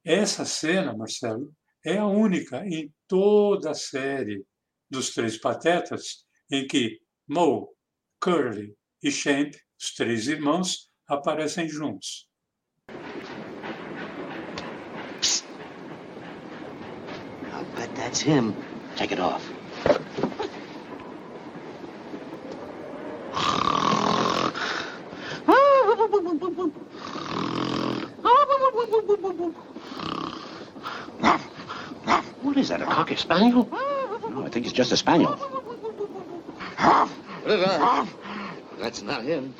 Essa 0.09 0.47
cena, 0.47 0.97
Marcelo, 0.97 1.53
é 1.85 1.99
a 1.99 2.07
única 2.07 2.65
em 2.67 2.91
toda 3.07 3.73
a 3.73 3.75
série 3.75 4.43
dos 4.89 5.11
Três 5.11 5.37
Patetas 5.37 6.25
em 6.51 6.67
que 6.67 6.99
Moe, 7.29 7.67
Curly 8.19 8.75
e 9.03 9.11
Champ, 9.11 9.53
os 9.79 9.93
três 9.95 10.27
irmãos, 10.27 10.89
aparecem 11.07 11.69
juntos. 11.69 12.27
I'll 17.53 17.67
bet 17.77 17.95
that's 17.95 18.23
him. 18.23 18.57
Take 18.97 19.13
it 19.13 19.21
off. 19.21 19.45
What 32.43 32.57
is 32.57 32.69
that, 32.69 32.83
a 32.83 32.87
cocker 32.87 33.17
spaniel? 33.17 33.69
No, 34.31 34.45
I 34.45 34.51
think 34.51 34.67
it's 34.67 34.75
just 34.75 34.93
a 34.93 34.97
spaniel. 34.97 35.37
That's 38.79 39.03
not 39.03 39.25
him. 39.25 39.55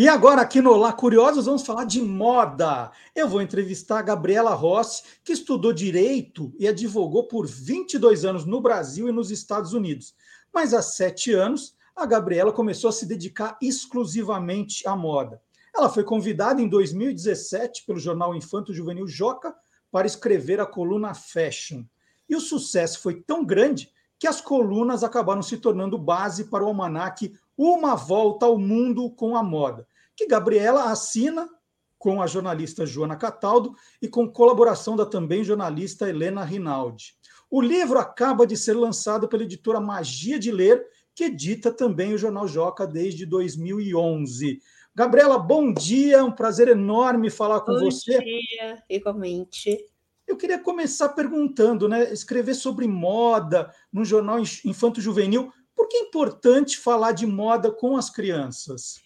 E 0.00 0.08
agora, 0.08 0.42
aqui 0.42 0.60
no 0.60 0.70
Olá 0.70 0.92
Curiosos, 0.92 1.46
vamos 1.46 1.66
falar 1.66 1.84
de 1.84 2.00
moda. 2.00 2.92
Eu 3.16 3.28
vou 3.28 3.42
entrevistar 3.42 3.98
a 3.98 4.02
Gabriela 4.02 4.54
Rossi, 4.54 5.02
que 5.24 5.32
estudou 5.32 5.72
Direito 5.72 6.52
e 6.56 6.68
advogou 6.68 7.24
por 7.24 7.48
22 7.48 8.24
anos 8.24 8.44
no 8.44 8.60
Brasil 8.60 9.08
e 9.08 9.12
nos 9.12 9.32
Estados 9.32 9.72
Unidos. 9.72 10.14
Mas 10.54 10.72
há 10.72 10.80
sete 10.80 11.32
anos, 11.32 11.74
a 11.96 12.06
Gabriela 12.06 12.52
começou 12.52 12.90
a 12.90 12.92
se 12.92 13.06
dedicar 13.06 13.58
exclusivamente 13.60 14.86
à 14.86 14.94
moda. 14.94 15.42
Ela 15.78 15.88
foi 15.88 16.02
convidada 16.02 16.60
em 16.60 16.68
2017 16.68 17.84
pelo 17.86 18.00
jornal 18.00 18.34
Infanto 18.34 18.74
Juvenil 18.74 19.06
Joca 19.06 19.54
para 19.92 20.08
escrever 20.08 20.58
a 20.58 20.66
coluna 20.66 21.14
Fashion. 21.14 21.84
E 22.28 22.34
o 22.34 22.40
sucesso 22.40 22.98
foi 23.00 23.22
tão 23.22 23.46
grande 23.46 23.88
que 24.18 24.26
as 24.26 24.40
colunas 24.40 25.04
acabaram 25.04 25.40
se 25.40 25.56
tornando 25.56 25.96
base 25.96 26.46
para 26.46 26.64
o 26.64 26.66
almanaque 26.66 27.32
Uma 27.56 27.94
Volta 27.94 28.44
ao 28.44 28.58
Mundo 28.58 29.08
com 29.12 29.36
a 29.36 29.42
Moda, 29.44 29.86
que 30.16 30.26
Gabriela 30.26 30.90
assina 30.90 31.48
com 31.96 32.20
a 32.20 32.26
jornalista 32.26 32.84
Joana 32.84 33.14
Cataldo 33.14 33.72
e 34.02 34.08
com 34.08 34.28
colaboração 34.28 34.96
da 34.96 35.06
também 35.06 35.44
jornalista 35.44 36.08
Helena 36.08 36.42
Rinaldi. 36.42 37.14
O 37.48 37.62
livro 37.62 38.00
acaba 38.00 38.44
de 38.44 38.56
ser 38.56 38.74
lançado 38.74 39.28
pela 39.28 39.44
editora 39.44 39.80
Magia 39.80 40.40
de 40.40 40.50
Ler, 40.50 40.84
que 41.14 41.24
edita 41.24 41.72
também 41.72 42.14
o 42.14 42.18
Jornal 42.18 42.48
Joca 42.48 42.84
desde 42.84 43.24
2011. 43.24 44.60
Gabriela, 44.98 45.38
bom 45.38 45.72
dia, 45.72 46.24
um 46.24 46.32
prazer 46.32 46.66
enorme 46.66 47.30
falar 47.30 47.60
com 47.60 47.72
bom 47.72 47.84
você. 47.84 48.18
Bom 48.18 48.24
dia, 48.24 48.82
igualmente. 48.90 49.78
Eu 50.26 50.36
queria 50.36 50.58
começar 50.58 51.10
perguntando, 51.10 51.88
né? 51.88 52.12
Escrever 52.12 52.54
sobre 52.54 52.88
moda 52.88 53.72
no 53.92 54.04
jornal 54.04 54.40
infanto-juvenil, 54.40 55.52
por 55.72 55.86
Por 55.88 55.92
que 55.92 55.96
é 55.96 56.00
importante 56.00 56.78
falar 56.78 57.12
de 57.12 57.26
moda 57.26 57.72
com 57.72 57.96
as 57.96 58.10
crianças? 58.10 59.00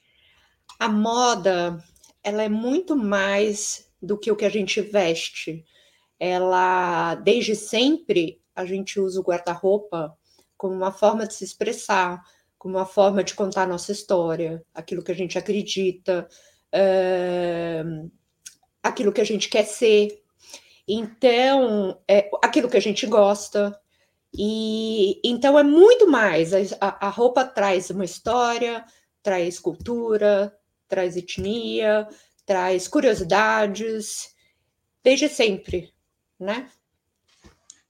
A 0.80 0.88
moda, 0.88 1.80
ela 2.24 2.43
é 2.43 2.49
muito 2.49 2.97
mais 2.97 3.88
do 4.03 4.18
que 4.18 4.32
o 4.32 4.36
que 4.36 4.45
a 4.45 4.51
gente 4.51 4.80
veste. 4.80 5.64
Ela, 6.18 7.14
desde 7.14 7.55
sempre, 7.55 8.43
a 8.53 8.64
gente 8.64 8.99
usa 8.99 9.20
o 9.20 9.22
guarda-roupa 9.22 10.12
como 10.57 10.74
uma 10.74 10.90
forma 10.90 11.24
de 11.24 11.34
se 11.34 11.45
expressar, 11.45 12.20
como 12.62 12.78
uma 12.78 12.86
forma 12.86 13.24
de 13.24 13.34
contar 13.34 13.66
nossa 13.66 13.90
história, 13.90 14.64
aquilo 14.72 15.02
que 15.02 15.10
a 15.10 15.14
gente 15.16 15.36
acredita, 15.36 16.28
uh, 16.72 18.08
aquilo 18.80 19.12
que 19.12 19.20
a 19.20 19.24
gente 19.24 19.48
quer 19.48 19.64
ser. 19.64 20.22
Então, 20.86 22.00
é, 22.06 22.30
aquilo 22.40 22.68
que 22.70 22.76
a 22.76 22.80
gente 22.80 23.04
gosta. 23.04 23.76
E 24.32 25.20
então 25.24 25.58
é 25.58 25.64
muito 25.64 26.08
mais. 26.08 26.52
A, 26.74 27.06
a 27.06 27.08
roupa 27.08 27.44
traz 27.44 27.90
uma 27.90 28.04
história, 28.04 28.84
traz 29.24 29.58
cultura, 29.58 30.56
traz 30.86 31.16
etnia, 31.16 32.06
traz 32.46 32.86
curiosidades, 32.86 34.36
desde 35.02 35.28
sempre, 35.28 35.92
né? 36.38 36.70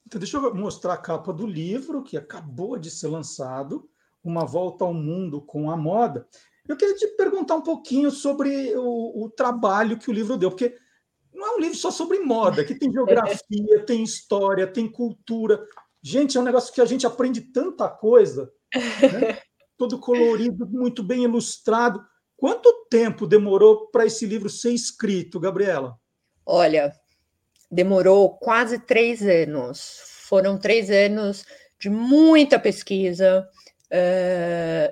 Então, 0.07 0.19
deixa 0.19 0.39
eu 0.39 0.55
mostrar 0.55 0.95
a 0.95 0.99
capa 0.99 1.31
do 1.31 1.47
livro, 1.47 2.03
que 2.03 2.17
acabou 2.17 2.79
de 2.79 2.91
ser 2.91 3.09
lançado, 3.09 3.92
Uma 4.23 4.45
Volta 4.45 4.85
ao 4.85 4.95
Mundo 4.95 5.41
com 5.41 5.71
a 5.71 5.77
Moda. 5.77 6.27
Eu 6.69 6.77
queria 6.77 6.95
te 6.95 7.09
perguntar 7.09 7.57
um 7.57 7.63
pouquinho 7.63 8.11
sobre 8.11 8.75
o, 8.77 9.25
o 9.25 9.31
trabalho 9.31 9.99
que 9.99 10.11
o 10.11 10.13
livro 10.13 10.37
deu, 10.37 10.51
porque 10.51 10.77
não 11.35 11.47
é 11.47 11.57
um 11.57 11.61
livro 11.61 11.77
só 11.77 11.91
sobre 11.91 12.21
moda, 12.21 12.65
que 12.65 12.75
tem 12.75 12.91
geografia, 12.93 13.85
tem 13.85 14.03
história, 14.03 14.67
tem 14.67 14.91
cultura. 14.91 15.65
Gente, 16.03 16.37
é 16.37 16.41
um 16.41 16.45
negócio 16.45 16.73
que 16.73 16.81
a 16.81 16.85
gente 16.85 17.07
aprende 17.07 17.41
tanta 17.41 17.89
coisa, 17.89 18.53
né? 18.75 19.39
todo 19.77 19.99
colorido, 19.99 20.67
muito 20.69 21.03
bem 21.03 21.25
ilustrado. 21.25 22.05
Quanto 22.37 22.87
tempo 22.89 23.27
demorou 23.27 23.89
para 23.89 24.07
esse 24.07 24.27
livro 24.27 24.49
ser 24.49 24.73
escrito, 24.73 25.41
Gabriela? 25.41 25.97
Olha, 26.47 26.93
demorou 27.71 28.37
quase 28.39 28.79
três 28.79 29.23
anos. 29.23 30.03
Foram 30.29 30.59
três 30.59 30.91
anos 30.91 31.45
de 31.81 31.91
muita 31.91 32.59
pesquisa, 32.59 33.49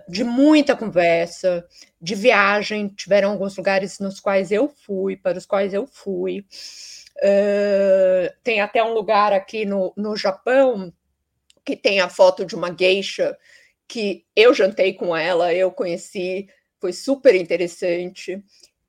de 0.09 0.25
muita 0.25 0.77
conversa, 0.77 1.67
de 2.01 2.15
viagem. 2.15 2.89
Tiveram 2.89 3.31
alguns 3.31 3.57
lugares 3.57 3.99
nos 3.99 4.21
quais 4.21 4.53
eu 4.53 4.69
fui, 4.69 5.17
para 5.17 5.39
os 5.39 5.47
quais 5.47 5.73
eu 5.73 5.87
fui. 5.87 6.45
Uh, 7.21 8.33
tem 8.43 8.61
até 8.61 8.83
um 8.83 8.95
lugar 8.95 9.33
aqui 9.33 9.67
no, 9.67 9.93
no 9.97 10.17
Japão 10.17 10.93
que 11.65 11.77
tem 11.77 12.01
a 12.01 12.09
foto 12.09 12.45
de 12.47 12.57
uma 12.57 12.75
geisha 12.75 13.37
que 13.87 14.25
eu 14.35 14.55
jantei 14.55 14.95
com 14.95 15.15
ela, 15.15 15.53
eu 15.53 15.71
conheci, 15.71 16.49
foi 16.81 16.93
super 16.93 17.35
interessante. 17.35 18.37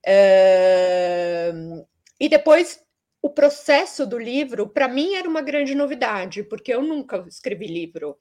Uh, 0.08 1.86
e 2.20 2.30
depois 2.30 2.80
o 3.22 3.30
processo 3.30 4.06
do 4.06 4.18
livro, 4.18 4.68
para 4.68 4.88
mim, 4.88 5.16
era 5.16 5.28
uma 5.28 5.42
grande 5.42 5.76
novidade, 5.76 6.44
porque 6.44 6.74
eu 6.74 6.82
nunca 6.82 7.24
escrevi 7.28 7.68
livro. 7.68 8.18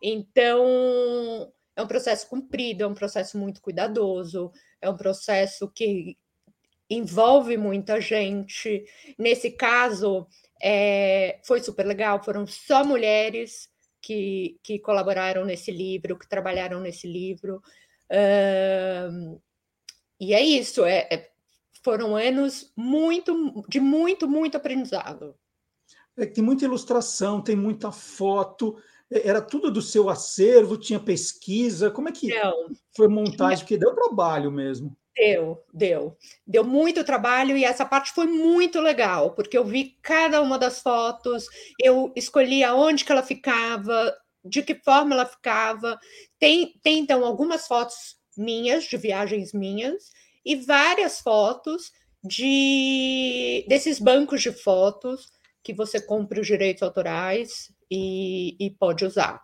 Então, 0.00 1.52
é 1.76 1.82
um 1.82 1.86
processo 1.86 2.28
comprido, 2.28 2.82
é 2.82 2.86
um 2.86 2.94
processo 2.94 3.38
muito 3.38 3.60
cuidadoso, 3.60 4.50
é 4.80 4.88
um 4.88 4.96
processo 4.96 5.68
que 5.68 6.16
envolve 6.88 7.56
muita 7.56 8.00
gente. 8.00 8.84
Nesse 9.18 9.50
caso, 9.50 10.26
é, 10.62 11.40
foi 11.44 11.60
super 11.60 11.86
legal, 11.86 12.22
foram 12.22 12.46
só 12.46 12.84
mulheres 12.84 13.68
que, 14.00 14.58
que 14.62 14.78
colaboraram 14.78 15.44
nesse 15.44 15.70
livro, 15.70 16.18
que 16.18 16.28
trabalharam 16.28 16.80
nesse 16.80 17.06
livro. 17.06 17.62
E 20.20 20.34
é 20.34 20.42
isso, 20.42 20.84
é, 20.84 21.06
é 21.10 21.30
foram 21.82 22.16
anos 22.16 22.72
muito 22.76 23.64
de 23.68 23.80
muito, 23.80 24.28
muito 24.28 24.56
aprendizado. 24.56 25.34
É, 26.16 26.26
tem 26.26 26.42
muita 26.42 26.64
ilustração, 26.64 27.40
tem 27.40 27.54
muita 27.54 27.92
foto. 27.92 28.76
Era 29.10 29.40
tudo 29.40 29.70
do 29.70 29.80
seu 29.80 30.10
acervo, 30.10 30.76
tinha 30.76 31.00
pesquisa. 31.00 31.90
Como 31.90 32.08
é 32.08 32.12
que 32.12 32.28
Não, 32.28 32.68
foi 32.94 33.08
montagem? 33.08 33.60
Porque 33.60 33.78
deu 33.78 33.94
trabalho 33.94 34.52
mesmo. 34.52 34.94
Deu, 35.16 35.64
deu. 35.72 36.16
Deu 36.46 36.62
muito 36.62 37.02
trabalho 37.02 37.56
e 37.56 37.64
essa 37.64 37.84
parte 37.84 38.12
foi 38.12 38.26
muito 38.26 38.80
legal, 38.80 39.32
porque 39.32 39.58
eu 39.58 39.64
vi 39.64 39.96
cada 40.00 40.40
uma 40.40 40.58
das 40.58 40.80
fotos, 40.80 41.46
eu 41.82 42.12
escolhi 42.14 42.62
aonde 42.62 43.04
que 43.04 43.10
ela 43.10 43.22
ficava, 43.22 44.16
de 44.44 44.62
que 44.62 44.76
forma 44.76 45.14
ela 45.14 45.26
ficava. 45.26 45.98
Tem, 46.38 46.72
tem 46.82 47.00
então 47.00 47.24
algumas 47.24 47.66
fotos 47.66 48.16
minhas, 48.36 48.84
de 48.84 48.96
viagens 48.96 49.52
minhas, 49.52 50.10
e 50.44 50.54
várias 50.54 51.18
fotos 51.18 51.90
de 52.22 53.64
desses 53.68 53.98
bancos 53.98 54.42
de 54.42 54.52
fotos 54.52 55.28
que 55.62 55.72
você 55.72 56.00
compra 56.00 56.40
os 56.40 56.46
direitos 56.46 56.82
autorais 56.82 57.72
e, 57.90 58.56
e 58.58 58.70
pode 58.70 59.04
usar. 59.04 59.42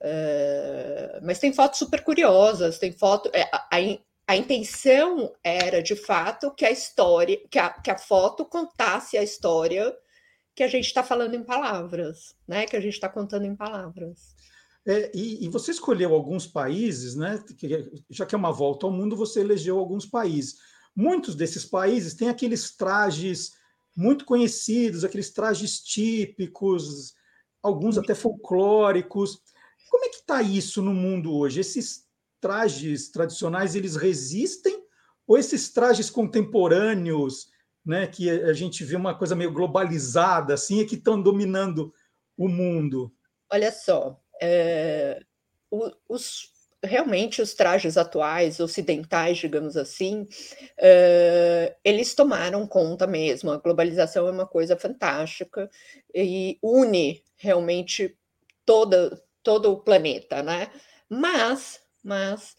Uh, 0.00 1.24
mas 1.24 1.38
tem 1.38 1.52
fotos 1.52 1.78
super 1.78 2.02
curiosas, 2.02 2.78
tem 2.78 2.92
foto. 2.92 3.30
É, 3.32 3.42
a, 3.52 3.68
a, 3.72 3.78
a, 4.26 4.36
intenção 4.36 5.32
era 5.42 5.82
de 5.82 5.96
fato 5.96 6.50
que 6.50 6.64
a 6.64 6.70
história, 6.70 7.40
que 7.50 7.58
a, 7.58 7.70
que 7.70 7.90
a 7.90 7.96
foto 7.96 8.44
contasse 8.44 9.16
a 9.16 9.22
história 9.22 9.96
que 10.54 10.62
a 10.62 10.68
gente 10.68 10.86
está 10.86 11.02
falando 11.02 11.34
em 11.34 11.42
palavras, 11.42 12.34
né? 12.46 12.66
Que 12.66 12.76
a 12.76 12.80
gente 12.80 12.94
está 12.94 13.08
contando 13.08 13.44
em 13.44 13.56
palavras. 13.56 14.34
É, 14.86 15.10
e, 15.14 15.46
e, 15.46 15.48
você 15.48 15.70
escolheu 15.70 16.12
alguns 16.12 16.46
países, 16.46 17.16
né? 17.16 17.42
Já 18.10 18.26
que 18.26 18.34
é 18.34 18.38
uma 18.38 18.52
volta 18.52 18.86
ao 18.86 18.92
mundo, 18.92 19.16
você 19.16 19.40
elegeu 19.40 19.78
alguns 19.78 20.04
países. 20.04 20.56
Muitos 20.94 21.34
desses 21.34 21.64
países 21.64 22.14
têm 22.14 22.28
aqueles 22.28 22.76
trajes 22.76 23.52
muito 23.96 24.24
conhecidos, 24.24 25.02
aqueles 25.02 25.32
trajes 25.32 25.80
típicos, 25.80 27.14
alguns 27.64 27.96
até 27.96 28.14
folclóricos. 28.14 29.40
Como 29.90 30.04
é 30.04 30.08
que 30.10 30.16
está 30.16 30.42
isso 30.42 30.82
no 30.82 30.92
mundo 30.92 31.34
hoje? 31.34 31.60
Esses 31.60 32.04
trajes 32.40 33.10
tradicionais 33.10 33.74
eles 33.74 33.96
resistem 33.96 34.84
ou 35.26 35.38
esses 35.38 35.72
trajes 35.72 36.10
contemporâneos, 36.10 37.48
né, 37.84 38.06
que 38.06 38.28
a 38.28 38.52
gente 38.52 38.84
vê 38.84 38.94
uma 38.94 39.16
coisa 39.16 39.34
meio 39.34 39.50
globalizada 39.50 40.52
assim, 40.52 40.82
é 40.82 40.84
que 40.84 40.96
estão 40.96 41.20
dominando 41.20 41.92
o 42.36 42.46
mundo? 42.46 43.10
Olha 43.50 43.72
só, 43.72 44.20
é, 44.42 45.22
os, 46.06 46.50
realmente 46.84 47.42
os 47.42 47.54
trajes 47.54 47.96
atuais, 47.96 48.60
ocidentais, 48.60 49.38
digamos 49.38 49.76
assim, 49.76 50.26
é, 50.78 51.76
eles 51.84 52.14
tomaram 52.14 52.66
conta 52.66 53.06
mesmo. 53.06 53.50
A 53.50 53.58
globalização 53.58 54.28
é 54.28 54.30
uma 54.30 54.46
coisa 54.46 54.76
fantástica 54.76 55.70
e 56.14 56.58
une 56.62 57.22
realmente 57.36 58.16
toda, 58.64 59.22
todo 59.42 59.72
o 59.72 59.80
planeta, 59.80 60.42
né? 60.42 60.70
Mas, 61.08 61.80
mas 62.02 62.56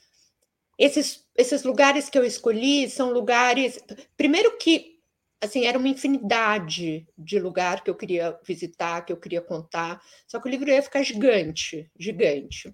esses, 0.78 1.26
esses 1.36 1.64
lugares 1.64 2.10
que 2.10 2.18
eu 2.18 2.24
escolhi 2.24 2.90
são 2.90 3.12
lugares, 3.12 3.80
primeiro 4.18 4.58
que 4.58 4.95
assim, 5.42 5.66
era 5.66 5.78
uma 5.78 5.88
infinidade 5.88 7.08
de 7.18 7.40
lugar 7.40 7.84
que 7.84 7.90
eu 7.90 7.96
queria 7.96 8.38
visitar, 8.44 9.06
que 9.06 9.14
eu 9.14 9.18
queria 9.18 9.42
contar, 9.42 10.02
só 10.28 10.40
que 10.40 10.48
o 10.48 10.52
livro 10.52 10.70
ia 10.70 10.82
ficar 10.82 11.04
gigante, 11.04 11.90
gigante. 12.00 12.74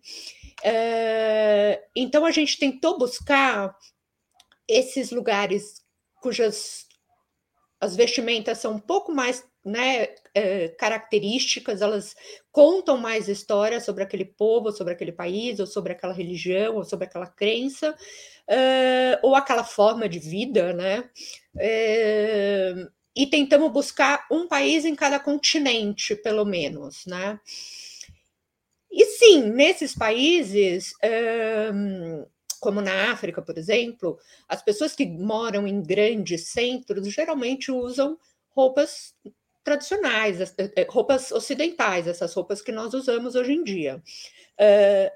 É, 0.64 1.84
então 1.96 2.26
a 2.26 2.32
gente 2.32 2.58
tentou 2.58 2.98
buscar 2.98 3.76
esses 4.68 5.12
lugares 5.12 5.82
cujas 6.22 6.88
as 7.82 7.96
vestimentas 7.96 8.60
são 8.60 8.74
um 8.74 8.80
pouco 8.80 9.12
mais 9.12 9.44
né, 9.66 10.10
é, 10.36 10.70
características, 10.70 11.82
elas 11.82 12.16
contam 12.52 12.96
mais 12.96 13.28
história 13.28 13.80
sobre 13.80 14.04
aquele 14.04 14.26
povo, 14.26 14.72
sobre 14.72 14.94
aquele 14.94 15.12
país, 15.12 15.60
ou 15.60 15.66
sobre 15.66 15.94
aquela 15.94 16.14
religião, 16.14 16.76
ou 16.76 16.84
sobre 16.84 17.06
aquela 17.06 17.26
crença, 17.26 17.96
uh, 18.52 19.20
ou 19.22 19.36
aquela 19.36 19.64
forma 19.64 20.10
de 20.10 20.20
vida, 20.20 20.74
né? 20.74 21.10
Uh, 21.56 22.92
e 23.16 23.26
tentamos 23.28 23.72
buscar 23.72 24.26
um 24.32 24.48
país 24.48 24.86
em 24.86 24.96
cada 24.96 25.20
continente, 25.20 26.16
pelo 26.16 26.46
menos, 26.46 27.06
né? 27.06 27.40
E 28.92 29.06
sim, 29.06 29.44
nesses 29.50 29.96
países, 29.96 30.94
um, 31.74 32.26
como 32.60 32.82
na 32.82 33.12
África, 33.12 33.42
por 33.42 33.58
exemplo, 33.58 34.18
as 34.48 34.62
pessoas 34.62 34.94
que 34.94 35.06
moram 35.06 35.66
em 35.66 35.82
grandes 35.82 36.48
centros 36.50 37.08
geralmente 37.08 37.72
usam 37.72 38.18
roupas 38.50 39.14
tradicionais, 39.64 40.54
roupas 40.90 41.32
ocidentais, 41.32 42.08
essas 42.08 42.34
roupas 42.34 42.62
que 42.62 42.72
nós 42.72 42.94
usamos 42.94 43.36
hoje 43.36 43.54
em 43.54 43.64
dia. 43.64 44.02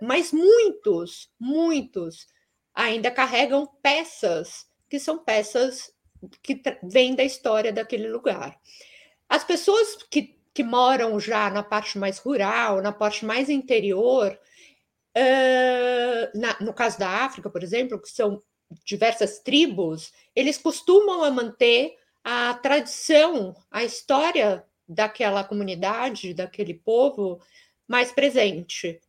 Mas 0.01 0.31
muitos, 0.31 1.29
muitos 1.39 2.27
ainda 2.75 3.09
carregam 3.09 3.65
peças 3.81 4.67
que 4.89 4.99
são 4.99 5.17
peças 5.17 5.91
que 6.43 6.61
vêm 6.83 7.15
da 7.15 7.23
história 7.23 7.71
daquele 7.71 8.07
lugar. 8.07 8.59
As 9.27 9.43
pessoas 9.43 9.95
que, 10.09 10.37
que 10.53 10.63
moram 10.63 11.19
já 11.19 11.49
na 11.49 11.63
parte 11.63 11.97
mais 11.97 12.19
rural, 12.19 12.81
na 12.81 12.91
parte 12.91 13.25
mais 13.25 13.49
interior, 13.49 14.37
uh, 15.17 16.39
na, 16.39 16.57
no 16.59 16.73
caso 16.73 16.99
da 16.99 17.09
África, 17.25 17.49
por 17.49 17.63
exemplo, 17.63 17.99
que 17.99 18.09
são 18.09 18.41
diversas 18.83 19.39
tribos, 19.39 20.11
eles 20.35 20.57
costumam 20.57 21.29
manter 21.31 21.95
a 22.23 22.53
tradição, 22.55 23.55
a 23.69 23.83
história 23.83 24.65
daquela 24.87 25.43
comunidade, 25.43 26.33
daquele 26.33 26.73
povo 26.73 27.39
mais 27.87 28.11
presente. 28.11 28.99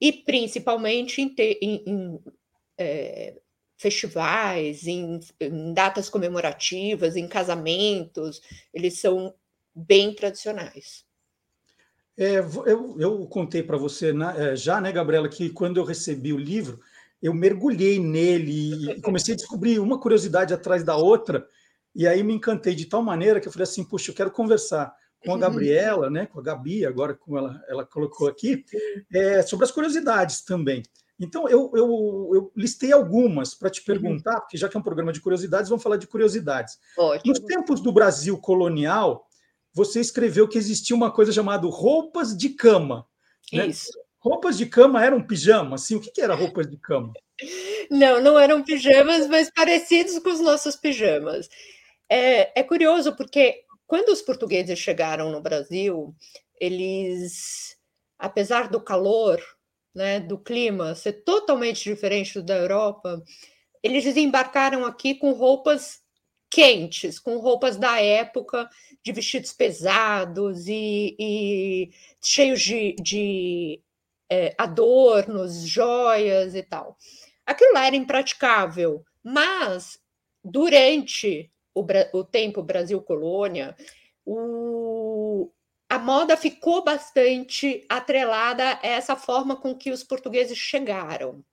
E 0.00 0.12
principalmente 0.12 1.22
em, 1.22 1.28
te, 1.28 1.58
em, 1.62 1.82
em 1.86 2.20
é, 2.78 3.34
festivais, 3.76 4.86
em, 4.86 5.20
em 5.40 5.74
datas 5.74 6.08
comemorativas, 6.08 7.16
em 7.16 7.28
casamentos, 7.28 8.40
eles 8.72 9.00
são 9.00 9.34
bem 9.74 10.14
tradicionais. 10.14 11.04
É, 12.18 12.38
eu, 12.38 12.96
eu, 12.98 13.26
contei 13.26 13.62
para 13.62 13.76
você 13.76 14.14
é, 14.36 14.56
já, 14.56 14.80
né, 14.80 14.90
Gabriela, 14.90 15.28
que 15.28 15.50
quando 15.50 15.76
eu 15.76 15.84
recebi 15.84 16.32
o 16.32 16.38
livro, 16.38 16.80
eu 17.22 17.34
mergulhei 17.34 17.98
nele 17.98 18.92
e 18.92 19.02
comecei 19.02 19.34
a 19.34 19.36
descobrir 19.36 19.78
uma 19.78 20.00
curiosidade 20.00 20.54
atrás 20.54 20.82
da 20.82 20.96
outra, 20.96 21.46
e 21.94 22.06
aí 22.06 22.22
me 22.22 22.32
encantei 22.32 22.74
de 22.74 22.86
tal 22.86 23.02
maneira 23.02 23.38
que 23.40 23.48
eu 23.48 23.52
falei 23.52 23.64
assim, 23.64 23.84
puxa, 23.84 24.10
eu 24.10 24.14
quero 24.14 24.30
conversar 24.30 24.94
com 25.24 25.34
a 25.34 25.38
Gabriela, 25.38 26.08
né, 26.08 26.26
com 26.26 26.38
a 26.38 26.42
Gabi, 26.42 26.86
agora 26.86 27.14
como 27.14 27.36
ela, 27.36 27.62
ela 27.68 27.84
colocou 27.84 28.28
aqui, 28.28 28.64
é, 29.12 29.42
sobre 29.42 29.64
as 29.64 29.72
curiosidades 29.72 30.42
também. 30.42 30.82
Então, 31.18 31.48
eu, 31.48 31.70
eu, 31.74 32.30
eu 32.34 32.52
listei 32.54 32.92
algumas 32.92 33.54
para 33.54 33.70
te 33.70 33.82
perguntar, 33.82 34.34
uhum. 34.34 34.40
porque 34.40 34.56
já 34.56 34.68
que 34.68 34.76
é 34.76 34.80
um 34.80 34.82
programa 34.82 35.12
de 35.12 35.20
curiosidades, 35.20 35.68
vamos 35.68 35.82
falar 35.82 35.96
de 35.96 36.06
curiosidades. 36.06 36.78
Ótimo. 36.96 37.32
Nos 37.32 37.40
tempos 37.40 37.80
do 37.80 37.90
Brasil 37.90 38.36
colonial, 38.38 39.26
você 39.72 40.00
escreveu 40.00 40.46
que 40.48 40.58
existia 40.58 40.94
uma 40.94 41.10
coisa 41.10 41.32
chamada 41.32 41.66
roupas 41.66 42.36
de 42.36 42.50
cama. 42.50 43.06
Né? 43.52 43.68
Isso. 43.68 43.92
Roupas 44.18 44.58
de 44.58 44.66
cama 44.66 45.04
eram 45.04 45.22
pijama? 45.22 45.76
Assim, 45.76 45.94
o 45.94 46.00
que, 46.00 46.10
que 46.10 46.20
era 46.20 46.34
roupas 46.34 46.68
de 46.68 46.76
cama? 46.76 47.12
Não, 47.90 48.20
não 48.20 48.38
eram 48.38 48.62
pijamas, 48.62 49.26
mas 49.26 49.50
parecidos 49.50 50.18
com 50.18 50.30
os 50.30 50.40
nossos 50.40 50.76
pijamas. 50.76 51.48
É, 52.10 52.60
é 52.60 52.62
curioso 52.62 53.14
porque 53.16 53.62
quando 53.86 54.08
os 54.08 54.22
portugueses 54.22 54.78
chegaram 54.78 55.30
no 55.30 55.40
Brasil, 55.40 56.14
eles, 56.60 57.76
apesar 58.18 58.68
do 58.68 58.80
calor, 58.80 59.40
né, 59.96 60.20
do 60.20 60.36
clima 60.36 60.94
ser 60.94 61.24
totalmente 61.24 61.82
diferente 61.82 62.42
da 62.42 62.54
Europa, 62.54 63.22
eles 63.82 64.04
desembarcaram 64.04 64.84
aqui 64.84 65.14
com 65.14 65.32
roupas 65.32 66.02
quentes, 66.50 67.18
com 67.18 67.38
roupas 67.38 67.78
da 67.78 67.98
época, 67.98 68.68
de 69.02 69.10
vestidos 69.10 69.54
pesados 69.54 70.68
e, 70.68 71.16
e 71.18 71.90
cheios 72.22 72.60
de, 72.60 72.94
de 73.00 73.80
é, 74.30 74.54
adornos, 74.58 75.66
joias 75.66 76.54
e 76.54 76.62
tal. 76.62 76.98
Aquilo 77.46 77.72
lá 77.72 77.86
era 77.86 77.96
impraticável, 77.96 79.02
mas 79.24 79.98
durante 80.44 81.50
o, 81.74 81.82
o 82.12 82.22
tempo 82.22 82.62
Brasil 82.62 83.00
colônia, 83.00 83.74
o, 84.26 85.50
a 85.88 85.98
moda 85.98 86.36
ficou 86.36 86.82
bastante 86.82 87.84
atrelada 87.88 88.78
a 88.82 88.86
essa 88.86 89.16
forma 89.16 89.56
com 89.56 89.74
que 89.74 89.90
os 89.90 90.02
portugueses 90.02 90.58
chegaram. 90.58 91.44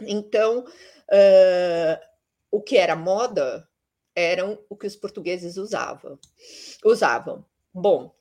Então, 0.00 0.60
uh, 0.60 2.06
o 2.50 2.62
que 2.62 2.76
era 2.76 2.96
moda 2.96 3.68
eram 4.14 4.58
o 4.68 4.76
que 4.76 4.86
os 4.86 4.96
portugueses 4.96 5.56
usavam. 5.56 6.18
usavam. 6.84 7.44
Bom, 7.72 8.14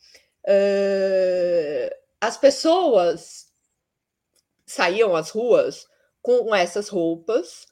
uh, 0.46 1.96
as 2.20 2.38
pessoas 2.38 3.48
saíam 4.66 5.16
às 5.16 5.30
ruas 5.30 5.88
com 6.22 6.54
essas 6.54 6.90
roupas, 6.90 7.66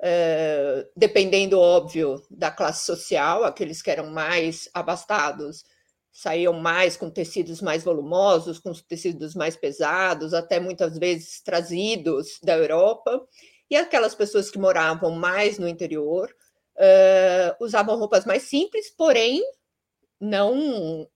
uh, 0.00 0.86
dependendo, 0.94 1.58
óbvio, 1.58 2.22
da 2.30 2.50
classe 2.50 2.84
social, 2.84 3.42
aqueles 3.42 3.80
que 3.80 3.90
eram 3.90 4.10
mais 4.10 4.68
abastados 4.74 5.64
saíam 6.12 6.52
mais 6.52 6.94
com 6.94 7.08
tecidos 7.08 7.62
mais 7.62 7.82
volumosos, 7.82 8.58
com 8.58 8.72
tecidos 8.74 9.34
mais 9.34 9.56
pesados, 9.56 10.34
até 10.34 10.60
muitas 10.60 10.98
vezes 10.98 11.40
trazidos 11.40 12.38
da 12.42 12.56
Europa, 12.56 13.26
e 13.70 13.76
aquelas 13.76 14.14
pessoas 14.14 14.50
que 14.50 14.58
moravam 14.58 15.12
mais 15.12 15.58
no 15.58 15.66
interior 15.66 16.30
uh, 16.76 17.64
usavam 17.64 17.96
roupas 17.96 18.26
mais 18.26 18.42
simples, 18.42 18.90
porém 18.90 19.42
não, 20.20 21.08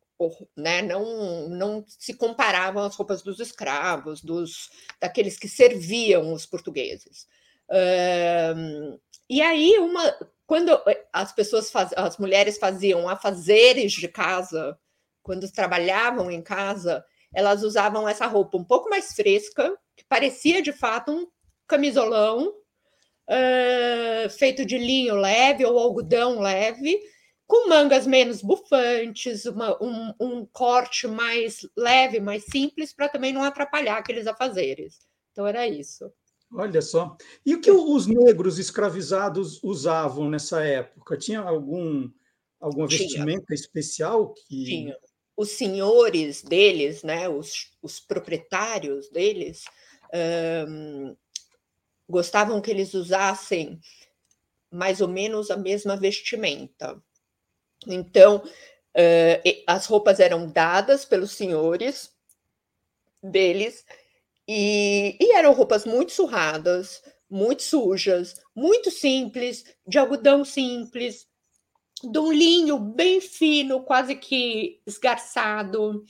né, 0.57 0.80
não, 0.80 1.49
não 1.51 1.84
se 1.86 2.14
comparavam 2.14 2.82
às 2.82 2.97
roupas 2.97 3.22
dos 3.22 3.38
escravos, 3.38 4.22
dos 4.22 4.70
daqueles 4.99 5.38
que 5.38 5.49
serviam 5.49 6.32
os 6.32 6.47
portugueses. 6.47 7.26
Uh, 7.68 8.99
e 9.28 9.42
aí, 9.42 9.76
uma, 9.78 10.16
quando 10.47 10.80
as 11.12 11.32
pessoas 11.32 11.70
faz, 11.70 11.90
as 11.94 12.16
mulheres 12.16 12.57
faziam 12.57 13.07
afazeres 13.07 13.92
de 13.92 14.09
casa 14.09 14.78
quando 15.27 15.51
trabalhavam 15.51 16.31
em 16.31 16.41
casa, 16.41 17.05
elas 17.35 17.64
usavam 17.64 18.09
essa 18.09 18.29
roupa 18.29 18.57
um 18.57 18.62
pouco 18.62 18.89
mais 18.89 19.12
fresca, 19.12 19.77
que 19.97 20.05
parecia 20.09 20.62
de 20.62 20.72
fato 20.72 21.11
um 21.11 21.27
camisolão 21.66 22.47
uh, 23.29 24.31
feito 24.31 24.64
de 24.64 24.79
linho 24.79 25.16
leve 25.16 25.64
ou 25.64 25.81
algodão 25.81 26.39
leve, 26.39 26.97
com 27.45 27.68
mangas 27.68 28.07
menos 28.07 28.41
bufantes, 28.41 29.47
uma, 29.47 29.77
um, 29.83 30.14
um 30.20 30.47
corte 30.47 31.09
mais 31.09 31.68
leve, 31.77 32.20
mais 32.20 32.45
simples, 32.45 32.95
para 32.95 33.09
também 33.09 33.33
não 33.33 33.43
atrapalhar 33.43 33.99
aqueles 33.99 34.29
afazeres. 34.29 35.01
Então 35.33 35.45
era 35.45 35.66
isso. 35.66 36.09
Olha 36.53 36.81
só. 36.81 37.16
E 37.45 37.57
o 37.57 37.61
que 37.61 37.72
os 37.72 38.07
negros 38.07 38.61
escravizados 38.61 39.61
usavam 39.64 40.31
nessa 40.31 40.64
época? 40.64 41.16
Tinha 41.16 41.41
algum 41.41 42.09
alguma 42.61 42.87
vestimenta 42.87 43.53
especial 43.53 44.33
que 44.33 44.64
Tinha 44.64 44.97
os 45.37 45.51
senhores 45.51 46.43
deles, 46.43 47.03
né, 47.03 47.28
os, 47.28 47.70
os 47.82 48.01
proprietários 48.01 49.09
deles, 49.11 49.64
um, 50.68 51.14
gostavam 52.09 52.61
que 52.61 52.70
eles 52.70 52.95
usassem 52.95 53.78
mais 54.70 55.01
ou 55.01 55.09
menos 55.09 55.51
a 55.51 55.57
mesma 55.57 55.97
vestimenta. 55.97 57.01
Então, 57.87 58.37
uh, 58.39 59.62
as 59.66 59.87
roupas 59.87 60.20
eram 60.20 60.49
dadas 60.49 61.05
pelos 61.05 61.32
senhores 61.32 62.11
deles 63.22 63.84
e, 64.49 65.16
e 65.20 65.32
eram 65.34 65.53
roupas 65.53 65.84
muito 65.84 66.12
surradas, 66.12 67.03
muito 67.28 67.62
sujas, 67.62 68.41
muito 68.55 68.91
simples, 68.91 69.64
de 69.87 69.99
algodão 69.99 70.45
simples, 70.45 71.26
de 72.03 72.18
um 72.18 72.32
linho 72.32 72.78
bem 72.78 73.20
fino, 73.20 73.82
quase 73.82 74.14
que 74.16 74.80
esgarçado. 74.86 76.05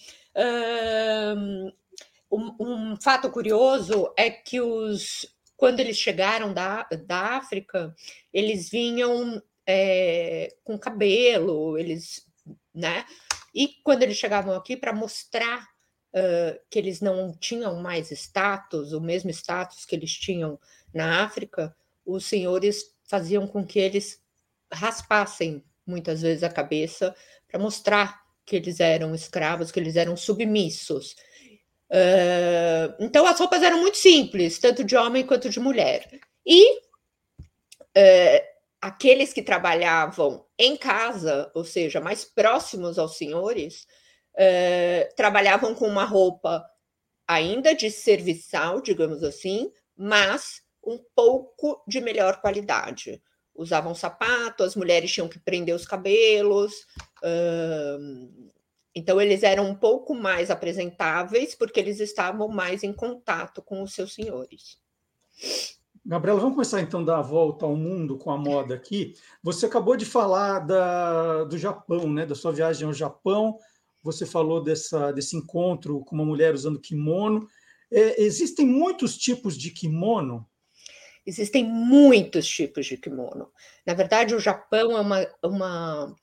Um, 2.31 2.55
um, 2.61 2.97
fato 3.01 3.31
curioso 3.31 4.13
é 4.17 4.31
que 4.31 4.61
os 4.61 5.27
quando 5.57 5.81
eles 5.81 5.97
chegaram 5.97 6.53
da, 6.53 6.87
da 7.07 7.37
África, 7.37 7.95
eles 8.33 8.69
vinham 8.69 9.43
é, 9.67 10.55
com 10.63 10.79
cabelo, 10.79 11.79
eles, 11.79 12.27
né? 12.75 13.07
E 13.55 13.69
quando 13.83 14.03
eles 14.03 14.19
chegavam 14.19 14.55
aqui 14.55 14.77
para 14.77 14.93
mostrar 14.93 15.67
uh, 16.13 16.61
que 16.69 16.79
eles 16.79 17.01
não 17.01 17.33
tinham 17.33 17.81
mais 17.81 18.11
status, 18.11 18.93
o 18.93 19.01
mesmo 19.01 19.31
status 19.31 19.87
que 19.87 19.97
eles 19.97 20.13
tinham 20.13 20.61
na 20.93 21.25
África, 21.25 21.75
os 22.05 22.27
senhores 22.27 22.95
faziam 23.05 23.47
com 23.47 23.65
que 23.65 23.79
eles 23.79 24.23
raspassem 24.71 25.65
muitas 25.87 26.23
vezes 26.23 26.43
a 26.43 26.51
cabeça 26.51 27.15
para 27.49 27.61
mostrar 27.61 28.21
que 28.45 28.57
eles 28.57 28.81
eram 28.81 29.15
escravos, 29.15 29.71
que 29.71 29.81
eles 29.81 29.97
eram 29.97 30.17
submissos. 30.17 31.15
Uh, 31.91 32.95
então 33.01 33.27
as 33.27 33.39
roupas 33.39 33.63
eram 33.63 33.81
muito 33.81 33.97
simples, 33.97 34.59
tanto 34.59 34.85
de 34.85 34.97
homem 34.97 35.27
quanto 35.27 35.49
de 35.49 35.61
mulher. 35.61 36.09
E 36.45 36.79
uh, 36.79 38.45
aqueles 38.81 39.33
que 39.33 39.43
trabalhavam 39.43 40.45
em 40.59 40.77
casa, 40.77 41.51
ou 41.55 41.65
seja, 41.65 42.01
mais 42.01 42.25
próximos 42.25 42.99
aos 42.99 43.17
senhores, 43.17 43.87
uh, 44.35 45.15
trabalhavam 45.17 45.75
com 45.75 45.87
uma 45.87 46.05
roupa 46.05 46.65
ainda 47.27 47.75
de 47.75 47.91
serviçal, 47.91 48.81
digamos 48.81 49.23
assim, 49.25 49.71
mas 49.97 50.63
um 50.85 50.99
pouco 51.15 51.83
de 51.89 52.01
melhor 52.01 52.41
qualidade 52.41 53.21
usavam 53.57 53.95
sapato, 53.95 54.63
as 54.63 54.77
mulheres 54.77 55.13
tinham 55.13 55.29
que 55.29 55.39
prender 55.39 55.75
os 55.75 55.87
cabelos. 55.87 56.73
Uh, 57.23 58.53
então, 58.95 59.21
eles 59.21 59.43
eram 59.43 59.69
um 59.69 59.75
pouco 59.75 60.15
mais 60.15 60.51
apresentáveis 60.51 61.55
porque 61.55 61.79
eles 61.79 62.01
estavam 62.01 62.49
mais 62.49 62.83
em 62.83 62.93
contato 62.93 63.61
com 63.61 63.83
os 63.83 63.93
seus 63.93 64.15
senhores. 64.15 64.79
Gabriela, 66.05 66.39
vamos 66.39 66.55
começar 66.55 66.81
então 66.81 67.01
a 67.01 67.05
dar 67.05 67.19
a 67.19 67.23
volta 67.23 67.67
ao 67.67 67.77
mundo 67.77 68.17
com 68.17 68.31
a 68.31 68.39
moda 68.39 68.75
aqui. 68.75 69.15
Você 69.43 69.67
acabou 69.67 69.97
de 69.97 70.05
falar 70.05 70.61
da, 70.61 71.45
do 71.45 71.59
Japão, 71.59 72.09
né? 72.09 72.25
da 72.25 72.35
sua 72.35 72.53
viagem 72.53 72.87
ao 72.87 72.95
Japão. 72.95 73.59
Você 74.03 74.25
falou 74.25 74.63
dessa, 74.63 75.11
desse 75.11 75.37
encontro 75.37 76.05
com 76.05 76.15
uma 76.15 76.25
mulher 76.25 76.55
usando 76.55 76.81
kimono. 76.81 77.49
É, 77.91 78.23
existem 78.23 78.65
muitos 78.65 79.19
tipos 79.19 79.59
de 79.59 79.71
kimono? 79.73 80.47
Existem 81.27 81.65
muitos 81.65 82.49
tipos 82.49 82.87
de 82.87 82.97
kimono. 82.97 83.51
Na 83.85 83.95
verdade, 83.95 84.35
o 84.35 84.41
Japão 84.41 84.97
é 84.97 85.01
uma, 85.01 85.29
uma, 85.43 86.17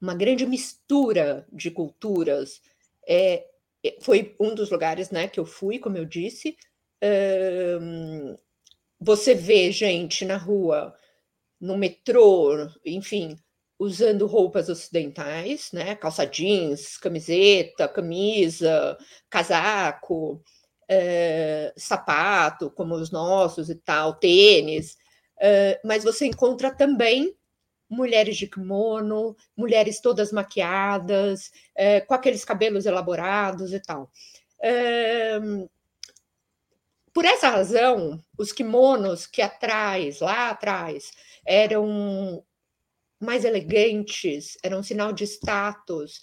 uma 0.00 0.14
grande 0.14 0.46
mistura 0.46 1.46
de 1.52 1.70
culturas. 1.70 2.62
É, 3.06 3.44
é 3.84 3.98
foi 4.00 4.34
um 4.40 4.54
dos 4.54 4.70
lugares 4.70 5.10
né, 5.10 5.28
que 5.28 5.38
eu 5.38 5.44
fui, 5.44 5.78
como 5.78 5.98
eu 5.98 6.06
disse. 6.06 6.56
Um, 7.80 8.36
você 8.98 9.34
vê 9.34 9.70
gente 9.70 10.24
na 10.24 10.38
rua, 10.38 10.96
no 11.60 11.76
metrô, 11.76 12.68
enfim, 12.84 13.38
usando 13.78 14.26
roupas 14.26 14.68
ocidentais, 14.68 15.70
né? 15.72 15.94
Calça 15.94 16.24
jeans, 16.24 16.96
camiseta, 16.96 17.86
camisa, 17.88 18.96
casaco, 19.28 20.42
é, 20.88 21.72
sapato, 21.76 22.70
como 22.70 22.94
os 22.94 23.10
nossos 23.10 23.68
e 23.68 23.74
tal, 23.74 24.14
tênis. 24.14 24.96
É, 25.38 25.80
mas 25.84 26.04
você 26.04 26.26
encontra 26.26 26.74
também 26.74 27.34
mulheres 27.88 28.36
de 28.36 28.46
kimono, 28.46 29.36
mulheres 29.56 30.00
todas 30.00 30.32
maquiadas, 30.32 31.52
é, 31.74 32.00
com 32.00 32.14
aqueles 32.14 32.44
cabelos 32.44 32.86
elaborados 32.86 33.72
e 33.72 33.80
tal. 33.80 34.10
por 37.12 37.24
essa 37.24 37.48
razão, 37.48 38.22
os 38.36 38.52
kimonos 38.52 39.26
que 39.26 39.40
atrás, 39.40 40.20
lá 40.20 40.50
atrás, 40.50 41.12
eram 41.46 42.44
mais 43.18 43.44
elegantes, 43.44 44.58
eram 44.62 44.80
um 44.80 44.82
sinal 44.82 45.12
de 45.12 45.24
status, 45.24 46.22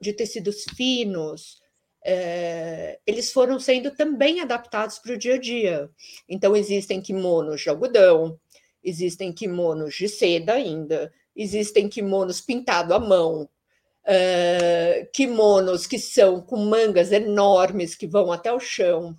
de 0.00 0.12
tecidos 0.12 0.64
finos, 0.76 1.61
uh, 2.06 3.00
eles 3.06 3.32
foram 3.32 3.58
sendo 3.58 3.90
também 3.90 4.40
adaptados 4.40 4.98
para 4.98 5.14
o 5.14 5.18
dia 5.18 5.34
a 5.34 5.38
dia. 5.38 5.90
Então, 6.28 6.56
existem 6.56 7.00
kimonos 7.00 7.60
de 7.60 7.68
algodão, 7.68 8.38
existem 8.82 9.32
kimonos 9.32 9.94
de 9.94 10.08
seda 10.08 10.54
ainda, 10.54 11.12
existem 11.34 11.88
kimonos 11.88 12.40
pintados 12.40 12.92
à 12.92 12.98
mão, 12.98 13.42
uh, 13.42 15.10
kimonos 15.12 15.86
que 15.86 15.98
são 15.98 16.40
com 16.40 16.56
mangas 16.56 17.12
enormes 17.12 17.94
que 17.94 18.06
vão 18.06 18.32
até 18.32 18.52
o 18.52 18.60
chão, 18.60 19.16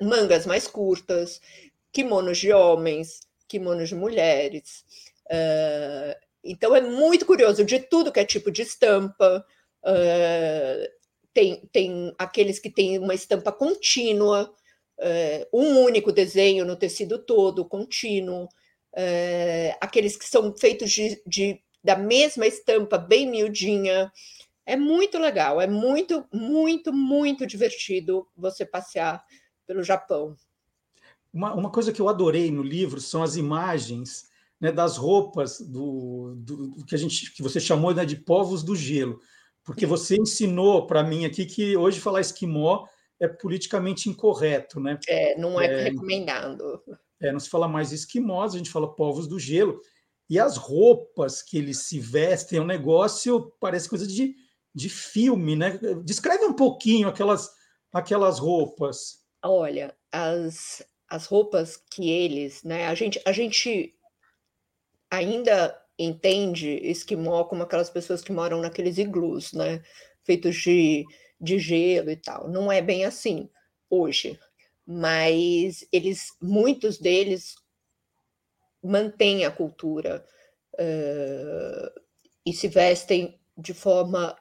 mangas 0.00 0.44
mais 0.46 0.66
curtas, 0.66 1.40
kimonos 1.92 2.38
de 2.38 2.52
homens, 2.52 3.20
kimonos 3.48 3.88
de 3.88 3.94
mulheres. 3.94 4.84
Uh, 5.26 6.14
então 6.44 6.74
é 6.76 6.80
muito 6.80 7.26
curioso 7.26 7.64
de 7.64 7.80
tudo 7.80 8.12
que 8.12 8.20
é 8.20 8.24
tipo 8.24 8.50
de 8.50 8.62
estampa. 8.62 9.44
Uh, 9.82 10.97
tem, 11.38 11.68
tem 11.70 12.14
aqueles 12.18 12.58
que 12.58 12.68
têm 12.68 12.98
uma 12.98 13.14
estampa 13.14 13.52
contínua, 13.52 14.52
uh, 14.98 15.56
um 15.56 15.84
único 15.84 16.10
desenho 16.10 16.64
no 16.64 16.74
tecido 16.74 17.16
todo, 17.16 17.64
contínuo. 17.64 18.48
aqueles 19.80 20.16
que 20.16 20.28
são 20.28 20.52
feitos 20.56 20.90
de, 20.90 21.22
de, 21.24 21.60
da 21.84 21.94
mesma 21.94 22.44
estampa, 22.44 22.98
bem 22.98 23.30
miudinha. 23.30 24.10
É 24.66 24.76
muito 24.76 25.16
legal, 25.16 25.60
é 25.60 25.68
muito, 25.68 26.24
muito, 26.32 26.92
muito 26.92 27.46
divertido 27.46 28.26
você 28.36 28.66
passear 28.66 29.24
pelo 29.64 29.84
Japão. 29.84 30.34
Uma, 31.32 31.54
uma 31.54 31.70
coisa 31.70 31.92
que 31.92 32.00
eu 32.00 32.08
adorei 32.08 32.50
no 32.50 32.64
livro 32.64 33.00
são 33.00 33.22
as 33.22 33.36
imagens 33.36 34.24
né, 34.60 34.72
das 34.72 34.96
roupas 34.96 35.60
do, 35.60 36.34
do, 36.36 36.66
do, 36.68 36.84
que 36.84 36.96
a 36.96 36.98
gente 36.98 37.32
que 37.32 37.42
você 37.42 37.60
chamou 37.60 37.94
né, 37.94 38.04
de 38.04 38.16
povos 38.16 38.64
do 38.64 38.74
gelo, 38.74 39.20
porque 39.68 39.84
você 39.84 40.16
ensinou 40.16 40.86
para 40.86 41.02
mim 41.02 41.26
aqui 41.26 41.44
que 41.44 41.76
hoje 41.76 42.00
falar 42.00 42.22
esquimó 42.22 42.86
é 43.20 43.28
politicamente 43.28 44.08
incorreto, 44.08 44.80
né? 44.80 44.98
É, 45.06 45.36
não 45.36 45.60
é, 45.60 45.66
é 45.66 45.82
recomendado. 45.90 46.82
É, 47.20 47.30
não 47.30 47.38
se 47.38 47.50
fala 47.50 47.68
mais 47.68 47.92
esquimós, 47.92 48.54
a 48.54 48.56
gente 48.56 48.70
fala 48.70 48.94
povos 48.96 49.28
do 49.28 49.38
gelo. 49.38 49.78
E 50.26 50.38
as 50.38 50.56
roupas 50.56 51.42
que 51.42 51.58
eles 51.58 51.82
se 51.82 52.00
vestem 52.00 52.58
é 52.58 52.62
um 52.62 52.66
negócio, 52.66 53.52
parece 53.60 53.90
coisa 53.90 54.06
de, 54.06 54.34
de 54.74 54.88
filme, 54.88 55.54
né? 55.54 55.78
Descreve 56.02 56.46
um 56.46 56.54
pouquinho 56.54 57.06
aquelas, 57.06 57.50
aquelas 57.92 58.38
roupas. 58.38 59.18
Olha, 59.44 59.94
as, 60.10 60.82
as 61.10 61.26
roupas 61.26 61.76
que 61.76 62.08
eles, 62.08 62.62
né? 62.62 62.86
A 62.86 62.94
gente, 62.94 63.20
a 63.26 63.32
gente 63.32 63.94
ainda 65.10 65.78
entende 65.98 66.68
esquimó 66.82 67.44
como 67.44 67.62
aquelas 67.62 67.90
pessoas 67.90 68.22
que 68.22 68.32
moram 68.32 68.60
naqueles 68.60 68.98
iglus, 68.98 69.52
né? 69.52 69.82
Feitos 70.22 70.56
de, 70.56 71.04
de 71.40 71.58
gelo 71.58 72.10
e 72.10 72.16
tal. 72.16 72.48
Não 72.48 72.70
é 72.70 72.80
bem 72.80 73.04
assim 73.04 73.48
hoje, 73.90 74.38
mas 74.86 75.86
eles, 75.90 76.36
muitos 76.40 76.98
deles 76.98 77.56
mantêm 78.82 79.44
a 79.44 79.50
cultura 79.50 80.24
uh, 80.74 82.00
e 82.46 82.52
se 82.52 82.68
vestem 82.68 83.38
de 83.56 83.74
forma 83.74 84.38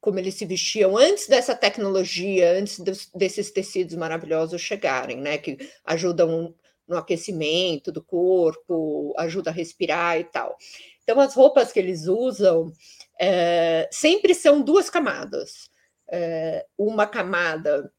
como 0.00 0.18
eles 0.18 0.34
se 0.34 0.46
vestiam 0.46 0.96
antes 0.96 1.26
dessa 1.26 1.54
tecnologia, 1.54 2.52
antes 2.52 2.78
dos, 2.78 3.10
desses 3.14 3.50
tecidos 3.50 3.96
maravilhosos 3.96 4.62
chegarem, 4.62 5.20
né? 5.20 5.36
Que 5.36 5.58
ajudam 5.84 6.54
no 6.86 6.96
aquecimento 6.96 7.90
do 7.90 8.02
corpo, 8.02 9.14
ajuda 9.18 9.50
a 9.50 9.52
respirar 9.52 10.18
e 10.18 10.24
tal. 10.24 10.56
Então, 11.02 11.20
as 11.20 11.34
roupas 11.34 11.72
que 11.72 11.78
eles 11.78 12.06
usam 12.06 12.72
é, 13.18 13.88
sempre 13.90 14.34
são 14.34 14.60
duas 14.60 14.90
camadas. 14.90 15.70
É, 16.08 16.66
uma 16.78 17.06
camada 17.06 17.92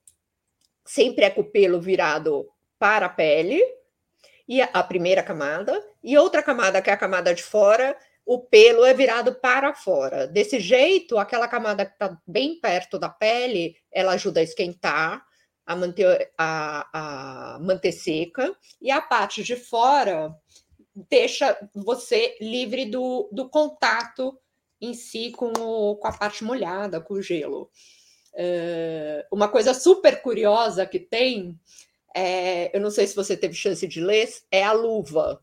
sempre 0.86 1.26
é 1.26 1.30
com 1.30 1.42
o 1.42 1.52
pelo 1.52 1.82
virado 1.82 2.48
para 2.80 3.08
a 3.08 3.10
pele, 3.10 3.62
e 4.48 4.62
a, 4.62 4.70
a 4.74 4.82
primeira 4.82 5.22
camada, 5.22 5.84
e 6.02 6.18
outra 6.18 6.42
camada, 6.42 6.82
que 6.82 6.90
é 6.90 6.94
a 6.94 6.98
camada 6.98 7.34
de 7.34 7.44
fora, 7.44 7.98
o 8.26 8.40
pelo 8.40 8.86
é 8.86 8.94
virado 8.94 9.36
para 9.36 9.74
fora. 9.74 10.28
Desse 10.28 10.60
jeito, 10.60 11.18
aquela 11.18 11.48
camada 11.48 11.86
que 11.86 11.94
está 11.94 12.18
bem 12.26 12.60
perto 12.60 12.98
da 12.98 13.10
pele, 13.10 13.76
ela 13.92 14.14
ajuda 14.14 14.40
a 14.40 14.44
esquentar, 14.44 15.26
a 15.68 15.76
manter, 15.76 16.32
a, 16.38 17.56
a 17.58 17.60
manter 17.60 17.92
seca, 17.92 18.56
e 18.82 18.90
a 18.90 19.02
parte 19.02 19.44
de 19.44 19.58
fora 19.58 20.34
deixa 21.10 21.58
você 21.76 22.38
livre 22.40 22.86
do, 22.86 23.30
do 23.34 23.50
contato 23.50 24.40
em 24.80 24.94
si 24.94 25.32
com, 25.32 25.52
o, 25.60 25.98
com 25.98 26.08
a 26.08 26.14
parte 26.14 26.44
molhada, 26.44 27.02
com 27.02 27.16
o 27.16 27.22
gelo. 27.22 27.70
Uh, 28.34 29.28
uma 29.30 29.50
coisa 29.50 29.74
super 29.74 30.22
curiosa 30.22 30.86
que 30.86 31.00
tem, 31.00 31.60
é, 32.16 32.76
eu 32.76 32.80
não 32.80 32.90
sei 32.90 33.06
se 33.06 33.16
você 33.16 33.36
teve 33.36 33.54
chance 33.54 33.86
de 33.86 34.00
ler, 34.00 34.30
é 34.50 34.64
a 34.64 34.72
luva. 34.72 35.42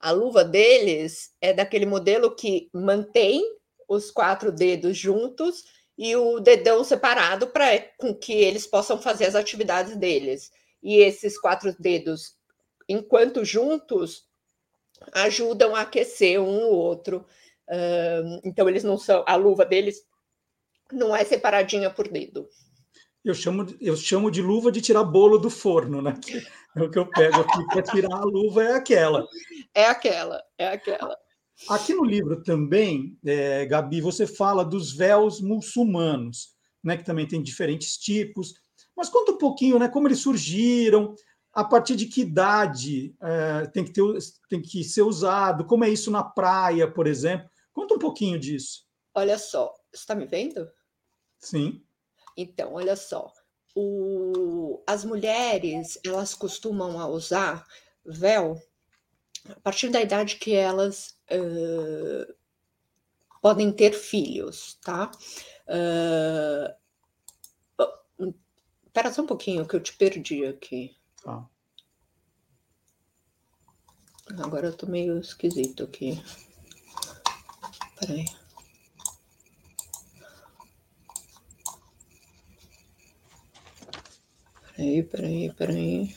A 0.00 0.10
luva 0.10 0.42
deles 0.42 1.34
é 1.40 1.52
daquele 1.52 1.86
modelo 1.86 2.34
que 2.34 2.70
mantém 2.72 3.42
os 3.88 4.10
quatro 4.10 4.50
dedos 4.50 4.96
juntos 4.96 5.64
e 5.98 6.14
o 6.14 6.40
dedão 6.40 6.84
separado 6.84 7.46
para 7.46 7.78
com 7.96 8.14
que 8.14 8.32
eles 8.32 8.66
possam 8.66 9.00
fazer 9.00 9.24
as 9.26 9.34
atividades 9.34 9.96
deles. 9.96 10.50
E 10.82 10.98
esses 10.98 11.38
quatro 11.38 11.74
dedos, 11.78 12.36
enquanto 12.88 13.44
juntos, 13.44 14.26
ajudam 15.12 15.74
a 15.74 15.82
aquecer 15.82 16.40
um 16.40 16.66
o 16.66 16.74
outro. 16.74 17.24
Uh, 17.68 18.40
então 18.44 18.68
eles 18.68 18.84
não 18.84 18.98
são, 18.98 19.24
a 19.26 19.36
luva 19.36 19.64
deles 19.64 20.02
não 20.92 21.16
é 21.16 21.24
separadinha 21.24 21.90
por 21.90 22.08
dedo. 22.08 22.48
Eu 23.24 23.34
chamo, 23.34 23.66
eu 23.80 23.96
chamo 23.96 24.30
de 24.30 24.40
luva 24.40 24.70
de 24.70 24.80
tirar 24.80 25.02
bolo 25.02 25.38
do 25.38 25.50
forno, 25.50 26.00
né? 26.00 26.14
É 26.76 26.82
o 26.82 26.90
que 26.90 26.98
eu 26.98 27.06
pego 27.08 27.40
aqui 27.40 27.66
para 27.68 27.82
tirar 27.82 28.14
a 28.14 28.24
luva 28.24 28.62
é 28.62 28.74
aquela. 28.74 29.26
É 29.74 29.86
aquela, 29.86 30.44
é 30.58 30.68
aquela. 30.68 31.16
Aqui 31.68 31.94
no 31.94 32.04
livro 32.04 32.42
também, 32.42 33.18
é, 33.24 33.64
Gabi, 33.66 34.00
você 34.00 34.26
fala 34.26 34.64
dos 34.64 34.92
véus 34.92 35.40
muçulmanos, 35.40 36.54
né, 36.84 36.96
que 36.96 37.04
também 37.04 37.26
tem 37.26 37.42
diferentes 37.42 37.96
tipos. 37.96 38.54
Mas 38.96 39.08
conta 39.08 39.32
um 39.32 39.38
pouquinho, 39.38 39.78
né, 39.78 39.88
como 39.88 40.06
eles 40.06 40.20
surgiram, 40.20 41.14
a 41.52 41.64
partir 41.64 41.96
de 41.96 42.06
que 42.06 42.20
idade 42.20 43.16
é, 43.20 43.66
tem, 43.68 43.84
que 43.84 43.92
ter, 43.92 44.02
tem 44.48 44.60
que 44.60 44.84
ser 44.84 45.02
usado, 45.02 45.64
como 45.64 45.84
é 45.84 45.88
isso 45.88 46.10
na 46.10 46.22
praia, 46.22 46.90
por 46.90 47.06
exemplo. 47.06 47.48
Conta 47.72 47.94
um 47.94 47.98
pouquinho 47.98 48.38
disso. 48.38 48.84
Olha 49.14 49.38
só, 49.38 49.74
você 49.90 50.02
está 50.02 50.14
me 50.14 50.26
vendo? 50.26 50.70
Sim. 51.38 51.82
Então, 52.36 52.74
olha 52.74 52.94
só. 52.94 53.32
O, 53.74 54.82
as 54.86 55.04
mulheres 55.04 55.98
elas 56.04 56.34
costumam 56.34 57.10
usar 57.10 57.66
véu 58.04 58.56
a 59.48 59.60
partir 59.60 59.88
da 59.90 60.00
idade 60.00 60.36
que 60.36 60.54
elas 60.54 61.15
uh, 61.32 62.34
podem 63.40 63.72
ter 63.72 63.92
filhos, 63.92 64.78
tá? 64.82 65.10
Uh, 65.68 66.74
Espera 68.96 69.12
só 69.12 69.20
um 69.20 69.26
pouquinho 69.26 69.68
que 69.68 69.76
eu 69.76 69.82
te 69.82 69.92
perdi 69.94 70.46
aqui. 70.46 70.96
Tá. 71.22 71.46
Agora 74.38 74.68
eu 74.68 74.74
tô 74.74 74.86
meio 74.86 75.18
esquisito 75.20 75.82
aqui. 75.82 76.18
Peraí. 78.00 78.24
Peraí, 84.74 85.02
peraí, 85.02 85.52
peraí. 85.52 86.16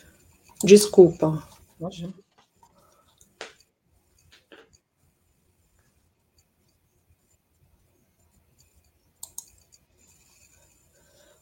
Desculpa. 0.64 1.46
Imagina. 1.78 2.14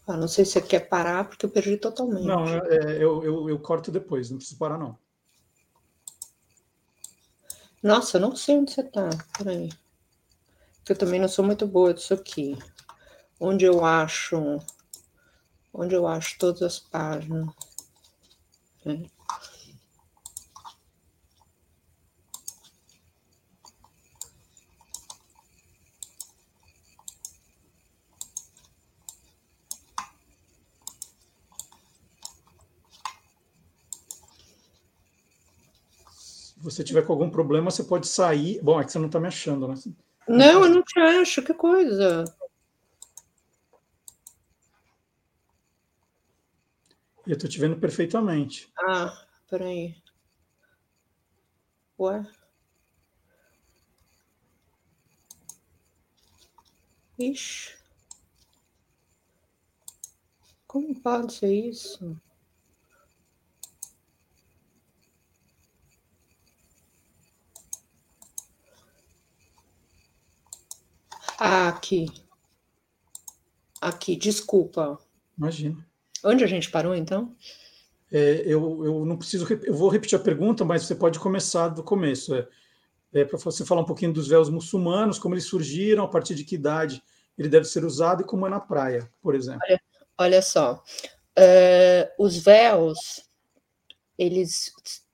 Ah, 0.07 0.15
não 0.15 0.27
sei 0.27 0.45
se 0.45 0.53
você 0.53 0.61
quer 0.61 0.87
parar, 0.87 1.27
porque 1.27 1.45
eu 1.45 1.49
perdi 1.49 1.75
totalmente. 1.75 2.25
Não, 2.25 2.47
é, 2.47 2.95
eu, 2.95 3.21
eu, 3.23 3.49
eu 3.49 3.59
corto 3.59 3.91
depois, 3.91 4.29
não 4.29 4.37
preciso 4.37 4.57
parar, 4.57 4.77
não. 4.77 4.97
Nossa, 7.83 8.17
eu 8.17 8.21
não 8.21 8.35
sei 8.35 8.57
onde 8.57 8.71
você 8.71 8.83
tá. 8.83 9.09
Peraí. 9.37 9.69
Porque 10.77 10.93
eu 10.93 10.97
também 10.97 11.19
não 11.19 11.27
sou 11.27 11.43
muito 11.43 11.67
boa 11.67 11.93
disso 11.93 12.13
aqui. 12.13 12.57
Onde 13.39 13.65
eu 13.65 13.83
acho. 13.83 14.59
Onde 15.73 15.93
eu 15.93 16.07
acho 16.07 16.37
todas 16.39 16.61
as 16.61 16.79
páginas. 16.79 17.53
É. 18.85 19.16
você 36.69 36.83
tiver 36.83 37.05
com 37.05 37.13
algum 37.13 37.29
problema, 37.29 37.71
você 37.71 37.83
pode 37.83 38.07
sair. 38.07 38.61
Bom, 38.61 38.79
é 38.79 38.83
que 38.83 38.91
você 38.91 38.99
não 38.99 39.05
está 39.07 39.19
me 39.19 39.27
achando, 39.27 39.67
né? 39.67 39.75
Não, 40.27 40.65
eu 40.65 40.69
não 40.69 40.83
te 40.83 40.99
acho. 40.99 41.41
Que 41.41 41.53
coisa. 41.53 42.25
Eu 47.25 47.33
estou 47.33 47.49
te 47.49 47.59
vendo 47.59 47.77
perfeitamente. 47.77 48.69
Ah, 48.77 49.25
peraí. 49.49 49.95
Ué? 51.99 52.23
Ixi. 57.17 57.75
Como 60.67 61.01
pode 61.01 61.33
ser 61.33 61.53
isso? 61.53 62.19
Ah, 71.39 71.67
aqui. 71.69 72.07
Aqui, 73.79 74.15
desculpa. 74.15 74.97
Imagina. 75.37 75.85
Onde 76.23 76.43
a 76.43 76.47
gente 76.47 76.71
parou, 76.71 76.95
então? 76.95 77.35
É, 78.11 78.41
eu, 78.45 78.85
eu 78.85 79.05
não 79.05 79.17
preciso, 79.17 79.45
eu 79.63 79.73
vou 79.73 79.89
repetir 79.89 80.17
a 80.17 80.21
pergunta, 80.21 80.65
mas 80.65 80.83
você 80.83 80.95
pode 80.95 81.19
começar 81.19 81.67
do 81.69 81.83
começo. 81.83 82.33
É, 82.33 82.47
é 83.13 83.25
para 83.25 83.37
você 83.37 83.65
falar 83.65 83.81
um 83.81 83.85
pouquinho 83.85 84.13
dos 84.13 84.27
véus 84.27 84.49
muçulmanos, 84.49 85.19
como 85.19 85.35
eles 85.35 85.45
surgiram, 85.45 86.03
a 86.03 86.07
partir 86.07 86.33
de 86.33 86.43
que 86.43 86.55
idade 86.55 87.03
ele 87.37 87.49
deve 87.49 87.65
ser 87.65 87.85
usado 87.85 88.23
e 88.23 88.25
como 88.25 88.47
é 88.47 88.49
na 88.49 88.59
praia, 88.59 89.09
por 89.21 89.35
exemplo. 89.35 89.59
Olha, 89.63 89.81
olha 90.17 90.41
só, 90.41 90.83
uh, 91.37 92.23
os 92.23 92.37
véus, 92.37 93.29
eles 94.17 94.71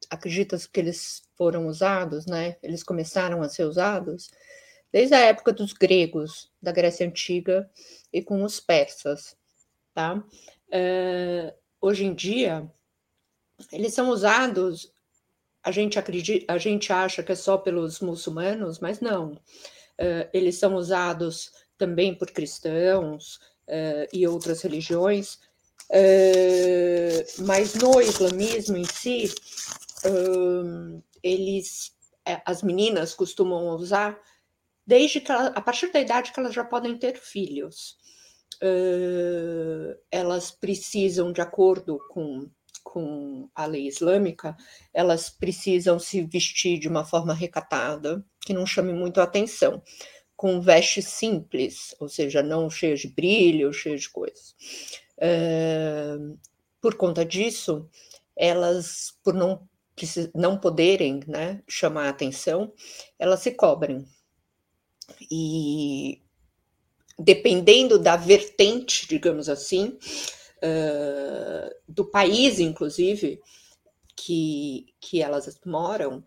acreditam 0.10 0.58
que 0.72 0.80
eles 0.80 1.24
foram 1.36 1.68
usados, 1.68 2.26
né? 2.26 2.56
Eles 2.64 2.82
começaram 2.82 3.42
a 3.42 3.50
ser 3.50 3.66
usados 3.66 4.30
desde 4.94 5.16
a 5.16 5.20
época 5.22 5.52
dos 5.52 5.74
gregos, 5.74 6.52
da 6.62 6.72
Grécia 6.72 7.08
Antiga 7.08 7.68
e 8.14 8.22
com 8.22 8.44
os 8.44 8.60
persas, 8.60 9.36
tá? 9.92 10.24
Uh, 10.70 11.52
hoje 11.82 12.06
em 12.06 12.14
dia, 12.14 12.72
eles 13.72 13.96
são 13.96 14.10
usados, 14.10 14.94
a 15.64 15.72
gente 15.72 15.98
acredita, 15.98 16.54
a 16.54 16.60
gente 16.60 16.94
acha 16.94 17.24
que 17.24 17.32
é 17.32 17.36
só 17.36 17.58
pelos 17.58 18.02
muçulmanos, 18.02 18.80
mas 18.80 19.00
não. 19.00 19.32
Uh, 20.00 20.30
eles 20.32 20.58
são 20.58 20.76
usados 20.76 21.52
também 21.76 22.14
por 22.14 22.30
cristãos 22.30 23.38
uh, 23.68 24.08
e 24.14 24.28
outras 24.28 24.62
religiões, 24.62 25.40
mas 27.40 27.76
no 27.76 28.02
islamismo 28.02 28.78
em 28.78 28.86
si, 28.86 29.32
eles, 31.22 31.96
as 32.46 32.64
meninas 32.64 33.14
costumam 33.14 33.68
usar 33.76 34.20
desde 34.86 35.22
que 35.22 35.32
ela, 35.32 35.48
a 35.48 35.62
partir 35.62 35.92
da 35.92 36.00
idade 36.00 36.32
que 36.32 36.40
elas 36.40 36.54
já 36.54 36.64
podem 36.64 36.98
ter 36.98 37.18
filhos. 37.18 37.98
Uh, 38.62 39.98
elas 40.12 40.52
precisam, 40.52 41.32
de 41.34 41.42
acordo 41.42 42.00
com, 42.10 42.50
com 42.84 43.50
a 43.54 43.66
lei 43.66 43.88
islâmica, 43.88 44.56
elas 44.94 45.30
precisam 45.30 46.00
se 46.00 46.22
vestir 46.22 46.80
de 46.80 46.88
uma 46.88 47.04
forma 47.04 47.34
recatada, 47.34 48.24
que 48.42 48.54
não 48.54 48.66
chame 48.66 48.94
muito 48.94 49.20
a 49.20 49.24
atenção, 49.24 49.82
com 50.36 50.62
vestes 50.62 51.08
simples, 51.08 51.96
ou 52.00 52.08
seja, 52.08 52.44
não 52.44 52.70
cheias 52.70 53.02
de 53.02 53.08
brilho, 53.08 53.74
cheias 53.74 54.02
de 54.02 54.10
coisas. 54.10 54.56
Uh, 55.18 56.38
por 56.82 56.96
conta 56.96 57.26
disso, 57.26 57.90
elas, 58.36 59.14
por 59.24 59.34
não, 59.34 59.68
não 60.36 60.58
poderem 60.58 61.22
né, 61.28 61.62
chamar 61.68 62.08
a 62.08 62.10
atenção, 62.10 62.74
elas 63.18 63.40
se 63.42 63.52
cobrem 63.52 64.06
e 65.30 66.22
dependendo 67.18 68.00
da 68.00 68.16
vertente, 68.16 69.08
digamos 69.08 69.48
assim, 69.50 69.98
uh, 70.64 71.76
do 71.88 72.06
país, 72.06 72.60
inclusive, 72.60 73.40
que, 74.16 74.88
que 75.00 75.22
elas 75.22 75.60
moram, 75.66 76.24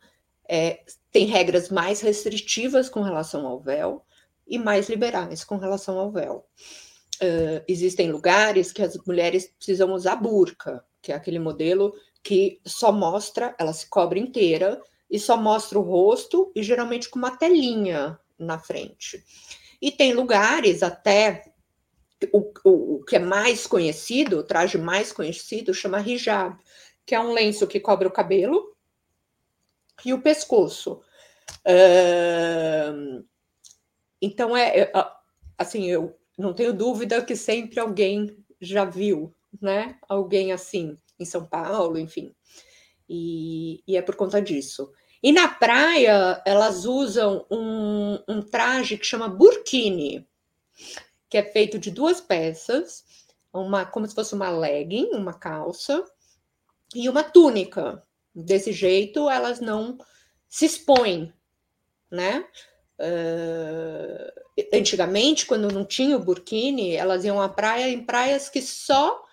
é, 0.48 0.84
tem 1.10 1.26
regras 1.26 1.70
mais 1.70 2.00
restritivas 2.00 2.88
com 2.88 3.00
relação 3.00 3.46
ao 3.46 3.60
véu 3.60 4.04
e 4.46 4.58
mais 4.58 4.88
liberais 4.88 5.42
com 5.42 5.56
relação 5.56 5.98
ao 5.98 6.12
véu. 6.12 6.46
Uh, 7.16 7.64
existem 7.66 8.12
lugares 8.12 8.72
que 8.72 8.82
as 8.82 8.96
mulheres 9.06 9.50
precisam 9.56 9.92
usar 9.92 10.16
burca, 10.16 10.84
que 11.02 11.10
é 11.10 11.14
aquele 11.14 11.38
modelo 11.38 11.92
que 12.22 12.60
só 12.64 12.92
mostra, 12.92 13.54
ela 13.58 13.72
se 13.72 13.88
cobre 13.88 14.20
inteira 14.20 14.80
e 15.10 15.18
só 15.18 15.36
mostra 15.36 15.78
o 15.78 15.82
rosto 15.82 16.50
e 16.54 16.62
geralmente 16.62 17.08
com 17.08 17.18
uma 17.18 17.36
telinha 17.36 18.18
na 18.38 18.58
frente. 18.58 19.24
E 19.80 19.90
tem 19.90 20.14
lugares 20.14 20.82
até 20.82 21.52
o, 22.32 22.52
o, 22.64 22.94
o, 22.96 23.04
que 23.04 23.16
é 23.16 23.18
mais 23.18 23.66
conhecido, 23.66 24.38
o 24.38 24.44
traje 24.44 24.78
mais 24.78 25.12
conhecido, 25.12 25.74
chama 25.74 26.00
hijab, 26.00 26.58
que 27.04 27.14
é 27.14 27.20
um 27.20 27.32
lenço 27.32 27.66
que 27.66 27.80
cobre 27.80 28.08
o 28.08 28.12
cabelo 28.12 28.74
e 30.04 30.12
o 30.12 30.22
pescoço. 30.22 31.02
Uh, 31.64 33.24
então 34.20 34.56
é, 34.56 34.80
é 34.80 34.92
assim, 35.58 35.86
eu 35.86 36.18
não 36.36 36.52
tenho 36.52 36.72
dúvida 36.72 37.24
que 37.24 37.36
sempre 37.36 37.78
alguém 37.78 38.36
já 38.60 38.84
viu, 38.84 39.34
né? 39.60 39.98
Alguém 40.08 40.52
assim 40.52 40.98
em 41.18 41.24
São 41.24 41.46
Paulo, 41.46 41.98
enfim. 41.98 42.34
E, 43.08 43.82
e 43.86 43.96
é 43.96 44.02
por 44.02 44.16
conta 44.16 44.40
disso. 44.40 44.92
E 45.22 45.32
na 45.32 45.48
praia, 45.48 46.42
elas 46.44 46.84
usam 46.84 47.44
um, 47.50 48.18
um 48.28 48.42
traje 48.42 48.96
que 48.96 49.06
chama 49.06 49.28
burkini, 49.28 50.28
que 51.28 51.38
é 51.38 51.42
feito 51.42 51.78
de 51.78 51.90
duas 51.90 52.20
peças, 52.20 53.04
uma 53.52 53.84
como 53.84 54.06
se 54.06 54.14
fosse 54.14 54.34
uma 54.34 54.50
legging, 54.50 55.10
uma 55.12 55.32
calça, 55.32 56.04
e 56.94 57.08
uma 57.08 57.22
túnica. 57.22 58.02
Desse 58.34 58.70
jeito, 58.70 59.30
elas 59.30 59.60
não 59.60 59.98
se 60.48 60.66
expõem, 60.66 61.32
né? 62.10 62.44
Uh, 62.98 64.76
antigamente, 64.76 65.46
quando 65.46 65.72
não 65.72 65.84
tinha 65.84 66.16
o 66.16 66.22
burkini, 66.22 66.94
elas 66.94 67.24
iam 67.24 67.40
à 67.40 67.48
praia 67.48 67.88
em 67.88 68.04
praias 68.04 68.48
que 68.48 68.60
só 68.60 69.24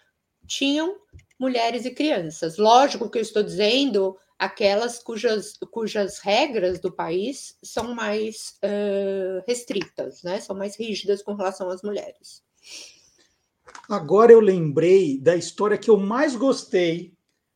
tinham 0.47 0.97
mulheres 1.37 1.85
e 1.85 1.91
crianças. 1.91 2.57
Lógico 2.57 3.09
que 3.09 3.17
eu 3.17 3.21
estou 3.21 3.43
dizendo 3.43 4.17
aquelas 4.43 4.99
cujas, 4.99 5.57
cujas 5.71 6.19
regras 6.19 6.79
do 6.79 6.91
país 6.91 7.57
são 7.63 7.95
mais 7.95 8.59
uh, 8.63 9.43
restritas, 9.47 10.21
né? 10.23 10.39
são 10.41 10.55
mais 10.55 10.75
rígidas 10.77 11.23
com 11.23 11.33
relação 11.33 11.69
às 11.69 11.81
mulheres. 11.81 12.43
Agora 13.89 14.31
eu 14.31 14.41
lembrei 14.41 15.17
da 15.17 15.35
história 15.35 15.77
que 15.77 15.89
eu 15.89 15.97
mais 15.97 16.35
gostei, 16.35 17.13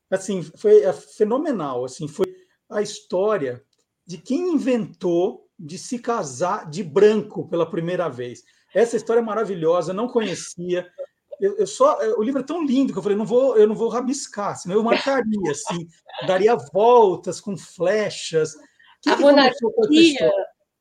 assim, 0.09 0.41
foi 0.41 0.83
é 0.83 0.93
fenomenal, 0.93 1.83
assim, 1.83 2.07
foi 2.07 2.33
a 2.69 2.81
história 2.81 3.61
de 4.05 4.17
quem 4.17 4.53
inventou 4.53 5.49
de 5.59 5.77
se 5.77 5.99
casar 5.99 6.69
de 6.69 6.83
branco 6.83 7.49
pela 7.49 7.69
primeira 7.69 8.07
vez. 8.07 8.43
Essa 8.73 8.95
história 8.95 9.19
é 9.19 9.23
maravilhosa, 9.23 9.93
não 9.93 10.07
conhecia. 10.07 10.87
Eu, 11.39 11.57
eu, 11.57 11.67
só 11.67 11.99
o 12.17 12.23
livro 12.23 12.41
é 12.41 12.43
tão 12.43 12.65
lindo 12.65 12.91
que 12.91 12.97
eu 12.97 13.03
falei 13.03 13.17
não 13.17 13.25
vou 13.25 13.55
eu 13.57 13.67
não 13.67 13.75
vou 13.75 13.89
rabiscar 13.89 14.57
senão 14.57 14.75
eu 14.75 14.83
marcaria 14.83 15.23
assim 15.51 15.87
daria 16.25 16.55
voltas 16.73 17.39
com 17.39 17.55
flechas 17.55 18.55
que 19.03 19.09
a 19.09 19.15
que 19.15 19.21
monarquia 19.21 20.31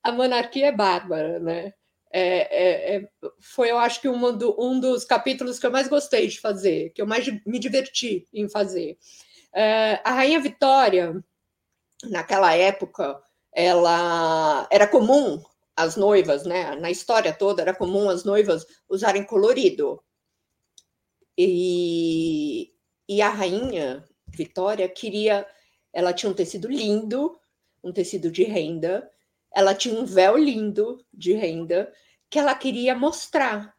a 0.02 0.12
monarquia 0.12 0.66
é 0.68 0.72
bárbara 0.72 1.38
né 1.38 1.74
é, 2.18 2.94
é, 2.94 2.96
é, 2.96 3.08
foi, 3.40 3.70
eu 3.70 3.78
acho 3.78 4.00
que 4.00 4.08
um, 4.08 4.36
do, 4.36 4.56
um, 4.58 4.80
dos 4.80 5.04
capítulos 5.04 5.58
que 5.58 5.66
eu 5.66 5.70
mais 5.70 5.86
gostei 5.86 6.28
de 6.28 6.40
fazer, 6.40 6.90
que 6.94 7.02
eu 7.02 7.06
mais 7.06 7.26
me 7.44 7.58
diverti 7.58 8.26
em 8.32 8.48
fazer. 8.48 8.96
É, 9.54 10.00
a 10.02 10.12
Rainha 10.12 10.40
Vitória, 10.40 11.22
naquela 12.04 12.54
época, 12.54 13.20
ela 13.52 14.66
era 14.70 14.86
comum 14.86 15.42
as 15.76 15.96
noivas, 15.96 16.44
né? 16.46 16.74
Na 16.76 16.90
história 16.90 17.34
toda 17.34 17.60
era 17.60 17.74
comum 17.74 18.08
as 18.08 18.24
noivas 18.24 18.66
usarem 18.88 19.24
colorido. 19.24 20.02
E, 21.36 22.72
e 23.08 23.20
a 23.20 23.28
rainha 23.28 24.04
Vitória 24.26 24.88
queria, 24.88 25.46
ela 25.92 26.12
tinha 26.12 26.30
um 26.30 26.34
tecido 26.34 26.68
lindo, 26.68 27.38
um 27.82 27.92
tecido 27.92 28.30
de 28.30 28.44
renda, 28.44 29.10
ela 29.54 29.74
tinha 29.74 29.98
um 29.98 30.04
véu 30.04 30.36
lindo 30.36 31.04
de 31.12 31.32
renda 31.32 31.92
que 32.28 32.38
ela 32.38 32.54
queria 32.54 32.94
mostrar. 32.94 33.74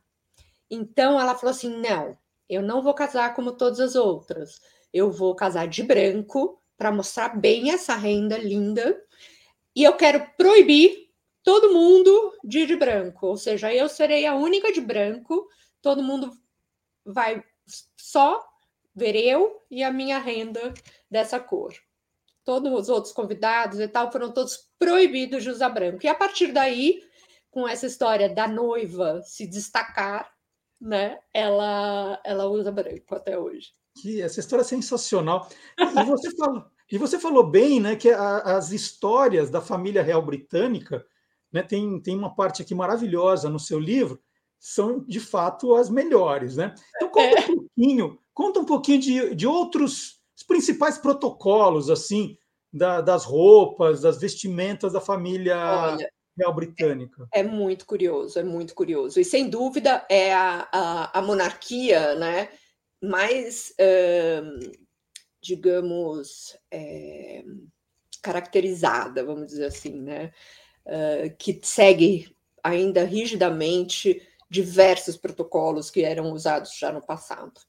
Então 0.70 1.20
ela 1.20 1.36
falou 1.36 1.51
assim: 1.51 1.70
não, 1.80 2.18
eu 2.49 2.62
não 2.62 2.82
vou 2.82 2.93
casar 2.93 3.34
como 3.36 3.51
todas 3.51 3.80
as 3.80 3.95
outras. 3.95 4.60
Eu 4.93 5.12
vou 5.12 5.36
casar 5.36 5.68
de 5.68 5.84
branco 5.84 6.62
para 6.78 6.91
mostrar 6.91 7.30
bem 7.30 7.72
essa 7.72 7.95
renda 7.95 8.38
linda. 8.38 8.99
E 9.76 9.84
eu 9.84 9.95
quero 9.95 10.26
proibir 10.38 11.10
todo 11.43 11.74
mundo 11.74 12.34
de 12.43 12.60
ir 12.60 12.68
de 12.68 12.76
branco. 12.76 13.28
Ou 13.28 13.38
seja, 13.38 13.74
eu 13.74 13.88
serei 13.89 14.26
a 14.26 14.36
única 14.36 14.72
de 14.72 14.82
branco, 14.82 15.47
todo 15.82 16.03
mundo 16.03 16.32
vai 17.08 17.43
só 17.95 18.45
ver 18.93 19.16
eu 19.16 19.62
e 19.70 19.84
a 19.84 19.91
minha 19.91 20.20
renda 20.20 20.74
dessa 21.10 21.39
cor. 21.39 21.74
Todos 22.43 22.72
os 22.72 22.89
outros 22.89 23.14
convidados 23.14 23.80
e 23.80 23.88
tal 23.88 24.12
foram 24.12 24.32
todos 24.32 24.70
proibidos 24.80 25.43
de 25.43 25.49
usar 25.49 25.70
branco. 25.70 25.99
E 26.03 26.08
a 26.08 26.16
partir 26.16 26.51
daí, 26.51 27.01
com 27.49 27.68
essa 27.68 27.86
história 27.86 28.30
da 28.30 28.47
noiva 28.47 29.22
se 29.24 29.45
destacar, 29.45 30.32
né, 30.80 31.20
ela, 31.34 32.20
ela 32.24 32.45
usa 32.47 32.72
branco 32.72 33.16
até 33.16 33.38
hoje. 33.38 33.72
Que 34.01 34.22
essa 34.22 34.39
história 34.39 34.62
é 34.62 34.66
sensacional. 34.66 35.49
E 35.80 36.03
você 36.03 36.36
falou, 36.36 36.66
e 36.91 36.97
você 36.97 37.20
falou 37.20 37.49
bem, 37.49 37.80
né, 37.80 37.95
que 37.95 38.10
a, 38.10 38.38
as 38.58 38.72
histórias 38.72 39.49
da 39.49 39.62
família 39.62 40.01
real 40.01 40.22
britânica, 40.22 41.05
né, 41.51 41.62
tem, 41.62 42.01
tem 42.01 42.18
uma 42.18 42.34
parte 42.34 42.62
aqui 42.62 42.74
maravilhosa 42.74 43.49
no 43.49 43.60
seu 43.60 43.80
livro, 43.80 44.22
são 44.60 45.03
de 45.05 45.20
fato 45.20 45.76
as 45.76 45.89
melhores, 45.89 46.58
né? 46.58 46.74
Então 46.95 47.10
conta 47.10 47.39
é. 47.39 47.43
um 47.43 47.55
pouquinho, 47.55 48.20
conta 48.34 48.60
um 48.60 48.66
pouquinho 48.66 48.99
de, 48.99 49.36
de 49.36 49.47
outros 49.47 50.18
os 50.36 50.43
principais 50.43 50.99
protocolos 50.99 51.89
assim 51.89 52.38
da, 52.72 53.01
das 53.01 53.26
roupas, 53.26 54.01
das 54.01 54.20
vestimentas 54.20 54.93
da 54.93 55.01
família 55.01 55.58
Olha, 55.93 56.12
real 56.38 56.53
britânica. 56.53 57.28
É, 57.34 57.39
é, 57.39 57.43
muito 57.43 57.86
curioso, 57.86 58.38
é 58.38 58.43
muito 58.43 58.76
curioso. 58.76 59.20
E 59.20 59.26
sem 59.26 59.49
dúvida 59.49 60.05
é 60.08 60.34
a, 60.34 60.70
a, 60.72 61.20
a 61.20 61.22
monarquia, 61.24 62.14
né? 62.16 62.49
Mais, 63.01 63.74
digamos, 65.41 66.58
é, 66.72 67.43
caracterizada, 68.22 69.24
vamos 69.24 69.47
dizer 69.47 69.66
assim, 69.66 70.01
né? 70.01 70.32
Uh, 70.86 71.36
que 71.38 71.60
segue 71.64 72.34
ainda 72.64 73.03
rigidamente 73.03 74.22
diversos 74.50 75.18
protocolos 75.18 75.89
que 75.89 76.04
eram 76.04 76.32
usados 76.32 76.78
já 76.78 76.91
no 76.91 77.02
passado. 77.02 77.60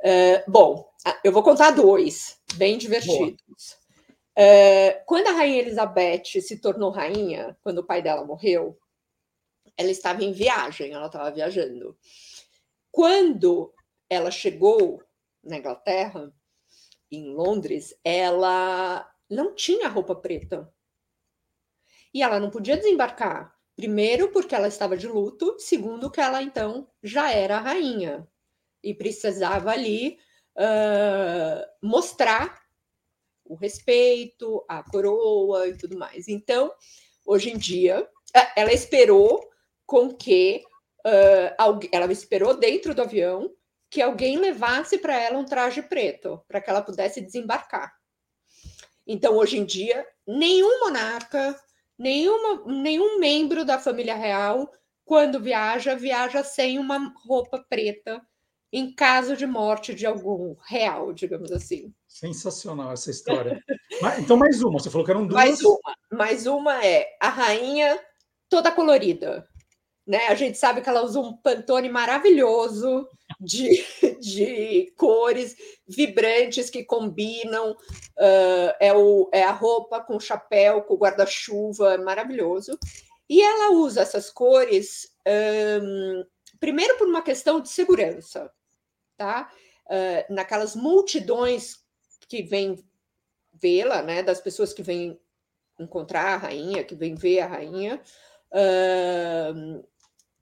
Uh, 0.00 0.50
bom, 0.50 0.88
eu 1.24 1.32
vou 1.32 1.42
contar 1.42 1.70
dois, 1.70 2.40
bem 2.54 2.76
divertidos. 2.76 3.78
Uh, 4.38 5.02
quando 5.06 5.28
a 5.28 5.32
rainha 5.32 5.62
Elizabeth 5.62 6.40
se 6.42 6.60
tornou 6.60 6.90
rainha, 6.90 7.56
quando 7.62 7.78
o 7.78 7.86
pai 7.86 8.02
dela 8.02 8.24
morreu, 8.24 8.78
ela 9.76 9.90
estava 9.90 10.22
em 10.22 10.32
viagem, 10.32 10.92
ela 10.92 11.06
estava 11.06 11.30
viajando. 11.30 11.96
Quando 12.90 13.72
ela 14.08 14.30
chegou 14.30 15.02
na 15.42 15.58
Inglaterra, 15.58 16.32
em 17.10 17.34
Londres, 17.34 17.94
ela 18.04 19.08
não 19.28 19.54
tinha 19.54 19.88
roupa 19.88 20.14
preta. 20.14 20.72
E 22.12 22.22
ela 22.22 22.40
não 22.40 22.50
podia 22.50 22.76
desembarcar. 22.76 23.55
Primeiro, 23.76 24.30
porque 24.30 24.54
ela 24.54 24.68
estava 24.68 24.96
de 24.96 25.06
luto, 25.06 25.56
segundo, 25.58 26.10
que 26.10 26.20
ela 26.20 26.42
então 26.42 26.88
já 27.02 27.30
era 27.30 27.60
rainha 27.60 28.26
e 28.82 28.94
precisava 28.94 29.70
ali 29.70 30.18
uh, 30.56 31.86
mostrar 31.86 32.58
o 33.44 33.54
respeito, 33.54 34.64
a 34.66 34.82
coroa 34.82 35.68
e 35.68 35.76
tudo 35.76 35.98
mais. 35.98 36.26
Então, 36.26 36.72
hoje 37.24 37.50
em 37.50 37.58
dia, 37.58 38.08
ela 38.56 38.72
esperou 38.72 39.46
com 39.84 40.12
que 40.12 40.64
uh, 41.06 41.80
ela 41.92 42.10
esperou 42.10 42.54
dentro 42.54 42.94
do 42.94 43.02
avião 43.02 43.54
que 43.90 44.02
alguém 44.02 44.38
levasse 44.38 44.98
para 44.98 45.20
ela 45.20 45.38
um 45.38 45.44
traje 45.44 45.82
preto 45.82 46.42
para 46.48 46.60
que 46.60 46.68
ela 46.68 46.82
pudesse 46.82 47.20
desembarcar. 47.20 47.94
Então, 49.06 49.36
hoje 49.36 49.58
em 49.58 49.64
dia, 49.64 50.04
nenhum 50.26 50.80
monarca, 50.80 51.58
nenhuma, 51.98 52.64
nenhum 52.66 53.18
membro 53.18 53.64
da 53.64 53.78
família 53.78 54.14
real, 54.14 54.70
quando 55.04 55.40
viaja, 55.40 55.94
viaja 55.94 56.42
sem 56.42 56.78
uma 56.78 57.12
roupa 57.24 57.64
preta 57.68 58.20
em 58.72 58.92
caso 58.92 59.36
de 59.36 59.46
morte 59.46 59.94
de 59.94 60.04
algum 60.04 60.54
real, 60.68 61.12
digamos 61.12 61.52
assim. 61.52 61.94
Sensacional 62.08 62.92
essa 62.92 63.10
história. 63.10 63.62
então, 64.18 64.36
mais 64.36 64.62
uma, 64.62 64.78
você 64.78 64.90
falou 64.90 65.04
que 65.04 65.10
eram 65.10 65.26
duas. 65.26 65.34
Mais 65.34 65.62
uma, 65.62 65.96
mais 66.12 66.46
uma 66.46 66.84
é 66.84 67.16
a 67.20 67.28
rainha 67.28 67.98
toda 68.48 68.72
colorida. 68.72 69.48
Né? 70.06 70.26
A 70.28 70.34
gente 70.34 70.58
sabe 70.58 70.80
que 70.80 70.88
ela 70.88 71.02
usa 71.02 71.20
um 71.20 71.36
pantone 71.36 71.88
maravilhoso 71.88 73.08
de, 73.40 73.84
de 74.20 74.92
cores 74.96 75.56
vibrantes 75.86 76.70
que 76.70 76.84
combinam. 76.84 77.72
Uh, 77.72 78.72
é, 78.80 78.92
o, 78.92 79.28
é 79.32 79.42
a 79.42 79.52
roupa 79.52 80.00
com 80.00 80.18
chapéu, 80.18 80.82
com 80.82 80.96
guarda-chuva, 80.96 81.94
é 81.94 81.98
maravilhoso. 81.98 82.78
E 83.28 83.42
ela 83.42 83.72
usa 83.72 84.02
essas 84.02 84.30
cores, 84.30 85.12
um, 85.82 86.24
primeiro 86.60 86.96
por 86.96 87.08
uma 87.08 87.22
questão 87.22 87.60
de 87.60 87.68
segurança, 87.68 88.50
tá? 89.16 89.50
Uh, 89.86 90.32
naquelas 90.32 90.76
multidões 90.76 91.84
que 92.28 92.42
vêm 92.42 92.84
vê-la, 93.52 94.02
né? 94.02 94.22
Das 94.22 94.40
pessoas 94.40 94.72
que 94.72 94.82
vêm 94.82 95.18
encontrar 95.78 96.34
a 96.34 96.36
rainha, 96.36 96.84
que 96.84 96.94
vêm 96.94 97.14
ver 97.14 97.40
a 97.40 97.46
rainha. 97.46 98.00
Uh, 98.52 99.84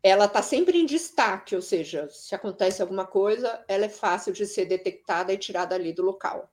ela 0.04 0.26
está 0.26 0.42
sempre 0.42 0.78
em 0.78 0.84
destaque, 0.84 1.56
ou 1.56 1.62
seja, 1.62 2.10
se 2.10 2.34
acontece 2.34 2.82
alguma 2.82 3.06
coisa, 3.06 3.64
ela 3.66 3.86
é 3.86 3.88
fácil 3.88 4.34
de 4.34 4.46
ser 4.46 4.66
detectada 4.66 5.32
e 5.32 5.38
tirada 5.38 5.74
ali 5.74 5.94
do 5.94 6.02
local. 6.02 6.52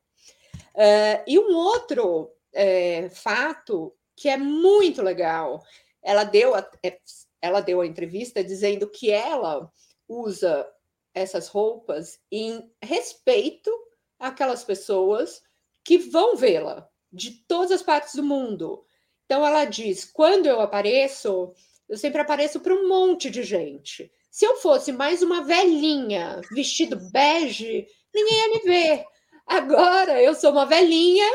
Uh, 0.74 1.20
e 1.28 1.38
um 1.38 1.54
outro 1.54 2.32
é, 2.54 3.10
fato 3.10 3.94
que 4.16 4.30
é 4.30 4.38
muito 4.38 5.02
legal, 5.02 5.62
ela 6.02 6.24
deu, 6.24 6.56
a, 6.56 6.66
é, 6.82 6.98
ela 7.42 7.60
deu 7.60 7.82
a 7.82 7.86
entrevista 7.86 8.42
dizendo 8.42 8.90
que 8.90 9.12
ela 9.12 9.70
usa 10.08 10.66
essas 11.14 11.50
roupas 11.50 12.22
em 12.32 12.72
respeito 12.82 13.70
àquelas 14.18 14.64
pessoas 14.64 15.42
que 15.84 15.98
vão 15.98 16.38
vê-la 16.38 16.90
de 17.12 17.32
todas 17.50 17.72
as 17.72 17.82
partes 17.82 18.16
do 18.16 18.24
mundo. 18.24 18.86
Então 19.26 19.46
ela 19.46 19.66
diz: 19.66 20.06
quando 20.06 20.46
eu 20.46 20.62
apareço, 20.62 21.54
eu 21.92 21.98
sempre 21.98 22.22
apareço 22.22 22.62
para 22.62 22.74
um 22.74 22.88
monte 22.88 23.30
de 23.30 23.44
gente. 23.44 24.10
Se 24.32 24.46
eu 24.46 24.56
fosse 24.56 24.94
mais 24.94 25.22
uma 25.22 25.44
velhinha 25.44 26.40
vestido 26.52 26.96
bege, 27.12 27.86
ninguém 28.16 28.38
ia 28.38 28.48
me 28.48 28.60
ver. 28.60 29.04
Agora 29.46 30.24
eu 30.24 30.34
sou 30.34 30.54
uma 30.54 30.66
velhinha 30.66 31.30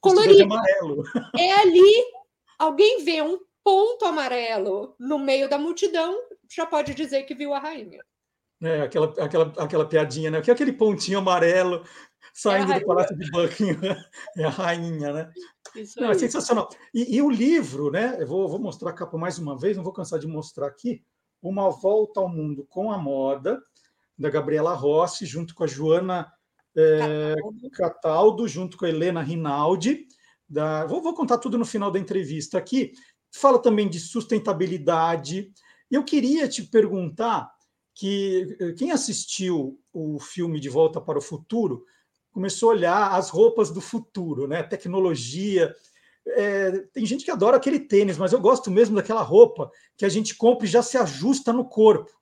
colorida. 0.00 0.56
É 1.38 1.52
ali, 1.52 2.04
alguém 2.58 3.04
vê 3.04 3.22
um 3.22 3.38
ponto 3.62 4.04
amarelo 4.06 4.96
no 4.98 5.20
meio 5.20 5.48
da 5.48 5.56
multidão, 5.56 6.18
já 6.52 6.66
pode 6.66 6.92
dizer 6.92 7.22
que 7.22 7.34
viu 7.34 7.54
a 7.54 7.60
rainha. 7.60 8.04
É, 8.60 8.80
aquela, 8.80 9.14
aquela, 9.24 9.54
aquela 9.56 9.88
piadinha, 9.88 10.32
né? 10.32 10.40
O 10.40 10.42
que 10.42 10.50
é 10.50 10.54
aquele 10.54 10.72
pontinho 10.72 11.20
amarelo 11.20 11.84
saindo 12.34 12.72
é 12.72 12.80
do 12.80 12.86
Palácio 12.86 13.16
de 13.16 13.30
Buckingham? 13.30 13.96
É 14.36 14.44
a 14.44 14.50
rainha, 14.50 15.12
né? 15.12 15.30
Não, 15.96 16.10
é 16.10 16.14
sensacional. 16.14 16.68
E, 16.94 17.16
e, 17.16 17.22
o 17.22 17.30
livro, 17.30 17.90
né? 17.90 18.16
Eu 18.18 18.26
vou, 18.26 18.48
vou 18.48 18.58
mostrar 18.58 18.90
a 18.90 18.94
capa 18.94 19.16
mais 19.18 19.38
uma 19.38 19.58
vez, 19.58 19.76
não 19.76 19.84
vou 19.84 19.92
cansar 19.92 20.18
de 20.18 20.26
mostrar 20.26 20.66
aqui. 20.66 21.02
Uma 21.42 21.70
Volta 21.70 22.20
ao 22.20 22.28
Mundo 22.28 22.66
com 22.68 22.90
a 22.90 22.98
Moda, 22.98 23.60
da 24.18 24.30
Gabriela 24.30 24.74
Rossi, 24.74 25.24
junto 25.24 25.54
com 25.54 25.64
a 25.64 25.66
Joana 25.66 26.32
é, 26.76 27.34
Cataldo. 27.36 27.70
Cataldo, 27.70 28.48
junto 28.48 28.76
com 28.76 28.84
a 28.84 28.88
Helena 28.88 29.22
Rinaldi. 29.22 30.06
Da, 30.48 30.86
vou, 30.86 31.02
vou 31.02 31.14
contar 31.14 31.38
tudo 31.38 31.58
no 31.58 31.64
final 31.64 31.90
da 31.90 31.98
entrevista 31.98 32.58
aqui. 32.58 32.92
Fala 33.30 33.58
também 33.58 33.88
de 33.88 34.00
sustentabilidade. 34.00 35.52
Eu 35.90 36.04
queria 36.04 36.48
te 36.48 36.62
perguntar 36.62 37.50
que 37.94 38.56
eh, 38.60 38.72
quem 38.72 38.92
assistiu 38.92 39.78
o 39.92 40.20
filme 40.20 40.60
De 40.60 40.68
Volta 40.68 41.00
para 41.00 41.18
o 41.18 41.22
Futuro 41.22 41.84
começou 42.38 42.70
a 42.70 42.74
olhar 42.74 43.14
as 43.14 43.30
roupas 43.30 43.68
do 43.72 43.80
futuro, 43.80 44.46
né? 44.46 44.62
Tecnologia. 44.62 45.74
é, 46.28 46.70
tem 46.92 47.04
gente 47.04 47.24
que 47.24 47.32
adora 47.32 47.56
aquele 47.56 47.80
tênis, 47.80 48.16
mas 48.16 48.32
eu 48.32 48.40
gosto 48.40 48.70
mesmo 48.70 48.94
daquela 48.94 49.22
roupa 49.22 49.68
que 49.96 50.04
a 50.04 50.08
gente 50.08 50.36
compra 50.36 50.64
e 50.64 50.70
já 50.70 50.80
se 50.80 50.96
ajusta 50.96 51.52
no 51.52 51.68
corpo. 51.68 52.12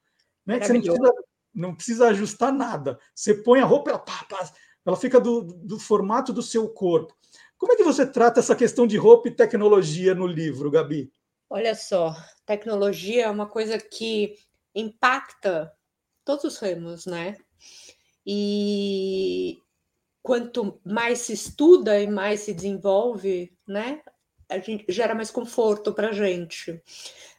Né? 0.46 0.58
Que 0.58 0.66
você 0.66 0.72
não 0.72 0.80
precisa, 0.80 1.12
não 1.54 1.74
precisa 1.74 2.08
ajustar 2.08 2.50
nada. 2.50 2.98
Você 3.14 3.34
põe 3.34 3.60
a 3.60 3.66
roupa, 3.66 3.90
ela, 3.90 3.98
pá, 3.98 4.24
pá, 4.26 4.50
ela 4.86 4.96
fica 4.96 5.20
do, 5.20 5.42
do 5.42 5.78
formato 5.78 6.32
do 6.32 6.42
seu 6.42 6.66
corpo. 6.66 7.14
Como 7.58 7.74
é 7.74 7.76
que 7.76 7.84
você 7.84 8.06
trata 8.06 8.40
essa 8.40 8.56
questão 8.56 8.86
de 8.86 8.96
roupa 8.96 9.28
e 9.28 9.34
tecnologia 9.34 10.14
no 10.14 10.26
livro, 10.26 10.70
Gabi? 10.70 11.12
Olha 11.50 11.74
só, 11.74 12.16
tecnologia 12.46 13.26
é 13.26 13.30
uma 13.30 13.46
coisa 13.46 13.78
que 13.78 14.34
impacta 14.74 15.70
todos 16.24 16.44
os 16.44 16.56
ramos, 16.56 17.04
né? 17.04 17.36
E 18.24 19.58
quanto 20.26 20.80
mais 20.84 21.20
se 21.20 21.34
estuda 21.34 22.00
e 22.00 22.08
mais 22.08 22.40
se 22.40 22.52
desenvolve, 22.52 23.56
né? 23.64 24.02
A 24.48 24.58
gente 24.58 24.84
gera 24.88 25.14
mais 25.14 25.30
conforto 25.30 25.94
para 25.94 26.08
a 26.08 26.12
gente. 26.12 26.72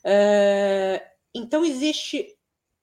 Uh, 0.05 1.05
então 1.35 1.65
existe 1.65 2.33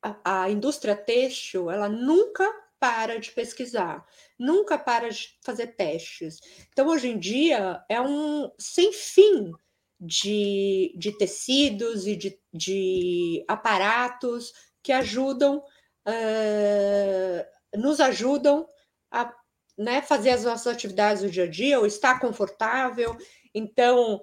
a, 0.03 0.43
a 0.43 0.51
indústria 0.51 0.95
têxtil, 0.95 1.71
ela 1.71 1.89
nunca 1.89 2.45
para 2.79 3.19
de 3.19 3.31
pesquisar, 3.31 4.07
nunca 4.39 4.77
para 4.77 5.09
de 5.09 5.39
fazer 5.41 5.69
testes. 5.69 6.39
Então, 6.69 6.87
hoje 6.89 7.09
em 7.09 7.19
dia, 7.19 7.83
é 7.89 7.99
um 7.99 8.53
sem 8.59 8.93
fim 8.93 9.53
de, 9.99 10.95
de 10.99 11.17
tecidos 11.17 12.07
e 12.07 12.15
de, 12.15 12.39
de 12.53 13.43
aparatos 13.49 14.53
que 14.83 14.93
ajudam, 14.93 15.65
uh, 16.07 17.79
nos 17.79 18.01
ajudam 18.01 18.69
a 19.11 19.33
né, 19.77 20.03
fazer 20.03 20.31
as 20.31 20.45
nossas 20.45 20.69
atividades 20.69 21.23
do 21.23 21.31
dia 21.31 21.45
a 21.45 21.51
dia, 21.51 21.79
ou 21.79 21.87
estar 21.87 22.21
confortável. 22.21 23.17
Então, 23.55 24.23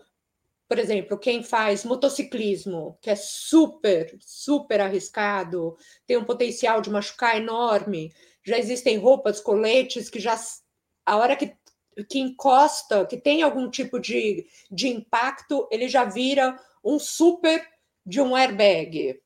por 0.67 0.79
exemplo, 0.79 1.17
quem 1.17 1.43
faz 1.43 1.83
motociclismo, 1.83 2.97
que 3.01 3.09
é 3.09 3.15
super, 3.15 4.15
super 4.21 4.79
arriscado, 4.79 5.75
tem 6.07 6.15
um 6.15 6.23
potencial 6.23 6.79
de 6.81 6.89
machucar 6.89 7.35
enorme, 7.35 8.13
já 8.43 8.57
existem 8.57 8.97
roupas, 8.97 9.41
coletes 9.41 10.09
que 10.09 10.19
já 10.19 10.39
a 11.05 11.17
hora 11.17 11.35
que, 11.35 11.53
que 12.09 12.19
encosta, 12.19 13.05
que 13.05 13.17
tem 13.17 13.41
algum 13.41 13.69
tipo 13.69 13.99
de, 13.99 14.45
de 14.71 14.87
impacto, 14.87 15.67
ele 15.71 15.87
já 15.89 16.05
vira 16.05 16.57
um 16.83 16.97
super 16.97 17.67
de 18.05 18.21
um 18.21 18.35
airbag. 18.35 19.19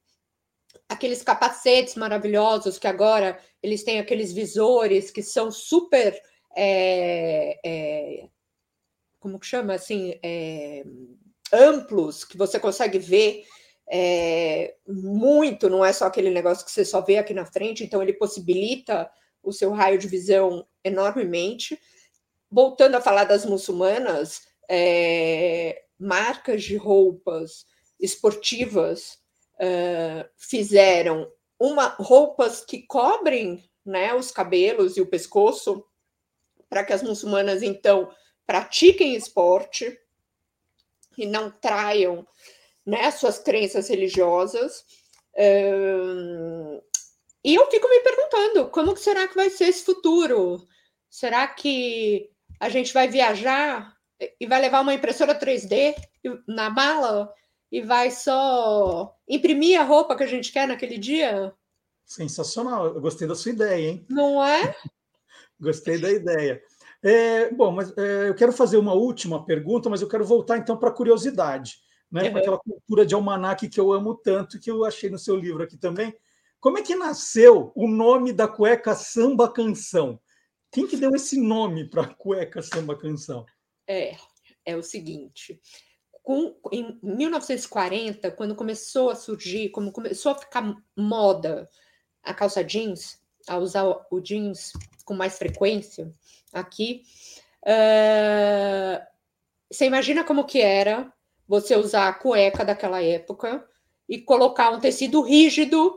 Aqueles 0.89 1.23
capacetes 1.23 1.95
maravilhosos 1.95 2.77
que 2.77 2.87
agora 2.87 3.39
eles 3.61 3.83
têm 3.83 3.99
aqueles 3.99 4.31
visores 4.31 5.11
que 5.11 5.23
são 5.23 5.51
super 5.51 6.19
é, 6.55 7.59
é, 7.65 8.29
como 9.19 9.39
que 9.39 9.45
chama? 9.45 9.73
Assim 9.73 10.17
é, 10.23 10.83
amplos 11.51 12.23
que 12.23 12.37
você 12.37 12.59
consegue 12.59 12.99
ver 12.99 13.43
é, 13.87 14.75
muito, 14.87 15.69
não 15.69 15.83
é 15.83 15.91
só 15.91 16.05
aquele 16.05 16.29
negócio 16.29 16.65
que 16.65 16.71
você 16.71 16.85
só 16.85 17.01
vê 17.01 17.17
aqui 17.17 17.33
na 17.33 17.45
frente, 17.45 17.83
então 17.83 18.01
ele 18.01 18.13
possibilita 18.13 19.09
o 19.43 19.51
seu 19.51 19.71
raio 19.71 19.97
de 19.97 20.07
visão 20.07 20.65
enormemente. 20.83 21.79
Voltando 22.49 22.95
a 22.95 23.01
falar 23.01 23.25
das 23.25 23.45
muçulmanas, 23.45 24.47
é, 24.69 25.83
marcas 25.99 26.63
de 26.63 26.77
roupas 26.77 27.65
esportivas 27.99 29.19
fizeram 30.37 31.31
uma 31.59 31.87
roupas 31.99 32.61
que 32.61 32.85
cobrem 32.85 33.63
né, 33.85 34.13
os 34.13 34.31
cabelos 34.31 34.97
e 34.97 35.01
o 35.01 35.07
pescoço 35.07 35.85
para 36.69 36.83
que 36.83 36.93
as 36.93 37.03
muçulmanas 37.03 37.61
então 37.61 38.11
pratiquem 38.45 39.15
esporte 39.15 39.97
e 41.17 41.25
não 41.25 41.49
traiam 41.49 42.27
né, 42.85 43.09
suas 43.11 43.39
crenças 43.39 43.87
religiosas. 43.87 44.83
e 47.43 47.55
eu 47.55 47.69
fico 47.71 47.89
me 47.89 47.99
perguntando 48.01 48.69
como 48.69 48.93
que 48.93 48.99
será 48.99 49.27
que 49.27 49.35
vai 49.35 49.49
ser 49.49 49.65
esse 49.65 49.83
futuro? 49.83 50.65
Será 51.09 51.47
que 51.47 52.29
a 52.59 52.69
gente 52.69 52.93
vai 52.93 53.07
viajar 53.07 53.95
e 54.39 54.45
vai 54.45 54.61
levar 54.61 54.81
uma 54.81 54.93
impressora 54.93 55.37
3D 55.37 55.95
na 56.47 56.69
mala 56.69 57.33
e 57.71 57.81
vai 57.81 58.11
só 58.11 59.15
imprimir 59.27 59.79
a 59.79 59.83
roupa 59.83 60.15
que 60.15 60.23
a 60.23 60.27
gente 60.27 60.51
quer 60.51 60.67
naquele 60.67 60.97
dia? 60.97 61.53
Sensacional, 62.05 62.87
eu 62.87 63.01
gostei 63.01 63.27
da 63.27 63.35
sua 63.35 63.51
ideia, 63.51 63.89
hein? 63.89 64.05
Não 64.09 64.43
é? 64.43 64.75
gostei 65.59 65.99
da 65.99 66.11
ideia. 66.11 66.61
É, 67.03 67.51
bom, 67.51 67.71
mas 67.71 67.95
é, 67.97 68.29
eu 68.29 68.35
quero 68.35 68.51
fazer 68.51 68.77
uma 68.77 68.93
última 68.93 69.45
pergunta, 69.45 69.89
mas 69.89 70.01
eu 70.01 70.07
quero 70.07 70.25
voltar 70.25 70.57
então 70.57 70.77
para 70.77 70.89
a 70.89 70.93
curiosidade, 70.93 71.77
né? 72.11 72.23
Uhum. 72.23 72.31
Para 72.31 72.39
aquela 72.41 72.59
cultura 72.59 73.05
de 73.05 73.15
almanac 73.15 73.67
que 73.67 73.79
eu 73.79 73.91
amo 73.91 74.15
tanto, 74.15 74.59
que 74.59 74.69
eu 74.69 74.85
achei 74.85 75.09
no 75.09 75.19
seu 75.19 75.35
livro 75.35 75.63
aqui 75.63 75.77
também. 75.77 76.15
Como 76.59 76.77
é 76.77 76.81
que 76.81 76.95
nasceu 76.95 77.71
o 77.75 77.87
nome 77.87 78.33
da 78.33 78.47
cueca 78.47 78.95
samba 78.95 79.51
canção? 79.51 80.19
Quem 80.71 80.87
que 80.87 80.97
deu 80.97 81.11
esse 81.15 81.39
nome 81.39 81.89
para 81.89 82.07
cueca 82.07 82.61
samba 82.61 82.97
canção? 82.97 83.45
É, 83.87 84.15
é 84.65 84.75
o 84.75 84.81
seguinte. 84.81 85.61
Com, 86.25 86.55
em 86.71 86.99
1940, 87.03 88.31
quando 88.31 88.55
começou 88.55 89.11
a 89.11 89.15
surgir, 89.15 89.69
como 89.69 89.91
começou 89.91 90.31
a 90.31 90.35
ficar 90.35 90.75
moda 90.97 91.69
a 92.23 92.33
calça 92.33 92.63
jeans, 92.63 93.21
a 93.47 93.59
usar 93.59 93.85
o 94.09 94.19
jeans 94.19 94.73
com 95.05 95.13
mais 95.13 95.37
frequência, 95.37 96.11
aqui. 96.51 97.03
Uh, 97.61 98.99
você 99.71 99.85
imagina 99.85 100.23
como 100.23 100.45
que 100.45 100.59
era 100.59 101.13
você 101.47 101.75
usar 101.75 102.07
a 102.07 102.13
cueca 102.13 102.65
daquela 102.65 103.03
época 103.03 103.63
e 104.09 104.19
colocar 104.19 104.71
um 104.71 104.79
tecido 104.79 105.21
rígido, 105.21 105.95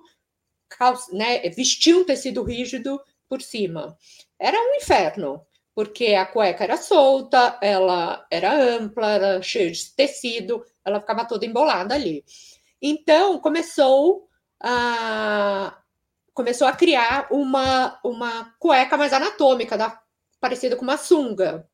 calça, 0.68 1.10
né, 1.10 1.40
vestir 1.48 1.96
um 1.96 2.04
tecido 2.04 2.42
rígido 2.42 3.00
por 3.26 3.40
cima. 3.40 3.96
Era 4.38 4.58
um 4.58 4.74
inferno, 4.74 5.42
porque 5.78 6.12
a 6.16 6.26
cueca 6.26 6.64
era 6.64 6.76
solta, 6.76 7.56
ela 7.62 8.26
era 8.32 8.52
ampla, 8.52 9.12
era 9.12 9.40
cheia 9.40 9.70
de 9.70 9.94
tecido, 9.94 10.66
ela 10.84 10.98
ficava 10.98 11.24
toda 11.24 11.46
embolada 11.46 11.94
ali. 11.94 12.24
Então 12.82 13.38
começou 13.38 14.28
a 14.60 15.80
começou 16.34 16.66
a 16.66 16.72
criar 16.72 17.28
uma, 17.30 17.96
uma 18.02 18.52
cueca 18.58 18.96
mais 18.96 19.12
anatômica 19.12 19.78
da 19.78 20.02
parecida 20.40 20.74
com 20.74 20.82
uma 20.82 20.96
sunga. 20.96 21.64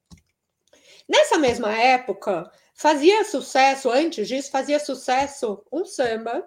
Nessa 1.09 1.39
mesma 1.39 1.73
época, 1.73 2.53
fazia 2.75 3.25
sucesso, 3.25 3.91
antes 3.91 4.29
disso, 4.29 4.51
fazia 4.51 4.79
sucesso 4.79 5.65
um 5.73 5.87
samba, 5.87 6.47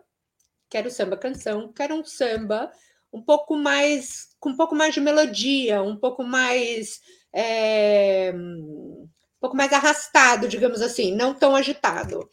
que 0.70 0.78
era 0.78 0.88
o 0.88 0.92
samba 0.92 1.18
canção, 1.18 1.74
que 1.74 1.82
era 1.82 1.96
um 1.96 2.06
samba 2.06 2.72
um 3.12 3.22
pouco 3.22 3.56
mais, 3.56 4.36
com 4.40 4.50
um 4.50 4.56
pouco 4.56 4.76
mais 4.76 4.94
de 4.94 5.02
melodia, 5.02 5.82
um 5.82 5.98
pouco 5.98 6.24
mais, 6.24 7.02
é, 7.40 8.34
um 8.34 9.08
pouco 9.40 9.56
mais 9.56 9.72
arrastado, 9.72 10.48
digamos 10.48 10.82
assim, 10.82 11.14
não 11.14 11.36
tão 11.36 11.56
agitado. 11.56 12.28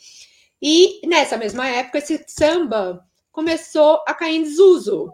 E 0.63 1.07
nessa 1.07 1.37
mesma 1.37 1.69
época, 1.69 1.99
esse 1.99 2.25
samba 2.27 3.07
começou 3.31 4.03
a 4.09 4.15
cair 4.15 4.37
em 4.37 4.43
desuso. 4.45 5.13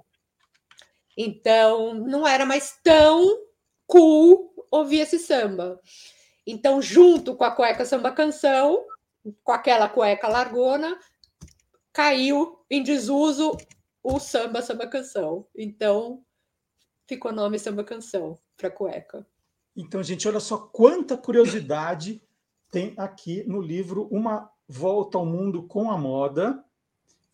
Então, 1.17 1.93
não 1.95 2.27
era 2.27 2.47
mais 2.47 2.79
tão 2.85 3.37
cool 3.85 4.55
ouvir 4.71 5.01
esse 5.01 5.19
samba. 5.19 5.81
Então, 6.47 6.81
junto 6.81 7.35
com 7.35 7.43
a 7.43 7.51
cueca 7.51 7.85
samba 7.85 8.13
canção, 8.13 8.87
com 9.43 9.51
aquela 9.51 9.89
cueca 9.89 10.29
largona, 10.29 10.97
caiu 11.93 12.65
em 12.71 12.81
desuso 12.81 13.57
o 14.05 14.21
samba 14.21 14.63
samba 14.63 14.87
canção. 14.87 15.49
Então, 15.53 16.25
ficou 17.09 17.33
o 17.33 17.35
nome 17.35 17.59
samba 17.59 17.83
canção 17.83 18.39
para 18.57 18.71
cueca. 18.71 19.27
Então, 19.77 20.03
gente, 20.03 20.27
olha 20.27 20.41
só 20.41 20.59
quanta 20.59 21.17
curiosidade 21.17 22.23
tem 22.71 22.95
aqui 22.97 23.45
no 23.47 23.61
livro 23.61 24.09
Uma 24.11 24.51
Volta 24.69 25.19
ao 25.19 25.27
Mundo 25.27 25.65
com 25.65 25.91
a 25.91 25.99
Moda, 25.99 26.65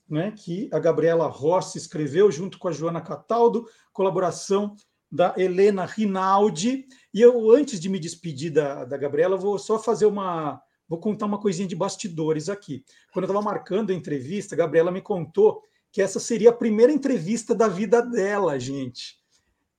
né, 0.08 0.30
que 0.30 0.68
a 0.72 0.78
Gabriela 0.78 1.26
Rossi 1.26 1.76
escreveu 1.76 2.30
junto 2.30 2.58
com 2.58 2.68
a 2.68 2.72
Joana 2.72 3.00
Cataldo, 3.00 3.68
colaboração 3.92 4.76
da 5.10 5.34
Helena 5.36 5.84
Rinaldi. 5.84 6.86
E 7.12 7.20
eu, 7.20 7.50
antes 7.50 7.80
de 7.80 7.88
me 7.88 7.98
despedir 7.98 8.52
da, 8.52 8.84
da 8.84 8.96
Gabriela, 8.96 9.36
vou 9.36 9.58
só 9.58 9.78
fazer 9.78 10.06
uma. 10.06 10.62
Vou 10.88 11.00
contar 11.00 11.26
uma 11.26 11.40
coisinha 11.40 11.66
de 11.66 11.74
bastidores 11.74 12.48
aqui. 12.48 12.84
Quando 13.12 13.24
eu 13.24 13.30
estava 13.30 13.44
marcando 13.44 13.90
a 13.90 13.94
entrevista, 13.94 14.54
a 14.54 14.58
Gabriela 14.58 14.92
me 14.92 15.02
contou 15.02 15.60
que 15.90 16.00
essa 16.00 16.20
seria 16.20 16.50
a 16.50 16.56
primeira 16.56 16.92
entrevista 16.92 17.54
da 17.54 17.66
vida 17.66 18.00
dela, 18.00 18.58
gente. 18.58 19.16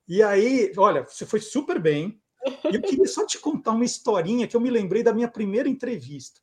E 0.05 0.21
aí, 0.21 0.73
olha, 0.75 1.05
você 1.05 1.25
foi 1.25 1.39
super 1.39 1.79
bem. 1.79 2.19
Eu 2.64 2.82
queria 2.82 3.07
só 3.07 3.26
te 3.26 3.40
contar 3.40 3.72
uma 3.72 3.86
historinha 3.86 4.48
que 4.48 4.56
eu 4.56 4.61
me 4.61 4.69
lembrei 4.69 5.03
da 5.03 5.14
minha 5.14 5.28
primeira 5.28 5.69
entrevista. 5.69 6.40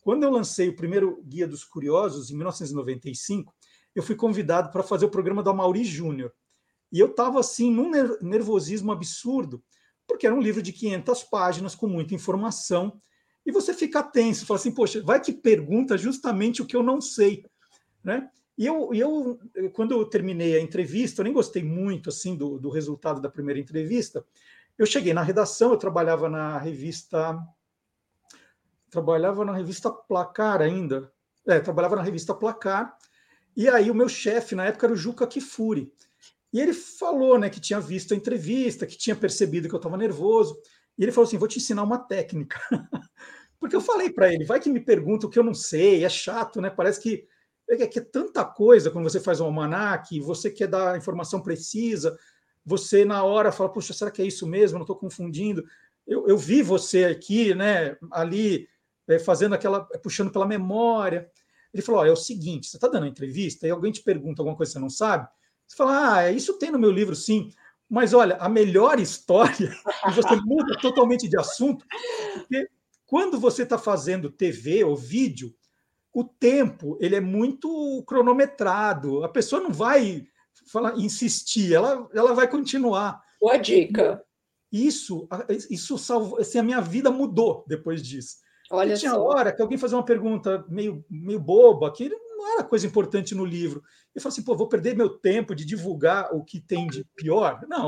Quando 0.00 0.22
eu 0.22 0.30
lancei 0.30 0.68
o 0.68 0.76
primeiro 0.76 1.22
Guia 1.24 1.48
dos 1.48 1.64
Curiosos, 1.64 2.30
em 2.30 2.34
1995, 2.34 3.54
eu 3.94 4.02
fui 4.02 4.14
convidado 4.14 4.70
para 4.70 4.82
fazer 4.82 5.06
o 5.06 5.10
programa 5.10 5.42
do 5.42 5.50
Amaury 5.50 5.84
Júnior. 5.84 6.32
E 6.92 7.00
eu 7.00 7.06
estava 7.06 7.40
assim, 7.40 7.70
num 7.70 7.90
nervosismo 8.20 8.92
absurdo, 8.92 9.62
porque 10.06 10.26
era 10.26 10.34
um 10.34 10.40
livro 10.40 10.62
de 10.62 10.72
500 10.72 11.24
páginas 11.24 11.74
com 11.74 11.86
muita 11.86 12.14
informação. 12.14 13.00
e 13.46 13.52
você 13.52 13.74
fica 13.74 14.02
tenso, 14.02 14.46
fala 14.46 14.58
assim, 14.58 14.72
poxa, 14.72 15.02
vai 15.02 15.20
que 15.20 15.32
pergunta 15.32 15.98
justamente 15.98 16.62
o 16.62 16.66
que 16.66 16.76
eu 16.76 16.82
não 16.82 17.00
sei, 17.00 17.44
né? 18.02 18.30
E 18.56 18.66
eu, 18.66 18.94
eu 18.94 19.38
quando 19.72 19.92
eu 19.92 20.04
terminei 20.04 20.56
a 20.56 20.60
entrevista, 20.60 21.20
eu 21.20 21.24
nem 21.24 21.32
gostei 21.32 21.62
muito 21.62 22.08
assim 22.08 22.36
do, 22.36 22.58
do 22.58 22.70
resultado 22.70 23.20
da 23.20 23.28
primeira 23.28 23.60
entrevista. 23.60 24.24
Eu 24.78 24.86
cheguei 24.86 25.14
na 25.14 25.22
redação, 25.22 25.70
eu 25.70 25.78
trabalhava 25.78 26.28
na 26.28 26.58
revista 26.58 27.38
trabalhava 28.90 29.44
na 29.44 29.52
revista 29.52 29.90
Placar 29.90 30.62
ainda. 30.62 31.12
É, 31.46 31.58
trabalhava 31.58 31.96
na 31.96 32.02
revista 32.02 32.32
Placar. 32.32 32.96
E 33.56 33.68
aí 33.68 33.90
o 33.90 33.94
meu 33.94 34.08
chefe 34.08 34.54
na 34.54 34.66
época 34.66 34.86
era 34.86 34.92
o 34.92 34.96
Juca 34.96 35.26
Kifuri. 35.26 35.92
E 36.52 36.60
ele 36.60 36.72
falou, 36.72 37.38
né, 37.38 37.50
que 37.50 37.60
tinha 37.60 37.80
visto 37.80 38.14
a 38.14 38.16
entrevista, 38.16 38.86
que 38.86 38.96
tinha 38.96 39.16
percebido 39.16 39.68
que 39.68 39.74
eu 39.74 39.78
estava 39.78 39.96
nervoso. 39.96 40.56
E 40.96 41.02
ele 41.02 41.10
falou 41.12 41.26
assim: 41.26 41.38
"Vou 41.38 41.48
te 41.48 41.58
ensinar 41.58 41.82
uma 41.82 41.98
técnica". 41.98 42.60
Porque 43.58 43.74
eu 43.74 43.80
falei 43.80 44.10
para 44.10 44.32
ele, 44.32 44.44
vai 44.44 44.60
que 44.60 44.70
me 44.70 44.80
pergunta 44.80 45.26
o 45.26 45.30
que 45.30 45.38
eu 45.38 45.42
não 45.42 45.54
sei, 45.54 46.04
é 46.04 46.08
chato, 46.08 46.60
né? 46.60 46.70
Parece 46.70 47.00
que 47.00 47.26
é 47.68 47.86
que 47.86 47.98
é 47.98 48.02
tanta 48.02 48.44
coisa 48.44 48.90
quando 48.90 49.08
você 49.08 49.18
faz 49.18 49.40
um 49.40 49.46
almanac, 49.46 50.20
você 50.20 50.50
quer 50.50 50.68
dar 50.68 50.98
informação 50.98 51.40
precisa, 51.40 52.16
você 52.64 53.04
na 53.04 53.22
hora 53.22 53.52
fala, 53.52 53.72
puxa, 53.72 53.92
será 53.92 54.10
que 54.10 54.22
é 54.22 54.26
isso 54.26 54.46
mesmo? 54.46 54.78
Não 54.78 54.84
estou 54.84 54.96
confundindo. 54.96 55.64
Eu, 56.06 56.26
eu, 56.28 56.38
vi 56.38 56.62
você 56.62 57.04
aqui, 57.04 57.54
né, 57.54 57.96
ali, 58.10 58.68
é, 59.08 59.18
fazendo 59.18 59.54
aquela, 59.54 59.86
é, 59.92 59.98
puxando 59.98 60.30
pela 60.30 60.46
memória. 60.46 61.30
Ele 61.72 61.82
falou: 61.82 62.04
é 62.04 62.10
o 62.10 62.16
seguinte, 62.16 62.68
você 62.68 62.76
está 62.76 62.88
dando 62.88 63.02
uma 63.02 63.08
entrevista 63.08 63.66
e 63.66 63.70
alguém 63.70 63.92
te 63.92 64.02
pergunta 64.02 64.40
alguma 64.40 64.56
coisa 64.56 64.70
que 64.70 64.78
você 64.78 64.82
não 64.82 64.90
sabe, 64.90 65.28
você 65.66 65.76
fala, 65.76 66.14
ah, 66.14 66.32
isso 66.32 66.58
tem 66.58 66.70
no 66.70 66.78
meu 66.78 66.90
livro, 66.90 67.14
sim. 67.14 67.50
Mas 67.88 68.14
olha, 68.14 68.36
a 68.36 68.48
melhor 68.48 68.98
história, 69.00 69.74
e 70.08 70.10
você 70.12 70.36
muda 70.44 70.78
totalmente 70.80 71.28
de 71.28 71.38
assunto, 71.38 71.84
porque 72.34 72.68
quando 73.06 73.38
você 73.38 73.62
está 73.62 73.78
fazendo 73.78 74.30
TV 74.30 74.84
ou 74.84 74.96
vídeo, 74.96 75.54
o 76.12 76.24
tempo 76.24 76.96
ele 77.00 77.16
é 77.16 77.20
muito 77.20 78.02
cronometrado. 78.06 79.24
A 79.24 79.28
pessoa 79.28 79.60
não 79.60 79.72
vai 79.72 80.26
falar, 80.66 80.96
insistir, 80.98 81.72
ela, 81.72 82.08
ela 82.14 82.34
vai 82.34 82.48
continuar. 82.48 83.22
Boa 83.40 83.56
dica. 83.56 84.24
Isso, 84.72 85.28
isso 85.70 85.96
salvou, 85.96 86.40
assim, 86.40 86.58
a 86.58 86.62
minha 86.62 86.80
vida 86.80 87.10
mudou 87.10 87.64
depois 87.68 88.02
disso. 88.02 88.36
Olha 88.70 88.94
e 88.94 88.98
tinha 88.98 89.12
só. 89.12 89.22
hora 89.22 89.52
que 89.52 89.62
alguém 89.62 89.78
fazia 89.78 89.96
uma 89.96 90.04
pergunta 90.04 90.64
meio, 90.68 91.04
meio 91.08 91.38
boba, 91.38 91.92
que 91.92 92.08
não 92.08 92.54
era 92.54 92.64
coisa 92.64 92.86
importante 92.86 93.34
no 93.34 93.44
livro. 93.44 93.82
Eu 94.14 94.20
falei 94.20 94.32
assim, 94.32 94.42
pô, 94.42 94.56
vou 94.56 94.68
perder 94.68 94.96
meu 94.96 95.08
tempo 95.08 95.54
de 95.54 95.64
divulgar 95.64 96.34
o 96.34 96.42
que 96.42 96.60
tem 96.60 96.86
de 96.88 97.04
pior? 97.14 97.60
Não. 97.68 97.86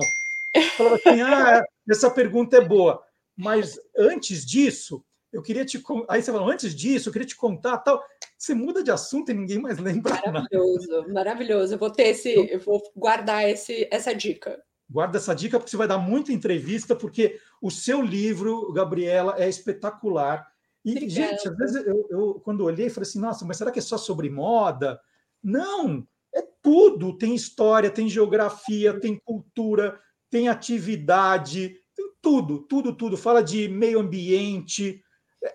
Eu 0.55 0.63
falava 0.63 0.97
assim, 0.97 1.21
ah, 1.23 1.65
essa 1.89 2.11
pergunta 2.11 2.57
é 2.57 2.61
boa. 2.61 3.03
Mas 3.37 3.79
antes 3.97 4.45
disso, 4.45 5.05
eu 5.33 5.43
queria 5.43 5.65
te. 5.65 5.83
Aí 6.09 6.23
você 6.23 6.33
falou, 6.33 6.51
antes 6.51 6.75
disso, 6.75 7.09
eu 7.09 7.13
queria 7.13 7.27
te 7.27 7.37
contar 7.37 7.79
tal. 7.79 8.03
Você 8.47 8.55
muda 8.55 8.81
de 8.81 8.93
assunto 8.93 9.29
e 9.33 9.35
ninguém 9.35 9.59
mais 9.59 9.77
lembra. 9.77 10.15
Maravilhoso, 10.25 10.89
nada. 10.89 11.13
maravilhoso. 11.13 11.75
Eu 11.75 11.79
vou 11.79 11.91
ter 11.91 12.11
esse, 12.11 12.33
eu 12.33 12.61
vou 12.61 12.81
guardar 12.95 13.49
esse, 13.49 13.89
essa 13.91 14.15
dica. 14.15 14.63
Guarda 14.89 15.19
essa 15.19 15.35
dica, 15.35 15.59
porque 15.59 15.69
você 15.69 15.77
vai 15.77 15.89
dar 15.89 15.99
muita 15.99 16.33
entrevista, 16.33 16.95
porque 16.95 17.41
o 17.61 17.73
seu 17.73 18.01
livro, 18.01 18.73
Gabriela, 18.73 19.35
é 19.37 19.49
espetacular. 19.49 20.47
E, 20.85 20.93
Obrigada. 20.93 21.33
gente, 21.33 21.49
às 21.49 21.57
vezes 21.57 21.87
eu, 21.87 22.07
eu, 22.09 22.35
quando 22.45 22.63
olhei, 22.63 22.89
falei 22.89 23.09
assim, 23.09 23.19
nossa, 23.19 23.45
mas 23.45 23.57
será 23.57 23.73
que 23.73 23.81
é 23.81 23.83
só 23.83 23.99
sobre 23.99 24.31
moda? 24.31 25.01
Não, 25.43 26.07
é 26.33 26.41
tudo. 26.63 27.19
Tem 27.19 27.35
história, 27.35 27.91
tem 27.91 28.09
geografia, 28.09 29.01
tem 29.01 29.21
cultura, 29.25 29.99
tem 30.31 30.49
atividade, 30.49 31.81
tem 31.97 32.13
tudo, 32.23 32.61
tudo, 32.61 32.95
tudo. 32.95 33.17
Fala 33.17 33.43
de 33.43 33.67
meio 33.69 33.99
ambiente, 33.99 35.03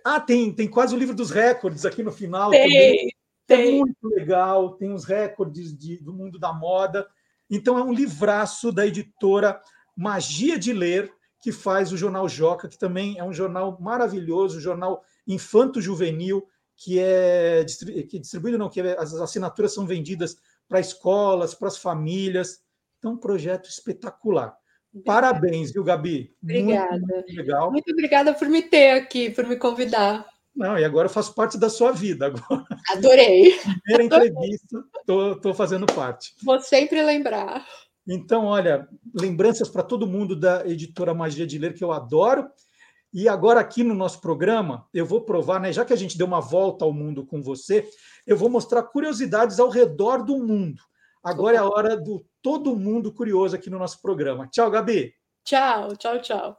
ah, 0.04 0.20
tem, 0.20 0.54
tem 0.54 0.68
quase 0.68 0.96
o 0.96 0.98
livro 0.98 1.16
dos 1.16 1.32
recordes 1.32 1.86
aqui 1.86 2.04
no 2.04 2.12
final. 2.12 2.52
Tem, 2.52 2.64
também. 2.64 3.16
tem. 3.48 3.76
É 3.76 3.80
muito 3.80 4.08
legal, 4.08 4.74
tem 4.76 4.94
os 4.94 5.06
recordes 5.06 5.78
de, 5.78 5.98
do 5.98 6.14
mundo 6.14 6.40
da 6.40 6.54
moda. 6.54 7.08
Então, 7.50 7.78
é 7.78 7.84
um 7.84 7.94
livraço 7.94 8.72
da 8.72 8.88
editora 8.88 9.60
Magia 9.96 10.58
de 10.58 10.72
Ler, 10.72 11.12
que 11.42 11.52
faz 11.52 11.92
o 11.92 11.98
Jornal 11.98 12.30
Joca, 12.30 12.70
que 12.70 12.78
também 12.78 13.18
é 13.18 13.24
um 13.24 13.34
jornal 13.34 13.78
maravilhoso, 13.82 14.58
um 14.58 14.62
jornal 14.62 15.04
infanto-juvenil, 15.28 16.48
que 16.78 17.00
é 17.00 17.66
que 18.10 18.20
distribuído, 18.20 18.58
não, 18.58 18.70
que 18.70 18.80
é, 18.82 18.98
as 18.98 19.14
assinaturas 19.14 19.74
são 19.74 19.86
vendidas 19.86 20.38
para 20.68 20.80
escolas, 20.80 21.54
para 21.54 21.68
as 21.68 21.78
famílias. 21.78 22.62
Então, 22.98 23.14
um 23.14 23.18
projeto 23.18 23.68
espetacular. 23.70 24.56
Parabéns, 25.06 25.72
viu, 25.72 25.84
Gabi? 25.84 26.34
Obrigada. 26.44 26.92
Muito, 26.92 27.14
muito, 27.14 27.36
legal. 27.36 27.72
Muito 27.72 27.92
obrigada 27.92 28.34
por 28.34 28.50
me 28.50 28.62
ter 28.62 28.92
aqui, 28.92 29.30
por 29.30 29.46
me 29.46 29.56
convidar. 29.56 30.26
Não, 30.56 30.78
e 30.78 30.84
agora 30.84 31.06
eu 31.06 31.12
faço 31.12 31.34
parte 31.34 31.58
da 31.58 31.70
sua 31.70 31.92
vida. 31.92 32.26
Agora. 32.26 32.66
Adorei. 32.90 33.58
Primeira 33.86 34.26
entrevista, 34.26 34.84
estou 35.00 35.54
fazendo 35.54 35.86
parte. 35.86 36.36
Vou 36.44 36.60
sempre 36.60 37.02
lembrar. 37.02 37.66
Então, 38.08 38.46
olha, 38.46 38.88
lembranças 39.14 39.70
para 39.70 39.84
todo 39.84 40.08
mundo 40.08 40.36
da 40.36 40.68
editora 40.68 41.14
Magia 41.14 41.48
de 41.48 41.58
Ler, 41.58 41.74
que 41.74 41.84
eu 41.84 41.92
adoro. 41.92 42.50
E 43.14 43.28
agora, 43.28 43.60
aqui 43.60 43.84
no 43.84 43.94
nosso 43.94 44.20
programa, 44.20 44.88
eu 44.94 45.06
vou 45.06 45.22
provar, 45.22 45.60
né? 45.60 45.72
Já 45.72 45.86
que 45.86 45.94
a 45.94 45.98
gente 45.98 46.18
deu 46.18 46.28
uma 46.28 46.42
volta 46.42 46.84
ao 46.84 46.94
mundo 46.94 47.26
com 47.26 47.42
você, 47.42 47.88
eu 48.26 48.36
vou 48.36 48.50
mostrar 48.50 48.84
curiosidades 48.84 49.60
ao 49.60 49.70
redor 49.70 50.24
do 50.24 50.38
mundo. 50.38 50.82
Agora 51.24 51.56
é 51.56 51.60
a 51.60 51.70
hora 51.70 51.96
do 51.96 52.26
todo 52.42 52.76
mundo 52.76 53.14
curioso 53.14 53.56
aqui 53.56 53.70
no 53.70 53.78
nosso 53.78 54.02
programa. 54.02 54.48
Tchau, 54.48 54.72
Gabi. 54.72 55.14
Tchau, 55.44 55.96
tchau, 55.96 56.20
tchau. 56.20 56.58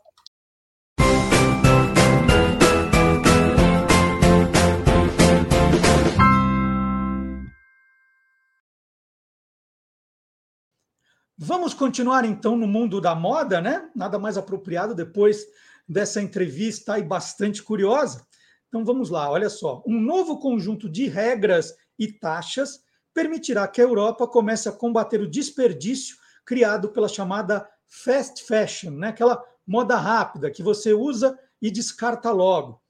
Vamos 11.37 11.75
continuar 11.75 12.25
então 12.25 12.57
no 12.57 12.69
mundo 12.69 13.01
da 13.01 13.17
moda, 13.17 13.61
né? 13.61 13.91
Nada 13.97 14.17
mais 14.17 14.39
apropriado 14.39 14.95
depois 14.95 15.45
dessa 15.89 16.23
entrevista 16.23 16.97
e 17.01 17.03
bastante 17.03 17.61
curiosa. 17.65 18.25
Então 18.69 18.85
vamos 18.85 19.11
lá, 19.11 19.29
olha 19.29 19.51
só. 19.51 19.83
Um 19.85 20.01
novo 20.01 20.39
conjunto 20.39 20.89
de 20.89 21.09
regras 21.09 21.75
e 21.99 22.13
taxas 22.13 22.79
permitirá 23.15 23.67
que 23.69 23.81
a 23.81 23.85
Europa 23.85 24.27
comece 24.27 24.69
a 24.69 24.73
combater 24.73 25.21
o 25.21 25.29
desperdício 25.29 26.17
criado 26.45 26.91
pela 26.91 27.09
chamada 27.09 27.69
fast 27.87 28.45
fashion, 28.45 28.93
né? 28.93 29.09
aquela 29.09 29.43
moda 29.67 29.97
rápida 29.97 30.51
que 30.51 30.63
você 30.63 30.93
usa 30.93 31.39
e 31.61 31.71
descarta 31.71 32.31
logo. 32.31 32.81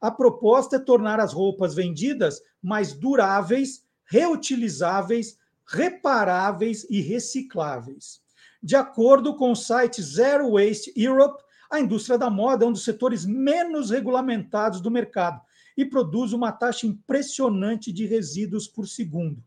A 0.00 0.10
proposta 0.10 0.76
é 0.76 0.78
tornar 0.78 1.18
as 1.18 1.32
roupas 1.32 1.74
vendidas 1.74 2.40
mais 2.62 2.92
duráveis, 2.92 3.82
reutilizáveis, 4.04 5.38
reparáveis 5.66 6.86
e 6.90 7.00
recicláveis. 7.00 8.20
De 8.62 8.76
acordo 8.76 9.34
com 9.36 9.50
o 9.50 9.56
site 9.56 10.02
Zero 10.02 10.52
Waste 10.52 10.92
Europe, 10.96 11.42
a 11.70 11.80
indústria 11.80 12.18
da 12.18 12.30
moda 12.30 12.64
é 12.64 12.68
um 12.68 12.72
dos 12.72 12.84
setores 12.84 13.24
menos 13.24 13.90
regulamentados 13.90 14.80
do 14.80 14.90
mercado 14.90 15.40
e 15.76 15.84
produz 15.84 16.32
uma 16.32 16.52
taxa 16.52 16.86
impressionante 16.86 17.92
de 17.92 18.06
resíduos 18.06 18.68
por 18.68 18.86
segundo. 18.86 19.42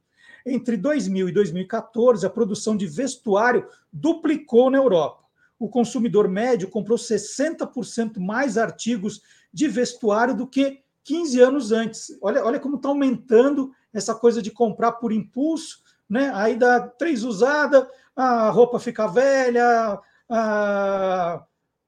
Entre 0.49 0.77
2000 0.77 1.27
e 1.27 1.31
2014, 1.33 2.25
a 2.25 2.29
produção 2.29 2.77
de 2.77 2.87
vestuário 2.87 3.67
duplicou 3.91 4.71
na 4.71 4.77
Europa. 4.77 5.25
O 5.59 5.67
consumidor 5.67 6.29
médio 6.29 6.69
comprou 6.69 6.97
60% 6.97 8.17
mais 8.17 8.57
artigos 8.57 9.21
de 9.51 9.67
vestuário 9.67 10.33
do 10.33 10.47
que 10.47 10.81
15 11.03 11.41
anos 11.41 11.71
antes. 11.73 12.17
Olha, 12.21 12.45
olha 12.45 12.59
como 12.61 12.77
está 12.77 12.87
aumentando 12.87 13.71
essa 13.93 14.15
coisa 14.15 14.41
de 14.41 14.49
comprar 14.49 14.93
por 14.93 15.11
impulso, 15.11 15.81
né? 16.09 16.31
Aí 16.33 16.55
dá 16.55 16.79
três 16.79 17.23
usadas, 17.23 17.85
a 18.15 18.49
roupa 18.49 18.79
fica 18.79 19.05
velha, 19.05 19.99
a... 20.29 21.43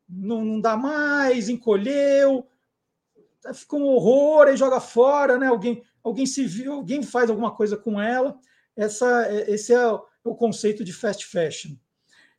não, 0.10 0.44
não 0.44 0.60
dá 0.60 0.76
mais, 0.76 1.48
encolheu, 1.48 2.46
fica 3.54 3.76
um 3.78 3.86
horror, 3.86 4.48
aí 4.48 4.58
joga 4.58 4.82
fora, 4.82 5.38
né? 5.38 5.48
Alguém, 5.48 5.82
alguém 6.04 6.26
se 6.26 6.46
viu, 6.46 6.74
alguém 6.74 7.02
faz 7.04 7.30
alguma 7.30 7.52
coisa 7.52 7.78
com 7.78 8.02
ela 8.02 8.38
essa, 8.76 9.28
é, 9.28 9.52
esse 9.52 9.74
é 9.74 9.86
o 10.24 10.36
conceito 10.36 10.84
de 10.84 10.94
fast 10.94 11.26
fashion. 11.26 11.76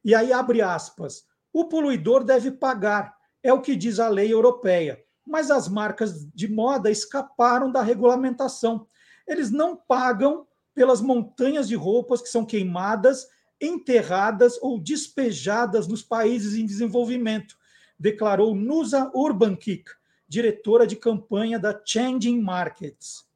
E 0.05 0.15
aí 0.15 0.33
abre 0.33 0.63
aspas. 0.63 1.25
O 1.53 1.67
poluidor 1.67 2.25
deve 2.25 2.51
pagar, 2.51 3.15
é 3.43 3.53
o 3.53 3.61
que 3.61 3.77
diz 3.77 3.99
a 3.99 4.09
lei 4.09 4.33
europeia. 4.33 5.03
Mas 5.27 5.51
as 5.51 5.69
marcas 5.69 6.27
de 6.35 6.49
moda 6.49 6.91
escaparam 6.91 7.71
da 7.71 7.83
regulamentação. 7.83 8.87
Eles 9.27 9.51
não 9.51 9.77
pagam 9.77 10.47
pelas 10.75 11.01
montanhas 11.01 11.69
de 11.69 11.75
roupas 11.75 12.23
que 12.23 12.29
são 12.29 12.45
queimadas, 12.45 13.29
enterradas 13.61 14.59
ou 14.63 14.81
despejadas 14.81 15.87
nos 15.87 16.03
países 16.03 16.55
em 16.55 16.65
desenvolvimento, 16.65 17.57
declarou 17.99 18.55
Nusa 18.55 19.11
Urbankik, 19.15 19.91
diretora 20.27 20.87
de 20.87 20.97
campanha 20.97 21.59
da 21.59 21.79
Changing 21.85 22.41
Markets 22.41 23.30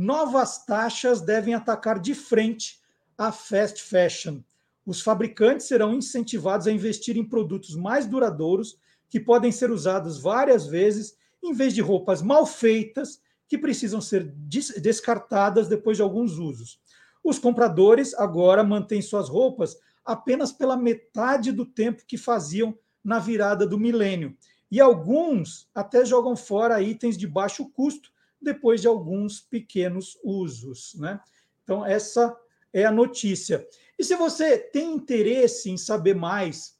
novas 0.00 0.64
taxas 0.64 1.20
devem 1.20 1.52
atacar 1.52 1.98
de 1.98 2.14
frente 2.14 2.80
a 3.18 3.30
fast 3.30 3.82
fashion. 3.82 4.40
Os 4.86 5.02
fabricantes 5.02 5.68
serão 5.68 5.94
incentivados 5.94 6.66
a 6.66 6.72
investir 6.72 7.18
em 7.18 7.28
produtos 7.28 7.76
mais 7.76 8.06
duradouros, 8.06 8.78
que 9.10 9.20
podem 9.20 9.52
ser 9.52 9.70
usados 9.70 10.18
várias 10.18 10.66
vezes 10.66 11.18
em 11.42 11.52
vez 11.52 11.74
de 11.74 11.82
roupas 11.82 12.22
mal 12.22 12.46
feitas 12.46 13.20
que 13.46 13.58
precisam 13.58 14.00
ser 14.00 14.32
descartadas 14.80 15.68
depois 15.68 15.98
de 15.98 16.02
alguns 16.02 16.38
usos. 16.38 16.80
Os 17.22 17.38
compradores 17.38 18.14
agora 18.14 18.64
mantêm 18.64 19.02
suas 19.02 19.28
roupas 19.28 19.76
apenas 20.02 20.50
pela 20.50 20.78
metade 20.78 21.52
do 21.52 21.66
tempo 21.66 22.06
que 22.06 22.16
faziam 22.16 22.74
na 23.04 23.18
virada 23.18 23.66
do 23.66 23.78
milênio. 23.78 24.34
E 24.70 24.80
alguns 24.80 25.68
até 25.74 26.06
jogam 26.06 26.34
fora 26.34 26.80
itens 26.80 27.18
de 27.18 27.26
baixo 27.26 27.68
custo 27.68 28.10
depois 28.40 28.80
de 28.80 28.88
alguns 28.88 29.40
pequenos 29.40 30.18
usos. 30.22 30.94
Né? 30.94 31.20
Então, 31.62 31.84
essa 31.84 32.36
é 32.72 32.84
a 32.84 32.92
notícia. 32.92 33.66
E 33.98 34.04
se 34.04 34.14
você 34.14 34.58
tem 34.58 34.94
interesse 34.94 35.70
em 35.70 35.76
saber 35.76 36.14
mais 36.14 36.78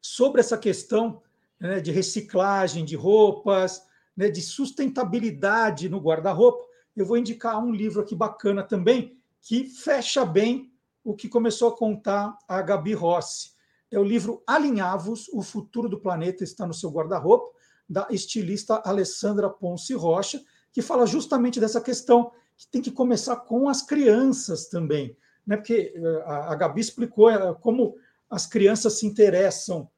sobre 0.00 0.40
essa 0.40 0.58
questão 0.58 1.22
né, 1.58 1.80
de 1.80 1.90
reciclagem 1.90 2.84
de 2.84 2.96
roupas, 2.96 3.82
né, 4.16 4.28
de 4.28 4.42
sustentabilidade 4.42 5.88
no 5.88 6.00
guarda-roupa, 6.00 6.64
eu 6.94 7.06
vou 7.06 7.16
indicar 7.16 7.58
um 7.58 7.72
livro 7.72 8.02
aqui 8.02 8.14
bacana 8.14 8.62
também, 8.62 9.16
que 9.40 9.64
fecha 9.64 10.24
bem 10.24 10.72
o 11.02 11.14
que 11.14 11.28
começou 11.28 11.68
a 11.68 11.76
contar 11.76 12.36
a 12.46 12.60
Gabi 12.60 12.92
Rossi. 12.92 13.52
É 13.90 13.98
o 13.98 14.04
livro 14.04 14.42
Alinhavos, 14.46 15.28
O 15.28 15.42
Futuro 15.42 15.88
do 15.88 16.00
Planeta 16.00 16.44
está 16.44 16.66
no 16.66 16.74
seu 16.74 16.90
guarda-roupa, 16.90 17.50
da 17.88 18.06
estilista 18.10 18.80
Alessandra 18.84 19.50
Ponce 19.50 19.94
Rocha, 19.94 20.42
que 20.72 20.82
fala 20.82 21.06
justamente 21.06 21.60
dessa 21.60 21.80
questão 21.80 22.32
que 22.56 22.66
tem 22.66 22.80
que 22.80 22.90
começar 22.90 23.36
com 23.36 23.68
as 23.68 23.82
crianças 23.82 24.66
também. 24.68 25.16
Né? 25.46 25.56
Porque 25.56 25.92
eh, 25.94 26.22
a 26.26 26.54
Gabi 26.54 26.80
explicou 26.80 27.30
eh, 27.30 27.54
como 27.60 27.96
as 28.30 28.46
crianças 28.46 28.98
se 28.98 29.06
interessam 29.06 29.90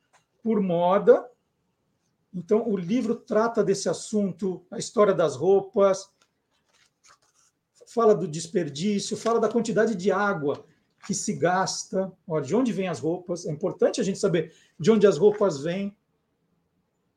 por 0.43 0.61
moda. 0.61 1.29
Então, 2.35 2.69
o 2.69 2.77
livro 2.77 3.15
trata 3.15 3.63
desse 3.63 3.89
assunto, 3.89 4.65
a 4.71 4.79
história 4.79 5.15
das 5.15 5.37
roupas, 5.37 6.09
fala 7.87 8.15
do 8.15 8.27
desperdício, 8.27 9.17
fala 9.17 9.39
da 9.39 9.49
quantidade 9.49 9.95
de 9.95 10.11
água 10.11 10.67
que 11.07 11.15
se 11.15 11.35
gasta, 11.35 12.13
ó, 12.27 12.41
de 12.41 12.57
onde 12.57 12.73
vêm 12.73 12.89
as 12.89 12.99
roupas. 12.99 13.47
É 13.47 13.53
importante 13.53 14.01
a 14.01 14.05
gente 14.05 14.19
saber 14.19 14.53
de 14.79 14.91
onde 14.91 15.07
as 15.07 15.17
roupas 15.17 15.61
vêm. 15.63 15.97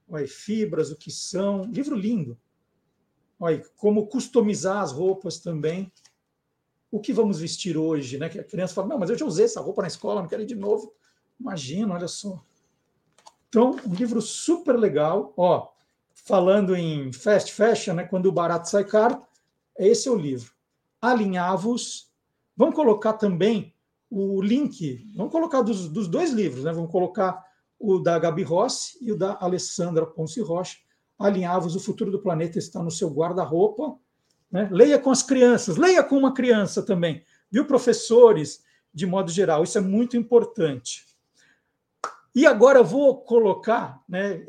Olha, 0.08 0.28
fibras, 0.28 0.92
o 0.92 0.96
que 0.96 1.10
são. 1.10 1.64
Livro 1.64 1.96
lindo. 1.96 2.38
Olha, 3.40 3.64
como 3.76 4.08
customizar 4.08 4.82
as 4.82 4.92
roupas 4.92 5.40
também. 5.40 5.92
O 6.90 7.00
que 7.00 7.14
vamos 7.14 7.40
vestir 7.40 7.78
hoje, 7.78 8.18
né? 8.18 8.30
Que 8.30 8.40
a 8.40 8.44
criança 8.44 8.74
fala, 8.74 8.88
não, 8.88 8.98
mas 8.98 9.10
eu 9.10 9.18
já 9.18 9.26
usei 9.26 9.46
essa 9.46 9.62
roupa 9.62 9.82
na 9.82 9.88
escola, 9.88 10.22
não 10.22 10.28
quero 10.28 10.42
ir 10.42 10.48
de 10.48 10.56
novo. 10.56 10.94
Imagina, 11.40 11.94
olha 11.94 12.08
só. 12.08 12.44
Então, 13.50 13.76
um 13.86 13.94
livro 13.94 14.22
super 14.22 14.78
legal. 14.78 15.34
Ó, 15.38 15.70
falando 16.14 16.76
em 16.76 17.12
fast 17.12 17.54
fashion, 17.54 17.94
né? 17.94 18.04
Quando 18.06 18.28
o 18.28 18.32
barato 18.32 18.70
sai 18.70 18.84
caro, 18.84 19.22
esse 19.78 20.08
é 20.08 20.12
o 20.12 20.16
livro. 20.16 20.52
Alinhavos. 21.02 22.12
Vamos 22.56 22.76
colocar 22.76 23.14
também 23.14 23.74
o 24.10 24.42
link, 24.42 25.06
vamos 25.16 25.32
colocar 25.32 25.62
dos, 25.62 25.90
dos 25.90 26.08
dois 26.08 26.32
livros, 26.32 26.64
né? 26.64 26.72
Vamos 26.72 26.92
colocar 26.92 27.46
o 27.80 28.00
da 28.00 28.18
Gabi 28.18 28.42
Rossi 28.42 28.98
e 29.02 29.12
o 29.12 29.18
da 29.18 29.38
Alessandra 29.40 30.06
Ponce 30.06 30.42
Rocha. 30.42 30.78
Alinhavos, 31.18 31.76
o 31.76 31.80
futuro 31.80 32.12
do 32.12 32.22
planeta 32.22 32.60
está 32.60 32.82
no 32.84 32.92
seu 32.92 33.10
guarda-roupa. 33.10 33.98
Né? 34.52 34.70
Leia 34.72 35.00
com 35.00 35.12
as 35.12 35.24
crianças, 35.24 35.78
leia 35.78 36.04
com 36.04 36.18
uma 36.18 36.34
criança 36.34 36.82
também, 36.82 37.24
viu, 37.52 37.66
professores, 37.66 38.64
de 38.94 39.06
modo 39.06 39.30
geral, 39.30 39.64
isso 39.64 39.78
é 39.78 39.82
muito 39.82 40.16
importante. 40.16 41.06
E 42.34 42.46
agora 42.46 42.80
eu 42.80 42.86
vou 42.86 43.22
colocar, 43.22 44.02
né, 44.08 44.46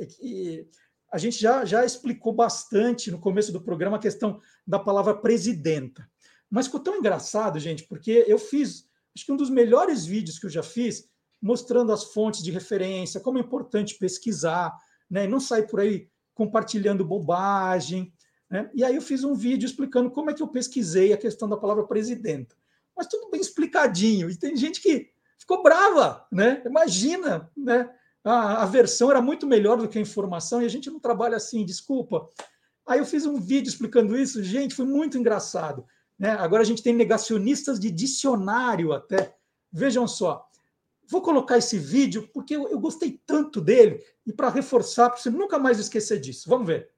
a 1.10 1.18
gente 1.18 1.40
já, 1.40 1.64
já 1.64 1.84
explicou 1.84 2.32
bastante 2.32 3.10
no 3.10 3.18
começo 3.18 3.50
do 3.50 3.60
programa 3.60 3.96
a 3.96 4.00
questão 4.00 4.40
da 4.66 4.78
palavra 4.78 5.14
presidenta. 5.14 6.08
Mas 6.50 6.66
ficou 6.66 6.80
tão 6.80 6.96
engraçado, 6.96 7.58
gente, 7.58 7.84
porque 7.84 8.24
eu 8.26 8.38
fiz 8.38 8.86
acho 9.14 9.26
que 9.26 9.32
um 9.32 9.36
dos 9.36 9.50
melhores 9.50 10.06
vídeos 10.06 10.38
que 10.38 10.46
eu 10.46 10.50
já 10.50 10.62
fiz, 10.62 11.08
mostrando 11.42 11.92
as 11.92 12.04
fontes 12.04 12.42
de 12.42 12.52
referência, 12.52 13.20
como 13.20 13.38
é 13.38 13.40
importante 13.40 13.98
pesquisar, 13.98 14.72
né, 15.10 15.24
e 15.24 15.28
não 15.28 15.40
sair 15.40 15.66
por 15.66 15.80
aí 15.80 16.08
compartilhando 16.38 17.04
bobagem. 17.04 18.12
Né? 18.48 18.70
E 18.72 18.84
aí 18.84 18.94
eu 18.94 19.02
fiz 19.02 19.24
um 19.24 19.34
vídeo 19.34 19.66
explicando 19.66 20.08
como 20.08 20.30
é 20.30 20.34
que 20.34 20.42
eu 20.42 20.46
pesquisei 20.46 21.12
a 21.12 21.18
questão 21.18 21.48
da 21.48 21.56
palavra 21.56 21.84
presidenta. 21.84 22.54
Mas 22.96 23.08
tudo 23.08 23.28
bem 23.28 23.40
explicadinho. 23.40 24.30
E 24.30 24.36
tem 24.36 24.56
gente 24.56 24.80
que 24.80 25.10
ficou 25.36 25.64
brava, 25.64 26.24
né? 26.30 26.62
Imagina, 26.64 27.50
né? 27.56 27.90
A, 28.22 28.62
a 28.62 28.66
versão 28.66 29.10
era 29.10 29.20
muito 29.20 29.48
melhor 29.48 29.78
do 29.78 29.88
que 29.88 29.98
a 29.98 30.00
informação 30.00 30.62
e 30.62 30.66
a 30.66 30.70
gente 30.70 30.88
não 30.88 31.00
trabalha 31.00 31.36
assim, 31.36 31.64
desculpa. 31.64 32.28
Aí 32.86 33.00
eu 33.00 33.04
fiz 33.04 33.26
um 33.26 33.40
vídeo 33.40 33.68
explicando 33.68 34.16
isso, 34.16 34.42
gente, 34.42 34.74
foi 34.74 34.86
muito 34.86 35.18
engraçado. 35.18 35.84
Né? 36.16 36.30
Agora 36.30 36.62
a 36.62 36.66
gente 36.66 36.82
tem 36.82 36.94
negacionistas 36.94 37.80
de 37.80 37.90
dicionário 37.90 38.92
até. 38.92 39.34
Vejam 39.72 40.06
só. 40.06 40.47
Vou 41.10 41.22
colocar 41.22 41.56
esse 41.56 41.78
vídeo 41.78 42.28
porque 42.34 42.54
eu, 42.54 42.68
eu 42.68 42.78
gostei 42.78 43.18
tanto 43.26 43.60
dele 43.60 44.00
e 44.26 44.32
para 44.32 44.50
reforçar, 44.50 45.08
para 45.08 45.18
você 45.18 45.30
nunca 45.30 45.58
mais 45.58 45.78
esquecer 45.78 46.20
disso. 46.20 46.48
Vamos 46.48 46.66
ver. 46.66 46.88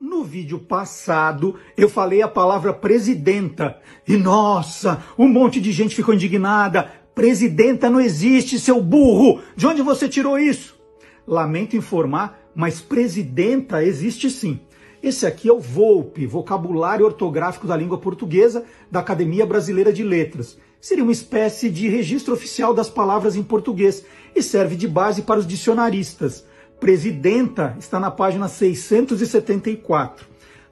No 0.00 0.22
vídeo 0.22 0.60
passado, 0.60 1.58
eu 1.76 1.88
falei 1.88 2.22
a 2.22 2.28
palavra 2.28 2.72
presidenta. 2.72 3.80
E 4.06 4.16
nossa, 4.16 5.02
um 5.18 5.26
monte 5.26 5.60
de 5.60 5.72
gente 5.72 5.96
ficou 5.96 6.14
indignada. 6.14 6.92
Presidenta 7.14 7.90
não 7.90 8.00
existe, 8.00 8.60
seu 8.60 8.80
burro! 8.80 9.42
De 9.56 9.66
onde 9.66 9.82
você 9.82 10.08
tirou 10.08 10.38
isso? 10.38 10.78
Lamento 11.26 11.76
informar, 11.76 12.38
mas 12.54 12.80
presidenta 12.80 13.82
existe 13.82 14.30
sim. 14.30 14.60
Esse 15.02 15.26
aqui 15.26 15.48
é 15.48 15.52
o 15.52 15.60
VOLPE, 15.60 16.26
Vocabulário 16.26 17.06
Ortográfico 17.06 17.66
da 17.66 17.76
Língua 17.76 17.98
Portuguesa, 17.98 18.64
da 18.90 19.00
Academia 19.00 19.46
Brasileira 19.46 19.92
de 19.92 20.04
Letras. 20.04 20.58
Seria 20.80 21.02
uma 21.02 21.12
espécie 21.12 21.68
de 21.68 21.88
registro 21.88 22.34
oficial 22.34 22.72
das 22.72 22.88
palavras 22.88 23.36
em 23.36 23.42
português 23.42 24.04
e 24.34 24.42
serve 24.42 24.76
de 24.76 24.86
base 24.86 25.22
para 25.22 25.40
os 25.40 25.46
dicionaristas. 25.46 26.44
Presidenta 26.78 27.76
está 27.78 27.98
na 27.98 28.10
página 28.10 28.48
674. 28.48 30.26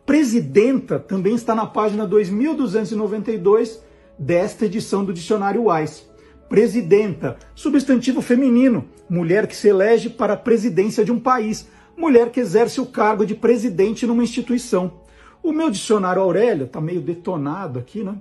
Presidenta 0.04 0.98
também 0.98 1.34
está 1.34 1.54
na 1.54 1.66
página 1.66 2.06
2292 2.06 3.82
desta 4.18 4.66
edição 4.66 5.04
do 5.04 5.12
Dicionário 5.12 5.68
Wise. 5.68 6.02
Presidenta, 6.48 7.36
substantivo 7.54 8.22
feminino, 8.22 8.88
mulher 9.08 9.48
que 9.48 9.56
se 9.56 9.68
elege 9.68 10.08
para 10.08 10.34
a 10.34 10.36
presidência 10.36 11.04
de 11.04 11.10
um 11.10 11.18
país 11.18 11.66
mulher 11.96 12.30
que 12.30 12.40
exerce 12.40 12.80
o 12.80 12.86
cargo 12.86 13.24
de 13.24 13.34
presidente 13.34 14.06
numa 14.06 14.22
instituição. 14.22 15.00
O 15.42 15.52
meu 15.52 15.70
dicionário 15.70 16.20
Aurélio 16.20 16.66
está 16.66 16.80
meio 16.80 17.00
detonado 17.00 17.78
aqui, 17.78 18.04
né? 18.04 18.16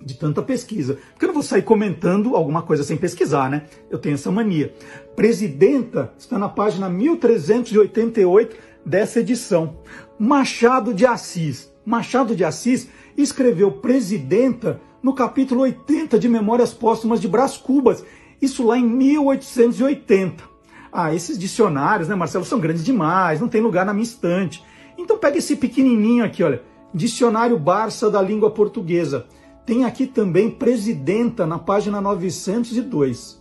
De 0.00 0.14
tanta 0.14 0.42
pesquisa. 0.42 0.98
Porque 1.10 1.24
eu 1.24 1.28
não 1.28 1.34
vou 1.34 1.42
sair 1.42 1.62
comentando 1.62 2.36
alguma 2.36 2.62
coisa 2.62 2.84
sem 2.84 2.96
pesquisar, 2.96 3.50
né? 3.50 3.64
Eu 3.90 3.98
tenho 3.98 4.14
essa 4.14 4.30
mania. 4.30 4.72
Presidenta 5.16 6.12
está 6.16 6.38
na 6.38 6.48
página 6.48 6.88
1388 6.88 8.56
dessa 8.86 9.20
edição. 9.20 9.78
Machado 10.18 10.94
de 10.94 11.04
Assis. 11.04 11.72
Machado 11.84 12.36
de 12.36 12.44
Assis 12.44 12.88
escreveu 13.16 13.72
Presidenta 13.72 14.80
no 15.02 15.14
capítulo 15.14 15.62
80 15.62 16.18
de 16.18 16.28
Memórias 16.28 16.72
Póstumas 16.72 17.20
de 17.20 17.28
Brás 17.28 17.56
Cubas. 17.56 18.04
Isso 18.40 18.64
lá 18.64 18.78
em 18.78 18.84
1880. 18.84 20.44
Ah, 20.92 21.14
esses 21.14 21.38
dicionários, 21.38 22.08
né, 22.08 22.14
Marcelo, 22.14 22.44
são 22.44 22.60
grandes 22.60 22.84
demais, 22.84 23.40
não 23.40 23.48
tem 23.48 23.60
lugar 23.60 23.84
na 23.84 23.92
minha 23.92 24.04
estante. 24.04 24.64
Então 24.96 25.18
pega 25.18 25.38
esse 25.38 25.56
pequenininho 25.56 26.24
aqui, 26.24 26.42
olha, 26.42 26.62
Dicionário 26.94 27.58
Barça 27.58 28.10
da 28.10 28.22
Língua 28.22 28.50
Portuguesa. 28.50 29.26
Tem 29.68 29.84
aqui 29.84 30.06
também 30.06 30.50
Presidenta 30.50 31.46
na 31.46 31.58
página 31.58 32.00
902. 32.00 33.38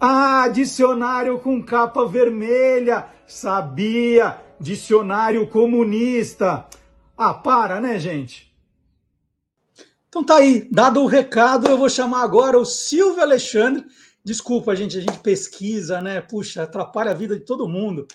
Ah, 0.00 0.46
dicionário 0.46 1.36
com 1.40 1.60
capa 1.60 2.06
vermelha. 2.06 3.08
Sabia, 3.26 4.40
dicionário 4.60 5.44
comunista. 5.48 6.64
Ah, 7.18 7.34
para, 7.34 7.80
né, 7.80 7.98
gente? 7.98 8.54
Então 10.08 10.22
tá 10.22 10.36
aí, 10.36 10.68
dado 10.70 11.02
o 11.02 11.08
recado, 11.08 11.66
eu 11.66 11.76
vou 11.76 11.90
chamar 11.90 12.22
agora 12.22 12.56
o 12.56 12.64
Silvio 12.64 13.20
Alexandre, 13.20 13.84
Desculpa, 14.24 14.76
gente, 14.76 14.96
a 14.96 15.00
gente 15.00 15.18
pesquisa, 15.18 16.00
né? 16.00 16.20
Puxa, 16.20 16.62
atrapalha 16.62 17.10
a 17.10 17.14
vida 17.14 17.36
de 17.36 17.44
todo 17.44 17.68
mundo. 17.68 18.06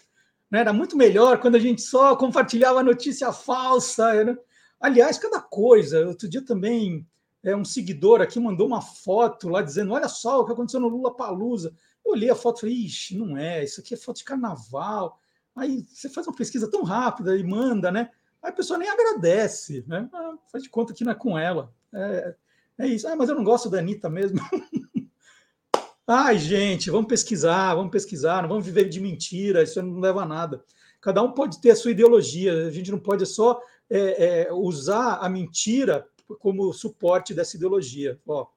Né? 0.49 0.61
Era 0.61 0.71
muito 0.71 0.95
melhor 0.95 1.41
quando 1.41 1.55
a 1.55 1.59
gente 1.59 1.81
só 1.81 2.15
compartilhava 2.15 2.81
notícia 2.81 3.33
falsa. 3.33 4.23
Né? 4.23 4.37
Aliás, 4.79 5.17
cada 5.17 5.41
coisa. 5.41 6.07
Outro 6.07 6.29
dia 6.29 6.41
também 6.41 7.05
é, 7.43 7.55
um 7.55 7.65
seguidor 7.65 8.21
aqui 8.21 8.39
mandou 8.39 8.67
uma 8.67 8.81
foto 8.81 9.49
lá 9.49 9.61
dizendo: 9.61 9.93
olha 9.93 10.07
só 10.07 10.41
o 10.41 10.45
que 10.45 10.51
aconteceu 10.51 10.79
no 10.79 10.87
Lula 10.87 11.15
Palusa. 11.15 11.73
Eu 12.05 12.13
olhei 12.13 12.29
a 12.29 12.35
foto 12.35 12.57
e 12.57 12.61
falei, 12.61 12.75
ixi, 12.75 13.17
não 13.17 13.37
é, 13.37 13.63
isso 13.63 13.81
aqui 13.81 13.93
é 13.93 13.97
foto 13.97 14.17
de 14.17 14.23
carnaval. 14.23 15.19
Aí 15.55 15.85
você 15.89 16.07
faz 16.07 16.27
uma 16.27 16.35
pesquisa 16.35 16.69
tão 16.69 16.83
rápida 16.83 17.35
e 17.37 17.43
manda, 17.43 17.91
né? 17.91 18.09
Aí 18.41 18.51
a 18.51 18.53
pessoa 18.53 18.77
nem 18.77 18.89
agradece, 18.89 19.83
né? 19.87 20.07
Ah, 20.13 20.35
faz 20.51 20.63
de 20.63 20.69
conta 20.69 20.93
que 20.93 21.03
não 21.03 21.11
é 21.11 21.15
com 21.15 21.37
ela. 21.37 21.73
É, 21.93 22.35
é 22.79 22.87
isso. 22.87 23.07
Ah, 23.07 23.15
mas 23.15 23.27
eu 23.27 23.35
não 23.35 23.43
gosto 23.43 23.69
da 23.69 23.79
Anitta 23.79 24.09
mesmo. 24.09 24.39
Ai, 26.09 26.37
gente, 26.37 26.89
vamos 26.89 27.07
pesquisar, 27.07 27.75
vamos 27.75 27.91
pesquisar, 27.91 28.41
não 28.41 28.47
vamos 28.47 28.65
viver 28.65 28.87
de 28.87 29.01
mentira, 29.01 29.63
isso 29.63 29.81
não 29.81 29.99
leva 29.99 30.21
a 30.21 30.25
nada. 30.25 30.63
Cada 31.01 31.21
um 31.21 31.33
pode 31.33 31.59
ter 31.59 31.71
a 31.71 31.75
sua 31.75 31.91
ideologia, 31.91 32.67
a 32.67 32.71
gente 32.71 32.91
não 32.91 32.99
pode 32.99 33.25
só 33.25 33.59
é, 33.89 34.45
é, 34.47 34.53
usar 34.53 35.15
a 35.15 35.27
mentira 35.27 36.07
como 36.39 36.73
suporte 36.73 37.33
dessa 37.33 37.55
ideologia. 37.55 38.19
Ó, 38.27 38.47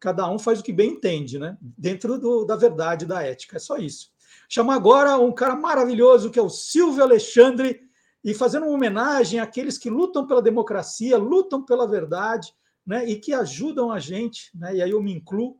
cada 0.00 0.28
um 0.30 0.38
faz 0.38 0.60
o 0.60 0.62
que 0.62 0.72
bem 0.72 0.92
entende, 0.92 1.38
né? 1.38 1.56
Dentro 1.60 2.18
do, 2.18 2.44
da 2.44 2.56
verdade, 2.56 3.06
da 3.06 3.22
ética. 3.22 3.56
É 3.56 3.60
só 3.60 3.76
isso. 3.76 4.12
Chamar 4.48 4.74
agora 4.74 5.16
um 5.16 5.32
cara 5.32 5.56
maravilhoso 5.56 6.30
que 6.30 6.38
é 6.38 6.42
o 6.42 6.50
Silvio 6.50 7.02
Alexandre 7.02 7.80
e 8.22 8.34
fazendo 8.34 8.66
uma 8.66 8.74
homenagem 8.74 9.40
àqueles 9.40 9.78
que 9.78 9.90
lutam 9.90 10.26
pela 10.26 10.42
democracia, 10.42 11.16
lutam 11.18 11.62
pela 11.64 11.86
verdade, 11.86 12.54
né? 12.86 13.08
E 13.08 13.16
que 13.16 13.32
ajudam 13.32 13.90
a 13.90 13.98
gente, 13.98 14.50
né? 14.54 14.76
E 14.76 14.82
aí 14.82 14.90
eu 14.90 15.02
me 15.02 15.12
incluo 15.12 15.58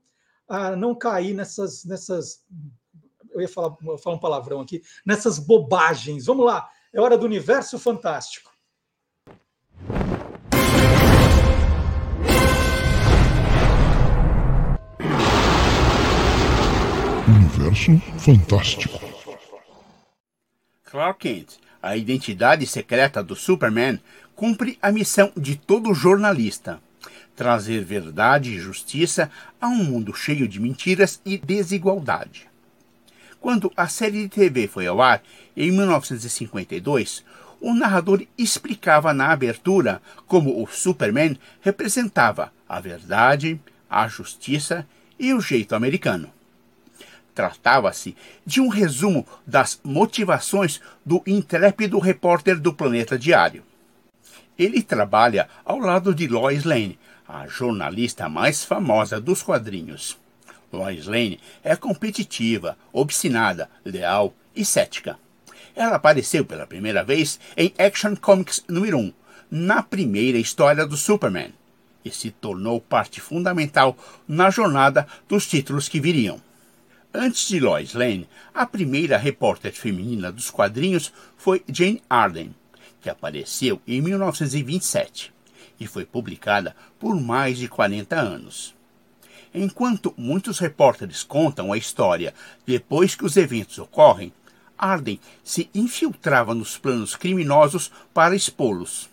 a 0.49 0.77
não 0.77 0.95
cair 0.95 1.35
nessas, 1.35 1.85
nessas 1.85 2.45
eu 3.35 3.41
ia 3.41 3.49
falar, 3.49 3.77
eu 3.85 3.99
falar 3.99 4.17
um 4.17 4.21
palavrão 4.21 4.61
aqui, 4.61 4.83
nessas 5.05 5.39
bobagens. 5.39 6.27
Vamos 6.27 6.47
lá, 6.47 6.69
é 6.93 7.01
hora 7.01 7.19
do 7.19 7.27
universo 7.27 7.79
fantástico. 7.79 8.54
Universo 17.65 17.99
fantástico. 18.19 19.01
Clark 20.85 21.21
Kent, 21.21 21.55
a 21.83 21.97
identidade 21.97 22.67
secreta 22.67 23.23
do 23.23 23.35
Superman, 23.35 23.99
cumpre 24.37 24.79
a 24.83 24.93
missão 24.93 25.33
de 25.35 25.57
todo 25.57 25.95
jornalista: 25.95 26.79
trazer 27.35 27.83
verdade 27.83 28.51
e 28.51 28.61
justiça 28.61 29.31
a 29.59 29.67
um 29.67 29.83
mundo 29.83 30.15
cheio 30.15 30.47
de 30.47 30.61
mentiras 30.61 31.23
e 31.25 31.39
desigualdade. 31.39 32.47
Quando 33.41 33.73
a 33.75 33.89
série 33.89 34.23
de 34.23 34.29
TV 34.29 34.69
foi 34.69 34.87
ao 34.87 35.01
ar, 35.01 35.23
em 35.57 35.71
1952, 35.71 37.25
o 37.61 37.73
narrador 37.73 38.27
explicava 38.37 39.15
na 39.15 39.31
abertura 39.31 40.03
como 40.27 40.63
o 40.63 40.67
Superman 40.67 41.39
representava 41.63 42.53
a 42.69 42.79
verdade, 42.79 43.59
a 43.89 44.07
justiça 44.07 44.87
e 45.19 45.33
o 45.33 45.41
jeito 45.41 45.75
americano. 45.75 46.31
Tratava-se 47.35 48.17
de 48.47 48.61
um 48.61 48.69
resumo 48.69 49.27
das 49.45 49.81
motivações 49.83 50.81
do 51.05 51.23
intrépido 51.27 51.99
repórter 51.99 52.61
do 52.61 52.73
Planeta 52.73 53.19
Diário. 53.19 53.65
Ele 54.57 54.81
trabalha 54.83 55.49
ao 55.65 55.79
lado 55.79 56.15
de 56.15 56.29
Lois 56.29 56.63
Lane, 56.65 56.99
a 57.27 57.47
jornalista 57.49 58.29
mais 58.29 58.65
famosa 58.65 59.21
dos 59.21 59.43
quadrinhos. 59.43 60.17
Lois 60.73 61.07
Lane 61.07 61.41
é 61.63 61.75
competitiva, 61.75 62.77
obstinada, 62.93 63.69
leal 63.85 64.33
e 64.55 64.65
cética. 64.65 65.19
Ela 65.75 65.97
apareceu 65.97 66.45
pela 66.45 66.69
primeira 66.69 67.03
vez 67.03 67.41
em 67.57 67.75
Action 67.79 68.15
Comics 68.15 68.63
número 68.69 68.99
1, 68.99 69.13
na 69.51 69.83
primeira 69.83 70.39
história 70.39 70.87
do 70.87 70.97
Superman, 70.97 71.53
e 72.05 72.11
se 72.11 72.31
tornou 72.31 72.81
parte 72.81 73.21
fundamental 73.21 73.97
na 74.29 74.51
jornada 74.51 75.07
dos 75.29 75.49
títulos 75.49 75.89
que 75.89 76.01
viriam. 76.01 76.41
Antes 77.17 77.47
de 77.47 77.61
Lois 77.61 77.95
Lane, 77.95 78.29
a 78.53 78.67
primeira 78.67 79.17
repórter 79.17 79.73
feminina 79.73 80.33
dos 80.33 80.51
quadrinhos 80.51 81.13
foi 81.37 81.63
Jane 81.69 82.03
Arden, 82.11 82.53
que 83.01 83.09
apareceu 83.09 83.81
em 83.87 84.01
1927 84.01 85.33
e 85.79 85.87
foi 85.87 86.05
publicada 86.05 86.75
por 86.99 87.15
mais 87.15 87.57
de 87.57 87.69
40 87.69 88.17
anos. 88.17 88.75
Enquanto 89.55 90.13
muitos 90.17 90.59
repórteres 90.59 91.23
contam 91.23 91.73
a 91.73 91.79
história 91.79 92.35
depois 92.67 93.15
que 93.15 93.25
os 93.25 93.37
eventos 93.37 93.79
ocorrem, 93.79 94.33
Arden 94.77 95.21
se 95.45 95.71
infiltrava 95.73 96.53
nos 96.53 96.77
planos 96.77 97.15
criminosos 97.15 97.93
para 98.13 98.35
expô-los. 98.35 99.09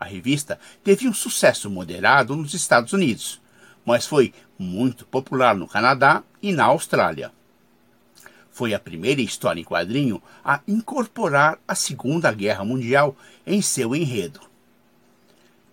A 0.00 0.04
revista 0.04 0.58
teve 0.82 1.06
um 1.06 1.14
sucesso 1.14 1.70
moderado 1.70 2.34
nos 2.34 2.54
Estados 2.54 2.92
Unidos, 2.92 3.40
mas 3.86 4.04
foi 4.04 4.34
muito 4.58 5.04
popular 5.06 5.54
no 5.54 5.66
Canadá 5.66 6.22
e 6.42 6.52
na 6.52 6.64
Austrália. 6.64 7.32
Foi 8.50 8.72
a 8.72 8.78
primeira 8.78 9.20
história 9.20 9.60
em 9.60 9.64
quadrinho 9.64 10.22
a 10.44 10.60
incorporar 10.66 11.58
a 11.66 11.74
Segunda 11.74 12.30
Guerra 12.32 12.64
Mundial 12.64 13.16
em 13.46 13.60
seu 13.60 13.96
enredo. 13.96 14.40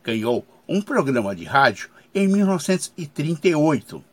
Ganhou 0.03 0.45
um 0.67 0.81
programa 0.81 1.35
de 1.35 1.43
rádio 1.43 1.89
em 2.13 2.27
1938 2.27 4.03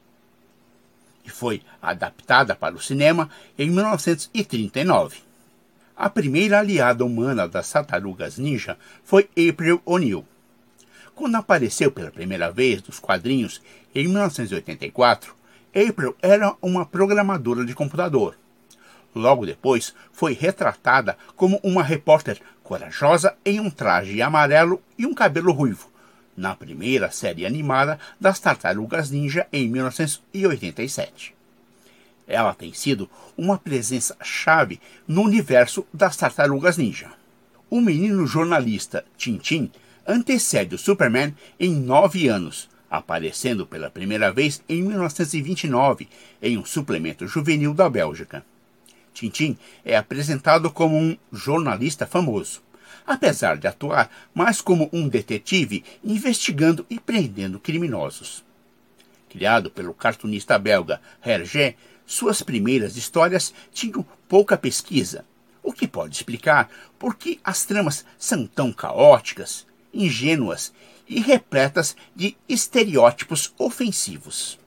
e 1.25 1.31
foi 1.31 1.63
adaptada 1.81 2.55
para 2.57 2.75
o 2.75 2.81
cinema 2.81 3.31
em 3.59 3.71
1939. 3.71 5.19
A 5.97 6.09
primeira 6.09 6.59
aliada 6.59 7.05
humana 7.05 7.47
das 7.47 7.71
tartarugas 7.71 8.39
ninja 8.39 8.79
foi 9.05 9.29
April 9.49 9.83
O'Neil. 9.85 10.25
Quando 11.19 11.35
apareceu 11.35 11.91
pela 11.91 12.13
primeira 12.13 12.49
vez 12.49 12.81
nos 12.85 13.01
quadrinhos 13.01 13.61
em 13.93 14.05
1984, 14.07 15.35
April 15.75 16.15
era 16.23 16.55
uma 16.63 16.87
programadora 16.87 17.65
de 17.65 17.75
computador. 17.75 18.37
Logo 19.13 19.45
depois, 19.45 19.93
foi 20.13 20.33
retratada 20.33 21.19
como 21.35 21.59
uma 21.65 21.83
repórter 21.83 22.41
corajosa 22.63 23.35
em 23.45 23.59
um 23.59 23.69
traje 23.69 24.23
amarelo 24.23 24.81
e 24.97 25.07
um 25.07 25.13
cabelo 25.13 25.51
ruivo, 25.51 25.91
na 26.37 26.55
primeira 26.55 27.11
série 27.11 27.45
animada 27.45 27.99
das 28.21 28.39
Tartarugas 28.39 29.11
Ninja 29.11 29.45
em 29.53 29.69
1987. 29.69 31.35
Ela 32.29 32.55
tem 32.55 32.73
sido 32.73 33.11
uma 33.37 33.59
presença 33.59 34.17
chave 34.23 34.81
no 35.09 35.23
universo 35.23 35.85
das 35.93 36.17
Tartarugas 36.17 36.77
Ninja. 36.77 37.11
O 37.69 37.81
menino 37.81 38.25
jornalista 38.25 39.05
Tintin 39.17 39.69
antecede 40.09 40.75
o 40.75 40.79
Superman 40.79 41.35
em 41.61 41.73
nove 41.73 42.27
anos, 42.27 42.69
aparecendo 42.91 43.65
pela 43.65 43.91
primeira 43.91 44.33
vez 44.33 44.61
em 44.69 44.83
1929 44.83 46.09
em 46.43 46.59
um 46.59 46.65
suplemento 46.65 47.29
juvenil 47.29 47.73
da 47.73 47.89
Bélgica. 47.89 48.45
Tintin 49.15 49.57
é 49.85 49.97
apresentado 49.97 50.71
como 50.71 50.97
um 50.97 51.17
jornalista 51.31 52.07
famoso 52.07 52.67
apesar 53.09 53.57
de 53.57 53.67
atuar 53.67 54.11
mais 54.35 54.61
como 54.61 54.91
um 54.93 55.09
detetive 55.09 55.83
investigando 56.05 56.85
e 56.91 57.01
prendendo 57.01 57.59
criminosos. 57.59 58.45
Criado 59.31 59.71
pelo 59.71 59.95
cartunista 59.95 60.59
belga 60.59 61.01
Hergé, 61.25 61.75
suas 62.07 62.43
primeiras 62.43 62.97
histórias 62.97 63.53
tinham 63.73 64.05
pouca 64.29 64.59
pesquisa, 64.59 65.25
o 65.63 65.73
que 65.73 65.89
pode 65.89 66.17
explicar 66.17 66.71
por 66.99 67.15
que 67.17 67.41
as 67.43 67.65
tramas 67.65 68.05
são 68.19 68.47
tão 68.47 68.73
caóticas, 68.73 69.67
ingênuas 69.99 70.73
e 71.09 71.21
repletas 71.21 71.97
de 72.15 72.37
estereótipos 72.49 73.53
ofensivos. 73.59 74.59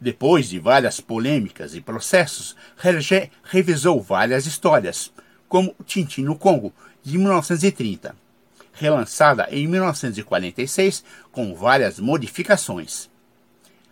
Depois 0.00 0.48
de 0.48 0.58
várias 0.58 0.98
polêmicas 1.00 1.74
e 1.74 1.80
processos, 1.80 2.56
Hergé 2.82 3.30
revisou 3.44 4.00
várias 4.00 4.46
histórias, 4.46 5.12
como 5.46 5.74
Tintin 5.84 6.22
no 6.22 6.36
Congo, 6.36 6.72
de 7.02 7.18
1930, 7.18 8.16
relançada 8.72 9.46
em 9.50 9.66
1946 9.66 11.04
com 11.30 11.54
várias 11.54 11.98
modificações. 11.98 13.10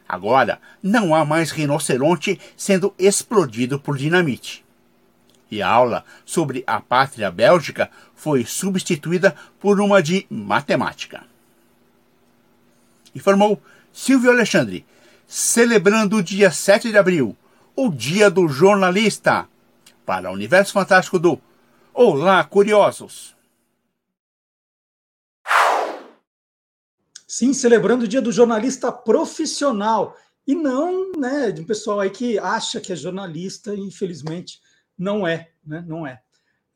Agora 0.09 0.59
não 0.82 1.15
há 1.15 1.24
mais 1.24 1.51
rinoceronte 1.51 2.40
sendo 2.56 2.94
explodido 2.98 3.78
por 3.78 3.98
dinamite. 3.98 4.65
E 5.50 5.62
a 5.62 5.68
aula 5.68 6.04
sobre 6.24 6.62
a 6.66 6.80
pátria 6.80 7.30
bélgica 7.30 7.90
foi 8.14 8.44
substituída 8.44 9.34
por 9.58 9.80
uma 9.80 10.02
de 10.02 10.26
matemática. 10.28 11.24
Informou 13.14 13.60
Silvio 13.92 14.30
Alexandre, 14.30 14.84
celebrando 15.26 16.16
o 16.16 16.22
dia 16.22 16.50
7 16.50 16.90
de 16.90 16.98
abril, 16.98 17.36
o 17.74 17.90
Dia 17.90 18.30
do 18.30 18.48
Jornalista, 18.48 19.48
para 20.04 20.30
o 20.30 20.34
Universo 20.34 20.72
Fantástico 20.72 21.18
do 21.18 21.40
Olá, 21.92 22.44
curiosos! 22.44 23.34
Sim, 27.26 27.52
celebrando 27.52 28.04
o 28.04 28.08
dia 28.08 28.22
do 28.22 28.32
jornalista 28.32 28.90
profissional. 28.90 30.16
E 30.46 30.54
não 30.54 31.12
né, 31.12 31.52
de 31.52 31.60
um 31.60 31.64
pessoal 31.64 32.00
aí 32.00 32.08
que 32.08 32.38
acha 32.38 32.80
que 32.80 32.92
é 32.92 32.96
jornalista 32.96 33.74
infelizmente, 33.74 34.60
não 34.98 35.26
é. 35.26 35.50
Né, 35.64 35.84
não 35.86 36.06
é. 36.06 36.20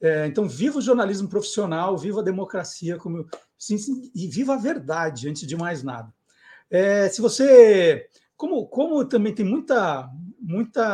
é 0.00 0.26
então, 0.26 0.48
viva 0.48 0.78
o 0.78 0.82
jornalismo 0.82 1.28
profissional, 1.28 1.98
viva 1.98 2.20
a 2.20 2.24
democracia, 2.24 2.96
como 2.96 3.26
sim, 3.58 3.76
sim, 3.76 4.10
e 4.14 4.26
viva 4.28 4.54
a 4.54 4.58
verdade, 4.58 5.28
antes 5.28 5.46
de 5.46 5.56
mais 5.56 5.82
nada. 5.82 6.12
É, 6.70 7.08
se 7.08 7.20
você. 7.20 8.08
Como, 8.36 8.66
como 8.66 9.04
também 9.04 9.34
tem 9.34 9.44
muita, 9.44 10.10
muita 10.40 10.84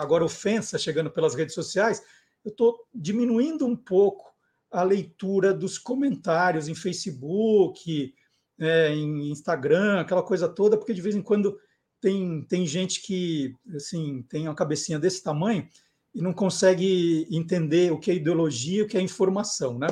agora 0.00 0.24
ofensa 0.24 0.78
chegando 0.78 1.10
pelas 1.10 1.34
redes 1.34 1.54
sociais, 1.54 2.02
eu 2.44 2.50
estou 2.50 2.86
diminuindo 2.94 3.66
um 3.66 3.76
pouco 3.76 4.32
a 4.70 4.82
leitura 4.82 5.52
dos 5.52 5.78
comentários 5.78 6.68
em 6.68 6.74
Facebook, 6.74 8.14
é, 8.58 8.94
em 8.94 9.30
Instagram, 9.30 10.00
aquela 10.00 10.22
coisa 10.22 10.48
toda, 10.48 10.76
porque 10.78 10.94
de 10.94 11.02
vez 11.02 11.14
em 11.14 11.22
quando 11.22 11.58
tem, 12.00 12.42
tem 12.44 12.66
gente 12.66 13.02
que 13.02 13.54
assim 13.74 14.22
tem 14.28 14.46
uma 14.46 14.54
cabecinha 14.54 14.98
desse 14.98 15.22
tamanho 15.22 15.68
e 16.16 16.22
não 16.22 16.32
consegue 16.32 17.28
entender 17.30 17.92
o 17.92 17.98
que 17.98 18.10
é 18.10 18.14
ideologia, 18.14 18.84
o 18.84 18.86
que 18.86 18.96
é 18.96 19.02
informação, 19.02 19.78
né? 19.78 19.88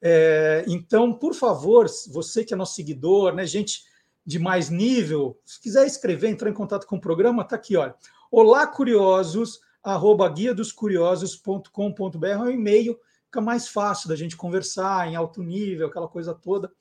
É, 0.00 0.64
então, 0.66 1.12
por 1.12 1.34
favor, 1.34 1.86
você 2.08 2.42
que 2.42 2.54
é 2.54 2.56
nosso 2.56 2.74
seguidor, 2.74 3.34
né, 3.34 3.44
gente 3.44 3.84
de 4.24 4.38
mais 4.38 4.70
nível, 4.70 5.38
se 5.44 5.60
quiser 5.60 5.86
escrever, 5.86 6.30
entrar 6.30 6.48
em 6.48 6.54
contato 6.54 6.86
com 6.86 6.96
o 6.96 7.00
programa, 7.00 7.44
tá 7.44 7.56
aqui, 7.56 7.76
olha. 7.76 7.94
Olá, 8.30 8.66
curiosos, 8.66 9.60
arroba 9.82 10.26
guia 10.30 10.54
dos 10.54 10.72
curiosos.com.br 10.72 12.26
é 12.26 12.38
um 12.38 12.50
e-mail, 12.50 12.98
fica 13.26 13.42
mais 13.42 13.68
fácil 13.68 14.08
da 14.08 14.16
gente 14.16 14.38
conversar 14.38 15.08
em 15.08 15.14
alto 15.14 15.42
nível, 15.42 15.88
aquela 15.88 16.08
coisa 16.08 16.32
toda. 16.32 16.72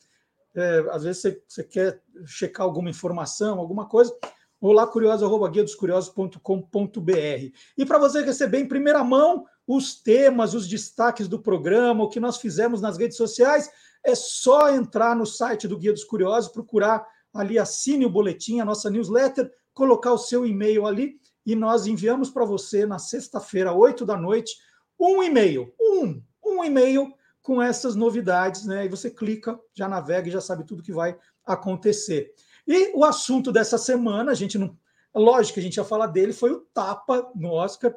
É, 0.55 0.85
às 0.91 1.03
vezes 1.03 1.21
você, 1.21 1.43
você, 1.45 1.63
quer 1.65 2.01
checar 2.25 2.65
alguma 2.65 2.89
informação, 2.89 3.59
alguma 3.59 3.85
coisa. 3.89 4.17
Olá, 4.61 4.85
curioso, 4.85 5.23
arroba 5.23 5.47
guia 5.47 5.63
dos 5.63 5.73
curiosos.com.br. 5.73 7.53
E 7.77 7.85
para 7.85 7.97
você 7.97 8.21
receber 8.21 8.59
em 8.59 8.67
primeira 8.67 9.01
mão 9.05 9.45
os 9.65 9.95
temas, 9.95 10.53
os 10.53 10.67
destaques 10.67 11.29
do 11.29 11.39
programa, 11.39 12.03
o 12.03 12.09
que 12.09 12.19
nós 12.19 12.35
fizemos 12.35 12.81
nas 12.81 12.97
redes 12.97 13.15
sociais, 13.15 13.71
é 14.03 14.13
só 14.13 14.69
entrar 14.69 15.15
no 15.15 15.25
site 15.25 15.65
do 15.65 15.77
Guia 15.77 15.93
dos 15.93 16.03
Curiosos, 16.03 16.51
procurar 16.51 17.07
ali, 17.33 17.57
assine 17.57 18.05
o 18.05 18.09
boletim, 18.09 18.59
a 18.59 18.65
nossa 18.65 18.89
newsletter, 18.89 19.49
colocar 19.73 20.11
o 20.11 20.17
seu 20.17 20.45
e-mail 20.45 20.85
ali 20.85 21.21
e 21.45 21.55
nós 21.55 21.87
enviamos 21.87 22.29
para 22.29 22.43
você 22.43 22.85
na 22.85 22.99
sexta-feira, 22.99 23.71
8 23.71 24.05
da 24.05 24.17
noite, 24.17 24.57
um 24.99 25.23
e-mail, 25.23 25.73
um, 25.79 26.21
um 26.43 26.65
e-mail 26.65 27.13
com 27.41 27.61
essas 27.61 27.95
novidades, 27.95 28.65
né? 28.65 28.85
E 28.85 28.89
você 28.89 29.09
clica, 29.09 29.57
já 29.73 29.87
navega 29.87 30.27
e 30.27 30.31
já 30.31 30.41
sabe 30.41 30.65
tudo 30.65 30.83
que 30.83 30.91
vai 30.91 31.17
acontecer. 31.45 32.33
E 32.69 32.91
o 32.95 33.03
assunto 33.03 33.51
dessa 33.51 33.79
semana, 33.79 34.31
a 34.31 34.35
gente 34.35 34.55
não. 34.55 34.77
Lógico 35.15 35.55
que 35.55 35.59
a 35.59 35.63
gente 35.63 35.77
ia 35.77 35.83
falar 35.83 36.05
dele, 36.05 36.31
foi 36.31 36.51
o 36.51 36.59
tapa 36.71 37.31
no 37.33 37.51
Oscar 37.51 37.91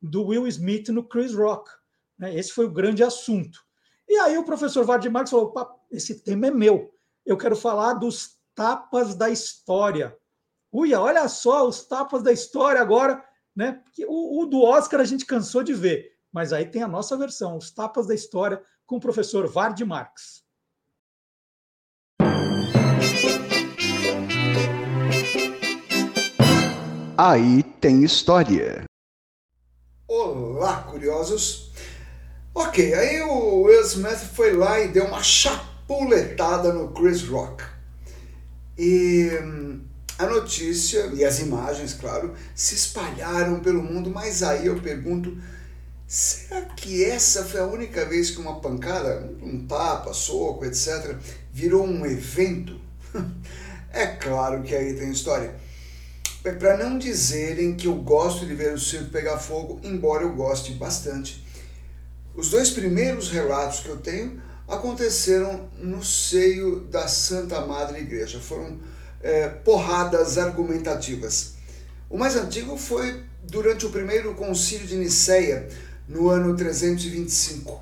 do 0.00 0.28
Will 0.28 0.46
Smith 0.46 0.88
no 0.88 1.04
Chris 1.04 1.34
Rock. 1.34 1.70
Né? 2.18 2.34
Esse 2.34 2.50
foi 2.50 2.64
o 2.64 2.70
grande 2.70 3.04
assunto. 3.04 3.62
E 4.08 4.16
aí 4.16 4.38
o 4.38 4.44
professor 4.44 4.82
Vardy 4.82 5.10
Marx 5.10 5.30
falou: 5.30 5.52
esse 5.90 6.20
tema 6.20 6.46
é 6.46 6.50
meu. 6.50 6.90
Eu 7.26 7.36
quero 7.36 7.54
falar 7.54 7.92
dos 7.92 8.38
tapas 8.54 9.14
da 9.14 9.28
história. 9.28 10.16
Uia, 10.72 10.98
olha 10.98 11.28
só 11.28 11.68
os 11.68 11.84
tapas 11.84 12.22
da 12.22 12.32
história 12.32 12.80
agora, 12.80 13.22
né? 13.54 13.82
O, 14.08 14.42
o 14.42 14.46
do 14.46 14.62
Oscar 14.62 15.00
a 15.00 15.04
gente 15.04 15.26
cansou 15.26 15.62
de 15.62 15.74
ver, 15.74 16.16
mas 16.32 16.50
aí 16.50 16.64
tem 16.64 16.82
a 16.82 16.88
nossa 16.88 17.14
versão, 17.14 17.58
os 17.58 17.70
tapas 17.70 18.06
da 18.06 18.14
história, 18.14 18.62
com 18.86 18.96
o 18.96 19.00
professor 19.00 19.46
Vard 19.46 19.78
Marx. 19.84 20.43
Aí 27.16 27.62
tem 27.80 28.02
história. 28.02 28.82
Olá, 30.08 30.82
curiosos! 30.82 31.70
Ok, 32.52 32.92
aí 32.92 33.22
o 33.22 33.62
Will 33.62 33.82
Smith 33.82 34.18
foi 34.34 34.52
lá 34.52 34.80
e 34.80 34.88
deu 34.88 35.04
uma 35.04 35.22
chapuletada 35.22 36.72
no 36.72 36.88
Chris 36.88 37.22
Rock. 37.22 37.62
E 38.76 39.30
hum, 39.40 39.82
a 40.18 40.26
notícia 40.26 41.06
e 41.14 41.24
as 41.24 41.38
imagens, 41.38 41.94
claro, 41.94 42.34
se 42.52 42.74
espalharam 42.74 43.60
pelo 43.60 43.80
mundo, 43.80 44.10
mas 44.10 44.42
aí 44.42 44.66
eu 44.66 44.80
pergunto: 44.80 45.38
será 46.08 46.62
que 46.62 47.04
essa 47.04 47.44
foi 47.44 47.60
a 47.60 47.66
única 47.66 48.04
vez 48.04 48.30
que 48.30 48.40
uma 48.40 48.58
pancada, 48.58 49.32
um 49.40 49.64
tapa, 49.68 50.12
soco, 50.12 50.64
etc., 50.64 51.16
virou 51.52 51.86
um 51.86 52.04
evento? 52.04 52.76
é 53.92 54.04
claro 54.08 54.64
que 54.64 54.74
aí 54.74 54.94
tem 54.94 55.12
história. 55.12 55.62
É 56.44 56.52
para 56.52 56.76
não 56.76 56.98
dizerem 56.98 57.74
que 57.74 57.86
eu 57.86 57.94
gosto 57.94 58.44
de 58.44 58.54
ver 58.54 58.74
o 58.74 58.78
circo 58.78 59.10
pegar 59.10 59.38
fogo, 59.38 59.80
embora 59.82 60.24
eu 60.24 60.34
goste 60.34 60.72
bastante. 60.72 61.42
Os 62.34 62.50
dois 62.50 62.68
primeiros 62.68 63.30
relatos 63.30 63.80
que 63.80 63.88
eu 63.88 63.96
tenho 63.96 64.42
aconteceram 64.68 65.70
no 65.78 66.04
seio 66.04 66.80
da 66.80 67.08
Santa 67.08 67.64
Madre 67.64 68.00
Igreja. 68.00 68.38
Foram 68.38 68.78
é, 69.22 69.48
porradas 69.48 70.36
argumentativas. 70.36 71.54
O 72.10 72.18
mais 72.18 72.36
antigo 72.36 72.76
foi 72.76 73.22
durante 73.42 73.86
o 73.86 73.90
primeiro 73.90 74.34
concílio 74.34 74.86
de 74.86 74.96
Nicéia, 74.96 75.66
no 76.06 76.28
ano 76.28 76.54
325. 76.54 77.80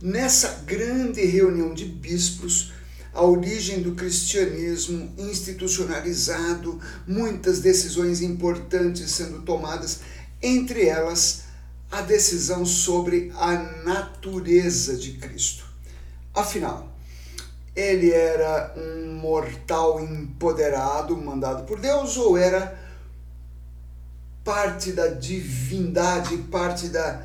Nessa 0.00 0.62
grande 0.64 1.24
reunião 1.26 1.74
de 1.74 1.84
bispos, 1.84 2.72
a 3.16 3.22
origem 3.22 3.80
do 3.80 3.94
cristianismo 3.94 5.10
institucionalizado, 5.16 6.78
muitas 7.06 7.60
decisões 7.60 8.20
importantes 8.20 9.10
sendo 9.10 9.40
tomadas, 9.40 10.00
entre 10.42 10.86
elas 10.86 11.44
a 11.90 12.02
decisão 12.02 12.66
sobre 12.66 13.32
a 13.36 13.52
natureza 13.84 14.96
de 14.96 15.12
Cristo. 15.12 15.64
Afinal, 16.34 16.92
ele 17.74 18.10
era 18.10 18.74
um 18.76 19.14
mortal 19.14 19.98
empoderado, 19.98 21.16
mandado 21.16 21.64
por 21.64 21.80
Deus, 21.80 22.18
ou 22.18 22.36
era 22.36 22.78
parte 24.44 24.92
da 24.92 25.08
divindade, 25.08 26.36
parte 26.50 26.88
da, 26.88 27.22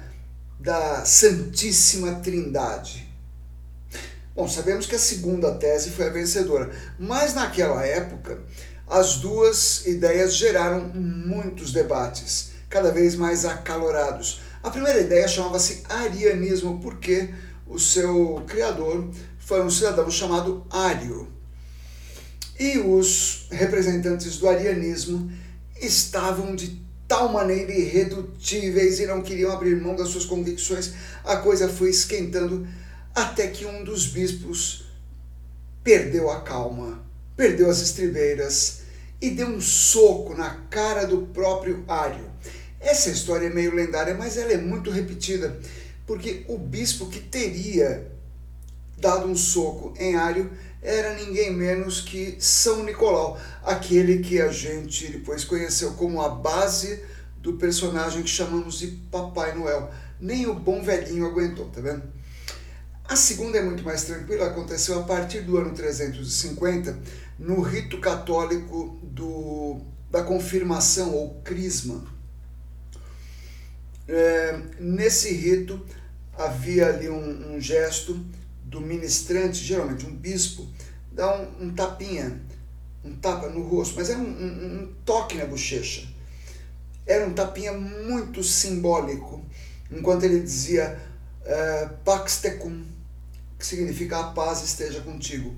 da 0.58 1.04
Santíssima 1.04 2.16
Trindade? 2.16 3.11
Bom, 4.34 4.48
sabemos 4.48 4.86
que 4.86 4.96
a 4.96 5.00
segunda 5.00 5.56
tese 5.56 5.90
foi 5.90 6.08
a 6.08 6.10
vencedora, 6.10 6.72
mas 6.98 7.34
naquela 7.34 7.86
época 7.86 8.40
as 8.88 9.18
duas 9.18 9.86
ideias 9.86 10.36
geraram 10.36 10.90
muitos 10.94 11.74
debates, 11.74 12.52
cada 12.70 12.92
vez 12.92 13.16
mais 13.16 13.44
acalorados. 13.44 14.42
A 14.64 14.70
primeira 14.70 15.02
ideia 15.02 15.28
chamava-se 15.28 15.84
arianismo, 15.90 16.80
porque 16.80 17.30
o 17.68 17.78
seu 17.78 18.42
criador 18.48 19.10
foi 19.38 19.62
um 19.62 19.70
cidadão 19.70 20.10
chamado 20.10 20.66
Ário. 20.70 21.28
E 22.58 22.78
os 22.78 23.48
representantes 23.52 24.38
do 24.38 24.48
arianismo 24.48 25.30
estavam 25.82 26.56
de 26.56 26.82
tal 27.06 27.28
maneira 27.28 27.74
irredutíveis 27.74 29.02
e 29.02 29.06
não 29.06 29.22
queriam 29.22 29.52
abrir 29.52 29.76
mão 29.82 29.94
das 29.96 30.08
suas 30.08 30.26
convicções, 30.26 30.94
a 31.26 31.36
coisa 31.36 31.68
foi 31.68 31.90
esquentando 31.90 32.66
até 33.14 33.48
que 33.48 33.66
um 33.66 33.84
dos 33.84 34.08
bispos 34.08 34.86
perdeu 35.84 36.30
a 36.30 36.42
calma, 36.42 37.04
perdeu 37.36 37.70
as 37.70 37.82
estribeiras 37.82 38.82
e 39.22 39.30
deu 39.32 39.48
um 39.48 39.62
soco 39.62 40.36
na 40.36 40.50
cara 40.70 41.06
do 41.06 41.28
próprio 41.28 41.84
Ário. 41.88 42.30
Essa 42.80 43.10
história 43.10 43.48
é 43.48 43.50
meio 43.50 43.76
lendária, 43.76 44.16
mas 44.16 44.38
ela 44.38 44.52
é 44.52 44.58
muito 44.58 44.90
repetida, 44.90 45.60
porque 46.08 46.44
o 46.48 46.58
bispo 46.58 47.08
que 47.08 47.20
teria 47.20 48.12
dado 48.98 49.28
um 49.28 49.36
soco 49.36 49.94
em 50.00 50.16
Ário 50.16 50.52
era 50.82 51.14
ninguém 51.14 51.54
menos 51.54 52.02
que 52.02 52.36
São 52.40 52.84
Nicolau, 52.84 53.40
aquele 53.64 54.20
que 54.20 54.42
a 54.42 54.52
gente 54.52 55.08
depois 55.12 55.44
conheceu 55.44 55.94
como 55.94 56.22
a 56.22 56.30
base 56.30 57.04
do 57.38 57.54
personagem 57.54 58.24
que 58.24 58.30
chamamos 58.30 58.80
de 58.80 58.88
Papai 59.12 59.56
Noel. 59.56 59.92
Nem 60.20 60.48
o 60.48 60.54
bom 60.54 60.82
velhinho 60.82 61.26
aguentou, 61.26 61.66
tá 61.70 61.82
vendo? 61.82 62.04
A 63.12 63.16
segunda 63.18 63.58
é 63.58 63.62
muito 63.62 63.84
mais 63.84 64.06
tranquila, 64.06 64.48
aconteceu 64.48 64.98
a 64.98 65.04
partir 65.04 65.42
do 65.42 65.58
ano 65.58 65.74
350, 65.74 66.98
no 67.38 67.60
rito 67.60 68.00
católico 68.00 68.98
do, 69.04 69.82
da 70.10 70.24
confirmação 70.24 71.14
ou 71.14 71.42
crisma. 71.44 72.06
É, 74.08 74.62
nesse 74.80 75.34
rito 75.34 75.86
havia 76.38 76.88
ali 76.88 77.10
um, 77.10 77.56
um, 77.56 77.60
gesto 77.60 78.18
do 78.64 78.80
ministrante, 78.80 79.62
geralmente 79.62 80.06
um 80.06 80.16
bispo, 80.16 80.66
dá 81.12 81.36
um, 81.36 81.66
um 81.66 81.74
tapinha, 81.74 82.42
um 83.04 83.14
tapa 83.18 83.50
no 83.50 83.62
rosto, 83.64 83.96
mas 83.98 84.10
era 84.10 84.20
um, 84.20 84.24
um 84.24 84.94
toque 85.04 85.36
na 85.36 85.44
bochecha. 85.44 86.08
Era 87.06 87.28
um 87.28 87.34
tapinha 87.34 87.74
muito 87.74 88.42
simbólico, 88.42 89.44
enquanto 89.92 90.24
ele 90.24 90.40
dizia 90.40 90.98
é, 91.44 91.90
Pax 92.06 92.40
Tecum, 92.40 92.91
que 93.62 93.68
significa 93.68 94.20
a 94.20 94.24
paz 94.32 94.64
esteja 94.64 95.02
contigo. 95.02 95.56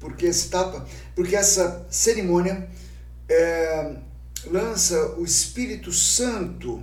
Porque 0.00 0.24
esse 0.24 0.48
tapa, 0.48 0.86
porque 1.14 1.36
essa 1.36 1.86
cerimônia 1.90 2.66
é, 3.28 3.96
lança 4.46 5.14
o 5.18 5.24
Espírito 5.24 5.92
Santo 5.92 6.82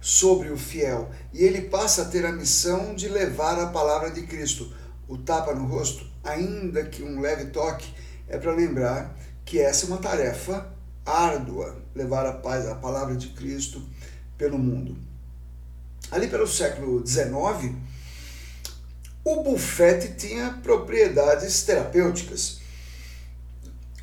sobre 0.00 0.50
o 0.50 0.56
fiel 0.56 1.10
e 1.32 1.42
ele 1.42 1.62
passa 1.62 2.02
a 2.02 2.04
ter 2.04 2.24
a 2.24 2.30
missão 2.30 2.94
de 2.94 3.08
levar 3.08 3.58
a 3.58 3.66
palavra 3.66 4.12
de 4.12 4.22
Cristo. 4.22 4.72
O 5.08 5.18
tapa 5.18 5.52
no 5.52 5.66
rosto, 5.66 6.06
ainda 6.22 6.84
que 6.84 7.02
um 7.02 7.20
leve 7.20 7.46
toque, 7.46 7.92
é 8.28 8.38
para 8.38 8.54
lembrar 8.54 9.18
que 9.44 9.58
essa 9.58 9.86
é 9.86 9.88
uma 9.88 9.98
tarefa 9.98 10.72
árdua, 11.04 11.82
levar 11.96 12.24
a 12.26 12.32
paz, 12.32 12.64
a 12.68 12.76
palavra 12.76 13.16
de 13.16 13.30
Cristo 13.30 13.82
pelo 14.38 14.56
mundo. 14.56 14.96
Ali 16.12 16.28
pelo 16.28 16.46
século 16.46 17.04
XIX, 17.04 17.74
o 19.32 19.42
bufete 19.42 20.14
tinha 20.14 20.58
propriedades 20.62 21.62
terapêuticas. 21.62 22.58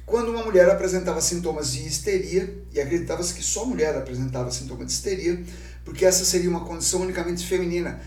quando 0.06 0.30
uma 0.30 0.44
mulher 0.44 0.70
apresentava 0.70 1.20
sintomas 1.20 1.74
de 1.74 1.86
histeria, 1.86 2.64
e 2.72 2.80
acreditava-se 2.80 3.34
que 3.34 3.44
só 3.44 3.66
mulher 3.66 3.94
apresentava 3.94 4.49
sintomas 4.49 4.88
de 4.88 4.94
histeria, 4.94 5.44
porque 5.84 6.06
essa 6.06 6.24
seria 6.24 6.49
uma 6.49 6.64
condição 6.64 7.02
unicamente 7.02 7.45
feminina. 7.45 7.99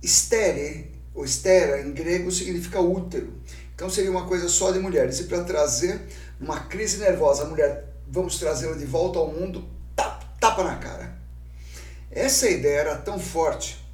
Estere, 0.00 0.92
ou 1.12 1.24
estera, 1.24 1.80
em 1.82 1.92
grego, 1.92 2.30
significa 2.30 2.80
útero. 2.80 3.34
Então 3.74 3.90
seria 3.90 4.12
uma 4.12 4.26
coisa 4.26 4.48
só 4.48 4.70
de 4.70 4.78
mulheres. 4.78 5.18
E 5.18 5.24
para 5.24 5.42
trazer 5.42 6.00
uma 6.40 6.60
crise 6.60 6.98
nervosa, 6.98 7.42
a 7.42 7.46
mulher, 7.46 7.96
vamos 8.08 8.38
trazê-la 8.38 8.76
de 8.76 8.84
volta 8.84 9.18
ao 9.18 9.32
mundo, 9.32 9.68
tapa, 9.96 10.24
tapa 10.38 10.62
na 10.62 10.76
cara. 10.76 11.18
Essa 12.10 12.48
ideia 12.48 12.80
era 12.80 12.96
tão 12.96 13.18
forte 13.18 13.84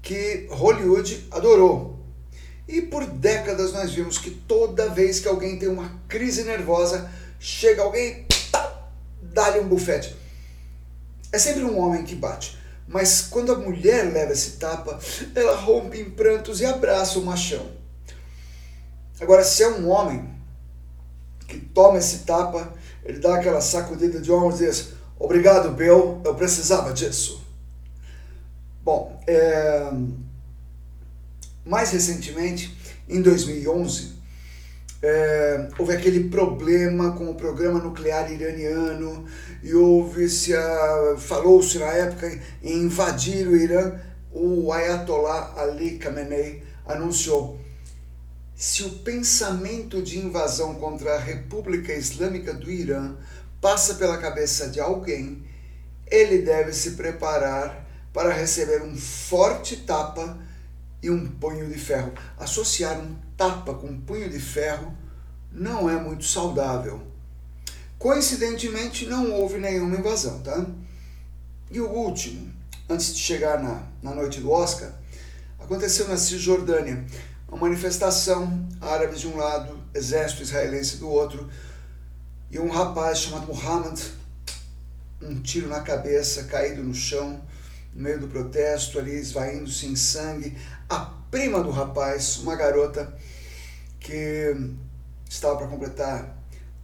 que 0.00 0.46
Hollywood 0.50 1.26
adorou 1.30 1.93
e 2.66 2.82
por 2.82 3.06
décadas 3.06 3.72
nós 3.72 3.92
vimos 3.92 4.18
que 4.18 4.30
toda 4.30 4.88
vez 4.88 5.20
que 5.20 5.28
alguém 5.28 5.58
tem 5.58 5.68
uma 5.68 6.00
crise 6.08 6.44
nervosa, 6.44 7.10
chega 7.38 7.82
alguém 7.82 8.26
e 8.30 8.50
tá, 8.50 8.88
dá-lhe 9.20 9.60
um 9.60 9.68
bufete. 9.68 10.16
É 11.30 11.38
sempre 11.38 11.64
um 11.64 11.78
homem 11.78 12.04
que 12.04 12.14
bate. 12.14 12.58
Mas 12.86 13.22
quando 13.22 13.52
a 13.52 13.58
mulher 13.58 14.12
leva 14.12 14.32
esse 14.32 14.52
tapa, 14.52 14.98
ela 15.34 15.56
rompe 15.56 16.00
em 16.00 16.10
prantos 16.10 16.60
e 16.60 16.66
abraça 16.66 17.18
o 17.18 17.24
machão. 17.24 17.66
Agora, 19.20 19.44
se 19.44 19.62
é 19.62 19.68
um 19.68 19.88
homem 19.88 20.28
que 21.46 21.58
toma 21.58 21.98
esse 21.98 22.18
tapa, 22.20 22.72
ele 23.04 23.18
dá 23.18 23.36
aquela 23.36 23.60
sacudida 23.60 24.20
de 24.20 24.30
ombros 24.30 24.60
e 24.60 24.66
diz: 24.66 24.92
Obrigado, 25.18 25.70
Bill, 25.70 26.20
eu 26.24 26.34
precisava 26.34 26.92
disso. 26.92 27.44
Bom, 28.82 29.18
é, 29.26 29.90
mais 31.64 31.90
recentemente, 31.90 32.76
em 33.08 33.20
2011, 33.20 34.14
é, 35.02 35.68
houve 35.78 35.92
aquele 35.92 36.28
problema 36.30 37.12
com 37.12 37.30
o 37.30 37.34
programa 37.34 37.78
nuclear 37.78 38.32
iraniano 38.32 39.26
e 39.62 39.74
houve-se, 39.74 40.52
falou-se 41.18 41.78
na 41.78 41.92
época 41.92 42.40
em 42.62 42.84
invadir 42.84 43.46
o 43.46 43.56
Irã. 43.56 43.92
O 44.32 44.72
Ayatollah 44.72 45.54
Ali 45.56 45.98
Khamenei 45.98 46.62
anunciou 46.86 47.60
se 48.56 48.84
o 48.84 48.90
pensamento 48.90 50.00
de 50.00 50.18
invasão 50.18 50.74
contra 50.76 51.16
a 51.16 51.18
República 51.18 51.92
Islâmica 51.92 52.54
do 52.54 52.70
Irã 52.70 53.16
passa 53.60 53.94
pela 53.94 54.16
cabeça 54.16 54.68
de 54.68 54.80
alguém, 54.80 55.44
ele 56.06 56.38
deve 56.38 56.72
se 56.72 56.92
preparar 56.92 57.84
para 58.12 58.32
receber 58.32 58.82
um 58.82 58.96
forte 58.96 59.78
tapa 59.78 60.38
e 61.04 61.10
um 61.10 61.26
punho 61.26 61.68
de 61.68 61.78
ferro. 61.78 62.14
Associar 62.38 62.98
um 62.98 63.14
tapa 63.36 63.74
com 63.74 63.88
um 63.88 64.00
punho 64.00 64.30
de 64.30 64.40
ferro 64.40 64.96
não 65.52 65.88
é 65.88 66.00
muito 66.00 66.24
saudável. 66.24 67.06
Coincidentemente, 67.98 69.04
não 69.04 69.30
houve 69.32 69.58
nenhuma 69.58 69.98
invasão, 69.98 70.40
tá? 70.40 70.64
E 71.70 71.78
o 71.78 71.90
último, 71.90 72.50
antes 72.88 73.14
de 73.14 73.20
chegar 73.20 73.62
na, 73.62 73.82
na 74.02 74.14
noite 74.14 74.40
do 74.40 74.50
Oscar, 74.50 74.92
aconteceu 75.60 76.08
na 76.08 76.16
Cisjordânia. 76.16 77.04
Uma 77.48 77.58
manifestação, 77.58 78.66
árabes 78.80 79.20
de 79.20 79.28
um 79.28 79.36
lado, 79.36 79.78
exército 79.92 80.42
israelense 80.42 80.96
do 80.96 81.08
outro, 81.08 81.50
e 82.50 82.58
um 82.58 82.70
rapaz 82.70 83.18
chamado 83.18 83.46
Muhammad, 83.46 84.00
um 85.20 85.38
tiro 85.40 85.68
na 85.68 85.80
cabeça, 85.80 86.44
caído 86.44 86.82
no 86.82 86.94
chão, 86.94 87.42
no 87.94 88.02
meio 88.02 88.18
do 88.18 88.28
protesto, 88.28 88.98
ali 88.98 89.14
esvaindo-se 89.14 89.86
em 89.86 89.96
sangue. 89.96 90.56
A 90.88 91.00
prima 91.30 91.62
do 91.62 91.70
rapaz, 91.70 92.38
uma 92.38 92.56
garota 92.56 93.16
que 93.98 94.54
estava 95.28 95.56
para 95.56 95.66
completar 95.66 96.36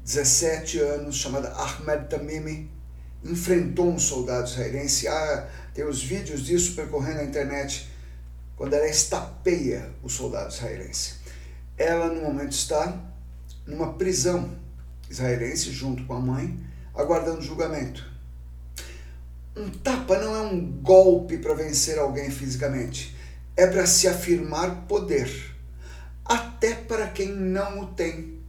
17 0.05 0.79
anos, 0.81 1.17
chamada 1.17 1.51
Ahmed 1.53 2.09
Tamimi, 2.09 2.71
enfrentou 3.25 3.89
um 3.89 3.99
soldado 3.99 4.49
israelense. 4.49 5.07
Ah, 5.07 5.49
tem 5.75 5.85
os 5.85 6.03
vídeos 6.03 6.45
disso 6.45 6.75
percorrendo 6.75 7.21
a 7.21 7.25
internet, 7.25 7.89
quando 8.57 8.75
ela 8.75 8.89
estapeia 8.89 9.91
o 10.03 10.09
soldado 10.09 10.53
israelense. 10.53 11.15
Ela, 11.77 12.09
no 12.09 12.23
momento, 12.23 12.53
está 12.53 12.99
numa 13.67 13.95
prisão 13.95 14.51
israelense, 15.09 15.71
junto 15.71 16.05
com 16.05 16.15
a 16.15 16.21
mãe, 16.21 16.59
aguardando 16.95 17.43
julgamento. 17.43 18.09
Um 19.57 19.69
tapa 19.71 20.19
não 20.19 20.35
é 20.35 20.41
um 20.41 20.61
golpe 20.81 21.39
para 21.39 21.55
vencer 21.55 21.99
alguém 21.99 22.31
fisicamente, 22.31 23.17
é 23.57 23.67
para 23.67 23.87
se 23.87 24.09
afirmar 24.09 24.87
poder, 24.87 25.29
até 26.25 26.75
para 26.75 27.09
quem 27.09 27.29
não 27.29 27.81
o 27.81 27.95
tem, 27.95 28.43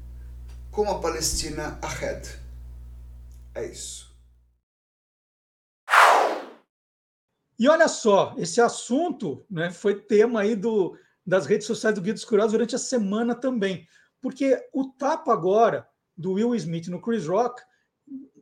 como 0.72 0.92
a 0.92 1.00
Palestina 1.00 1.80
Ahed. 1.82 2.40
É 3.54 3.66
isso. 3.66 4.12
E 7.60 7.68
olha 7.68 7.88
só, 7.88 8.34
esse 8.38 8.60
assunto 8.60 9.46
né, 9.48 9.70
foi 9.70 10.02
tema 10.02 10.42
aí 10.42 10.56
do, 10.56 10.98
das 11.24 11.46
redes 11.46 11.68
sociais 11.68 11.94
do 11.94 12.02
Guia 12.02 12.14
dos 12.14 12.26
Curiosos 12.26 12.54
durante 12.54 12.76
a 12.76 12.80
semana 12.80 13.36
também, 13.36 13.88
porque 14.20 14.58
o 14.74 14.86
tapa 14.86 15.32
agora 15.32 15.88
do 16.18 16.34
Will 16.34 16.56
Smith 16.56 16.88
no 16.88 17.02
Chris 17.02 17.28
Rock 17.28 17.62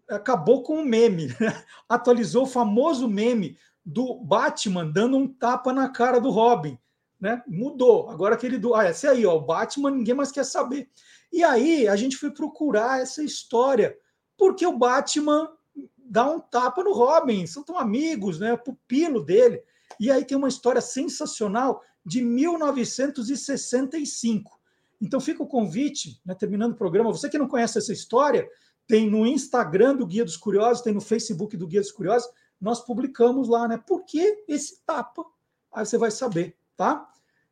acabou 0.10 0.64
com 0.64 0.77
um 0.77 0.86
meme, 0.86 1.27
né? 1.40 1.64
atualizou 1.88 2.44
o 2.44 2.48
famoso 2.48 3.07
meme 3.07 3.57
do 3.85 4.15
Batman 4.15 4.91
dando 4.91 5.18
um 5.18 5.27
tapa 5.27 5.73
na 5.73 5.89
cara 5.89 6.19
do 6.19 6.30
Robin, 6.30 6.77
né? 7.19 7.43
Mudou. 7.47 8.10
Agora 8.10 8.35
aquele 8.35 8.57
do, 8.57 8.73
ah, 8.76 8.89
esse 8.89 9.07
aí, 9.07 9.26
ó, 9.26 9.35
o 9.35 9.41
Batman, 9.41 9.91
ninguém 9.91 10.14
mais 10.14 10.31
quer 10.31 10.45
saber. 10.45 10.89
E 11.31 11.43
aí 11.43 11.88
a 11.88 11.95
gente 11.95 12.18
foi 12.18 12.31
procurar 12.31 13.01
essa 13.01 13.23
história, 13.23 13.95
porque 14.38 14.65
o 14.65 14.77
Batman 14.77 15.51
dá 15.97 16.30
um 16.30 16.39
tapa 16.39 16.84
no 16.84 16.93
Robin, 16.93 17.45
são 17.45 17.64
tão 17.64 17.77
amigos, 17.77 18.39
né? 18.39 18.57
Pupilo 18.57 19.23
dele. 19.23 19.61
E 19.99 20.11
aí 20.11 20.26
tem 20.26 20.38
uma 20.38 20.47
história 20.47 20.81
sensacional 20.81 21.84
de 22.06 22.22
1965. 22.22 24.60
Então 25.01 25.19
fica 25.19 25.43
o 25.43 25.47
convite, 25.47 26.22
né, 26.26 26.34
terminando 26.35 26.73
o 26.73 26.77
programa, 26.77 27.11
você 27.11 27.30
que 27.30 27.38
não 27.38 27.47
conhece 27.47 27.77
essa 27.77 27.93
história, 27.93 28.45
tem 28.85 29.10
no 29.10 29.26
Instagram 29.26 29.95
do 29.95 30.06
Guia 30.06 30.26
dos 30.26 30.35
Curiosos, 30.35 30.84
tem 30.84 30.93
no 30.93 30.99
Facebook 30.99 31.56
do 31.56 31.68
Guia 31.68 31.80
dos 31.80 31.91
Curiosos, 31.91 32.30
nós 32.60 32.81
publicamos 32.81 33.48
lá, 33.48 33.68
né? 33.68 33.77
Por 33.77 34.03
que 34.06 34.44
esse 34.48 34.84
tapa? 34.86 35.26
Aí 35.72 35.86
você 35.86 35.98
vai 35.98 36.11
saber, 36.11 36.57
tá? 36.76 37.07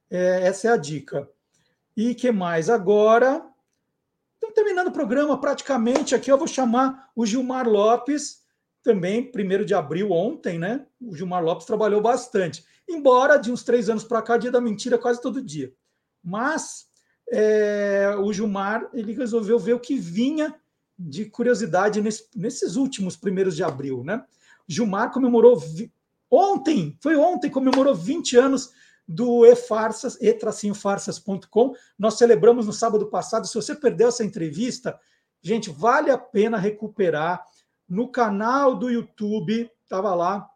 É, 0.10 0.44
essa 0.44 0.68
é 0.68 0.72
a 0.72 0.78
dica. 0.78 1.30
E 1.96 2.14
que 2.14 2.32
mais? 2.32 2.70
Agora, 2.70 3.46
estamos 4.36 4.56
terminando 4.56 4.88
o 4.88 4.92
programa 4.92 5.40
praticamente. 5.40 6.16
Aqui 6.16 6.32
eu 6.32 6.38
vou 6.38 6.48
chamar 6.48 7.10
o 7.16 7.26
Gilmar 7.26 7.68
Lopes, 7.68 8.46
também, 8.88 9.30
primeiro 9.30 9.66
de 9.66 9.74
abril, 9.74 10.12
ontem, 10.12 10.58
né? 10.58 10.86
O 11.02 11.14
Gilmar 11.14 11.44
Lopes 11.44 11.66
trabalhou 11.66 12.02
bastante. 12.02 12.66
Embora 12.88 13.38
de 13.38 13.52
uns 13.52 13.62
três 13.62 13.90
anos 13.90 14.06
para 14.06 14.22
cá, 14.22 14.38
dia 14.38 14.50
da 14.50 14.62
mentira 14.62 14.98
quase 14.98 15.22
todo 15.22 15.42
dia. 15.42 15.74
Mas 16.24 16.88
é, 17.30 18.16
o 18.18 18.32
Gilmar 18.32 18.90
ele 18.94 19.12
resolveu 19.12 19.60
ver 19.60 19.74
o 19.74 19.80
que 19.80 19.98
vinha 19.98 20.56
de 20.98 21.26
curiosidade 21.26 22.02
nesse, 22.02 22.28
nesses 22.34 22.78
últimos 22.78 23.18
primeiros 23.18 23.58
de 23.58 23.64
abril, 23.64 24.04
né? 24.06 24.24
Gilmar 24.68 25.12
comemorou 25.12 25.58
vi, 25.58 25.92
ontem, 26.30 26.98
foi 27.02 27.16
ontem, 27.16 27.50
comemorou 27.50 27.96
20 27.96 28.38
anos 28.38 28.72
do 29.08 29.46
e-farsas, 29.46 30.18
e-farsas.com. 30.22 31.74
Nós 31.98 32.18
celebramos 32.18 32.66
no 32.66 32.74
sábado 32.74 33.08
passado. 33.08 33.48
Se 33.48 33.56
você 33.56 33.74
perdeu 33.74 34.10
essa 34.10 34.26
entrevista, 34.26 35.00
gente, 35.42 35.70
vale 35.70 36.12
a 36.12 36.18
pena 36.18 36.58
recuperar 36.58 37.44
no 37.88 38.10
canal 38.10 38.76
do 38.76 38.90
YouTube, 38.90 39.72
estava 39.84 40.14
lá 40.14 40.50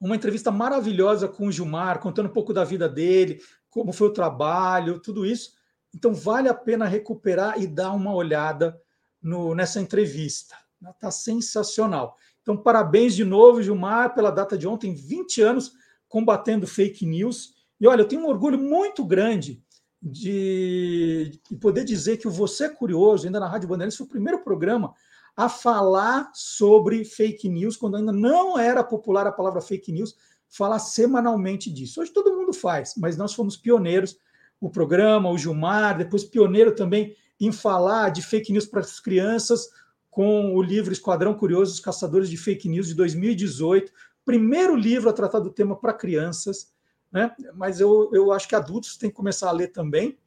uma 0.00 0.16
entrevista 0.16 0.50
maravilhosa 0.50 1.28
com 1.28 1.46
o 1.46 1.52
Gilmar, 1.52 2.00
contando 2.00 2.26
um 2.26 2.32
pouco 2.32 2.54
da 2.54 2.64
vida 2.64 2.88
dele, 2.88 3.40
como 3.68 3.92
foi 3.92 4.08
o 4.08 4.12
trabalho, 4.12 4.98
tudo 4.98 5.26
isso. 5.26 5.52
Então 5.94 6.14
vale 6.14 6.48
a 6.48 6.54
pena 6.54 6.86
recuperar 6.86 7.60
e 7.60 7.66
dar 7.66 7.92
uma 7.92 8.14
olhada 8.14 8.80
no, 9.20 9.54
nessa 9.54 9.78
entrevista. 9.78 10.56
Está 10.88 11.10
sensacional. 11.10 12.16
Então, 12.50 12.60
parabéns 12.60 13.14
de 13.14 13.24
novo, 13.24 13.62
Gilmar, 13.62 14.12
pela 14.12 14.32
data 14.32 14.58
de 14.58 14.66
ontem, 14.66 14.92
20 14.92 15.40
anos 15.40 15.72
combatendo 16.08 16.66
fake 16.66 17.06
news. 17.06 17.54
E 17.80 17.86
olha, 17.86 18.00
eu 18.00 18.08
tenho 18.08 18.22
um 18.22 18.26
orgulho 18.26 18.58
muito 18.58 19.04
grande 19.04 19.62
de, 20.02 21.38
de 21.48 21.56
poder 21.58 21.84
dizer 21.84 22.16
que 22.16 22.26
o 22.26 22.30
Você 22.30 22.64
é 22.64 22.68
Curioso, 22.68 23.24
ainda 23.24 23.38
na 23.38 23.46
Rádio 23.46 23.68
Bandeirantes, 23.68 23.96
foi 23.96 24.04
o 24.04 24.10
primeiro 24.10 24.42
programa 24.42 24.92
a 25.36 25.48
falar 25.48 26.28
sobre 26.34 27.04
fake 27.04 27.48
news, 27.48 27.76
quando 27.76 27.98
ainda 27.98 28.10
não 28.10 28.58
era 28.58 28.82
popular 28.82 29.28
a 29.28 29.32
palavra 29.32 29.60
fake 29.60 29.92
news, 29.92 30.16
falar 30.48 30.80
semanalmente 30.80 31.70
disso. 31.72 32.00
Hoje 32.00 32.12
todo 32.12 32.34
mundo 32.34 32.52
faz, 32.52 32.94
mas 32.96 33.16
nós 33.16 33.32
fomos 33.32 33.56
pioneiros. 33.56 34.18
O 34.60 34.68
programa, 34.68 35.30
o 35.30 35.38
Gilmar, 35.38 35.96
depois 35.96 36.24
pioneiro 36.24 36.74
também 36.74 37.14
em 37.38 37.52
falar 37.52 38.10
de 38.10 38.22
fake 38.22 38.52
news 38.52 38.66
para 38.66 38.80
as 38.80 38.98
crianças 38.98 39.68
com 40.10 40.54
o 40.54 40.62
livro 40.62 40.92
Esquadrão 40.92 41.34
Curioso, 41.34 41.72
os 41.72 41.80
Caçadores 41.80 42.28
de 42.28 42.36
Fake 42.36 42.68
News, 42.68 42.88
de 42.88 42.94
2018. 42.94 43.92
Primeiro 44.24 44.74
livro 44.74 45.08
a 45.08 45.12
tratar 45.12 45.38
do 45.38 45.50
tema 45.50 45.76
para 45.76 45.92
crianças, 45.92 46.72
né? 47.10 47.34
mas 47.54 47.80
eu, 47.80 48.10
eu 48.12 48.32
acho 48.32 48.48
que 48.48 48.54
adultos 48.54 48.96
têm 48.96 49.10
que 49.10 49.16
começar 49.16 49.48
a 49.48 49.52
ler 49.52 49.68
também. 49.68 50.18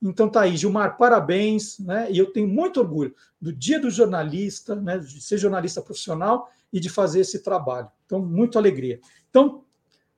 Então 0.00 0.28
tá 0.28 0.42
aí, 0.42 0.56
Gilmar, 0.56 0.96
parabéns, 0.96 1.78
né? 1.78 2.10
E 2.10 2.18
eu 2.18 2.32
tenho 2.32 2.48
muito 2.48 2.80
orgulho 2.80 3.14
do 3.40 3.52
Dia 3.52 3.78
do 3.78 3.88
Jornalista, 3.88 4.74
né? 4.74 4.98
De 4.98 5.20
ser 5.20 5.38
jornalista 5.38 5.80
profissional 5.80 6.50
e 6.72 6.80
de 6.80 6.88
fazer 6.88 7.20
esse 7.20 7.40
trabalho. 7.40 7.88
Então, 8.06 8.18
muito 8.18 8.58
alegria. 8.58 9.00
Então, 9.30 9.62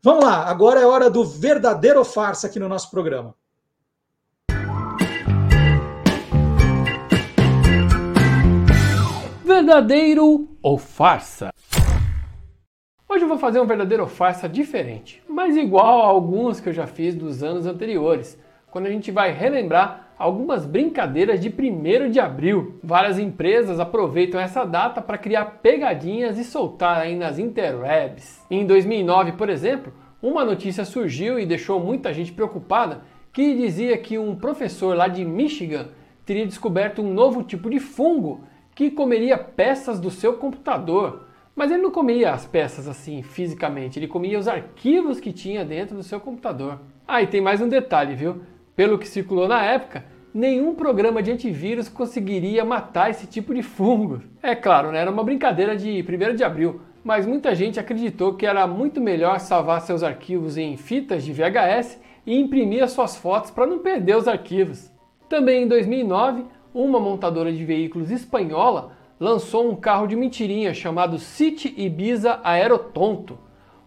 vamos 0.01 0.25
lá. 0.25 0.49
Agora 0.49 0.81
é 0.81 0.87
hora 0.87 1.11
do 1.11 1.23
verdadeiro 1.23 2.03
farsa 2.03 2.47
aqui 2.47 2.59
no 2.59 2.69
nosso 2.69 2.91
programa. 2.91 3.35
Verdadeiro 9.57 10.49
ou 10.61 10.77
farsa? 10.77 11.51
Hoje 13.09 13.23
eu 13.23 13.29
vou 13.29 13.39
fazer 13.39 13.61
um 13.61 13.67
verdadeiro 13.67 14.03
ou 14.03 14.09
farsa 14.09 14.49
diferente, 14.49 15.23
mas 15.29 15.57
igual 15.57 16.03
a 16.03 16.07
alguns 16.07 16.59
que 16.59 16.69
eu 16.69 16.73
já 16.73 16.89
fiz 16.89 17.15
dos 17.15 17.41
anos 17.41 17.65
anteriores 17.65 18.37
quando 18.69 18.87
a 18.87 18.91
gente 18.91 19.13
vai 19.13 19.31
relembrar 19.31 20.13
algumas 20.19 20.67
brincadeiras 20.67 21.39
de 21.39 21.55
1 21.57 22.11
de 22.11 22.19
abril. 22.19 22.81
Várias 22.83 23.17
empresas 23.17 23.79
aproveitam 23.79 24.41
essa 24.41 24.65
data 24.65 25.01
para 25.01 25.17
criar 25.17 25.45
pegadinhas 25.63 26.37
e 26.37 26.43
soltar 26.43 27.03
aí 27.03 27.15
nas 27.15 27.39
interwebs. 27.39 28.45
Em 28.51 28.67
2009, 28.67 29.33
por 29.33 29.49
exemplo, 29.49 29.93
uma 30.21 30.45
notícia 30.45 30.85
surgiu 30.85 31.39
e 31.39 31.47
deixou 31.47 31.79
muita 31.79 32.13
gente 32.13 32.33
preocupada 32.33 33.03
que 33.33 33.55
dizia 33.55 33.97
que 33.99 34.19
um 34.19 34.35
professor 34.35 34.97
lá 34.97 35.07
de 35.07 35.25
Michigan 35.25 35.91
teria 36.27 36.45
descoberto 36.45 37.01
um 37.01 37.15
novo 37.15 37.45
tipo 37.45 37.71
de 37.71 37.79
fungo 37.79 38.41
que 38.75 38.91
comeria 38.91 39.39
peças 39.39 40.01
do 40.01 40.11
seu 40.11 40.35
computador. 40.35 41.27
Mas 41.55 41.71
ele 41.71 41.83
não 41.83 41.91
comia 41.91 42.33
as 42.33 42.47
peças 42.47 42.89
assim 42.89 43.23
fisicamente, 43.23 43.99
ele 43.99 44.09
comia 44.09 44.39
os 44.39 44.49
arquivos 44.49 45.21
que 45.21 45.33
tinha 45.33 45.65
dentro 45.65 45.95
do 45.95 46.03
seu 46.03 46.19
computador. 46.19 46.81
Ah, 47.07 47.23
e 47.23 47.27
tem 47.27 47.41
mais 47.41 47.61
um 47.61 47.69
detalhe, 47.69 48.15
viu? 48.15 48.41
Pelo 48.75 48.99
que 48.99 49.07
circulou 49.07 49.47
na 49.47 49.63
época, 49.63 50.05
nenhum 50.35 50.75
programa 50.75 51.23
de 51.23 51.31
antivírus 51.31 51.89
conseguiria 51.89 52.65
matar 52.65 53.09
esse 53.09 53.27
tipo 53.29 53.55
de 53.55 53.63
fungo. 53.63 54.21
É 54.43 54.57
claro, 54.57 54.91
né? 54.91 54.99
era 54.99 55.11
uma 55.11 55.23
brincadeira 55.23 55.77
de 55.77 56.03
1 56.03 56.35
de 56.35 56.43
abril, 56.43 56.81
mas 57.05 57.25
muita 57.25 57.55
gente 57.55 57.79
acreditou 57.79 58.35
que 58.35 58.47
era 58.47 58.67
muito 58.67 59.01
melhor 59.01 59.39
salvar 59.39 59.81
seus 59.83 60.03
arquivos 60.03 60.57
em 60.57 60.77
fitas 60.77 61.23
de 61.23 61.33
VHS 61.33 62.01
e 62.27 62.37
imprimir 62.37 62.83
as 62.83 62.91
suas 62.91 63.15
fotos 63.17 63.53
para 63.53 63.67
não 63.67 63.79
perder 63.79 64.17
os 64.17 64.27
arquivos. 64.27 64.91
Também 65.29 65.63
em 65.63 65.69
2009, 65.69 66.45
uma 66.75 66.99
montadora 66.99 67.53
de 67.53 67.65
veículos 67.65 68.11
espanhola 68.11 68.93
lançou 69.19 69.71
um 69.71 69.77
carro 69.77 70.09
de 70.09 70.17
mentirinha 70.17 70.75
chamado 70.75 71.19
City 71.21 71.73
Ibiza 71.77 72.41
Aerotonto. 72.43 73.39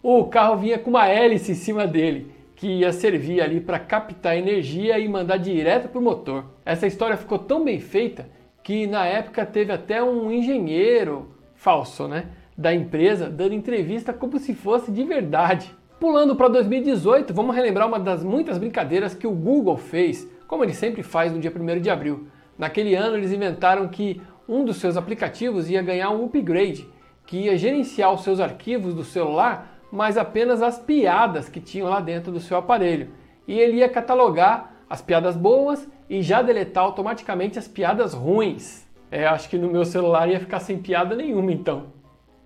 O 0.02 0.24
carro 0.26 0.56
vinha 0.56 0.80
com 0.80 0.90
uma 0.90 1.06
hélice 1.06 1.52
em 1.52 1.56
cima 1.56 1.86
dele 1.86 2.32
que 2.56 2.68
ia 2.68 2.92
servir 2.92 3.42
ali 3.42 3.60
para 3.60 3.78
captar 3.78 4.38
energia 4.38 4.98
e 4.98 5.08
mandar 5.08 5.38
direto 5.38 5.90
para 5.90 6.00
o 6.00 6.02
motor. 6.02 6.46
Essa 6.66 6.88
história 6.88 7.18
ficou 7.18 7.38
tão 7.38 7.64
bem 7.64 7.80
feita 7.80 8.30
que 8.64 8.88
na 8.88 9.06
época 9.06 9.46
teve 9.46 9.72
até 9.72 10.02
um 10.02 10.32
engenheiro 10.32 11.30
falso, 11.56 12.08
né, 12.08 12.26
da 12.58 12.74
empresa 12.74 13.30
dando 13.30 13.54
entrevista 13.54 14.12
como 14.12 14.40
se 14.40 14.56
fosse 14.56 14.92
de 14.92 15.04
verdade. 15.04 15.76
Pulando 16.00 16.36
para 16.36 16.48
2018, 16.48 17.34
vamos 17.34 17.56
relembrar 17.56 17.88
uma 17.88 18.00
das 18.00 18.24
muitas 18.24 18.58
brincadeiras 18.58 19.14
que 19.14 19.28
o 19.28 19.32
Google 19.32 19.78
fez, 19.78 20.28
como 20.48 20.64
ele 20.64 20.74
sempre 20.74 21.04
faz 21.04 21.32
no 21.32 21.40
dia 21.40 21.52
1 21.56 21.80
de 21.82 21.90
abril. 21.90 22.28
Naquele 22.58 22.96
ano 22.96 23.18
eles 23.18 23.32
inventaram 23.32 23.88
que 23.88 24.22
um 24.48 24.64
dos 24.66 24.78
seus 24.78 24.98
aplicativos 24.98 25.70
ia 25.70 25.82
ganhar 25.82 26.10
um 26.10 26.26
upgrade, 26.26 26.88
que 27.26 27.38
ia 27.38 27.58
gerenciar 27.58 28.14
os 28.14 28.24
seus 28.24 28.40
arquivos 28.40 28.94
do 28.94 29.04
celular 29.04 29.78
mas 29.92 30.18
apenas 30.18 30.62
as 30.62 30.80
piadas 30.80 31.48
que 31.50 31.60
tinham 31.60 31.88
lá 31.88 32.00
dentro 32.00 32.32
do 32.32 32.40
seu 32.40 32.58
aparelho. 32.58 33.10
E 33.48 33.58
ele 33.58 33.78
ia 33.78 33.90
catalogar 33.90 34.74
as 34.90 35.02
piadas 35.02 35.36
boas 35.36 35.88
e 36.10 36.22
já 36.22 36.42
deletar 36.42 36.84
automaticamente 36.84 37.58
as 37.58 37.68
piadas 37.68 38.14
ruins. 38.14 38.86
É, 39.10 39.26
acho 39.26 39.50
que 39.50 39.58
no 39.58 39.70
meu 39.70 39.86
celular 39.86 40.30
ia 40.30 40.40
ficar 40.40 40.60
sem 40.60 40.78
piada 40.78 41.16
nenhuma 41.16 41.52
então. 41.52 41.86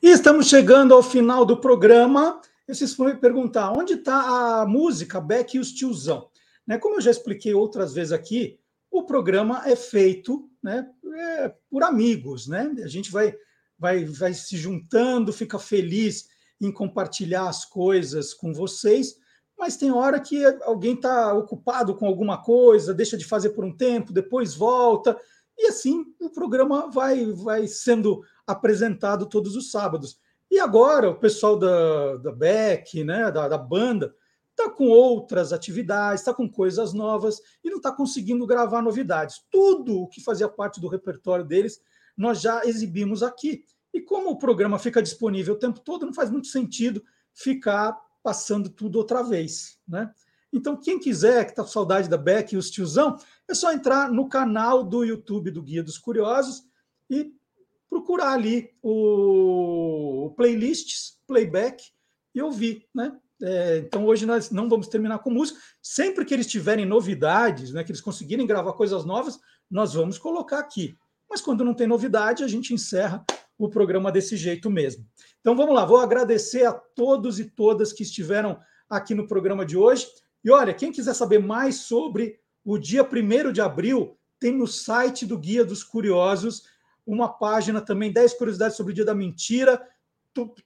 E 0.02 0.08
estamos 0.08 0.48
chegando 0.48 0.94
ao 0.94 1.02
final 1.02 1.44
do 1.44 1.56
programa. 1.56 2.40
Vocês 2.68 2.94
vão 2.94 3.08
me 3.08 3.16
perguntar 3.16 3.72
onde 3.72 3.94
está 3.94 4.60
a 4.60 4.66
música 4.66 5.20
Beck 5.20 5.54
e 5.54 5.58
os 5.58 5.72
Tiozão. 5.72 6.28
Né? 6.66 6.78
Como 6.78 6.96
eu 6.96 7.00
já 7.00 7.10
expliquei 7.10 7.54
outras 7.54 7.94
vezes 7.94 8.12
aqui, 8.12 8.58
o 8.90 9.04
programa 9.04 9.62
é 9.66 9.74
feito 9.74 10.48
né, 10.62 10.86
é, 11.14 11.54
por 11.70 11.82
amigos. 11.82 12.46
Né? 12.46 12.70
A 12.84 12.86
gente 12.86 13.10
vai, 13.10 13.34
vai, 13.78 14.04
vai 14.04 14.34
se 14.34 14.56
juntando, 14.56 15.32
fica 15.32 15.58
feliz 15.58 16.28
em 16.60 16.70
compartilhar 16.70 17.48
as 17.48 17.64
coisas 17.64 18.32
com 18.32 18.52
vocês, 18.52 19.16
mas 19.58 19.76
tem 19.76 19.90
hora 19.90 20.20
que 20.20 20.44
alguém 20.62 20.94
está 20.94 21.32
ocupado 21.32 21.94
com 21.94 22.06
alguma 22.06 22.42
coisa, 22.42 22.94
deixa 22.94 23.16
de 23.16 23.24
fazer 23.24 23.50
por 23.50 23.64
um 23.64 23.74
tempo, 23.74 24.12
depois 24.12 24.54
volta, 24.54 25.16
e 25.56 25.66
assim 25.66 26.04
o 26.20 26.30
programa 26.30 26.90
vai, 26.90 27.26
vai 27.32 27.66
sendo 27.66 28.22
apresentado 28.46 29.26
todos 29.26 29.56
os 29.56 29.70
sábados. 29.70 30.18
E 30.50 30.58
agora 30.58 31.10
o 31.10 31.18
pessoal 31.18 31.58
da, 31.58 32.16
da 32.16 32.32
Beck, 32.32 33.02
né, 33.04 33.30
da, 33.30 33.48
da 33.48 33.58
banda, 33.58 34.14
está 34.50 34.70
com 34.70 34.88
outras 34.88 35.52
atividades, 35.52 36.20
está 36.20 36.32
com 36.32 36.48
coisas 36.48 36.92
novas 36.92 37.40
e 37.62 37.70
não 37.70 37.78
está 37.78 37.90
conseguindo 37.90 38.46
gravar 38.46 38.82
novidades. 38.82 39.44
Tudo 39.50 40.02
o 40.02 40.08
que 40.08 40.22
fazia 40.22 40.48
parte 40.48 40.80
do 40.80 40.88
repertório 40.88 41.44
deles, 41.44 41.80
nós 42.16 42.40
já 42.40 42.64
exibimos 42.64 43.22
aqui. 43.22 43.64
E 43.92 44.00
como 44.00 44.30
o 44.30 44.38
programa 44.38 44.78
fica 44.78 45.02
disponível 45.02 45.54
o 45.54 45.58
tempo 45.58 45.80
todo, 45.80 46.06
não 46.06 46.14
faz 46.14 46.30
muito 46.30 46.48
sentido 46.48 47.02
ficar 47.32 47.96
passando 48.24 48.70
tudo 48.70 48.96
outra 48.96 49.22
vez. 49.22 49.78
Né? 49.86 50.10
Então, 50.50 50.80
quem 50.80 50.98
quiser, 50.98 51.44
que 51.44 51.50
está 51.50 51.62
com 51.62 51.68
saudade 51.68 52.08
da 52.08 52.16
Beck 52.16 52.52
e 52.54 52.56
os 52.56 52.70
tiozão, 52.70 53.18
é 53.46 53.54
só 53.54 53.70
entrar 53.70 54.10
no 54.10 54.28
canal 54.28 54.82
do 54.82 55.04
YouTube 55.04 55.50
do 55.50 55.62
Guia 55.62 55.82
dos 55.82 55.98
Curiosos 55.98 56.64
e 57.10 57.30
procurar 57.90 58.32
ali 58.32 58.70
o, 58.82 60.32
playlists, 60.36 61.18
playback 61.26 61.84
e 62.34 62.40
ouvir, 62.40 62.88
né? 62.94 63.16
É, 63.42 63.78
então 63.78 64.06
hoje 64.06 64.24
nós 64.24 64.50
não 64.50 64.68
vamos 64.68 64.88
terminar 64.88 65.18
com 65.18 65.28
música. 65.28 65.60
Sempre 65.82 66.24
que 66.24 66.32
eles 66.32 66.46
tiverem 66.46 66.86
novidades, 66.86 67.72
né, 67.72 67.84
que 67.84 67.90
eles 67.90 68.00
conseguirem 68.00 68.46
gravar 68.46 68.72
coisas 68.72 69.04
novas, 69.04 69.38
nós 69.70 69.92
vamos 69.92 70.18
colocar 70.18 70.60
aqui. 70.60 70.96
Mas 71.28 71.42
quando 71.42 71.64
não 71.64 71.74
tem 71.74 71.86
novidade, 71.86 72.42
a 72.42 72.48
gente 72.48 72.72
encerra 72.72 73.24
o 73.58 73.68
programa 73.68 74.10
desse 74.10 74.36
jeito 74.36 74.70
mesmo. 74.70 75.06
Então 75.40 75.56
vamos 75.56 75.74
lá, 75.74 75.84
vou 75.84 75.98
agradecer 75.98 76.64
a 76.64 76.72
todos 76.72 77.38
e 77.38 77.44
todas 77.44 77.92
que 77.92 78.02
estiveram 78.02 78.58
aqui 78.88 79.14
no 79.14 79.26
programa 79.26 79.64
de 79.64 79.76
hoje. 79.76 80.06
E 80.42 80.50
olha, 80.50 80.74
quem 80.74 80.92
quiser 80.92 81.14
saber 81.14 81.38
mais 81.38 81.76
sobre 81.76 82.38
o 82.64 82.78
dia 82.78 83.02
1 83.02 83.52
de 83.52 83.60
abril, 83.60 84.16
tem 84.40 84.52
no 84.52 84.66
site 84.66 85.24
do 85.24 85.38
Guia 85.38 85.64
dos 85.64 85.82
Curiosos 85.82 86.64
uma 87.06 87.28
página 87.28 87.80
também, 87.80 88.12
10 88.12 88.34
curiosidades 88.34 88.76
sobre 88.76 88.92
o 88.92 88.94
dia 88.94 89.04
da 89.04 89.14
mentira, 89.14 89.80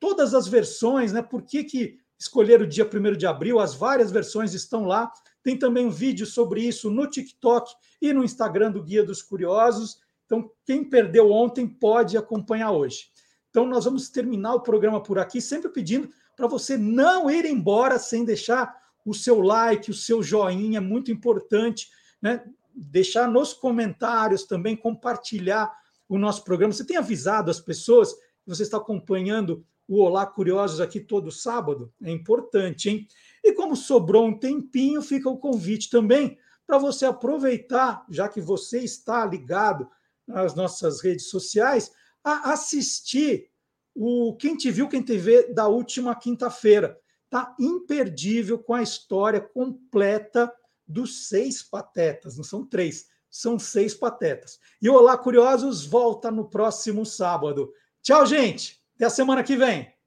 todas 0.00 0.34
as 0.34 0.46
versões, 0.46 1.12
né? 1.12 1.20
Por 1.20 1.42
que, 1.42 1.64
que 1.64 1.98
escolher 2.18 2.60
o 2.62 2.66
dia 2.66 2.88
1 2.88 3.16
de 3.16 3.26
abril? 3.26 3.58
As 3.58 3.74
várias 3.74 4.10
versões 4.10 4.54
estão 4.54 4.84
lá. 4.84 5.12
Tem 5.42 5.58
também 5.58 5.86
um 5.86 5.90
vídeo 5.90 6.26
sobre 6.26 6.62
isso 6.62 6.90
no 6.90 7.06
TikTok 7.06 7.72
e 8.00 8.12
no 8.12 8.24
Instagram 8.24 8.70
do 8.70 8.82
Guia 8.82 9.04
dos 9.04 9.22
Curiosos. 9.22 10.00
Então, 10.28 10.50
quem 10.66 10.84
perdeu 10.84 11.32
ontem 11.32 11.66
pode 11.66 12.18
acompanhar 12.18 12.70
hoje. 12.70 13.06
Então, 13.48 13.66
nós 13.66 13.86
vamos 13.86 14.10
terminar 14.10 14.54
o 14.56 14.60
programa 14.60 15.02
por 15.02 15.18
aqui, 15.18 15.40
sempre 15.40 15.70
pedindo 15.70 16.10
para 16.36 16.46
você 16.46 16.76
não 16.76 17.30
ir 17.30 17.46
embora 17.46 17.98
sem 17.98 18.26
deixar 18.26 18.76
o 19.06 19.14
seu 19.14 19.40
like, 19.40 19.90
o 19.90 19.94
seu 19.94 20.22
joinha, 20.22 20.76
é 20.76 20.82
muito 20.82 21.10
importante, 21.10 21.88
né? 22.20 22.44
Deixar 22.74 23.26
nos 23.26 23.54
comentários 23.54 24.44
também, 24.44 24.76
compartilhar 24.76 25.74
o 26.06 26.18
nosso 26.18 26.44
programa. 26.44 26.74
Você 26.74 26.84
tem 26.84 26.98
avisado 26.98 27.50
as 27.50 27.58
pessoas 27.58 28.12
que 28.12 28.46
você 28.46 28.64
está 28.64 28.76
acompanhando 28.76 29.64
o 29.88 30.02
Olá 30.02 30.26
Curiosos 30.26 30.78
aqui 30.78 31.00
todo 31.00 31.32
sábado? 31.32 31.90
É 32.02 32.12
importante, 32.12 32.90
hein? 32.90 33.08
E 33.42 33.54
como 33.54 33.74
sobrou 33.74 34.26
um 34.26 34.38
tempinho, 34.38 35.00
fica 35.00 35.30
o 35.30 35.38
convite 35.38 35.88
também 35.88 36.36
para 36.66 36.76
você 36.76 37.06
aproveitar, 37.06 38.04
já 38.10 38.28
que 38.28 38.42
você 38.42 38.80
está 38.80 39.24
ligado 39.24 39.88
nas 40.28 40.54
nossas 40.54 41.00
redes 41.00 41.30
sociais, 41.30 41.90
a 42.22 42.52
assistir 42.52 43.50
o 43.94 44.36
Quem 44.36 44.56
Te 44.56 44.70
Viu, 44.70 44.88
Quem 44.88 45.02
Te 45.02 45.16
Vê 45.16 45.52
da 45.52 45.66
última 45.66 46.14
quinta-feira. 46.14 46.96
Tá 47.30 47.54
imperdível 47.58 48.58
com 48.58 48.74
a 48.74 48.82
história 48.82 49.40
completa 49.40 50.52
dos 50.86 51.28
seis 51.28 51.62
patetas, 51.62 52.36
não 52.36 52.44
são 52.44 52.64
três, 52.64 53.06
são 53.30 53.58
seis 53.58 53.94
patetas. 53.94 54.58
E 54.80 54.88
Olá 54.88 55.18
Curiosos 55.18 55.84
volta 55.84 56.30
no 56.30 56.48
próximo 56.48 57.04
sábado. 57.04 57.72
Tchau, 58.02 58.24
gente. 58.24 58.80
Até 58.96 59.06
a 59.06 59.10
semana 59.10 59.42
que 59.42 59.56
vem. 59.56 59.97